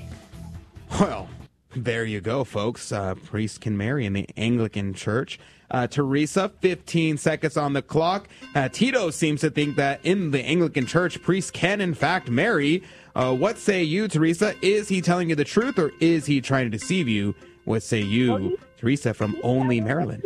Well, 1.00 1.28
there 1.76 2.04
you 2.04 2.20
go, 2.20 2.44
folks. 2.44 2.92
Uh, 2.92 3.14
priests 3.14 3.58
can 3.58 3.76
marry 3.76 4.06
in 4.06 4.12
the 4.12 4.28
Anglican 4.36 4.94
Church. 4.94 5.40
Uh, 5.70 5.86
Teresa, 5.88 6.52
15 6.60 7.16
seconds 7.16 7.56
on 7.56 7.72
the 7.72 7.82
clock. 7.82 8.28
Uh, 8.54 8.68
Tito 8.68 9.10
seems 9.10 9.40
to 9.40 9.50
think 9.50 9.76
that 9.76 10.00
in 10.04 10.30
the 10.30 10.40
Anglican 10.40 10.86
Church, 10.86 11.20
priests 11.20 11.50
can 11.50 11.80
in 11.80 11.94
fact 11.94 12.30
marry. 12.30 12.84
Uh, 13.16 13.34
what 13.34 13.58
say 13.58 13.82
you, 13.82 14.06
Teresa? 14.06 14.54
Is 14.62 14.88
he 14.88 15.00
telling 15.00 15.30
you 15.30 15.34
the 15.34 15.44
truth 15.44 15.78
or 15.78 15.90
is 16.00 16.26
he 16.26 16.40
trying 16.40 16.70
to 16.70 16.78
deceive 16.78 17.08
you? 17.08 17.34
What 17.64 17.82
say 17.82 18.00
you, 18.00 18.58
Teresa 18.76 19.14
from 19.14 19.36
Only 19.42 19.80
Maryland? 19.80 20.24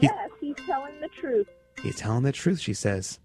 Yes, 0.00 0.30
he's 0.40 0.56
telling 0.66 1.00
the 1.00 1.08
truth. 1.08 1.48
He's 1.82 1.96
telling 1.96 2.22
the 2.24 2.32
truth, 2.32 2.60
she 2.60 2.74
says. 2.74 3.18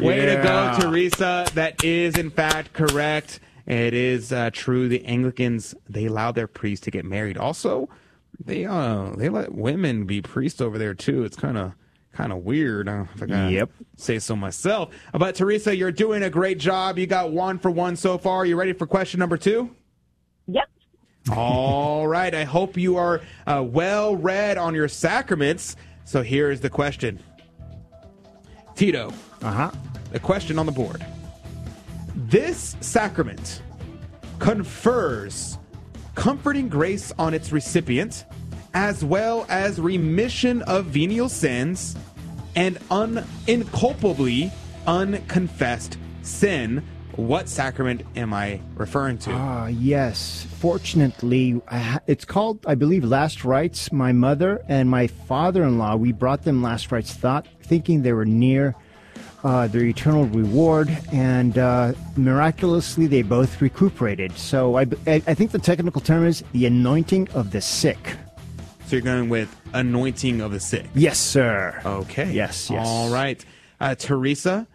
Way 0.00 0.26
to 0.26 0.40
go, 0.42 0.76
Teresa. 0.80 1.46
That 1.54 1.82
is, 1.84 2.16
in 2.16 2.30
fact, 2.30 2.72
correct. 2.72 3.40
It 3.66 3.94
is 3.94 4.32
uh, 4.32 4.50
true. 4.52 4.88
The 4.88 5.04
Anglicans 5.06 5.74
they 5.88 6.06
allow 6.06 6.32
their 6.32 6.46
priests 6.48 6.84
to 6.84 6.90
get 6.90 7.04
married. 7.06 7.38
Also, 7.38 7.88
they 8.44 8.66
uh 8.66 9.10
they 9.16 9.28
let 9.30 9.54
women 9.54 10.04
be 10.04 10.20
priests 10.20 10.60
over 10.60 10.76
there 10.76 10.92
too. 10.94 11.24
It's 11.24 11.36
kind 11.36 11.56
of 11.56 11.72
kind 12.12 12.32
of 12.32 12.38
weird. 12.44 12.88
Uh, 12.88 13.04
if 13.14 13.22
I 13.22 13.26
gotta 13.26 13.52
Yep. 13.52 13.70
say 13.96 14.18
so 14.18 14.36
myself. 14.36 14.90
But 15.12 15.34
Teresa, 15.36 15.74
you're 15.74 15.92
doing 15.92 16.22
a 16.24 16.30
great 16.30 16.58
job. 16.58 16.98
You 16.98 17.06
got 17.06 17.32
one 17.32 17.58
for 17.58 17.70
one 17.70 17.96
so 17.96 18.18
far. 18.18 18.44
You 18.44 18.56
ready 18.56 18.74
for 18.74 18.86
question 18.86 19.18
number 19.20 19.38
two? 19.38 19.70
Yep. 20.48 20.68
All 21.32 22.06
right. 22.06 22.34
I 22.34 22.44
hope 22.44 22.76
you 22.76 22.96
are 22.96 23.22
uh, 23.46 23.64
well 23.66 24.16
read 24.16 24.58
on 24.58 24.74
your 24.74 24.88
sacraments. 24.88 25.76
So 26.04 26.22
here 26.22 26.50
is 26.50 26.60
the 26.60 26.70
question 26.70 27.18
Tito. 28.74 29.12
Uh 29.42 29.52
huh. 29.52 29.70
The 30.12 30.20
question 30.20 30.58
on 30.58 30.66
the 30.66 30.72
board. 30.72 31.04
This 32.14 32.76
sacrament 32.80 33.62
confers 34.38 35.58
comforting 36.14 36.68
grace 36.68 37.12
on 37.18 37.34
its 37.34 37.52
recipient, 37.52 38.24
as 38.74 39.04
well 39.04 39.46
as 39.48 39.80
remission 39.80 40.62
of 40.62 40.86
venial 40.86 41.28
sins 41.28 41.96
and 42.54 42.78
un- 42.90 43.24
inculpably 43.46 44.52
unconfessed 44.86 45.98
sin. 46.22 46.84
What 47.16 47.48
sacrament 47.48 48.02
am 48.16 48.32
I 48.34 48.60
referring 48.74 49.18
to? 49.18 49.30
Ah, 49.32 49.66
yes. 49.68 50.46
Fortunately, 50.58 51.60
I 51.68 51.78
ha- 51.78 52.00
it's 52.06 52.24
called, 52.24 52.58
I 52.66 52.74
believe, 52.74 53.04
Last 53.04 53.44
Rites. 53.44 53.92
My 53.92 54.12
mother 54.12 54.62
and 54.68 54.90
my 54.90 55.06
father 55.06 55.62
in 55.62 55.78
law, 55.78 55.96
we 55.96 56.12
brought 56.12 56.42
them 56.42 56.62
Last 56.62 56.90
Rites, 56.90 57.14
thought, 57.14 57.46
thinking 57.62 58.02
they 58.02 58.12
were 58.12 58.24
near 58.24 58.74
uh, 59.44 59.66
their 59.68 59.82
eternal 59.84 60.24
reward, 60.24 60.88
and 61.12 61.58
uh, 61.58 61.92
miraculously 62.16 63.06
they 63.06 63.22
both 63.22 63.60
recuperated. 63.60 64.32
So 64.38 64.76
I, 64.76 64.86
I 65.06 65.22
I 65.26 65.34
think 65.34 65.50
the 65.52 65.58
technical 65.58 66.00
term 66.00 66.26
is 66.26 66.42
the 66.52 66.64
anointing 66.66 67.28
of 67.30 67.50
the 67.50 67.60
sick. 67.60 68.16
So 68.86 68.96
you're 68.96 69.02
going 69.02 69.28
with 69.28 69.54
anointing 69.74 70.40
of 70.40 70.52
the 70.52 70.60
sick. 70.60 70.86
Yes, 70.94 71.18
sir. 71.18 71.80
Okay. 71.84 72.32
Yes, 72.32 72.70
yes. 72.70 72.86
All 72.86 73.10
right. 73.10 73.44
Uh, 73.80 73.94
Teresa, 73.94 74.66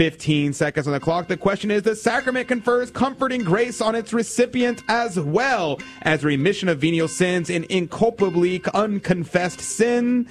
15 0.00 0.54
seconds 0.54 0.86
on 0.86 0.94
the 0.94 0.98
clock. 0.98 1.28
The 1.28 1.36
question 1.36 1.70
is 1.70 1.82
The 1.82 1.94
sacrament 1.94 2.48
confers 2.48 2.90
comforting 2.90 3.44
grace 3.44 3.82
on 3.82 3.94
its 3.94 4.14
recipient 4.14 4.82
as 4.88 5.20
well 5.20 5.78
as 6.00 6.24
remission 6.24 6.70
of 6.70 6.78
venial 6.78 7.06
sins 7.06 7.50
and 7.50 7.66
inculpably 7.68 8.62
unconfessed 8.72 9.60
sin. 9.60 10.26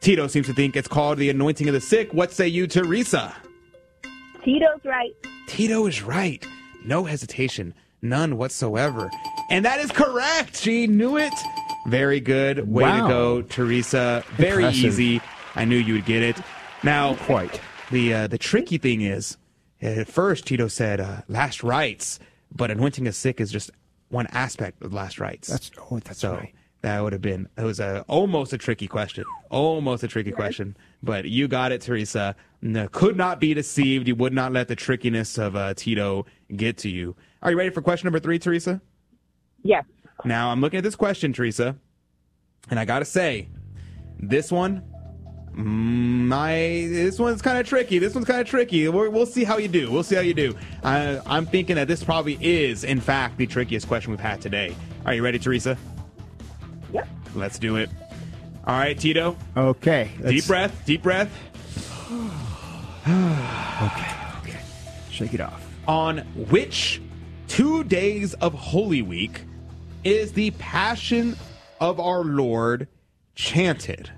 Tito 0.00 0.28
seems 0.28 0.46
to 0.46 0.54
think 0.54 0.76
it's 0.76 0.88
called 0.88 1.18
the 1.18 1.28
anointing 1.28 1.68
of 1.68 1.74
the 1.74 1.80
sick. 1.82 2.14
What 2.14 2.32
say 2.32 2.48
you, 2.48 2.66
Teresa? 2.66 3.36
Tito's 4.42 4.80
right. 4.82 5.12
Tito 5.46 5.86
is 5.86 6.02
right. 6.02 6.42
No 6.86 7.04
hesitation, 7.04 7.74
none 8.00 8.38
whatsoever. 8.38 9.10
And 9.50 9.66
that 9.66 9.78
is 9.80 9.92
correct. 9.92 10.56
She 10.56 10.86
knew 10.86 11.18
it. 11.18 11.34
Very 11.88 12.18
good. 12.18 12.66
Way 12.66 12.84
Wow. 12.84 13.02
to 13.02 13.08
go, 13.12 13.42
Teresa. 13.42 14.24
Very 14.38 14.64
Impressive. 14.64 14.84
easy. 14.86 15.20
I 15.54 15.66
knew 15.66 15.76
you 15.76 15.92
would 15.92 16.06
get 16.06 16.22
it. 16.22 16.38
Now, 16.82 17.14
quite. 17.26 17.60
The 17.90 18.14
uh, 18.14 18.26
the 18.26 18.38
tricky 18.38 18.78
thing 18.78 19.02
is, 19.02 19.36
at 19.82 20.08
first 20.08 20.46
Tito 20.46 20.68
said 20.68 21.00
uh, 21.00 21.22
last 21.28 21.62
rites, 21.62 22.18
but 22.54 22.70
anointing 22.70 23.06
a 23.06 23.12
sick 23.12 23.40
is 23.40 23.52
just 23.52 23.70
one 24.08 24.26
aspect 24.28 24.82
of 24.82 24.92
last 24.92 25.18
rites. 25.20 25.48
That's 25.48 25.70
oh, 25.90 25.98
that's 25.98 26.20
so 26.20 26.34
right. 26.34 26.54
that 26.82 27.02
would 27.02 27.12
have 27.12 27.22
been 27.22 27.48
it 27.56 27.62
was 27.62 27.80
a 27.80 28.04
almost 28.08 28.52
a 28.52 28.58
tricky 28.58 28.88
question, 28.88 29.24
almost 29.50 30.02
a 30.02 30.08
tricky 30.08 30.32
question. 30.32 30.76
But 31.02 31.26
you 31.26 31.48
got 31.48 31.72
it, 31.72 31.82
Teresa. 31.82 32.34
No, 32.62 32.88
could 32.88 33.16
not 33.16 33.40
be 33.40 33.52
deceived. 33.52 34.08
You 34.08 34.14
would 34.16 34.32
not 34.32 34.52
let 34.52 34.68
the 34.68 34.76
trickiness 34.76 35.36
of 35.36 35.54
uh, 35.54 35.74
Tito 35.74 36.24
get 36.56 36.78
to 36.78 36.88
you. 36.88 37.14
Are 37.42 37.50
you 37.50 37.58
ready 37.58 37.70
for 37.70 37.82
question 37.82 38.06
number 38.06 38.20
three, 38.20 38.38
Teresa? 38.38 38.80
Yes. 39.62 39.84
Now 40.24 40.50
I'm 40.50 40.60
looking 40.60 40.78
at 40.78 40.84
this 40.84 40.96
question, 40.96 41.32
Teresa, 41.32 41.76
and 42.70 42.80
I 42.80 42.84
gotta 42.86 43.04
say, 43.04 43.48
this 44.18 44.50
one, 44.50 44.82
Mm, 45.56 46.26
my 46.26 46.52
this 46.90 47.18
one's 47.18 47.40
kind 47.40 47.58
of 47.58 47.66
tricky. 47.66 47.98
This 47.98 48.14
one's 48.14 48.26
kind 48.26 48.40
of 48.40 48.46
tricky. 48.48 48.88
We're, 48.88 49.08
we'll 49.08 49.26
see 49.26 49.44
how 49.44 49.58
you 49.58 49.68
do. 49.68 49.90
We'll 49.90 50.02
see 50.02 50.16
how 50.16 50.20
you 50.20 50.34
do. 50.34 50.56
I, 50.82 51.20
I'm 51.26 51.46
thinking 51.46 51.76
that 51.76 51.86
this 51.86 52.02
probably 52.02 52.38
is, 52.40 52.82
in 52.82 53.00
fact, 53.00 53.38
the 53.38 53.46
trickiest 53.46 53.86
question 53.86 54.10
we've 54.10 54.18
had 54.20 54.40
today. 54.40 54.74
Are 55.06 55.14
you 55.14 55.22
ready, 55.22 55.38
Teresa? 55.38 55.78
Yep. 56.92 57.08
Let's 57.36 57.58
do 57.58 57.76
it. 57.76 57.88
All 58.66 58.78
right, 58.78 58.98
Tito. 58.98 59.36
Okay. 59.56 60.10
Deep 60.16 60.24
let's- 60.24 60.46
breath. 60.46 60.82
Deep 60.86 61.02
breath. 61.02 61.30
okay. 63.06 64.12
Okay. 64.42 64.60
Shake 65.10 65.34
it 65.34 65.40
off. 65.40 65.64
On 65.86 66.18
which 66.50 67.00
two 67.46 67.84
days 67.84 68.34
of 68.34 68.54
Holy 68.54 69.02
Week 69.02 69.42
is 70.02 70.32
the 70.32 70.50
Passion 70.52 71.36
of 71.80 72.00
our 72.00 72.24
Lord 72.24 72.88
chanted? 73.34 74.10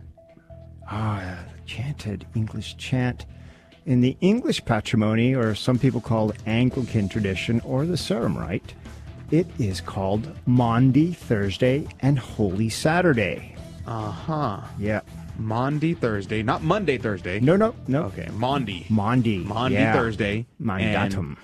Ah, 0.88 1.38
chanted 1.66 2.26
English 2.34 2.76
chant. 2.76 3.26
In 3.86 4.00
the 4.00 4.16
English 4.20 4.64
patrimony, 4.64 5.34
or 5.34 5.54
some 5.54 5.78
people 5.78 6.00
call 6.00 6.30
it 6.30 6.36
Anglican 6.46 7.08
tradition, 7.08 7.60
or 7.60 7.86
the 7.86 7.96
Sarum 7.96 8.36
Rite, 8.36 8.74
it 9.30 9.46
is 9.58 9.80
called 9.80 10.28
Maundy 10.46 11.12
Thursday 11.12 11.86
and 12.00 12.18
Holy 12.18 12.68
Saturday. 12.68 13.54
Uh 13.86 14.10
huh. 14.10 14.60
Yeah. 14.78 15.00
Maundy 15.38 15.94
Thursday, 15.94 16.42
not 16.42 16.62
Monday 16.62 16.98
Thursday. 16.98 17.40
No, 17.40 17.56
no, 17.56 17.74
no. 17.86 18.04
Okay, 18.04 18.28
Maundy. 18.32 18.86
Maundy. 18.88 19.38
Maundy 19.38 19.74
yeah. 19.74 19.92
Thursday. 19.92 20.46
Mandatum. 20.60 21.36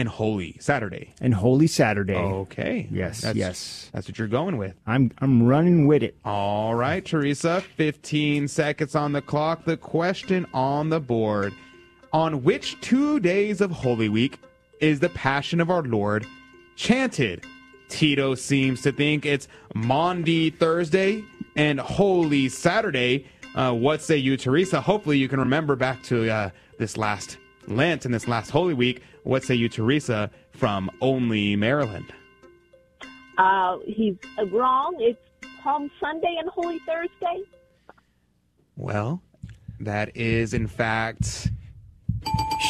And, 0.00 0.08
Holy 0.08 0.56
Saturday. 0.60 1.14
And 1.20 1.34
Holy 1.34 1.66
Saturday. 1.66 2.14
Okay. 2.14 2.88
Yes, 2.90 3.20
That's, 3.20 3.36
yes. 3.36 3.90
That's 3.92 4.08
what 4.08 4.18
you're 4.18 4.28
going 4.28 4.56
with. 4.56 4.74
I'm 4.86 5.10
I'm 5.18 5.42
running 5.42 5.86
with 5.86 6.02
it. 6.02 6.16
All 6.24 6.74
right, 6.74 7.04
Teresa. 7.04 7.62
15 7.76 8.48
seconds 8.48 8.94
on 8.94 9.12
the 9.12 9.22
clock. 9.22 9.64
The 9.64 9.76
question 9.76 10.46
on 10.54 10.88
the 10.88 11.00
board. 11.00 11.52
On 12.12 12.42
which 12.42 12.80
two 12.80 13.20
days 13.20 13.60
of 13.60 13.70
Holy 13.70 14.08
Week 14.08 14.38
is 14.80 15.00
the 15.00 15.10
Passion 15.10 15.60
of 15.60 15.70
our 15.70 15.82
Lord 15.82 16.26
chanted? 16.76 17.44
Tito 17.88 18.34
seems 18.34 18.80
to 18.82 18.92
think 18.92 19.26
it's 19.26 19.48
Maundy 19.74 20.50
Thursday 20.50 21.24
and 21.56 21.78
Holy 21.78 22.48
Saturday. 22.48 23.26
Uh, 23.54 23.72
what 23.72 24.00
say 24.00 24.16
you, 24.16 24.36
Teresa? 24.36 24.80
Hopefully, 24.80 25.18
you 25.18 25.28
can 25.28 25.40
remember 25.40 25.76
back 25.76 26.02
to 26.04 26.30
uh, 26.30 26.50
this 26.78 26.96
last 26.96 27.36
Lent 27.66 28.04
and 28.04 28.14
this 28.14 28.26
last 28.28 28.50
Holy 28.50 28.74
Week. 28.74 29.02
What 29.22 29.44
say 29.44 29.54
you, 29.54 29.68
Teresa, 29.68 30.30
from 30.52 30.90
Only 31.00 31.56
Maryland? 31.56 32.12
Uh, 33.38 33.78
he's 33.86 34.16
wrong. 34.50 34.96
It's 35.00 35.18
Palm 35.62 35.90
Sunday 36.00 36.36
and 36.38 36.48
Holy 36.50 36.78
Thursday. 36.80 37.42
Well, 38.76 39.22
that 39.80 40.16
is 40.16 40.54
in 40.54 40.66
fact 40.66 41.50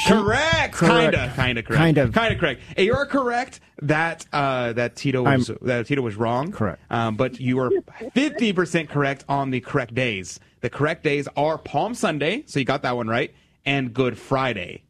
correct. 0.07 0.75
Correct. 0.75 1.13
Kinda, 1.15 1.33
kinda 1.35 1.63
correct. 1.63 1.79
Kind 1.79 1.99
of. 1.99 2.13
kinda 2.15 2.37
correct. 2.37 2.63
Hey, 2.77 2.85
You're 2.85 3.07
correct 3.07 3.61
that 3.83 4.27
uh, 4.33 4.73
that 4.75 4.97
Tito 4.97 5.23
was 5.23 5.51
that 5.63 5.87
Tito 5.87 6.03
was 6.03 6.17
wrong. 6.17 6.53
Correct. 6.53 6.81
Um, 6.91 7.17
but 7.17 7.41
you 7.41 7.59
are 7.59 7.71
fifty 8.13 8.53
percent 8.53 8.89
correct 8.89 9.25
on 9.29 9.51
the 9.51 9.61
correct 9.61 9.95
days. 9.95 10.41
The 10.61 10.71
correct 10.71 11.03
days 11.03 11.27
are 11.37 11.59
Palm 11.59 11.95
Sunday, 11.95 12.45
so 12.47 12.59
you 12.59 12.65
got 12.65 12.83
that 12.83 12.97
one 12.97 13.09
right, 13.09 13.33
and 13.65 13.95
Good 13.95 14.19
Friday. 14.19 14.83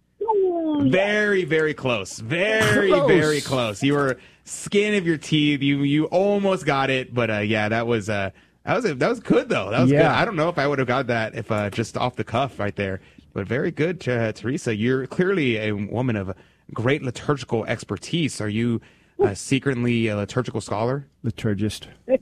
Very, 0.78 1.44
very 1.44 1.74
close. 1.74 2.18
Very, 2.18 2.90
Close. 2.90 3.08
very 3.08 3.40
close. 3.40 3.82
You 3.82 3.94
were 3.94 4.18
skin 4.44 4.94
of 4.94 5.06
your 5.06 5.18
teeth. 5.18 5.62
You 5.62 5.78
you 5.82 6.06
almost 6.06 6.66
got 6.66 6.90
it, 6.90 7.14
but 7.14 7.30
uh, 7.30 7.38
yeah, 7.38 7.68
that 7.68 7.86
was 7.86 8.08
uh, 8.08 8.30
that 8.64 8.74
was 8.76 8.84
that 8.84 9.08
was 9.08 9.20
good 9.20 9.48
though. 9.48 9.70
That 9.70 9.80
was 9.82 9.90
good. 9.90 9.98
Yeah. 10.00 10.18
I 10.18 10.24
don't 10.24 10.36
know 10.36 10.48
if 10.48 10.58
I 10.58 10.66
would 10.66 10.78
have 10.78 10.88
got 10.88 11.06
that 11.08 11.34
if 11.34 11.50
uh, 11.50 11.70
just 11.70 11.96
off 11.96 12.16
the 12.16 12.24
cuff 12.24 12.58
right 12.58 12.74
there, 12.76 13.00
but 13.32 13.46
very 13.46 13.70
good, 13.70 14.06
uh, 14.08 14.32
Teresa. 14.32 14.74
You're 14.74 15.06
clearly 15.06 15.56
a 15.58 15.72
woman 15.72 16.16
of 16.16 16.34
great 16.72 17.02
liturgical 17.02 17.64
expertise. 17.66 18.40
Are 18.40 18.48
you 18.48 18.80
uh, 19.22 19.34
secretly 19.34 20.08
a 20.08 20.16
liturgical 20.16 20.60
scholar? 20.60 21.06
Liturgist. 21.24 21.86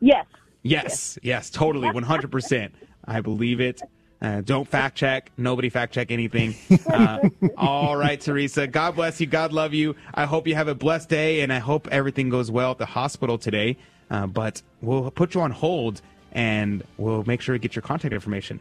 Yes. 0.00 0.26
Yes, 0.62 1.18
yes, 1.22 1.50
totally, 1.50 1.88
100%. 1.88 2.70
I 3.06 3.20
believe 3.20 3.60
it. 3.60 3.80
Uh, 4.24 4.40
don't 4.40 4.66
fact 4.66 4.96
check. 4.96 5.30
Nobody 5.36 5.68
fact 5.68 5.92
check 5.92 6.10
anything. 6.10 6.54
Uh, 6.94 7.28
all 7.56 7.96
right, 7.96 8.20
Teresa. 8.20 8.66
God 8.68 8.94
bless 8.94 9.20
you. 9.20 9.26
God 9.26 9.52
love 9.52 9.74
you. 9.74 9.96
I 10.12 10.26
hope 10.26 10.46
you 10.46 10.54
have 10.54 10.68
a 10.68 10.74
blessed 10.74 11.08
day, 11.08 11.40
and 11.40 11.52
I 11.52 11.58
hope 11.58 11.88
everything 11.90 12.28
goes 12.28 12.50
well 12.50 12.70
at 12.70 12.78
the 12.78 12.86
hospital 12.86 13.36
today. 13.36 13.78
Uh, 14.10 14.26
but 14.28 14.62
we'll 14.80 15.10
put 15.10 15.34
you 15.34 15.40
on 15.40 15.50
hold, 15.50 16.02
and 16.30 16.84
we'll 16.98 17.24
make 17.24 17.40
sure 17.40 17.54
to 17.54 17.58
get 17.58 17.74
your 17.74 17.82
contact 17.82 18.14
information. 18.14 18.60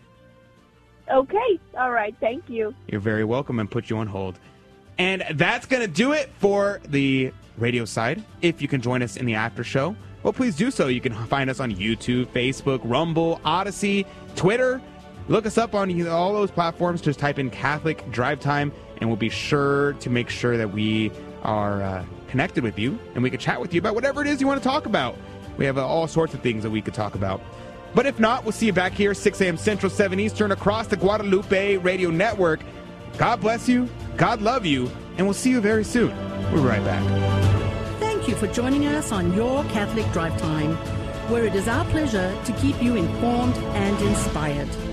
Okay. 1.12 1.60
All 1.78 1.92
right. 1.92 2.16
Thank 2.20 2.50
you. 2.50 2.74
You're 2.88 3.02
very 3.02 3.24
welcome 3.24 3.60
and 3.60 3.70
put 3.70 3.90
you 3.90 3.98
on 3.98 4.08
hold. 4.08 4.40
And 4.98 5.24
that's 5.34 5.66
going 5.68 5.82
to 5.82 5.92
do 5.92 6.14
it 6.14 6.30
for 6.40 6.82
the 6.88 7.32
radio 7.58 7.86
side. 7.86 8.24
If 8.42 8.62
you 8.62 8.68
can 8.68 8.82
join 8.82 9.04
us 9.04 9.16
in 9.18 9.26
the 9.26 9.36
after 9.36 9.64
show, 9.64 9.96
well, 10.24 10.34
please 10.34 10.56
do 10.56 10.72
so. 10.72 10.88
You 10.88 11.02
can 11.02 11.14
find 11.28 11.50
us 11.50 11.60
on 11.60 11.72
YouTube, 11.72 12.28
Facebook, 12.28 12.80
Rumble, 12.84 13.40
Odysee, 13.46 14.06
Twitter. 14.36 14.82
Look 15.28 15.46
us 15.46 15.58
up 15.58 15.74
on 15.74 16.08
all 16.08 16.34
those 16.34 16.52
platforms. 16.52 17.02
Just 17.02 17.20
type 17.20 17.40
in 17.40 17.50
Catholic 17.50 18.10
Drive 18.12 18.40
Time, 18.40 18.72
and 18.98 19.10
we'll 19.10 19.18
be 19.18 19.30
sure 19.30 19.94
to 19.94 20.10
make 20.10 20.30
sure 20.30 20.58
that 20.58 20.72
we 20.72 21.12
are 21.44 21.82
uh, 21.82 22.06
connected 22.28 22.64
with 22.64 22.80
you 22.80 22.98
and 23.14 23.22
we 23.22 23.30
can 23.30 23.40
chat 23.40 23.62
with 23.62 23.74
you 23.74 23.80
about 23.80 23.94
whatever 23.94 24.22
it 24.22 24.28
is 24.28 24.42
you 24.42 24.48
want 24.48 24.62
to 24.62 24.68
talk 24.68 24.86
about. 24.86 25.16
We 25.58 25.66
have 25.66 25.78
uh, 25.78 25.86
all 25.86 26.08
sorts 26.08 26.34
of 26.34 26.42
things 26.42 26.64
that 26.64 26.72
we 26.72 26.82
could 26.82 26.94
talk 26.94 27.16
about. 27.16 27.42
But 27.94 28.08
if 28.08 28.20
not, 28.20 28.44
we'll 28.44 28.54
see 28.54 28.66
you 28.66 28.74
back 28.74 28.94
here, 28.94 29.14
6 29.14 29.42
a.m. 29.42 29.56
Central, 29.56 29.90
7 29.90 30.20
Eastern, 30.20 30.52
across 30.52 30.88
the 30.88 30.98
Guadalupe 30.98 31.78
Radio 31.78 32.10
Network. 32.10 32.62
God 33.20 33.40
bless 33.40 33.70
you, 33.70 33.88
God 34.18 34.42
love 34.42 34.66
you, 34.66 34.90
and 35.18 35.28
we'll 35.28 35.36
see 35.36 35.52
you 35.52 35.62
very 35.62 35.84
soon. 35.84 36.16
We'll 36.52 36.64
be 36.64 36.68
right 36.68 36.84
back. 36.84 37.04
Thank 38.00 38.28
you 38.28 38.34
for 38.36 38.48
joining 38.48 38.88
us 38.88 39.12
on 39.12 39.32
Your 39.34 39.64
Catholic 39.66 40.12
Drive 40.12 40.36
Time, 40.42 40.76
where 41.30 41.46
it 41.46 41.54
is 41.54 41.68
our 41.68 41.86
pleasure 41.86 42.36
to 42.46 42.54
keep 42.54 42.82
you 42.82 42.96
informed 42.96 43.56
and 43.56 44.02
inspired. 44.02 44.93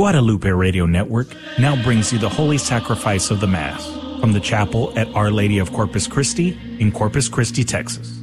Guadalupe 0.00 0.48
Radio 0.48 0.86
Network 0.86 1.28
now 1.58 1.76
brings 1.82 2.10
you 2.10 2.18
the 2.18 2.26
Holy 2.26 2.56
Sacrifice 2.56 3.30
of 3.30 3.38
the 3.38 3.46
Mass 3.46 3.86
from 4.18 4.32
the 4.32 4.40
chapel 4.40 4.98
at 4.98 5.06
Our 5.14 5.30
Lady 5.30 5.58
of 5.58 5.74
Corpus 5.74 6.06
Christi 6.06 6.58
in 6.78 6.90
Corpus 6.90 7.28
Christi, 7.28 7.64
Texas. 7.64 8.22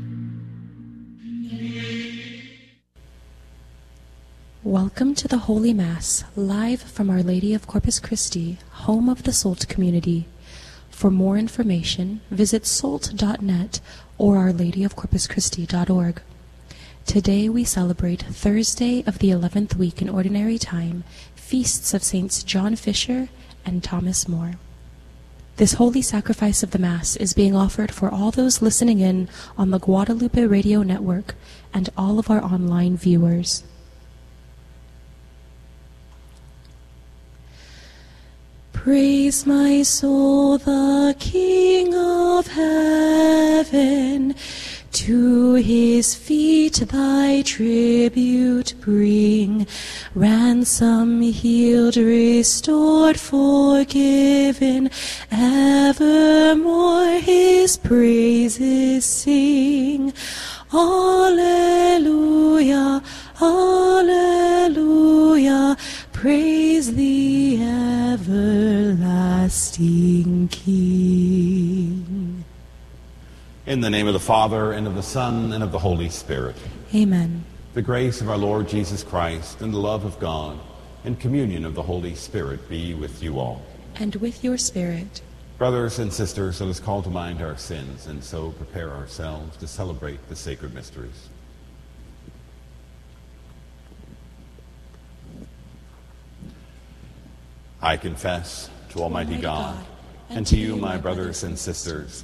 Welcome 4.64 5.14
to 5.14 5.28
the 5.28 5.38
Holy 5.38 5.72
Mass, 5.72 6.24
live 6.36 6.82
from 6.82 7.12
Our 7.12 7.22
Lady 7.22 7.54
of 7.54 7.68
Corpus 7.68 8.00
Christi, 8.00 8.58
home 8.72 9.08
of 9.08 9.22
the 9.22 9.32
SALT 9.32 9.68
community. 9.68 10.26
For 10.90 11.12
more 11.12 11.38
information, 11.38 12.22
visit 12.32 12.66
salt.net 12.66 13.82
or 14.18 14.38
ourladyofcorpuschristi.org. 14.38 16.22
Today 17.08 17.48
we 17.48 17.64
celebrate 17.64 18.24
Thursday 18.24 19.02
of 19.08 19.20
the 19.20 19.30
11th 19.30 19.76
week 19.76 20.02
in 20.02 20.10
Ordinary 20.10 20.58
Time, 20.58 21.06
feasts 21.48 21.94
of 21.94 22.04
Saints 22.04 22.44
John 22.44 22.76
Fisher 22.76 23.30
and 23.66 23.82
Thomas 23.82 24.28
More. 24.28 24.56
This 25.56 25.76
holy 25.76 26.02
sacrifice 26.02 26.62
of 26.62 26.72
the 26.72 26.78
Mass 26.78 27.16
is 27.16 27.32
being 27.34 27.56
offered 27.56 27.90
for 27.90 28.12
all 28.12 28.32
those 28.32 28.62
listening 28.62 29.00
in 29.00 29.30
on 29.58 29.72
the 29.72 29.80
Guadalupe 29.80 30.44
Radio 30.44 30.84
Network 30.84 31.36
and 31.74 31.90
all 31.98 32.20
of 32.20 32.30
our 32.30 32.44
online 32.44 32.98
viewers. 32.98 33.64
Praise 38.74 39.46
my 39.46 39.84
soul, 39.84 40.58
the 40.58 41.16
King 41.18 41.96
of 41.96 42.48
heaven. 42.48 44.36
To 44.92 45.54
his 45.56 46.16
feet 46.16 46.76
thy 46.76 47.42
tribute 47.44 48.74
bring. 48.80 49.68
Ransom 50.16 51.22
healed, 51.22 51.98
restored, 51.98 53.20
forgiven. 53.20 54.90
Evermore 55.32 57.20
his 57.20 57.78
praises 57.78 59.06
sing. 59.06 60.14
Alleluia, 60.74 61.84
Alleluia. 63.42 64.58
Praise 66.14 66.96
the 66.96 67.62
everlasting 67.62 68.48
King. 70.48 72.07
In 73.68 73.82
the 73.82 73.90
name 73.90 74.08
of 74.08 74.14
the 74.14 74.20
Father, 74.22 74.72
and 74.72 74.88
of 74.88 74.96
the 74.96 75.04
Son, 75.04 75.52
and 75.52 75.62
of 75.62 75.74
the 75.74 75.80
Holy 75.80 76.08
Spirit. 76.08 76.56
Amen. 76.96 77.44
The 77.74 77.82
grace 77.82 78.22
of 78.22 78.30
our 78.30 78.38
Lord 78.38 78.70
Jesus 78.70 79.04
Christ, 79.04 79.60
and 79.60 79.74
the 79.74 79.78
love 79.78 80.06
of 80.06 80.18
God, 80.22 80.58
and 81.04 81.20
communion 81.20 81.66
of 81.66 81.76
the 81.76 81.84
Holy 81.84 82.16
Spirit 82.16 82.70
be 82.70 82.94
with 82.94 83.22
you 83.22 83.40
all. 83.40 83.62
And 83.96 84.16
with 84.16 84.42
your 84.42 84.58
spirit. 84.58 85.22
Brothers 85.58 86.00
and 86.00 86.14
sisters, 86.14 86.62
let 86.62 86.70
us 86.70 86.80
call 86.80 87.04
to 87.04 87.10
mind 87.10 87.42
our 87.42 87.58
sins, 87.58 88.08
and 88.08 88.24
so 88.24 88.52
prepare 88.52 88.90
ourselves 88.92 89.58
to 89.58 89.68
celebrate 89.68 90.30
the 90.30 90.36
sacred 90.38 90.74
mysteries. 90.74 91.28
I 97.82 97.98
confess 97.98 98.70
to 98.92 99.00
Almighty 99.00 99.36
God 99.36 99.86
and 100.30 100.48
to 100.48 100.56
you, 100.56 100.78
my 100.78 100.96
brothers 100.96 101.44
and 101.44 101.60
sisters, 101.60 102.24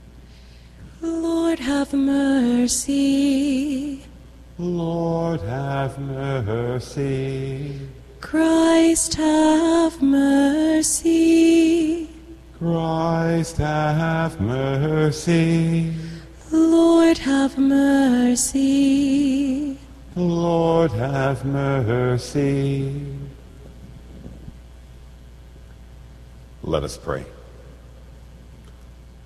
Lord 1.01 1.59
have 1.59 1.93
mercy. 1.93 3.01
Lord 4.59 5.41
have 5.41 5.97
mercy. 5.97 7.79
Christ 8.19 9.15
have 9.15 10.01
mercy. 10.01 11.01
Christ 12.59 13.57
have 13.57 14.39
mercy. 14.39 15.91
Lord 16.51 17.17
have 17.17 17.57
mercy. 17.57 19.01
Lord 20.15 20.91
have 20.91 21.43
mercy. 21.43 23.03
Let 26.61 26.83
us 26.83 26.95
pray. 26.97 27.25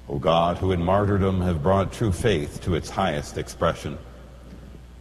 O 0.07 0.19
God, 0.19 0.57
who 0.57 0.71
in 0.71 0.83
martyrdom 0.83 1.41
have 1.41 1.63
brought 1.63 1.91
true 1.91 2.11
faith 2.11 2.61
to 2.61 2.75
its 2.75 2.89
highest 2.89 3.37
expression, 3.37 3.97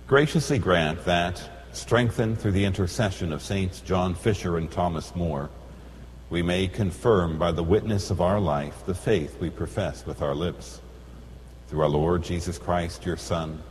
graciously 0.07 0.59
grant 0.59 1.05
that, 1.05 1.43
strengthened 1.73 2.39
through 2.39 2.53
the 2.53 2.65
intercession 2.65 3.33
of 3.33 3.43
Saints 3.43 3.81
John 3.81 4.15
Fisher 4.15 4.57
and 4.57 4.71
Thomas 4.71 5.15
More, 5.15 5.51
we 6.31 6.43
may 6.43 6.69
confirm 6.69 7.39
by 7.39 7.53
the 7.53 7.63
witness 7.63 8.11
of 8.11 8.21
our 8.21 8.41
life 8.41 8.87
the 8.87 8.95
faith 8.95 9.39
we 9.41 9.51
profess 9.51 10.07
with 10.07 10.23
our 10.23 10.35
lips. 10.35 10.81
Through 11.69 11.83
our 11.83 11.89
Lord 11.89 12.25
Jesus 12.25 12.59
Christ, 12.59 13.05
your 13.05 13.17
Son, 13.17 13.63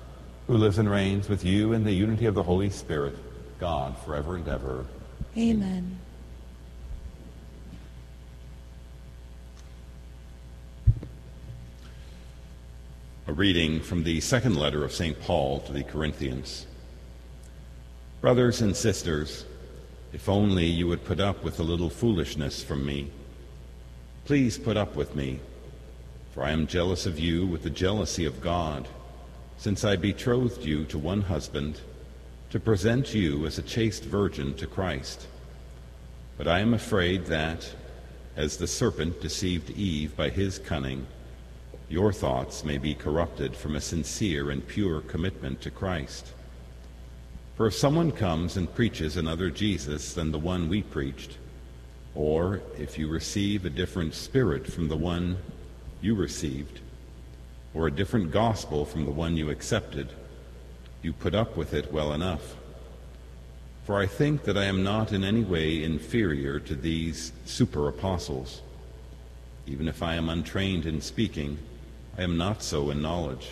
who 0.47 0.57
lives 0.57 0.77
and 0.77 0.89
reigns 0.89 1.30
with 1.30 1.43
you 1.43 1.73
in 1.73 1.84
the 1.84 1.91
unity 1.91 2.26
of 2.26 2.35
the 2.35 2.43
Holy 2.43 2.69
Spirit, 2.69 3.18
God, 3.60 3.97
forever 3.99 4.35
and 4.35 4.47
ever. 4.47 4.85
Amen. 5.38 5.99
A 13.26 13.32
reading 13.32 13.80
from 13.80 14.04
the 14.04 14.20
second 14.20 14.58
letter 14.58 14.84
of 14.84 14.91
St. 14.91 15.18
Paul 15.22 15.62
to 15.62 15.72
the 15.72 15.86
Corinthians. 15.86 16.68
Brothers 18.20 18.60
and 18.60 18.76
sisters, 18.76 19.45
if 20.12 20.28
only 20.28 20.66
you 20.66 20.88
would 20.90 21.06
put 21.06 21.22
up 21.22 21.41
with 21.41 21.58
a 21.58 21.64
little 21.64 21.90
foolishness 21.90 22.62
from 22.62 22.86
me. 22.86 23.12
Please 24.26 24.58
put 24.58 24.76
up 24.76 24.98
with 24.98 25.16
me, 25.16 25.40
for 26.34 26.44
I 26.44 26.52
am 26.52 26.68
jealous 26.68 27.06
of 27.06 27.18
you 27.18 27.48
with 27.48 27.64
the 27.64 27.70
jealousy 27.70 28.26
of 28.26 28.41
God, 28.41 28.90
since 29.58 29.86
I 29.86 29.95
betrothed 29.95 30.66
you 30.66 30.84
to 30.86 30.98
one 30.98 31.22
husband, 31.22 31.80
to 32.50 32.60
present 32.60 33.14
you 33.14 33.45
as 33.45 33.58
a 33.58 33.64
chaste 33.64 34.04
virgin 34.04 34.54
to 34.56 34.68
Christ. 34.68 35.28
But 36.38 36.50
I 36.50 36.60
am 36.60 36.74
afraid 36.74 37.28
that, 37.28 37.74
as 38.36 38.58
the 38.58 38.68
serpent 38.68 39.22
deceived 39.22 39.70
Eve 39.70 40.14
by 40.18 40.30
his 40.30 40.60
cunning, 40.60 41.08
your 41.94 42.11
thoughts 42.11 42.64
may 42.64 42.80
be 42.80 42.95
corrupted 42.95 43.56
from 43.56 43.76
a 43.76 43.82
sincere 43.82 44.49
and 44.49 44.68
pure 44.68 44.99
commitment 45.02 45.61
to 45.61 45.70
Christ. 45.70 46.34
For 47.56 47.68
if 47.68 47.76
someone 47.76 48.11
comes 48.11 48.57
and 48.57 48.74
preaches 48.74 49.15
another 49.15 49.52
Jesus 49.52 50.15
than 50.15 50.32
the 50.32 50.40
one 50.40 50.70
we 50.70 50.82
preached, 50.82 51.38
or 52.15 52.64
if 52.80 52.98
you 52.98 53.07
receive 53.07 53.64
a 53.64 53.70
different 53.70 54.15
spirit 54.15 54.65
from 54.65 54.88
the 54.88 54.98
one 54.98 55.38
you 56.02 56.15
received, 56.15 56.80
or 57.76 57.86
a 57.86 57.91
different 57.91 58.32
gospel 58.32 58.86
from 58.86 59.06
the 59.06 59.11
one 59.11 59.38
you 59.38 59.52
accepted, 59.52 60.10
you 61.03 61.14
put 61.14 61.36
up 61.36 61.56
with 61.56 61.76
it 61.76 61.94
well 61.94 62.11
enough. 62.11 62.56
For 63.84 63.99
I 63.99 64.07
think 64.07 64.45
that 64.45 64.57
I 64.57 64.64
am 64.64 64.82
not 64.82 65.11
in 65.11 65.24
any 65.24 65.44
way 65.44 65.84
inferior 65.84 66.60
to 66.61 66.74
these 66.74 67.34
super 67.45 67.88
apostles. 67.88 68.64
Even 69.68 69.88
if 69.88 70.02
I 70.02 70.15
am 70.15 70.28
untrained 70.28 70.88
in 70.88 70.99
speaking, 70.99 71.60
I 72.15 72.22
am 72.22 72.38
not 72.38 72.61
so 72.61 72.91
in 72.91 73.02
knowledge. 73.02 73.49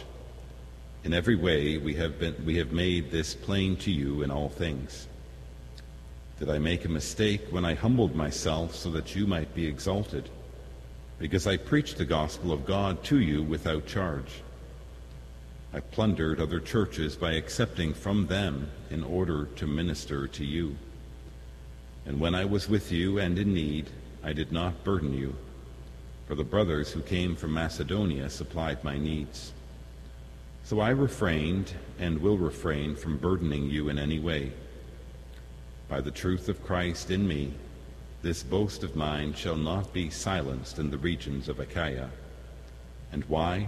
In 1.03 1.13
every 1.13 1.35
way 1.35 1.79
we 1.79 1.95
have, 1.95 2.19
been, 2.19 2.35
we 2.45 2.57
have 2.57 2.71
made 2.71 3.09
this 3.09 3.33
plain 3.33 3.75
to 3.77 3.91
you 3.91 4.21
in 4.21 4.29
all 4.29 4.49
things. 4.49 5.07
Did 6.37 6.49
I 6.49 6.59
make 6.59 6.85
a 6.85 6.89
mistake 6.89 7.41
when 7.49 7.65
I 7.65 7.73
humbled 7.73 8.15
myself 8.15 8.75
so 8.75 8.91
that 8.91 9.15
you 9.15 9.25
might 9.25 9.55
be 9.55 9.65
exalted? 9.65 10.29
Because 11.17 11.47
I 11.47 11.57
preached 11.57 11.97
the 11.97 12.05
gospel 12.05 12.51
of 12.51 12.67
God 12.67 13.03
to 13.05 13.19
you 13.19 13.41
without 13.41 13.87
charge. 13.87 14.43
I 15.73 15.79
plundered 15.79 16.39
other 16.39 16.59
churches 16.59 17.15
by 17.15 17.33
accepting 17.33 17.95
from 17.95 18.27
them 18.27 18.69
in 18.91 19.03
order 19.03 19.45
to 19.55 19.65
minister 19.65 20.27
to 20.27 20.45
you. 20.45 20.75
And 22.05 22.19
when 22.19 22.35
I 22.35 22.45
was 22.45 22.69
with 22.69 22.91
you 22.91 23.17
and 23.17 23.39
in 23.39 23.55
need, 23.55 23.89
I 24.23 24.33
did 24.33 24.51
not 24.51 24.83
burden 24.83 25.13
you 25.13 25.35
for 26.31 26.35
the 26.35 26.43
brothers 26.45 26.89
who 26.89 27.01
came 27.01 27.35
from 27.35 27.53
Macedonia 27.53 28.29
supplied 28.29 28.81
my 28.85 28.97
needs. 28.97 29.51
So 30.63 30.79
I 30.79 30.91
refrained 30.91 31.73
and 31.99 32.21
will 32.21 32.37
refrain 32.37 32.95
from 32.95 33.17
burdening 33.17 33.65
you 33.65 33.89
in 33.89 33.99
any 33.99 34.17
way. 34.17 34.53
By 35.89 35.99
the 35.99 36.09
truth 36.09 36.47
of 36.47 36.63
Christ 36.63 37.11
in 37.11 37.27
me, 37.27 37.53
this 38.21 38.43
boast 38.43 38.81
of 38.81 38.95
mine 38.95 39.33
shall 39.33 39.57
not 39.57 39.91
be 39.91 40.09
silenced 40.09 40.79
in 40.79 40.89
the 40.89 40.97
regions 40.97 41.49
of 41.49 41.59
Achaia. 41.59 42.09
And 43.11 43.25
why? 43.25 43.67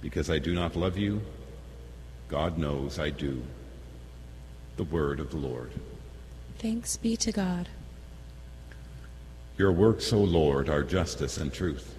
Because 0.00 0.30
I 0.30 0.38
do 0.38 0.54
not 0.54 0.76
love 0.76 0.96
you? 0.96 1.22
God 2.28 2.56
knows 2.56 3.00
I 3.00 3.10
do. 3.10 3.42
The 4.76 4.84
word 4.84 5.18
of 5.18 5.32
the 5.32 5.38
Lord. 5.38 5.72
Thanks 6.58 6.96
be 6.96 7.16
to 7.16 7.32
God. 7.32 7.68
Your 9.62 9.70
works, 9.70 10.12
O 10.12 10.18
Lord, 10.18 10.68
are 10.68 10.82
justice 10.82 11.38
and 11.38 11.52
truth. 11.52 11.94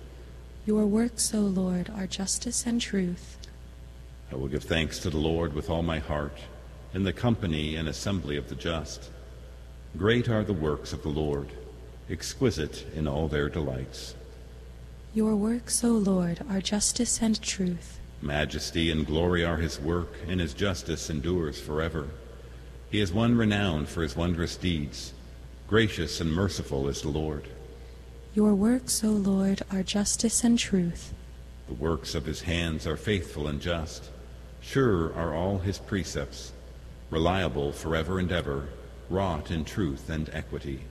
Your 0.65 0.85
works, 0.85 1.33
O 1.33 1.39
Lord, 1.39 1.89
are 1.95 2.05
justice 2.05 2.65
and 2.65 2.81
truth. 2.81 3.37
I 4.29 4.35
will 4.35 4.49
give 4.49 4.65
thanks 4.65 4.99
to 4.99 5.09
the 5.09 5.17
Lord 5.17 5.53
with 5.53 5.69
all 5.69 5.81
my 5.81 5.99
heart, 5.99 6.37
in 6.93 7.03
the 7.03 7.13
company 7.13 7.77
and 7.77 7.87
assembly 7.87 8.35
of 8.35 8.49
the 8.49 8.55
just. 8.55 9.11
Great 9.95 10.27
are 10.27 10.43
the 10.43 10.51
works 10.51 10.91
of 10.91 11.03
the 11.03 11.07
Lord, 11.07 11.51
exquisite 12.09 12.85
in 12.93 13.07
all 13.07 13.29
their 13.29 13.47
delights. 13.47 14.13
Your 15.13 15.33
works, 15.33 15.85
O 15.85 15.91
Lord, 15.91 16.41
are 16.49 16.59
justice 16.59 17.21
and 17.21 17.41
truth. 17.41 17.97
Majesty 18.21 18.91
and 18.91 19.07
glory 19.07 19.45
are 19.45 19.55
his 19.55 19.79
work, 19.79 20.11
and 20.27 20.41
his 20.41 20.53
justice 20.53 21.09
endures 21.09 21.61
forever. 21.61 22.09
He 22.89 22.99
is 22.99 23.13
one 23.13 23.37
renowned 23.37 23.87
for 23.87 24.03
his 24.03 24.17
wondrous 24.17 24.57
deeds. 24.57 25.13
Gracious 25.67 26.21
and 26.21 26.31
merciful 26.31 26.87
is 26.87 27.01
the 27.01 27.09
Lord. 27.09 27.47
Your 28.33 28.53
works, 28.55 29.03
O 29.03 29.09
Lord, 29.09 29.61
are 29.71 29.83
justice 29.83 30.43
and 30.43 30.57
truth. 30.57 31.13
The 31.67 31.73
works 31.73 32.15
of 32.15 32.25
his 32.25 32.41
hands 32.41 32.85
are 32.85 32.97
faithful 32.97 33.47
and 33.47 33.61
just. 33.61 34.09
Sure 34.61 35.13
are 35.13 35.33
all 35.33 35.59
his 35.59 35.77
precepts, 35.77 36.51
reliable 37.09 37.71
forever 37.71 38.19
and 38.19 38.31
ever, 38.31 38.67
wrought 39.09 39.51
in 39.51 39.65
truth 39.65 40.09
and 40.09 40.29
equity. 40.33 40.81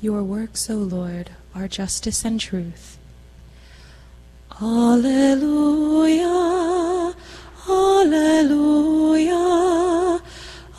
Your 0.00 0.22
works, 0.22 0.70
O 0.70 0.76
Lord, 0.76 1.30
are 1.54 1.68
justice 1.68 2.24
and 2.24 2.40
truth. 2.40 2.98
Alleluia, 4.60 6.24
Alleluia, 7.68 9.42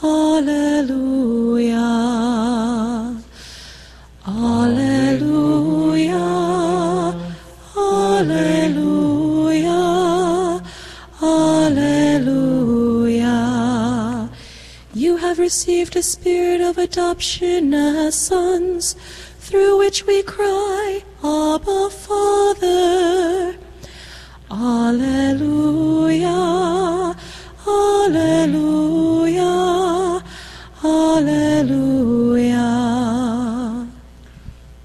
Alleluia, 0.04 1.80
have 15.40 15.46
received 15.46 15.96
a 15.96 16.04
spirit 16.04 16.60
of 16.60 16.78
adoption 16.78 17.74
as 17.74 18.14
sons, 18.14 18.94
through 19.40 19.78
which 19.78 20.06
we 20.06 20.22
cry, 20.22 21.02
Abba, 21.24 21.90
Father. 21.90 23.56
Alleluia, 24.52 26.28
Alleluia, 27.66 29.54
Alleluia. 30.84 32.68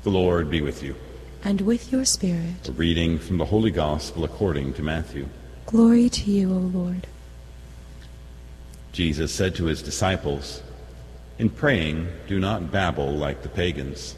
The 0.04 0.10
Lord 0.10 0.48
be 0.50 0.60
with 0.60 0.84
you. 0.84 0.94
And 1.42 1.62
with 1.62 1.90
your 1.90 2.04
spirit, 2.04 2.68
A 2.68 2.72
reading 2.72 3.18
from 3.18 3.38
the 3.38 3.44
Holy 3.46 3.72
Gospel 3.72 4.22
according 4.22 4.74
to 4.74 4.82
Matthew. 4.82 5.26
glory 5.66 6.08
to 6.10 6.30
you, 6.30 6.52
O 6.52 6.58
Lord. 6.58 7.08
Jesus 8.94 9.34
said 9.34 9.56
to 9.56 9.64
his 9.64 9.82
disciples, 9.82 10.62
In 11.40 11.50
praying, 11.50 12.06
do 12.28 12.38
not 12.38 12.70
babble 12.70 13.10
like 13.10 13.42
the 13.42 13.48
pagans, 13.48 14.14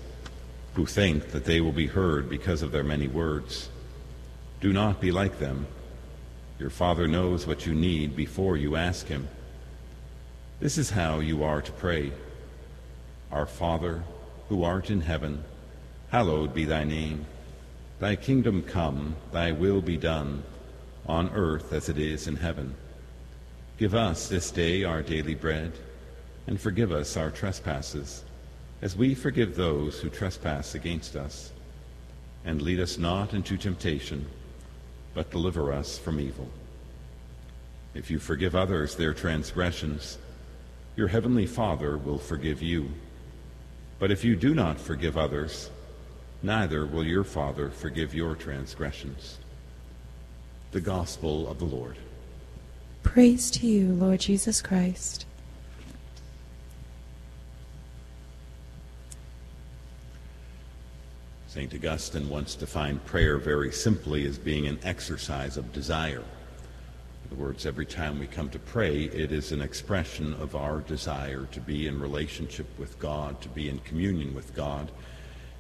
who 0.75 0.85
think 0.85 1.29
that 1.31 1.47
they 1.47 1.63
will 1.63 1.73
be 1.73 1.87
heard 1.87 2.29
because 2.29 2.61
of 2.61 2.73
their 2.73 2.85
many 2.85 3.09
words. 3.09 3.71
Do 4.61 4.75
not 4.75 5.01
be 5.01 5.11
like 5.11 5.39
them. 5.39 5.67
Your 6.59 6.69
Father 6.69 7.09
knows 7.09 7.47
what 7.47 7.65
you 7.65 7.75
need 7.75 8.15
before 8.15 8.59
you 8.59 8.77
ask 8.77 9.07
Him. 9.07 9.29
This 10.61 10.77
is 10.77 10.91
how 10.91 11.21
you 11.21 11.43
are 11.43 11.63
to 11.63 11.73
pray. 11.73 12.13
Our 13.33 13.47
Father, 13.47 14.03
who 14.51 14.63
art 14.63 14.91
in 14.91 15.01
heaven, 15.01 15.43
hallowed 16.11 16.53
be 16.53 16.67
thy 16.67 16.85
name. 16.85 17.25
Thy 17.99 18.15
kingdom 18.15 18.63
come, 18.63 19.17
thy 19.33 19.53
will 19.53 19.81
be 19.81 19.97
done, 19.97 20.43
on 21.07 21.31
earth 21.31 21.73
as 21.73 21.89
it 21.89 21.97
is 21.97 22.27
in 22.27 22.37
heaven. 22.37 22.75
Give 23.79 23.95
us 23.95 24.29
this 24.29 24.51
day 24.51 24.85
our 24.85 25.03
daily 25.03 25.35
bread, 25.35 25.73
and 26.47 26.59
forgive 26.59 26.93
us 26.93 27.17
our 27.19 27.31
trespasses, 27.31 28.25
as 28.81 28.97
we 28.97 29.15
forgive 29.15 29.55
those 29.55 30.01
who 30.01 30.09
trespass 30.09 30.75
against 30.75 31.15
us. 31.15 31.53
And 32.47 32.63
lead 32.63 32.81
us 32.81 32.97
not 32.97 33.35
into 33.35 33.59
temptation, 33.59 34.27
but 35.13 35.31
deliver 35.31 35.73
us 35.73 35.99
from 35.99 36.21
evil. 36.21 36.49
If 37.93 38.11
you 38.11 38.19
forgive 38.19 38.57
others 38.57 38.97
their 38.97 39.13
transgressions, 39.13 40.17
your 40.97 41.09
heavenly 41.09 41.47
Father 41.47 41.99
will 41.99 42.19
forgive 42.19 42.63
you. 42.63 42.89
But 43.99 44.11
if 44.11 44.25
you 44.25 44.37
do 44.37 44.55
not 44.55 44.81
forgive 44.81 45.19
others, 45.19 45.69
neither 46.43 46.87
will 46.87 47.05
your 47.05 47.25
Father 47.25 47.69
forgive 47.69 48.15
your 48.15 48.37
transgressions. 48.37 49.39
The 50.73 50.81
Gospel 50.81 51.47
of 51.49 51.59
the 51.59 51.67
Lord. 51.67 51.97
Praise 53.07 53.51
to 53.53 53.67
you, 53.67 53.93
Lord 53.95 54.21
Jesus 54.21 54.61
Christ. 54.61 55.25
St. 61.47 61.73
Augustine 61.73 62.29
once 62.29 62.57
defined 62.57 63.03
prayer 63.07 63.39
very 63.39 63.73
simply 63.73 64.27
as 64.27 64.37
being 64.37 64.67
an 64.67 64.79
exercise 64.83 65.57
of 65.57 65.73
desire. 65.73 66.19
In 66.19 67.33
other 67.33 67.43
words, 67.43 67.65
every 67.65 67.87
time 67.87 68.19
we 68.19 68.27
come 68.27 68.51
to 68.51 68.59
pray, 68.59 69.05
it 69.05 69.33
is 69.33 69.53
an 69.53 69.63
expression 69.63 70.35
of 70.35 70.55
our 70.55 70.81
desire 70.81 71.47
to 71.53 71.61
be 71.61 71.87
in 71.87 71.99
relationship 71.99 72.67
with 72.77 72.99
God, 72.99 73.41
to 73.41 73.49
be 73.49 73.71
in 73.71 73.79
communion 73.79 74.35
with 74.35 74.55
God. 74.55 74.91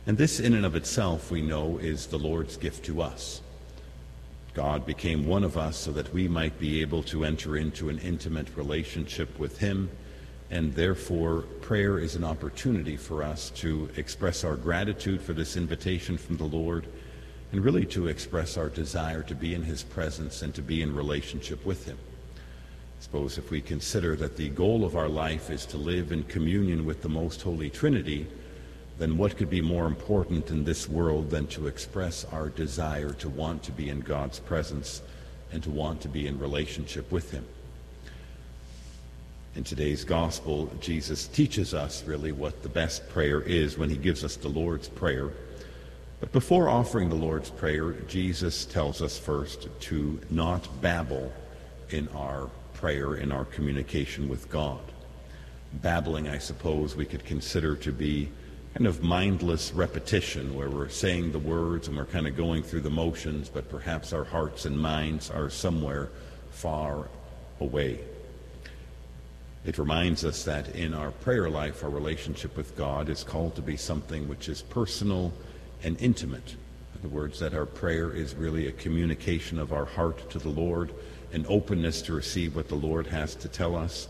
And 0.06 0.18
this, 0.18 0.40
in 0.40 0.52
and 0.52 0.66
of 0.66 0.76
itself, 0.76 1.30
we 1.30 1.42
know 1.42 1.78
is 1.78 2.06
the 2.06 2.18
Lord's 2.18 2.56
gift 2.56 2.84
to 2.86 3.00
us. 3.00 3.40
God 4.56 4.86
became 4.86 5.26
one 5.26 5.44
of 5.44 5.58
us 5.58 5.76
so 5.76 5.92
that 5.92 6.14
we 6.14 6.28
might 6.28 6.58
be 6.58 6.80
able 6.80 7.02
to 7.02 7.26
enter 7.26 7.58
into 7.58 7.90
an 7.90 7.98
intimate 7.98 8.56
relationship 8.56 9.38
with 9.38 9.58
Him, 9.58 9.90
and 10.50 10.72
therefore 10.72 11.42
prayer 11.60 11.98
is 11.98 12.16
an 12.16 12.24
opportunity 12.24 12.96
for 12.96 13.22
us 13.22 13.50
to 13.56 13.90
express 13.98 14.44
our 14.44 14.56
gratitude 14.56 15.20
for 15.20 15.34
this 15.34 15.58
invitation 15.58 16.16
from 16.16 16.38
the 16.38 16.44
Lord, 16.44 16.86
and 17.52 17.62
really 17.62 17.84
to 17.84 18.06
express 18.06 18.56
our 18.56 18.70
desire 18.70 19.22
to 19.24 19.34
be 19.34 19.52
in 19.52 19.62
His 19.62 19.82
presence 19.82 20.40
and 20.40 20.54
to 20.54 20.62
be 20.62 20.80
in 20.80 20.96
relationship 20.96 21.66
with 21.66 21.84
Him. 21.84 21.98
I 22.38 23.02
suppose 23.02 23.36
if 23.36 23.50
we 23.50 23.60
consider 23.60 24.16
that 24.16 24.38
the 24.38 24.48
goal 24.48 24.86
of 24.86 24.96
our 24.96 25.10
life 25.10 25.50
is 25.50 25.66
to 25.66 25.76
live 25.76 26.12
in 26.12 26.22
communion 26.22 26.86
with 26.86 27.02
the 27.02 27.10
Most 27.10 27.42
Holy 27.42 27.68
Trinity, 27.68 28.26
then 28.98 29.18
what 29.18 29.36
could 29.36 29.50
be 29.50 29.60
more 29.60 29.86
important 29.86 30.50
in 30.50 30.64
this 30.64 30.88
world 30.88 31.30
than 31.30 31.46
to 31.48 31.66
express 31.66 32.24
our 32.32 32.48
desire 32.48 33.12
to 33.12 33.28
want 33.28 33.62
to 33.64 33.72
be 33.72 33.88
in 33.88 34.00
God's 34.00 34.38
presence 34.38 35.02
and 35.52 35.62
to 35.62 35.70
want 35.70 36.00
to 36.00 36.08
be 36.08 36.26
in 36.26 36.38
relationship 36.38 37.12
with 37.12 37.30
Him? 37.30 37.44
In 39.56 39.64
today's 39.64 40.04
gospel, 40.04 40.70
Jesus 40.80 41.28
teaches 41.28 41.72
us 41.72 42.04
really 42.04 42.30
what 42.30 42.62
the 42.62 42.68
best 42.68 43.08
prayer 43.08 43.40
is 43.40 43.78
when 43.78 43.88
he 43.88 43.96
gives 43.96 44.22
us 44.22 44.36
the 44.36 44.48
Lord's 44.48 44.88
Prayer. 44.88 45.30
But 46.20 46.30
before 46.30 46.68
offering 46.68 47.08
the 47.08 47.14
Lord's 47.14 47.48
Prayer, 47.48 47.92
Jesus 48.06 48.66
tells 48.66 49.00
us 49.00 49.18
first 49.18 49.68
to 49.80 50.20
not 50.28 50.68
babble 50.82 51.32
in 51.88 52.06
our 52.08 52.50
prayer, 52.74 53.14
in 53.14 53.32
our 53.32 53.46
communication 53.46 54.28
with 54.28 54.50
God. 54.50 54.80
Babbling, 55.72 56.28
I 56.28 56.36
suppose, 56.36 56.94
we 56.94 57.06
could 57.06 57.24
consider 57.24 57.76
to 57.76 57.92
be 57.92 58.28
kind 58.76 58.86
of 58.86 59.02
mindless 59.02 59.72
repetition 59.72 60.54
where 60.54 60.68
we're 60.68 60.90
saying 60.90 61.32
the 61.32 61.38
words 61.38 61.88
and 61.88 61.96
we're 61.96 62.04
kind 62.04 62.26
of 62.26 62.36
going 62.36 62.62
through 62.62 62.82
the 62.82 62.90
motions, 62.90 63.48
but 63.48 63.70
perhaps 63.70 64.12
our 64.12 64.24
hearts 64.24 64.66
and 64.66 64.78
minds 64.78 65.30
are 65.30 65.48
somewhere 65.48 66.10
far 66.50 67.08
away. 67.58 67.98
It 69.64 69.78
reminds 69.78 70.26
us 70.26 70.44
that 70.44 70.76
in 70.76 70.92
our 70.92 71.10
prayer 71.10 71.48
life, 71.48 71.82
our 71.82 71.88
relationship 71.88 72.54
with 72.54 72.76
God 72.76 73.08
is 73.08 73.24
called 73.24 73.54
to 73.54 73.62
be 73.62 73.78
something 73.78 74.28
which 74.28 74.46
is 74.46 74.60
personal 74.60 75.32
and 75.82 75.98
intimate. 75.98 76.52
In 76.52 77.00
other 77.00 77.08
words, 77.08 77.40
that 77.40 77.54
our 77.54 77.64
prayer 77.64 78.12
is 78.12 78.34
really 78.34 78.66
a 78.66 78.72
communication 78.72 79.58
of 79.58 79.72
our 79.72 79.86
heart 79.86 80.28
to 80.28 80.38
the 80.38 80.50
Lord, 80.50 80.92
an 81.32 81.46
openness 81.48 82.02
to 82.02 82.12
receive 82.12 82.54
what 82.54 82.68
the 82.68 82.74
Lord 82.74 83.06
has 83.06 83.36
to 83.36 83.48
tell 83.48 83.74
us, 83.74 84.06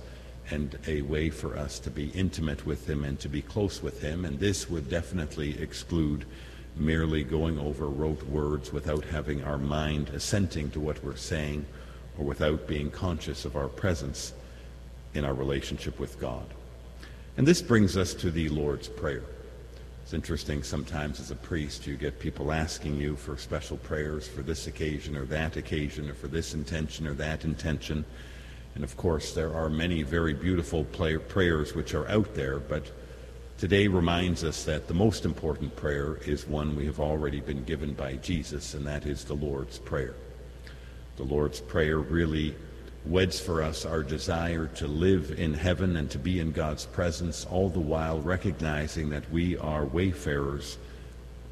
and 0.50 0.78
a 0.86 1.02
way 1.02 1.30
for 1.30 1.56
us 1.56 1.78
to 1.80 1.90
be 1.90 2.08
intimate 2.10 2.66
with 2.66 2.88
Him 2.88 3.04
and 3.04 3.18
to 3.20 3.28
be 3.28 3.42
close 3.42 3.82
with 3.82 4.00
Him. 4.02 4.24
And 4.24 4.38
this 4.38 4.70
would 4.70 4.88
definitely 4.88 5.60
exclude 5.60 6.24
merely 6.76 7.24
going 7.24 7.58
over 7.58 7.86
rote 7.86 8.22
words 8.24 8.72
without 8.72 9.04
having 9.04 9.42
our 9.42 9.58
mind 9.58 10.10
assenting 10.10 10.70
to 10.70 10.80
what 10.80 11.02
we're 11.02 11.16
saying 11.16 11.64
or 12.18 12.24
without 12.24 12.66
being 12.66 12.90
conscious 12.90 13.44
of 13.44 13.56
our 13.56 13.68
presence 13.68 14.32
in 15.14 15.24
our 15.24 15.34
relationship 15.34 15.98
with 15.98 16.20
God. 16.20 16.46
And 17.36 17.46
this 17.46 17.62
brings 17.62 17.96
us 17.96 18.14
to 18.14 18.30
the 18.30 18.48
Lord's 18.48 18.88
Prayer. 18.88 19.24
It's 20.02 20.14
interesting 20.14 20.62
sometimes 20.62 21.18
as 21.18 21.30
a 21.30 21.34
priest, 21.34 21.86
you 21.86 21.96
get 21.96 22.20
people 22.20 22.52
asking 22.52 22.96
you 22.96 23.16
for 23.16 23.36
special 23.36 23.76
prayers 23.78 24.28
for 24.28 24.42
this 24.42 24.68
occasion 24.68 25.16
or 25.16 25.24
that 25.24 25.56
occasion 25.56 26.08
or 26.08 26.14
for 26.14 26.28
this 26.28 26.54
intention 26.54 27.06
or 27.06 27.14
that 27.14 27.44
intention. 27.44 28.04
And 28.76 28.84
of 28.84 28.94
course, 28.98 29.32
there 29.32 29.54
are 29.54 29.70
many 29.70 30.02
very 30.02 30.34
beautiful 30.34 30.84
play- 30.84 31.16
prayers 31.16 31.74
which 31.74 31.94
are 31.94 32.06
out 32.08 32.34
there, 32.34 32.58
but 32.58 32.84
today 33.56 33.88
reminds 33.88 34.44
us 34.44 34.64
that 34.64 34.86
the 34.86 34.92
most 34.92 35.24
important 35.24 35.74
prayer 35.76 36.18
is 36.26 36.46
one 36.46 36.76
we 36.76 36.84
have 36.84 37.00
already 37.00 37.40
been 37.40 37.64
given 37.64 37.94
by 37.94 38.16
Jesus, 38.16 38.74
and 38.74 38.86
that 38.86 39.06
is 39.06 39.24
the 39.24 39.34
Lord's 39.34 39.78
Prayer. 39.78 40.14
The 41.16 41.22
Lord's 41.22 41.58
Prayer 41.58 41.98
really 41.98 42.54
weds 43.06 43.40
for 43.40 43.62
us 43.62 43.86
our 43.86 44.02
desire 44.02 44.66
to 44.74 44.86
live 44.86 45.30
in 45.38 45.54
heaven 45.54 45.96
and 45.96 46.10
to 46.10 46.18
be 46.18 46.38
in 46.38 46.52
God's 46.52 46.84
presence, 46.84 47.46
all 47.50 47.70
the 47.70 47.80
while 47.80 48.20
recognizing 48.20 49.08
that 49.08 49.30
we 49.30 49.56
are 49.56 49.86
wayfarers 49.86 50.76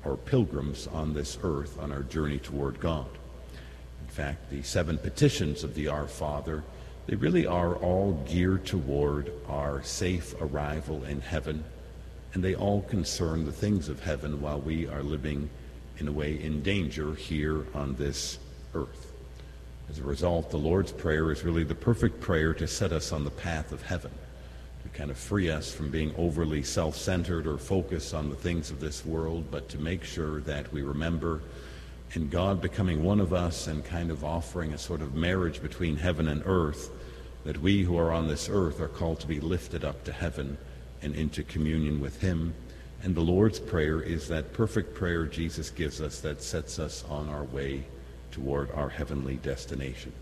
or 0.05 0.18
pilgrims 0.18 0.88
on 0.88 1.14
this 1.14 1.38
earth 1.42 1.80
on 1.80 1.90
our 1.90 2.02
journey 2.02 2.36
toward 2.38 2.80
God. 2.80 3.09
In 4.02 4.09
fact, 4.09 4.51
the 4.51 4.62
seven 4.62 4.98
petitions 4.98 5.64
of 5.64 5.74
the 5.74 5.88
Our 5.88 6.06
Father, 6.06 6.62
they 7.06 7.16
really 7.16 7.47
are 7.47 7.76
all 7.76 8.12
geared 8.26 8.64
toward 8.64 9.31
our 9.48 9.82
safe 9.82 10.35
arrival 10.40 11.05
in 11.05 11.20
heaven, 11.20 11.64
and 12.32 12.43
they 12.43 12.55
all 12.55 12.82
concern 12.82 13.44
the 13.44 13.52
things 13.52 13.89
of 13.89 14.02
heaven 14.02 14.40
while 14.40 14.60
we 14.60 14.86
are 14.86 15.02
living, 15.02 15.51
in 15.98 16.09
a 16.09 16.12
way, 16.12 16.43
in 16.43 16.62
danger 16.62 17.14
here 17.14 17.66
on 17.74 17.94
this 17.97 18.39
earth. 18.74 19.12
As 19.90 19.98
a 19.98 20.02
result, 20.02 20.51
the 20.51 20.56
Lord's 20.56 20.93
Prayer 20.93 21.31
is 21.31 21.44
really 21.44 21.62
the 21.62 21.74
perfect 21.74 22.20
prayer 22.20 22.55
to 22.55 22.66
set 22.66 22.90
us 22.90 23.12
on 23.12 23.24
the 23.24 23.31
path 23.31 23.70
of 23.70 23.82
heaven, 23.82 24.10
to 24.82 24.89
kind 24.89 25.10
of 25.10 25.18
free 25.18 25.51
us 25.51 25.72
from 25.72 25.90
being 25.90 26.14
overly 26.16 26.62
self 26.62 26.97
centered 26.97 27.47
or 27.47 27.59
focused 27.59 28.14
on 28.14 28.31
the 28.31 28.36
things 28.36 28.70
of 28.70 28.81
this 28.81 29.05
world, 29.05 29.44
but 29.51 29.68
to 29.68 29.78
make 29.78 30.05
sure 30.05 30.40
that 30.40 30.72
we 30.72 30.81
remember 30.81 31.43
in 32.12 32.28
God 32.28 32.60
becoming 32.60 33.02
one 33.02 33.20
of 33.20 33.32
us 33.32 33.66
and 33.66 33.85
kind 33.85 34.10
of 34.10 34.24
offering 34.24 34.72
a 34.72 34.78
sort 34.78 35.02
of 35.02 35.14
marriage 35.14 35.60
between 35.60 35.97
heaven 35.97 36.28
and 36.28 36.43
earth, 36.47 36.90
that 37.44 37.60
we 37.60 37.82
who 37.82 37.97
are 37.97 38.12
on 38.12 38.28
this 38.28 38.48
earth 38.48 38.81
are 38.81 38.89
called 38.89 39.20
to 39.20 39.26
be 39.26 39.40
lifted 39.40 39.85
up 39.85 40.05
to 40.05 40.12
heaven 40.12 40.56
and 41.02 41.14
into 41.14 41.43
communion 41.43 42.01
with 42.01 42.20
Him. 42.20 42.55
And 43.02 43.14
the 43.14 43.20
Lord's 43.20 43.60
Prayer 43.60 44.01
is 44.01 44.28
that 44.28 44.52
perfect 44.52 44.94
prayer 44.94 45.26
Jesus 45.26 45.70
gives 45.70 46.01
us 46.01 46.20
that 46.20 46.43
sets 46.43 46.78
us 46.78 47.05
on 47.09 47.28
our 47.28 47.44
way 47.44 47.85
toward 48.31 48.70
our 48.72 48.89
heavenly 48.89 49.36
destination. 49.36 50.12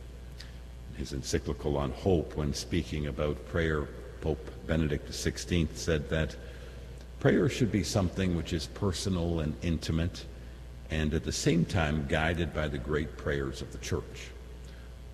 In 0.92 0.98
his 0.98 1.12
encyclical 1.12 1.76
on 1.76 1.92
hope, 1.92 2.36
when 2.36 2.52
speaking 2.52 3.06
about 3.06 3.48
prayer, 3.48 3.88
Pope 4.20 4.50
Benedict 4.66 5.10
XVI 5.10 5.68
said 5.74 6.10
that 6.10 6.36
prayer 7.20 7.48
should 7.48 7.72
be 7.72 7.82
something 7.82 8.36
which 8.36 8.52
is 8.52 8.66
personal 8.66 9.40
and 9.40 9.54
intimate 9.62 10.24
and 10.92 11.14
at 11.14 11.24
the 11.24 11.32
same 11.32 11.64
time 11.64 12.06
guided 12.08 12.52
by 12.54 12.68
the 12.68 12.78
great 12.78 13.16
prayers 13.16 13.62
of 13.62 13.72
the 13.72 13.78
church. 13.78 14.30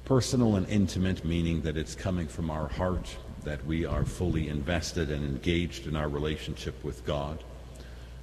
Personal 0.05 0.57
and 0.57 0.69
intimate, 0.69 1.25
meaning 1.25 1.63
that 1.63 1.77
it's 1.77 1.95
coming 1.95 2.27
from 2.27 2.51
our 2.51 2.69
heart, 2.69 3.17
that 3.45 3.65
we 3.65 3.87
are 3.87 4.05
fully 4.05 4.49
invested 4.49 5.11
and 5.11 5.25
engaged 5.25 5.87
in 5.87 5.97
our 5.97 6.09
relationship 6.09 6.83
with 6.85 7.07
God 7.07 7.43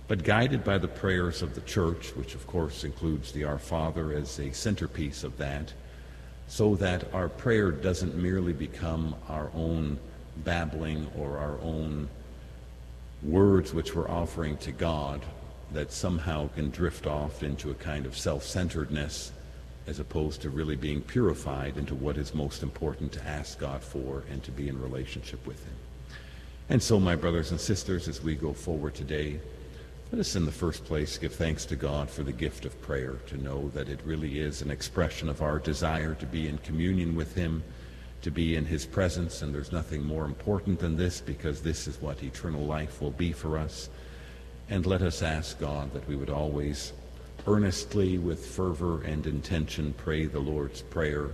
but 0.07 0.23
guided 0.23 0.63
by 0.63 0.77
the 0.77 0.87
prayers 0.87 1.41
of 1.41 1.55
the 1.55 1.61
church, 1.61 2.15
which 2.15 2.35
of 2.35 2.45
course 2.45 2.83
includes 2.83 3.31
the 3.31 3.43
Our 3.43 3.57
Father 3.57 4.13
as 4.13 4.39
a 4.39 4.53
centerpiece 4.53 5.23
of 5.23 5.37
that, 5.37 5.73
so 6.47 6.75
that 6.75 7.11
our 7.13 7.27
prayer 7.27 7.71
doesn't 7.71 8.15
merely 8.15 8.53
become 8.53 9.15
our 9.27 9.49
own 9.55 9.97
babbling 10.37 11.09
or 11.17 11.37
our 11.39 11.59
own 11.61 12.07
words 13.23 13.73
which 13.73 13.95
we're 13.95 14.09
offering 14.09 14.57
to 14.57 14.71
God 14.71 15.21
that 15.71 15.91
somehow 15.91 16.47
can 16.49 16.69
drift 16.69 17.07
off 17.07 17.43
into 17.43 17.71
a 17.71 17.75
kind 17.75 18.05
of 18.05 18.17
self 18.17 18.43
centeredness 18.43 19.31
as 19.87 19.99
opposed 19.99 20.41
to 20.41 20.49
really 20.49 20.75
being 20.75 21.01
purified 21.01 21.77
into 21.77 21.93
what 21.93 22.17
is 22.17 22.33
most 22.33 22.63
important 22.63 23.11
to 23.11 23.27
ask 23.27 23.59
God 23.59 23.83
for 23.83 24.23
and 24.31 24.43
to 24.43 24.51
be 24.51 24.67
in 24.67 24.81
relationship 24.81 25.45
with 25.45 25.63
Him. 25.63 25.75
And 26.69 26.81
so, 26.81 26.99
my 26.99 27.15
brothers 27.15 27.51
and 27.51 27.59
sisters, 27.59 28.07
as 28.07 28.23
we 28.23 28.35
go 28.35 28.53
forward 28.53 28.95
today, 28.95 29.39
let 30.11 30.19
us, 30.19 30.35
in 30.35 30.45
the 30.45 30.51
first 30.51 30.85
place, 30.85 31.17
give 31.17 31.33
thanks 31.33 31.65
to 31.65 31.75
God 31.75 32.09
for 32.09 32.23
the 32.23 32.31
gift 32.31 32.65
of 32.65 32.81
prayer, 32.81 33.17
to 33.27 33.41
know 33.41 33.69
that 33.69 33.89
it 33.89 33.99
really 34.05 34.39
is 34.39 34.61
an 34.61 34.71
expression 34.71 35.29
of 35.29 35.41
our 35.41 35.59
desire 35.59 36.15
to 36.15 36.25
be 36.25 36.47
in 36.47 36.57
communion 36.59 37.15
with 37.15 37.35
Him, 37.35 37.63
to 38.21 38.31
be 38.31 38.55
in 38.55 38.65
His 38.65 38.85
presence, 38.85 39.41
and 39.41 39.53
there's 39.53 39.71
nothing 39.71 40.03
more 40.03 40.25
important 40.25 40.79
than 40.79 40.95
this 40.95 41.21
because 41.21 41.61
this 41.61 41.87
is 41.87 42.01
what 42.01 42.23
eternal 42.23 42.65
life 42.65 43.01
will 43.01 43.11
be 43.11 43.31
for 43.31 43.57
us. 43.57 43.89
And 44.69 44.85
let 44.85 45.01
us 45.01 45.21
ask 45.21 45.59
God 45.59 45.93
that 45.93 46.07
we 46.07 46.15
would 46.15 46.29
always 46.29 46.93
earnestly, 47.47 48.17
with 48.17 48.45
fervor 48.45 49.03
and 49.03 49.27
intention, 49.27 49.93
pray 49.97 50.25
the 50.25 50.39
Lord's 50.39 50.81
Prayer 50.81 51.29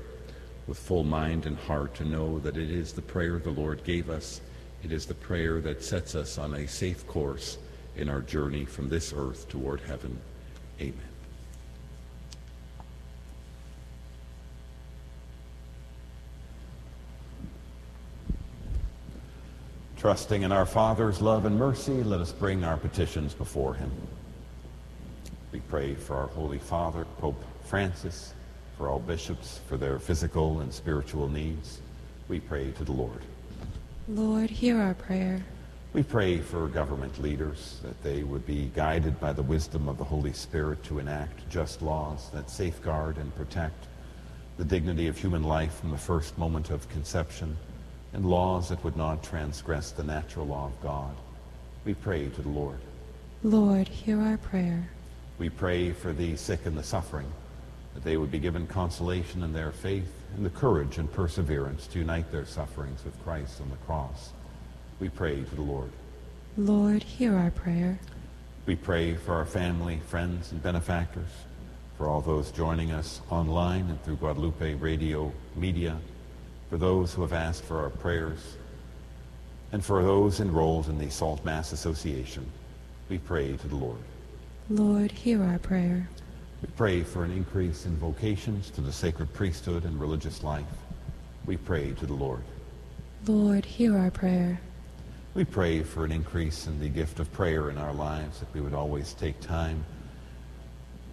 with 0.67 0.77
full 0.77 1.03
mind 1.03 1.45
and 1.45 1.57
heart 1.57 1.95
to 1.95 2.05
know 2.05 2.39
that 2.39 2.57
it 2.57 2.69
is 2.69 2.93
the 2.93 3.01
prayer 3.01 3.39
the 3.39 3.49
Lord 3.49 3.83
gave 3.83 4.09
us. 4.09 4.41
It 4.83 4.91
is 4.91 5.05
the 5.05 5.13
prayer 5.13 5.61
that 5.61 5.83
sets 5.83 6.15
us 6.15 6.37
on 6.37 6.53
a 6.53 6.67
safe 6.67 7.07
course 7.07 7.57
in 7.95 8.09
our 8.09 8.21
journey 8.21 8.65
from 8.65 8.89
this 8.89 9.13
earth 9.15 9.47
toward 9.47 9.81
heaven. 9.81 10.19
Amen. 10.79 11.10
Trusting 20.01 20.41
in 20.41 20.51
our 20.51 20.65
Father's 20.65 21.21
love 21.21 21.45
and 21.45 21.55
mercy, 21.55 22.01
let 22.01 22.21
us 22.21 22.31
bring 22.31 22.63
our 22.63 22.75
petitions 22.75 23.35
before 23.35 23.75
him. 23.75 23.91
We 25.51 25.59
pray 25.59 25.93
for 25.93 26.15
our 26.15 26.25
Holy 26.25 26.57
Father, 26.57 27.05
Pope 27.19 27.39
Francis, 27.65 28.33
for 28.79 28.89
all 28.89 28.97
bishops, 28.97 29.59
for 29.67 29.77
their 29.77 29.99
physical 29.99 30.61
and 30.61 30.73
spiritual 30.73 31.29
needs. 31.29 31.81
We 32.29 32.39
pray 32.39 32.71
to 32.71 32.83
the 32.83 32.91
Lord. 32.91 33.21
Lord, 34.07 34.49
hear 34.49 34.81
our 34.81 34.95
prayer. 34.95 35.45
We 35.93 36.01
pray 36.01 36.39
for 36.39 36.67
government 36.67 37.21
leaders 37.21 37.79
that 37.83 38.01
they 38.01 38.23
would 38.23 38.47
be 38.47 38.71
guided 38.73 39.19
by 39.19 39.33
the 39.33 39.43
wisdom 39.43 39.87
of 39.87 39.99
the 39.99 40.03
Holy 40.03 40.33
Spirit 40.33 40.81
to 40.85 40.97
enact 40.97 41.47
just 41.47 41.83
laws 41.83 42.31
that 42.31 42.49
safeguard 42.49 43.17
and 43.17 43.35
protect 43.35 43.85
the 44.57 44.65
dignity 44.65 45.07
of 45.07 45.15
human 45.19 45.43
life 45.43 45.75
from 45.75 45.91
the 45.91 45.97
first 45.99 46.39
moment 46.39 46.71
of 46.71 46.89
conception 46.89 47.55
and 48.13 48.25
laws 48.25 48.69
that 48.69 48.83
would 48.83 48.97
not 48.97 49.23
transgress 49.23 49.91
the 49.91 50.03
natural 50.03 50.47
law 50.47 50.65
of 50.65 50.81
God. 50.81 51.15
We 51.85 51.93
pray 51.93 52.29
to 52.29 52.41
the 52.41 52.49
Lord. 52.49 52.79
Lord, 53.43 53.87
hear 53.87 54.19
our 54.19 54.37
prayer. 54.37 54.89
We 55.37 55.49
pray 55.49 55.91
for 55.91 56.13
the 56.13 56.35
sick 56.35 56.65
and 56.65 56.77
the 56.77 56.83
suffering, 56.83 57.31
that 57.93 58.03
they 58.03 58.17
would 58.17 58.31
be 58.31 58.39
given 58.39 58.67
consolation 58.67 59.43
in 59.43 59.53
their 59.53 59.71
faith 59.71 60.11
and 60.35 60.45
the 60.45 60.49
courage 60.49 60.97
and 60.97 61.11
perseverance 61.11 61.87
to 61.87 61.99
unite 61.99 62.31
their 62.31 62.45
sufferings 62.45 63.03
with 63.03 63.21
Christ 63.23 63.61
on 63.61 63.69
the 63.69 63.77
cross 63.77 64.31
we 65.01 65.09
pray 65.09 65.41
to 65.41 65.55
the 65.55 65.61
Lord. 65.63 65.89
Lord, 66.55 67.01
hear 67.01 67.35
our 67.35 67.49
prayer. 67.49 67.99
We 68.67 68.75
pray 68.75 69.15
for 69.15 69.33
our 69.33 69.45
family, 69.45 69.99
friends, 70.07 70.51
and 70.51 70.61
benefactors, 70.61 71.31
for 71.97 72.07
all 72.07 72.21
those 72.21 72.51
joining 72.51 72.91
us 72.91 73.19
online 73.31 73.89
and 73.89 74.01
through 74.03 74.17
Guadalupe 74.17 74.75
Radio 74.75 75.33
Media, 75.55 75.97
for 76.71 76.77
those 76.77 77.13
who 77.13 77.21
have 77.21 77.33
asked 77.33 77.65
for 77.65 77.79
our 77.79 77.89
prayers, 77.89 78.55
and 79.73 79.83
for 79.83 80.01
those 80.01 80.39
enrolled 80.39 80.87
in 80.87 80.97
the 80.97 81.09
Salt 81.09 81.43
Mass 81.43 81.73
Association. 81.73 82.49
We 83.09 83.17
pray 83.17 83.57
to 83.57 83.67
the 83.67 83.75
Lord. 83.75 83.99
Lord, 84.69 85.11
hear 85.11 85.43
our 85.43 85.59
prayer. 85.59 86.07
We 86.61 86.69
pray 86.77 87.03
for 87.03 87.25
an 87.25 87.31
increase 87.31 87.85
in 87.85 87.97
vocations 87.97 88.69
to 88.69 88.79
the 88.79 88.93
sacred 88.93 89.33
priesthood 89.33 89.83
and 89.83 89.99
religious 89.99 90.45
life. 90.45 90.63
We 91.45 91.57
pray 91.57 91.91
to 91.91 92.05
the 92.05 92.13
Lord. 92.13 92.41
Lord, 93.27 93.65
hear 93.65 93.97
our 93.97 94.09
prayer. 94.09 94.61
We 95.33 95.43
pray 95.43 95.83
for 95.83 96.05
an 96.05 96.13
increase 96.13 96.67
in 96.67 96.79
the 96.79 96.87
gift 96.87 97.19
of 97.19 97.33
prayer 97.33 97.69
in 97.69 97.77
our 97.77 97.93
lives, 97.93 98.39
that 98.39 98.53
we 98.53 98.61
would 98.61 98.73
always 98.73 99.13
take 99.13 99.41
time 99.41 99.83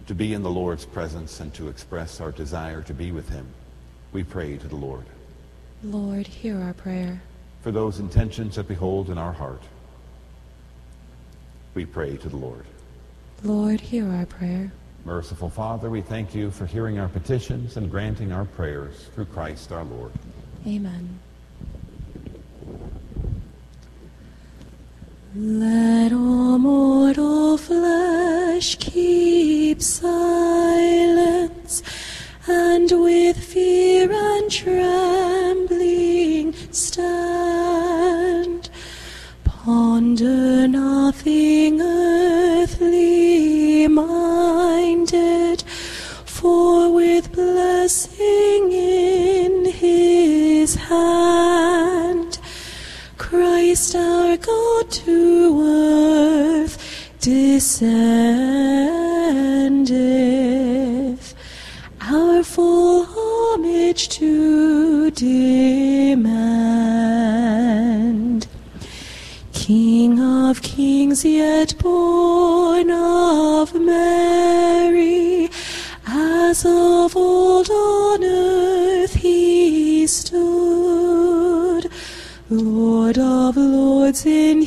to 0.07 0.15
be 0.15 0.33
in 0.33 0.41
the 0.41 0.49
Lord's 0.49 0.85
presence 0.85 1.41
and 1.41 1.53
to 1.55 1.67
express 1.67 2.21
our 2.21 2.31
desire 2.31 2.81
to 2.83 2.93
be 2.93 3.11
with 3.11 3.27
him. 3.27 3.45
We 4.13 4.23
pray 4.23 4.55
to 4.55 4.67
the 4.69 4.77
Lord. 4.77 5.03
Lord, 5.83 6.27
hear 6.27 6.59
our 6.59 6.73
prayer. 6.73 7.21
For 7.61 7.71
those 7.71 7.99
intentions 7.99 8.55
that 8.55 8.67
behold 8.67 9.09
in 9.09 9.17
our 9.17 9.33
heart, 9.33 9.61
we 11.73 11.85
pray 11.85 12.17
to 12.17 12.29
the 12.29 12.35
Lord. 12.35 12.65
Lord, 13.43 13.79
hear 13.79 14.09
our 14.09 14.25
prayer. 14.25 14.71
Merciful 15.05 15.49
Father, 15.49 15.89
we 15.89 16.01
thank 16.01 16.35
you 16.35 16.51
for 16.51 16.65
hearing 16.65 16.99
our 16.99 17.07
petitions 17.07 17.77
and 17.77 17.89
granting 17.89 18.33
our 18.33 18.45
prayers 18.45 19.05
through 19.15 19.25
Christ 19.25 19.71
our 19.71 19.85
Lord. 19.85 20.11
Amen. 20.67 21.19
Let 25.35 26.11
all 26.11 26.57
mortal 26.57 27.57
flesh 27.57 28.75
keep 28.75 29.81
silence, 29.81 31.81
and 32.49 32.91
with 32.91 33.37
fear 33.37 34.11
and 34.11 34.51
trembling 34.51 36.53
stand. 36.71 38.69
Ponder 39.43 40.67
nothing 40.67 41.81
earthly 41.81 43.87
minded, 43.87 45.61
for 46.25 46.93
with 46.93 47.31
blessing 47.31 48.71
in 48.71 49.65
his 49.65 50.75
hand, 50.75 52.39
Christ 53.17 53.95
our 53.95 54.37
God 54.37 54.91
to 54.91 55.61
earth 55.61 56.77
descended 57.19 58.49
to 64.09 65.11
demand. 65.11 66.19
King 69.53 70.19
of 70.19 70.63
kings, 70.63 71.23
yet 71.23 71.77
born 71.77 72.89
of 72.89 73.75
Mary, 73.75 75.49
as 76.07 76.65
of 76.65 77.15
old 77.15 77.69
on 77.69 78.23
earth 78.23 79.13
he 79.13 80.07
stood, 80.07 81.91
Lord 82.49 83.19
of 83.19 83.57
lords 83.57 84.25
in 84.25 84.63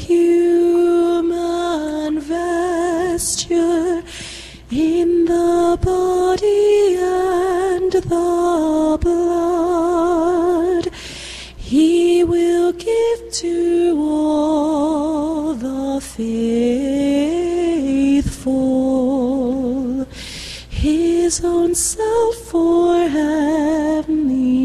his 21.37 21.45
own 21.47 21.75
self 21.75 22.35
for 22.37 23.09
heavenly 23.09 24.61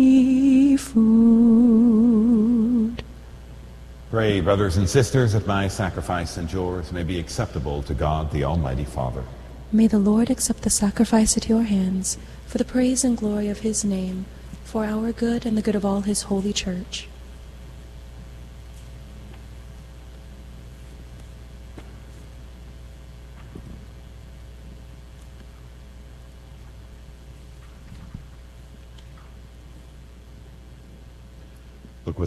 food. 0.76 2.22
Pray, 4.11 4.41
brothers 4.41 4.76
and 4.76 4.89
sisters, 4.89 5.31
that 5.31 5.48
my 5.48 5.69
sacrifice 5.69 6.35
and 6.35 6.52
yours 6.52 6.91
may 6.91 7.03
be 7.03 7.19
acceptable 7.19 7.84
to 7.84 7.94
God 7.94 8.31
the 8.31 8.44
Almighty 8.44 8.84
Father. 8.84 9.23
May 9.72 9.88
the 9.88 9.98
Lord 9.98 10.30
accept 10.30 10.64
the 10.64 10.69
sacrifice 10.69 11.38
at 11.38 11.48
your 11.48 11.64
hands 11.64 12.18
for 12.48 12.57
the 12.57 12.65
praise 12.65 13.06
and 13.06 13.15
glory 13.15 13.48
of 13.48 13.60
his 13.60 13.85
name, 13.85 14.26
for 14.65 14.84
our 14.84 15.14
good 15.14 15.45
and 15.45 15.57
the 15.57 15.61
good 15.61 15.76
of 15.76 15.85
all 15.85 16.02
his 16.02 16.23
holy 16.23 16.52
church. 16.52 17.07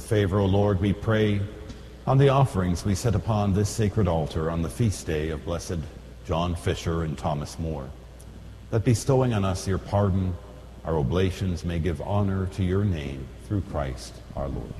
With 0.01 0.09
favor, 0.09 0.39
O 0.39 0.47
Lord, 0.47 0.81
we 0.81 0.95
pray, 0.95 1.43
on 2.07 2.17
the 2.17 2.31
offerings 2.31 2.87
we 2.87 2.95
set 2.95 3.15
upon 3.15 3.53
this 3.53 3.69
sacred 3.69 4.09
altar 4.09 4.51
on 4.51 4.63
the 4.63 4.71
feast 4.71 5.07
day 5.07 5.29
of 5.29 5.45
blessed 5.45 5.77
John 6.27 6.55
Fisher 6.55 7.03
and 7.03 7.19
Thomas 7.19 7.59
More, 7.59 7.87
that 8.71 8.83
bestowing 8.83 9.35
on 9.35 9.45
us 9.45 9.69
your 9.69 9.77
pardon, 9.77 10.35
our 10.87 10.97
oblations 10.97 11.67
may 11.67 11.79
give 11.79 12.01
honor 12.01 12.47
to 12.47 12.65
your 12.65 12.83
name 12.83 13.27
through 13.47 13.61
Christ 13.71 14.15
our 14.37 14.49
Lord. 14.49 14.73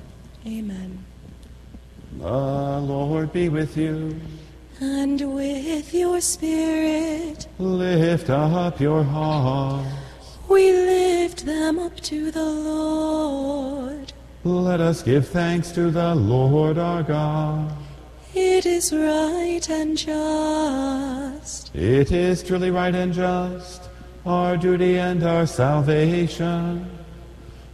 Amen. 0.47 1.05
The 2.17 2.79
Lord 2.79 3.31
be 3.31 3.47
with 3.47 3.77
you. 3.77 4.19
And 4.79 5.35
with 5.35 5.93
your 5.93 6.19
spirit, 6.19 7.47
Lift 7.59 8.31
up 8.31 8.81
your 8.81 9.03
heart. 9.03 9.85
we 10.49 10.71
lift 10.71 11.45
them 11.45 11.77
up 11.77 11.95
to 11.97 12.31
the 12.31 12.43
Lord. 12.43 14.13
Let 14.43 14.81
us 14.81 15.03
give 15.03 15.27
thanks 15.27 15.71
to 15.73 15.91
the 15.91 16.15
Lord 16.15 16.79
our 16.79 17.03
God. 17.03 17.71
It 18.33 18.65
is 18.65 18.91
right 18.91 19.61
and 19.69 19.95
just. 19.95 21.75
It 21.75 22.11
is 22.11 22.41
truly 22.41 22.71
right 22.71 22.95
and 22.95 23.13
just, 23.13 23.87
our 24.25 24.57
duty 24.57 24.97
and 24.97 25.21
our 25.23 25.45
salvation, 25.45 26.89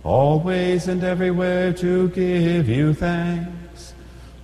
always 0.03 0.89
and 0.89 1.01
everywhere 1.05 1.71
to 1.71 2.09
give 2.09 2.67
you 2.67 2.93
thanks. 2.93 3.93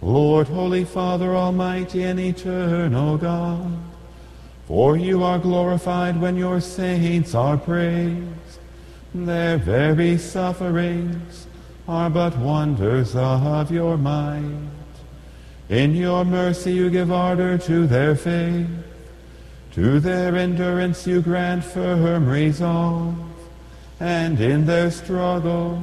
Lord, 0.01 0.47
Holy 0.47 0.85
Father, 0.85 1.35
Almighty 1.35 2.03
and 2.03 2.21
Eternal 2.21 3.17
God, 3.17 3.69
for 4.65 4.95
you 4.95 5.23
are 5.23 5.39
glorified 5.39 6.21
when 6.21 6.37
your 6.37 6.61
saints 6.61 7.35
are 7.35 7.57
praised. 7.57 8.59
Their 9.13 9.57
very 9.57 10.17
sufferings 10.17 11.47
are 11.87 12.09
but 12.09 12.37
wonders 12.37 13.15
of 13.15 13.71
your 13.71 13.97
might. 13.97 14.69
In 15.69 15.95
your 15.95 16.23
mercy 16.23 16.73
you 16.73 16.89
give 16.89 17.11
ardor 17.11 17.57
to 17.57 17.87
their 17.87 18.15
faith. 18.15 18.69
To 19.73 19.99
their 19.99 20.35
endurance 20.35 21.07
you 21.07 21.21
grant 21.21 21.63
firm 21.63 22.27
resolve. 22.27 23.15
And 23.99 24.39
in 24.39 24.65
their 24.65 24.91
struggle 24.91 25.81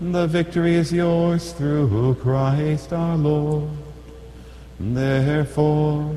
the 0.00 0.26
victory 0.26 0.74
is 0.74 0.92
yours 0.92 1.52
through 1.52 2.16
Christ 2.22 2.92
our 2.92 3.16
Lord. 3.16 3.68
Therefore, 4.78 6.16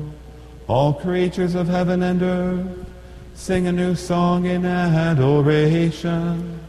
all 0.66 0.94
creatures 0.94 1.54
of 1.54 1.68
heaven 1.68 2.02
and 2.02 2.22
earth 2.22 2.86
sing 3.34 3.66
a 3.66 3.72
new 3.72 3.94
song 3.94 4.46
in 4.46 4.64
adoration. 4.64 6.63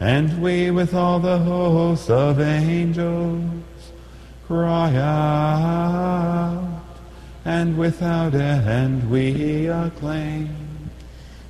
And 0.00 0.42
we 0.42 0.70
with 0.70 0.94
all 0.94 1.20
the 1.20 1.38
host 1.38 2.10
of 2.10 2.40
angels 2.40 3.50
cry 4.46 4.94
out, 4.96 6.82
and 7.44 7.78
without 7.78 8.34
end 8.34 9.10
we 9.10 9.66
acclaim. 9.66 10.90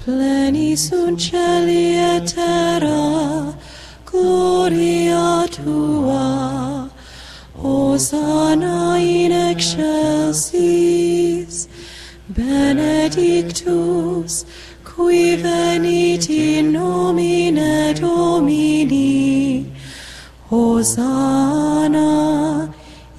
plenis 0.00 0.90
celi 0.90 1.94
et 1.94 2.26
terra, 2.26 3.56
gloria 4.04 5.46
tua, 5.50 6.90
Hosanna 7.58 8.96
in 8.98 9.32
excelsis, 9.32 10.48
benedictus, 12.28 13.64
qui 14.84 15.36
venit 15.36 16.28
in 16.28 16.72
nomine 16.72 17.94
Domini, 17.94 19.72
Hosanna 20.50 21.94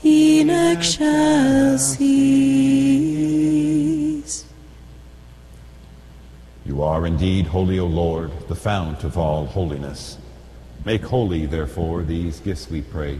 in 0.04 0.50
excelsis. 0.50 1.98
You 6.64 6.84
are 6.84 7.08
indeed 7.08 7.48
holy, 7.48 7.80
O 7.80 7.88
Lord, 7.88 8.32
the 8.48 8.56
fount 8.56 9.04
of 9.04 9.18
all 9.18 9.48
holiness. 9.48 10.20
Make 10.86 11.04
holy, 11.06 11.48
therefore, 11.48 12.04
these 12.04 12.40
gifts, 12.40 12.70
we 12.70 12.82
pray, 12.82 13.20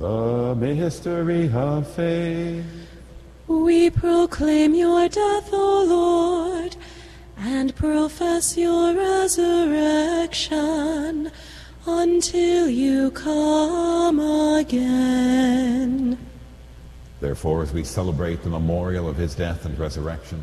The 0.00 0.56
mystery 0.58 1.52
of 1.52 1.86
faith. 1.86 2.64
We 3.46 3.90
proclaim 3.90 4.74
your 4.74 5.06
death, 5.10 5.50
O 5.52 5.84
Lord, 5.86 6.74
and 7.36 7.76
profess 7.76 8.56
your 8.56 8.94
resurrection 8.94 11.30
until 11.84 12.70
you 12.70 13.10
come 13.10 14.20
again. 14.56 16.16
Therefore, 17.20 17.62
as 17.62 17.74
we 17.74 17.84
celebrate 17.84 18.42
the 18.42 18.48
memorial 18.48 19.06
of 19.06 19.16
his 19.16 19.34
death 19.34 19.66
and 19.66 19.78
resurrection, 19.78 20.42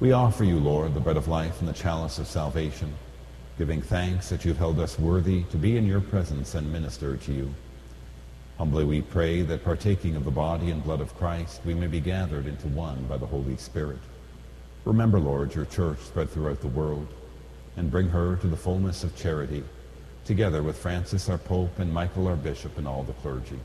we 0.00 0.10
offer 0.10 0.42
you, 0.42 0.58
Lord, 0.58 0.94
the 0.94 1.00
bread 1.00 1.16
of 1.16 1.28
life 1.28 1.60
and 1.60 1.68
the 1.68 1.74
chalice 1.74 2.18
of 2.18 2.26
salvation, 2.26 2.92
giving 3.56 3.82
thanks 3.82 4.30
that 4.30 4.44
you've 4.44 4.58
held 4.58 4.80
us 4.80 4.98
worthy 4.98 5.44
to 5.44 5.56
be 5.56 5.76
in 5.76 5.86
your 5.86 6.00
presence 6.00 6.56
and 6.56 6.72
minister 6.72 7.16
to 7.16 7.32
you. 7.32 7.54
Humbly 8.60 8.84
we 8.84 9.00
pray 9.00 9.40
that 9.40 9.64
partaking 9.64 10.16
of 10.16 10.26
the 10.26 10.30
body 10.30 10.70
and 10.70 10.84
blood 10.84 11.00
of 11.00 11.16
Christ, 11.16 11.62
we 11.64 11.72
may 11.72 11.86
be 11.86 11.98
gathered 11.98 12.46
into 12.46 12.68
one 12.68 13.02
by 13.04 13.16
the 13.16 13.24
Holy 13.24 13.56
Spirit. 13.56 14.00
Remember, 14.84 15.18
Lord, 15.18 15.54
your 15.54 15.64
church 15.64 15.98
spread 16.00 16.28
throughout 16.28 16.60
the 16.60 16.68
world, 16.68 17.08
and 17.78 17.90
bring 17.90 18.10
her 18.10 18.36
to 18.36 18.46
the 18.46 18.58
fullness 18.58 19.02
of 19.02 19.16
charity, 19.16 19.64
together 20.26 20.62
with 20.62 20.76
Francis 20.76 21.30
our 21.30 21.38
Pope 21.38 21.78
and 21.78 21.90
Michael 21.90 22.28
our 22.28 22.36
Bishop 22.36 22.76
and 22.76 22.86
all 22.86 23.02
the 23.02 23.14
clergy. 23.14 23.58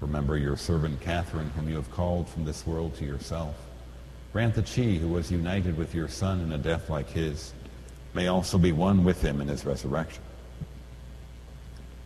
Remember 0.00 0.36
your 0.36 0.56
servant 0.56 1.00
Catherine, 1.00 1.50
whom 1.50 1.68
you 1.68 1.76
have 1.76 1.92
called 1.92 2.28
from 2.28 2.44
this 2.44 2.66
world 2.66 2.96
to 2.96 3.04
yourself. 3.04 3.54
Grant 4.32 4.56
that 4.56 4.66
she, 4.66 4.98
who 4.98 5.10
was 5.10 5.30
united 5.30 5.78
with 5.78 5.94
your 5.94 6.08
Son 6.08 6.40
in 6.40 6.50
a 6.50 6.58
death 6.58 6.90
like 6.90 7.08
his, 7.08 7.54
may 8.14 8.26
also 8.26 8.58
be 8.58 8.72
one 8.72 9.04
with 9.04 9.22
him 9.22 9.40
in 9.40 9.46
his 9.46 9.64
resurrection. 9.64 10.24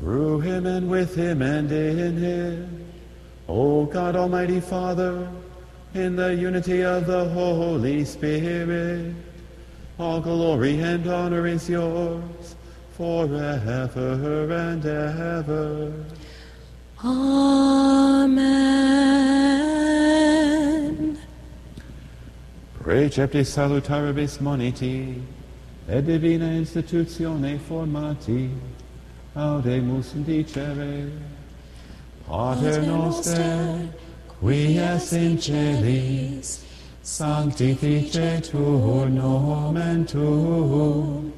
Through 0.00 0.40
him 0.40 0.66
and 0.66 0.88
with 0.88 1.14
him 1.16 1.42
and 1.42 1.70
in 1.72 2.16
him, 2.16 2.86
O 3.48 3.84
God 3.84 4.14
Almighty 4.14 4.60
Father, 4.60 5.28
in 5.94 6.14
the 6.16 6.34
unity 6.34 6.82
of 6.84 7.06
the 7.06 7.28
Holy 7.28 8.04
Spirit, 8.04 9.14
all 9.98 10.20
glory 10.20 10.78
and 10.80 11.06
honor 11.08 11.46
is 11.46 11.68
yours 11.68 12.54
forever 12.92 14.52
and 14.52 14.86
ever. 14.86 15.92
Amen. 17.04 18.38
Precepti 22.80 23.44
salutaribus 23.44 24.38
moniti, 24.38 25.20
et 25.88 26.04
divina 26.06 26.46
institutione 26.46 27.58
formati, 27.58 28.50
audemus 29.38 30.12
dicere, 30.26 31.10
Pater 32.26 32.82
noster, 32.82 33.88
qui 34.40 34.78
es 34.78 35.12
in 35.12 35.38
celis, 35.38 36.64
sanctificetur 37.02 39.08
nomen 39.08 40.04
tuum, 40.04 41.32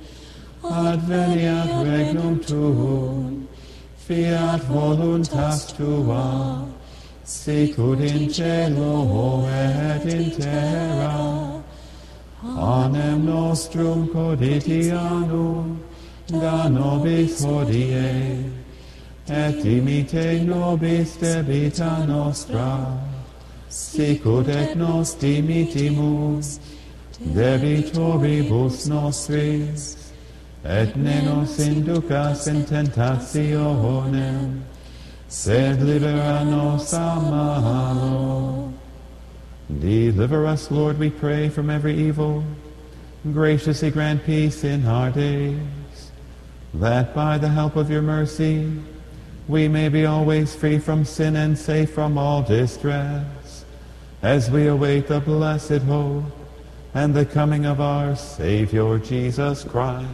adveniat 0.65 1.85
regnum 1.85 2.45
tuum, 2.45 3.47
fiat 3.97 4.61
voluntas 4.63 5.77
tua, 5.77 6.67
sicut 7.23 8.01
in 8.01 8.31
cielo 8.31 9.47
et 9.47 10.07
in 10.07 10.31
terra. 10.31 11.63
Panem 12.43 13.27
nostrum 13.27 14.09
quotidianum, 14.09 15.79
da 16.31 16.69
nobis 16.69 17.45
hodie, 17.45 18.45
et 19.29 19.63
dimite 19.63 20.45
nobis 20.45 21.17
debita 21.17 22.07
nostra, 22.07 22.99
sicut 23.69 24.49
et 24.49 24.77
nos 24.77 25.15
dimitimus 25.15 26.61
debitoribus 27.21 28.87
nostris, 28.89 30.13
et 30.65 30.97
ne 30.97 31.23
nos 31.23 31.59
inducas 31.59 32.47
in 32.49 32.65
tentationem, 32.65 34.63
sed 35.29 35.83
libera 35.83 36.45
nos 36.45 36.93
a 36.93 37.17
malo. 37.21 38.73
Deliver 39.79 40.47
us, 40.47 40.71
Lord, 40.71 40.99
we 40.99 41.11
pray, 41.11 41.49
from 41.49 41.71
every 41.71 41.97
evil. 41.97 42.43
Graciously 43.33 43.91
grant 43.91 44.25
peace 44.25 44.65
in 44.65 44.85
our 44.87 45.11
days, 45.11 45.59
that 46.75 47.15
by 47.15 47.39
the 47.39 47.49
help 47.49 47.77
of 47.77 47.91
your 47.91 48.03
mercy 48.03 48.71
we 49.49 49.67
may 49.67 49.89
be 49.89 50.07
always 50.07 50.55
free 50.55 50.79
from 50.79 51.05
sin 51.05 51.35
and 51.35 51.59
safe 51.59 51.93
from 51.93 52.17
all 52.17 52.41
distress, 52.43 53.65
as 54.23 54.49
we 54.49 54.69
await 54.69 55.09
the 55.09 55.19
blessed 55.19 55.83
hope 55.83 56.23
and 56.95 57.15
the 57.15 57.27
coming 57.27 57.67
of 57.67 57.81
our 57.81 58.15
Savior 58.15 58.99
Jesus 58.99 59.65
Christ. 59.65 60.07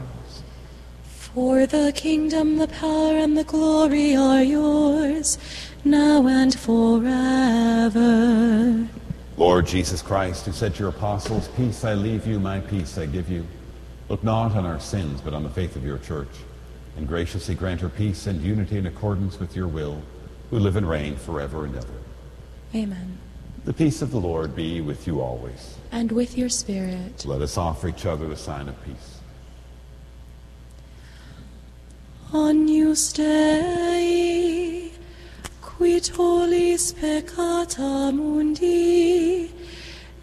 For 1.02 1.66
the 1.66 1.92
kingdom, 1.94 2.56
the 2.56 2.68
power, 2.68 3.18
and 3.18 3.36
the 3.36 3.44
glory 3.44 4.16
are 4.16 4.42
yours, 4.42 5.36
now 5.84 6.26
and 6.26 6.58
forever. 6.58 7.98
Lord 9.36 9.66
Jesus 9.66 10.00
Christ, 10.00 10.46
who 10.46 10.52
said 10.52 10.74
to 10.76 10.80
your 10.80 10.88
apostles, 10.88 11.48
Peace 11.48 11.84
I 11.84 11.92
leave 11.92 12.26
you, 12.26 12.40
my 12.40 12.60
peace 12.60 12.96
I 12.96 13.04
give 13.04 13.28
you, 13.28 13.46
look 14.08 14.22
not 14.22 14.54
on 14.54 14.66
our 14.66 14.80
sins, 14.80 15.20
but 15.20 15.34
on 15.34 15.42
the 15.42 15.50
faith 15.50 15.76
of 15.76 15.84
your 15.84 15.98
church, 15.98 16.28
and 16.96 17.06
graciously 17.08 17.54
grant 17.54 17.80
her 17.80 17.88
peace 17.88 18.26
and 18.26 18.40
unity 18.42 18.78
in 18.78 18.86
accordance 18.86 19.38
with 19.38 19.56
your 19.56 19.68
will, 19.68 20.02
who 20.50 20.58
live 20.58 20.76
and 20.76 20.88
reign 20.88 21.16
forever 21.16 21.64
and 21.64 21.76
ever. 21.76 21.86
Amen. 22.74 23.18
The 23.64 23.72
peace 23.72 24.00
of 24.00 24.12
the 24.12 24.20
Lord 24.20 24.54
be 24.54 24.80
with 24.80 25.06
you 25.08 25.20
always. 25.20 25.76
And 25.90 26.12
with 26.12 26.38
your 26.38 26.48
spirit. 26.48 27.24
Let 27.24 27.42
us 27.42 27.56
offer 27.56 27.88
each 27.88 28.06
other 28.06 28.28
the 28.28 28.36
sign 28.36 28.68
of 28.68 28.84
peace. 28.84 29.18
Agnus 32.32 33.12
Dei, 33.12 34.90
qui 35.60 36.00
tollis 36.00 36.92
peccata 36.92 38.12
mundi, 38.14 39.50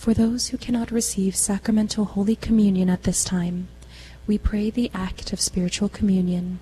For 0.00 0.14
those 0.14 0.46
who 0.46 0.56
cannot 0.56 0.90
receive 0.90 1.36
sacramental 1.36 2.06
Holy 2.06 2.34
Communion 2.34 2.88
at 2.88 3.02
this 3.02 3.22
time, 3.22 3.68
we 4.26 4.38
pray 4.38 4.70
the 4.70 4.90
act 4.94 5.34
of 5.34 5.42
spiritual 5.42 5.90
communion. 5.90 6.58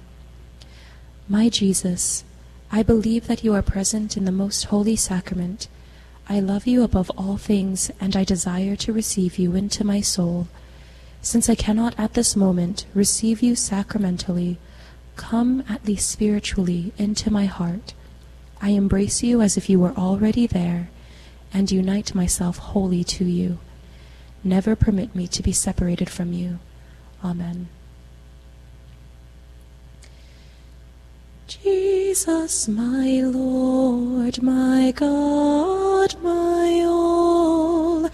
My 1.28 1.48
Jesus, 1.48 2.24
I 2.72 2.82
believe 2.82 3.28
that 3.28 3.44
you 3.44 3.54
are 3.54 3.62
present 3.62 4.16
in 4.16 4.24
the 4.24 4.32
most 4.32 4.64
holy 4.64 4.96
sacrament. 4.96 5.68
I 6.28 6.40
love 6.40 6.66
you 6.66 6.82
above 6.82 7.12
all 7.16 7.36
things, 7.36 7.92
and 8.00 8.16
I 8.16 8.24
desire 8.24 8.74
to 8.74 8.92
receive 8.92 9.38
you 9.38 9.54
into 9.54 9.84
my 9.84 10.00
soul. 10.00 10.48
Since 11.22 11.48
I 11.48 11.54
cannot 11.54 11.94
at 11.96 12.14
this 12.14 12.34
moment 12.34 12.86
receive 12.92 13.40
you 13.40 13.54
sacramentally, 13.54 14.58
come 15.14 15.62
at 15.68 15.86
least 15.86 16.10
spiritually 16.10 16.92
into 16.98 17.30
my 17.30 17.46
heart. 17.46 17.94
I 18.60 18.70
embrace 18.70 19.22
you 19.22 19.40
as 19.40 19.56
if 19.56 19.70
you 19.70 19.78
were 19.78 19.92
already 19.92 20.48
there, 20.48 20.90
and 21.52 21.70
unite 21.70 22.14
myself 22.14 22.58
wholly 22.58 23.04
to 23.04 23.24
you. 23.24 23.58
Never 24.44 24.76
permit 24.76 25.14
me 25.14 25.26
to 25.28 25.42
be 25.42 25.52
separated 25.52 26.08
from 26.08 26.32
you. 26.32 26.58
Amen. 27.24 27.68
Jesus, 31.46 32.68
my 32.68 33.22
Lord, 33.22 34.42
my 34.42 34.92
God, 34.94 36.14
my 36.22 36.84
all, 36.84 38.10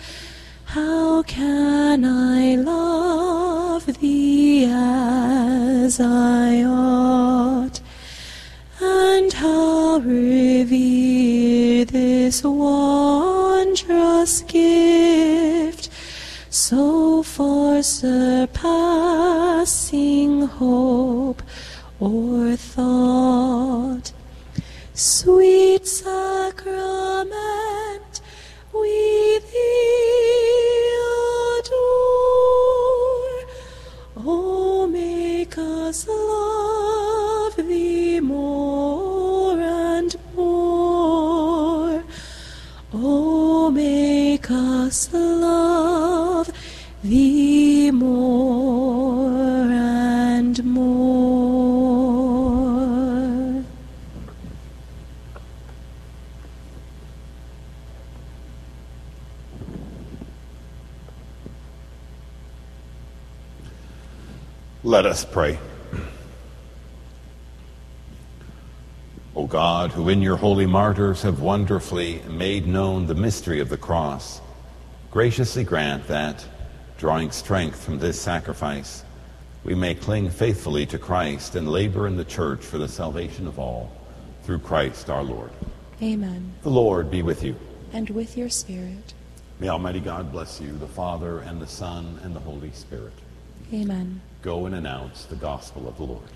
how 0.66 1.22
can 1.24 2.04
I 2.04 2.54
love 2.54 3.86
thee 4.00 4.66
as 4.66 5.98
I 6.00 6.62
ought, 6.62 7.80
and 8.84 9.32
how 9.32 9.98
revere 9.98 11.84
this 11.84 12.42
wondrous 12.44 14.42
gift, 14.42 15.88
so 16.50 17.22
far 17.22 17.82
surpassing 17.82 18.92
hope 20.42 21.42
or 22.00 22.56
thought. 22.56 24.12
Sweet 24.94 25.86
sacrament, 25.86 27.32
we 28.72 29.38
thee 29.50 30.43
Let 64.94 65.06
us 65.06 65.24
pray. 65.24 65.58
O 69.34 69.48
God, 69.48 69.90
who 69.90 70.08
in 70.08 70.22
your 70.22 70.36
holy 70.36 70.66
martyrs 70.66 71.22
have 71.22 71.40
wonderfully 71.40 72.22
made 72.28 72.68
known 72.68 73.08
the 73.08 73.14
mystery 73.16 73.58
of 73.58 73.68
the 73.68 73.76
cross, 73.76 74.40
graciously 75.10 75.64
grant 75.64 76.06
that, 76.06 76.46
drawing 76.96 77.32
strength 77.32 77.84
from 77.84 77.98
this 77.98 78.20
sacrifice, 78.20 79.02
we 79.64 79.74
may 79.74 79.96
cling 79.96 80.30
faithfully 80.30 80.86
to 80.86 80.96
Christ 80.96 81.56
and 81.56 81.68
labor 81.68 82.06
in 82.06 82.16
the 82.16 82.24
church 82.24 82.60
for 82.60 82.78
the 82.78 82.86
salvation 82.86 83.48
of 83.48 83.58
all, 83.58 83.90
through 84.44 84.60
Christ 84.60 85.10
our 85.10 85.24
Lord. 85.24 85.50
Amen. 86.00 86.52
The 86.62 86.70
Lord 86.70 87.10
be 87.10 87.22
with 87.22 87.42
you. 87.42 87.56
And 87.92 88.10
with 88.10 88.38
your 88.38 88.48
spirit. 88.48 89.12
May 89.58 89.70
Almighty 89.70 89.98
God 89.98 90.30
bless 90.30 90.60
you, 90.60 90.70
the 90.78 90.86
Father, 90.86 91.40
and 91.40 91.60
the 91.60 91.66
Son, 91.66 92.20
and 92.22 92.32
the 92.32 92.38
Holy 92.38 92.70
Spirit. 92.70 93.12
Amen. 93.72 94.20
Go 94.42 94.66
and 94.66 94.74
announce 94.74 95.24
the 95.24 95.36
gospel 95.36 95.88
of 95.88 95.96
the 95.96 96.04
Lord. 96.04 96.28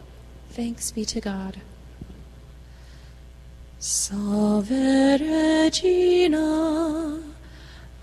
Thanks 0.51 0.91
be 0.91 1.05
to 1.05 1.21
God. 1.21 1.61
Salve 3.79 4.71
Regina, 5.21 7.21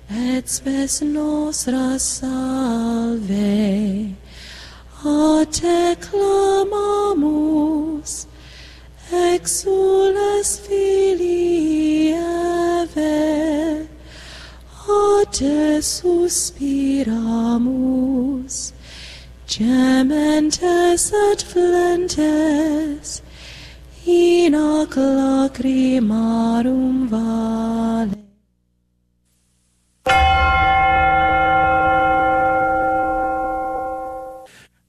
et 0.09 0.49
spes 0.49 1.03
nostra 1.03 1.99
salve. 1.99 4.15
A 5.05 5.45
te 5.51 5.97
clamamus, 5.97 7.94
exules 9.45 10.57
filii 10.59 12.17
Eve, 12.17 13.87
a 14.89 15.25
te 15.31 15.83
suspiramus, 15.83 17.13
gementes 19.47 21.13
et 21.13 21.43
flentes, 21.51 23.21
in 24.07 24.55
ac 24.55 24.97
lacrimarum 24.97 27.09
vale. 27.13 28.17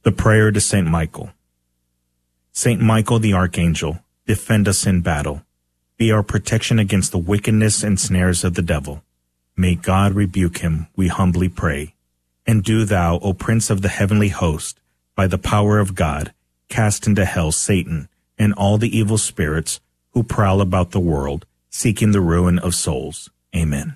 The 0.03 0.13
prayer 0.13 0.51
to 0.51 0.61
Saint 0.61 0.87
Michael. 0.87 1.31
Saint 2.53 2.79
Michael 2.79 3.19
the 3.19 3.33
Archangel, 3.33 3.99
defend 4.25 4.67
us 4.67 4.85
in 4.85 5.01
battle. 5.01 5.43
Be 5.97 6.11
our 6.11 6.23
protection 6.23 6.79
against 6.79 7.11
the 7.11 7.17
wickedness 7.17 7.83
and 7.83 7.99
snares 7.99 8.43
of 8.43 8.55
the 8.55 8.61
devil. 8.61 9.03
May 9.55 9.75
God 9.75 10.13
rebuke 10.13 10.57
him, 10.57 10.87
we 10.95 11.07
humbly 11.07 11.47
pray. 11.47 11.93
And 12.45 12.63
do 12.63 12.85
thou, 12.85 13.19
O 13.19 13.33
Prince 13.33 13.69
of 13.69 13.81
the 13.81 13.89
heavenly 13.89 14.29
host, 14.29 14.79
by 15.15 15.27
the 15.27 15.37
power 15.37 15.79
of 15.79 15.95
God, 15.95 16.33
cast 16.67 17.07
into 17.07 17.25
hell 17.25 17.51
Satan 17.51 18.09
and 18.37 18.53
all 18.53 18.77
the 18.77 18.95
evil 18.95 19.17
spirits 19.17 19.79
who 20.11 20.23
prowl 20.23 20.61
about 20.61 20.91
the 20.91 20.99
world, 20.99 21.45
seeking 21.69 22.11
the 22.11 22.21
ruin 22.21 22.59
of 22.59 22.75
souls. 22.75 23.29
Amen. 23.55 23.95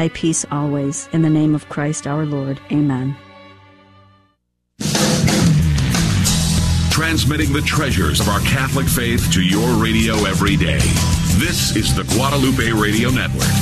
thy 0.01 0.09
peace 0.09 0.43
always. 0.49 1.07
In 1.13 1.21
the 1.21 1.29
name 1.29 1.53
of 1.53 1.69
Christ 1.69 2.07
our 2.07 2.25
Lord. 2.25 2.59
Amen. 2.71 3.15
Transmitting 6.89 7.53
the 7.53 7.61
treasures 7.65 8.19
of 8.19 8.27
our 8.27 8.39
Catholic 8.39 8.87
faith 8.87 9.31
to 9.33 9.43
your 9.43 9.69
radio 9.75 10.15
every 10.25 10.55
day. 10.55 10.79
This 11.37 11.75
is 11.75 11.95
the 11.95 12.03
Guadalupe 12.15 12.71
Radio 12.71 13.11
Network. 13.11 13.53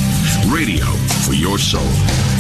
Radio 0.48 0.86
for 1.26 1.34
your 1.34 1.58
soul. 1.58 2.39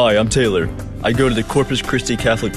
Hi, 0.00 0.16
I'm 0.16 0.28
Taylor. 0.28 0.70
I 1.02 1.10
go 1.10 1.28
to 1.28 1.34
the 1.34 1.42
Corpus 1.42 1.82
Christi 1.82 2.16
Catholic 2.16 2.46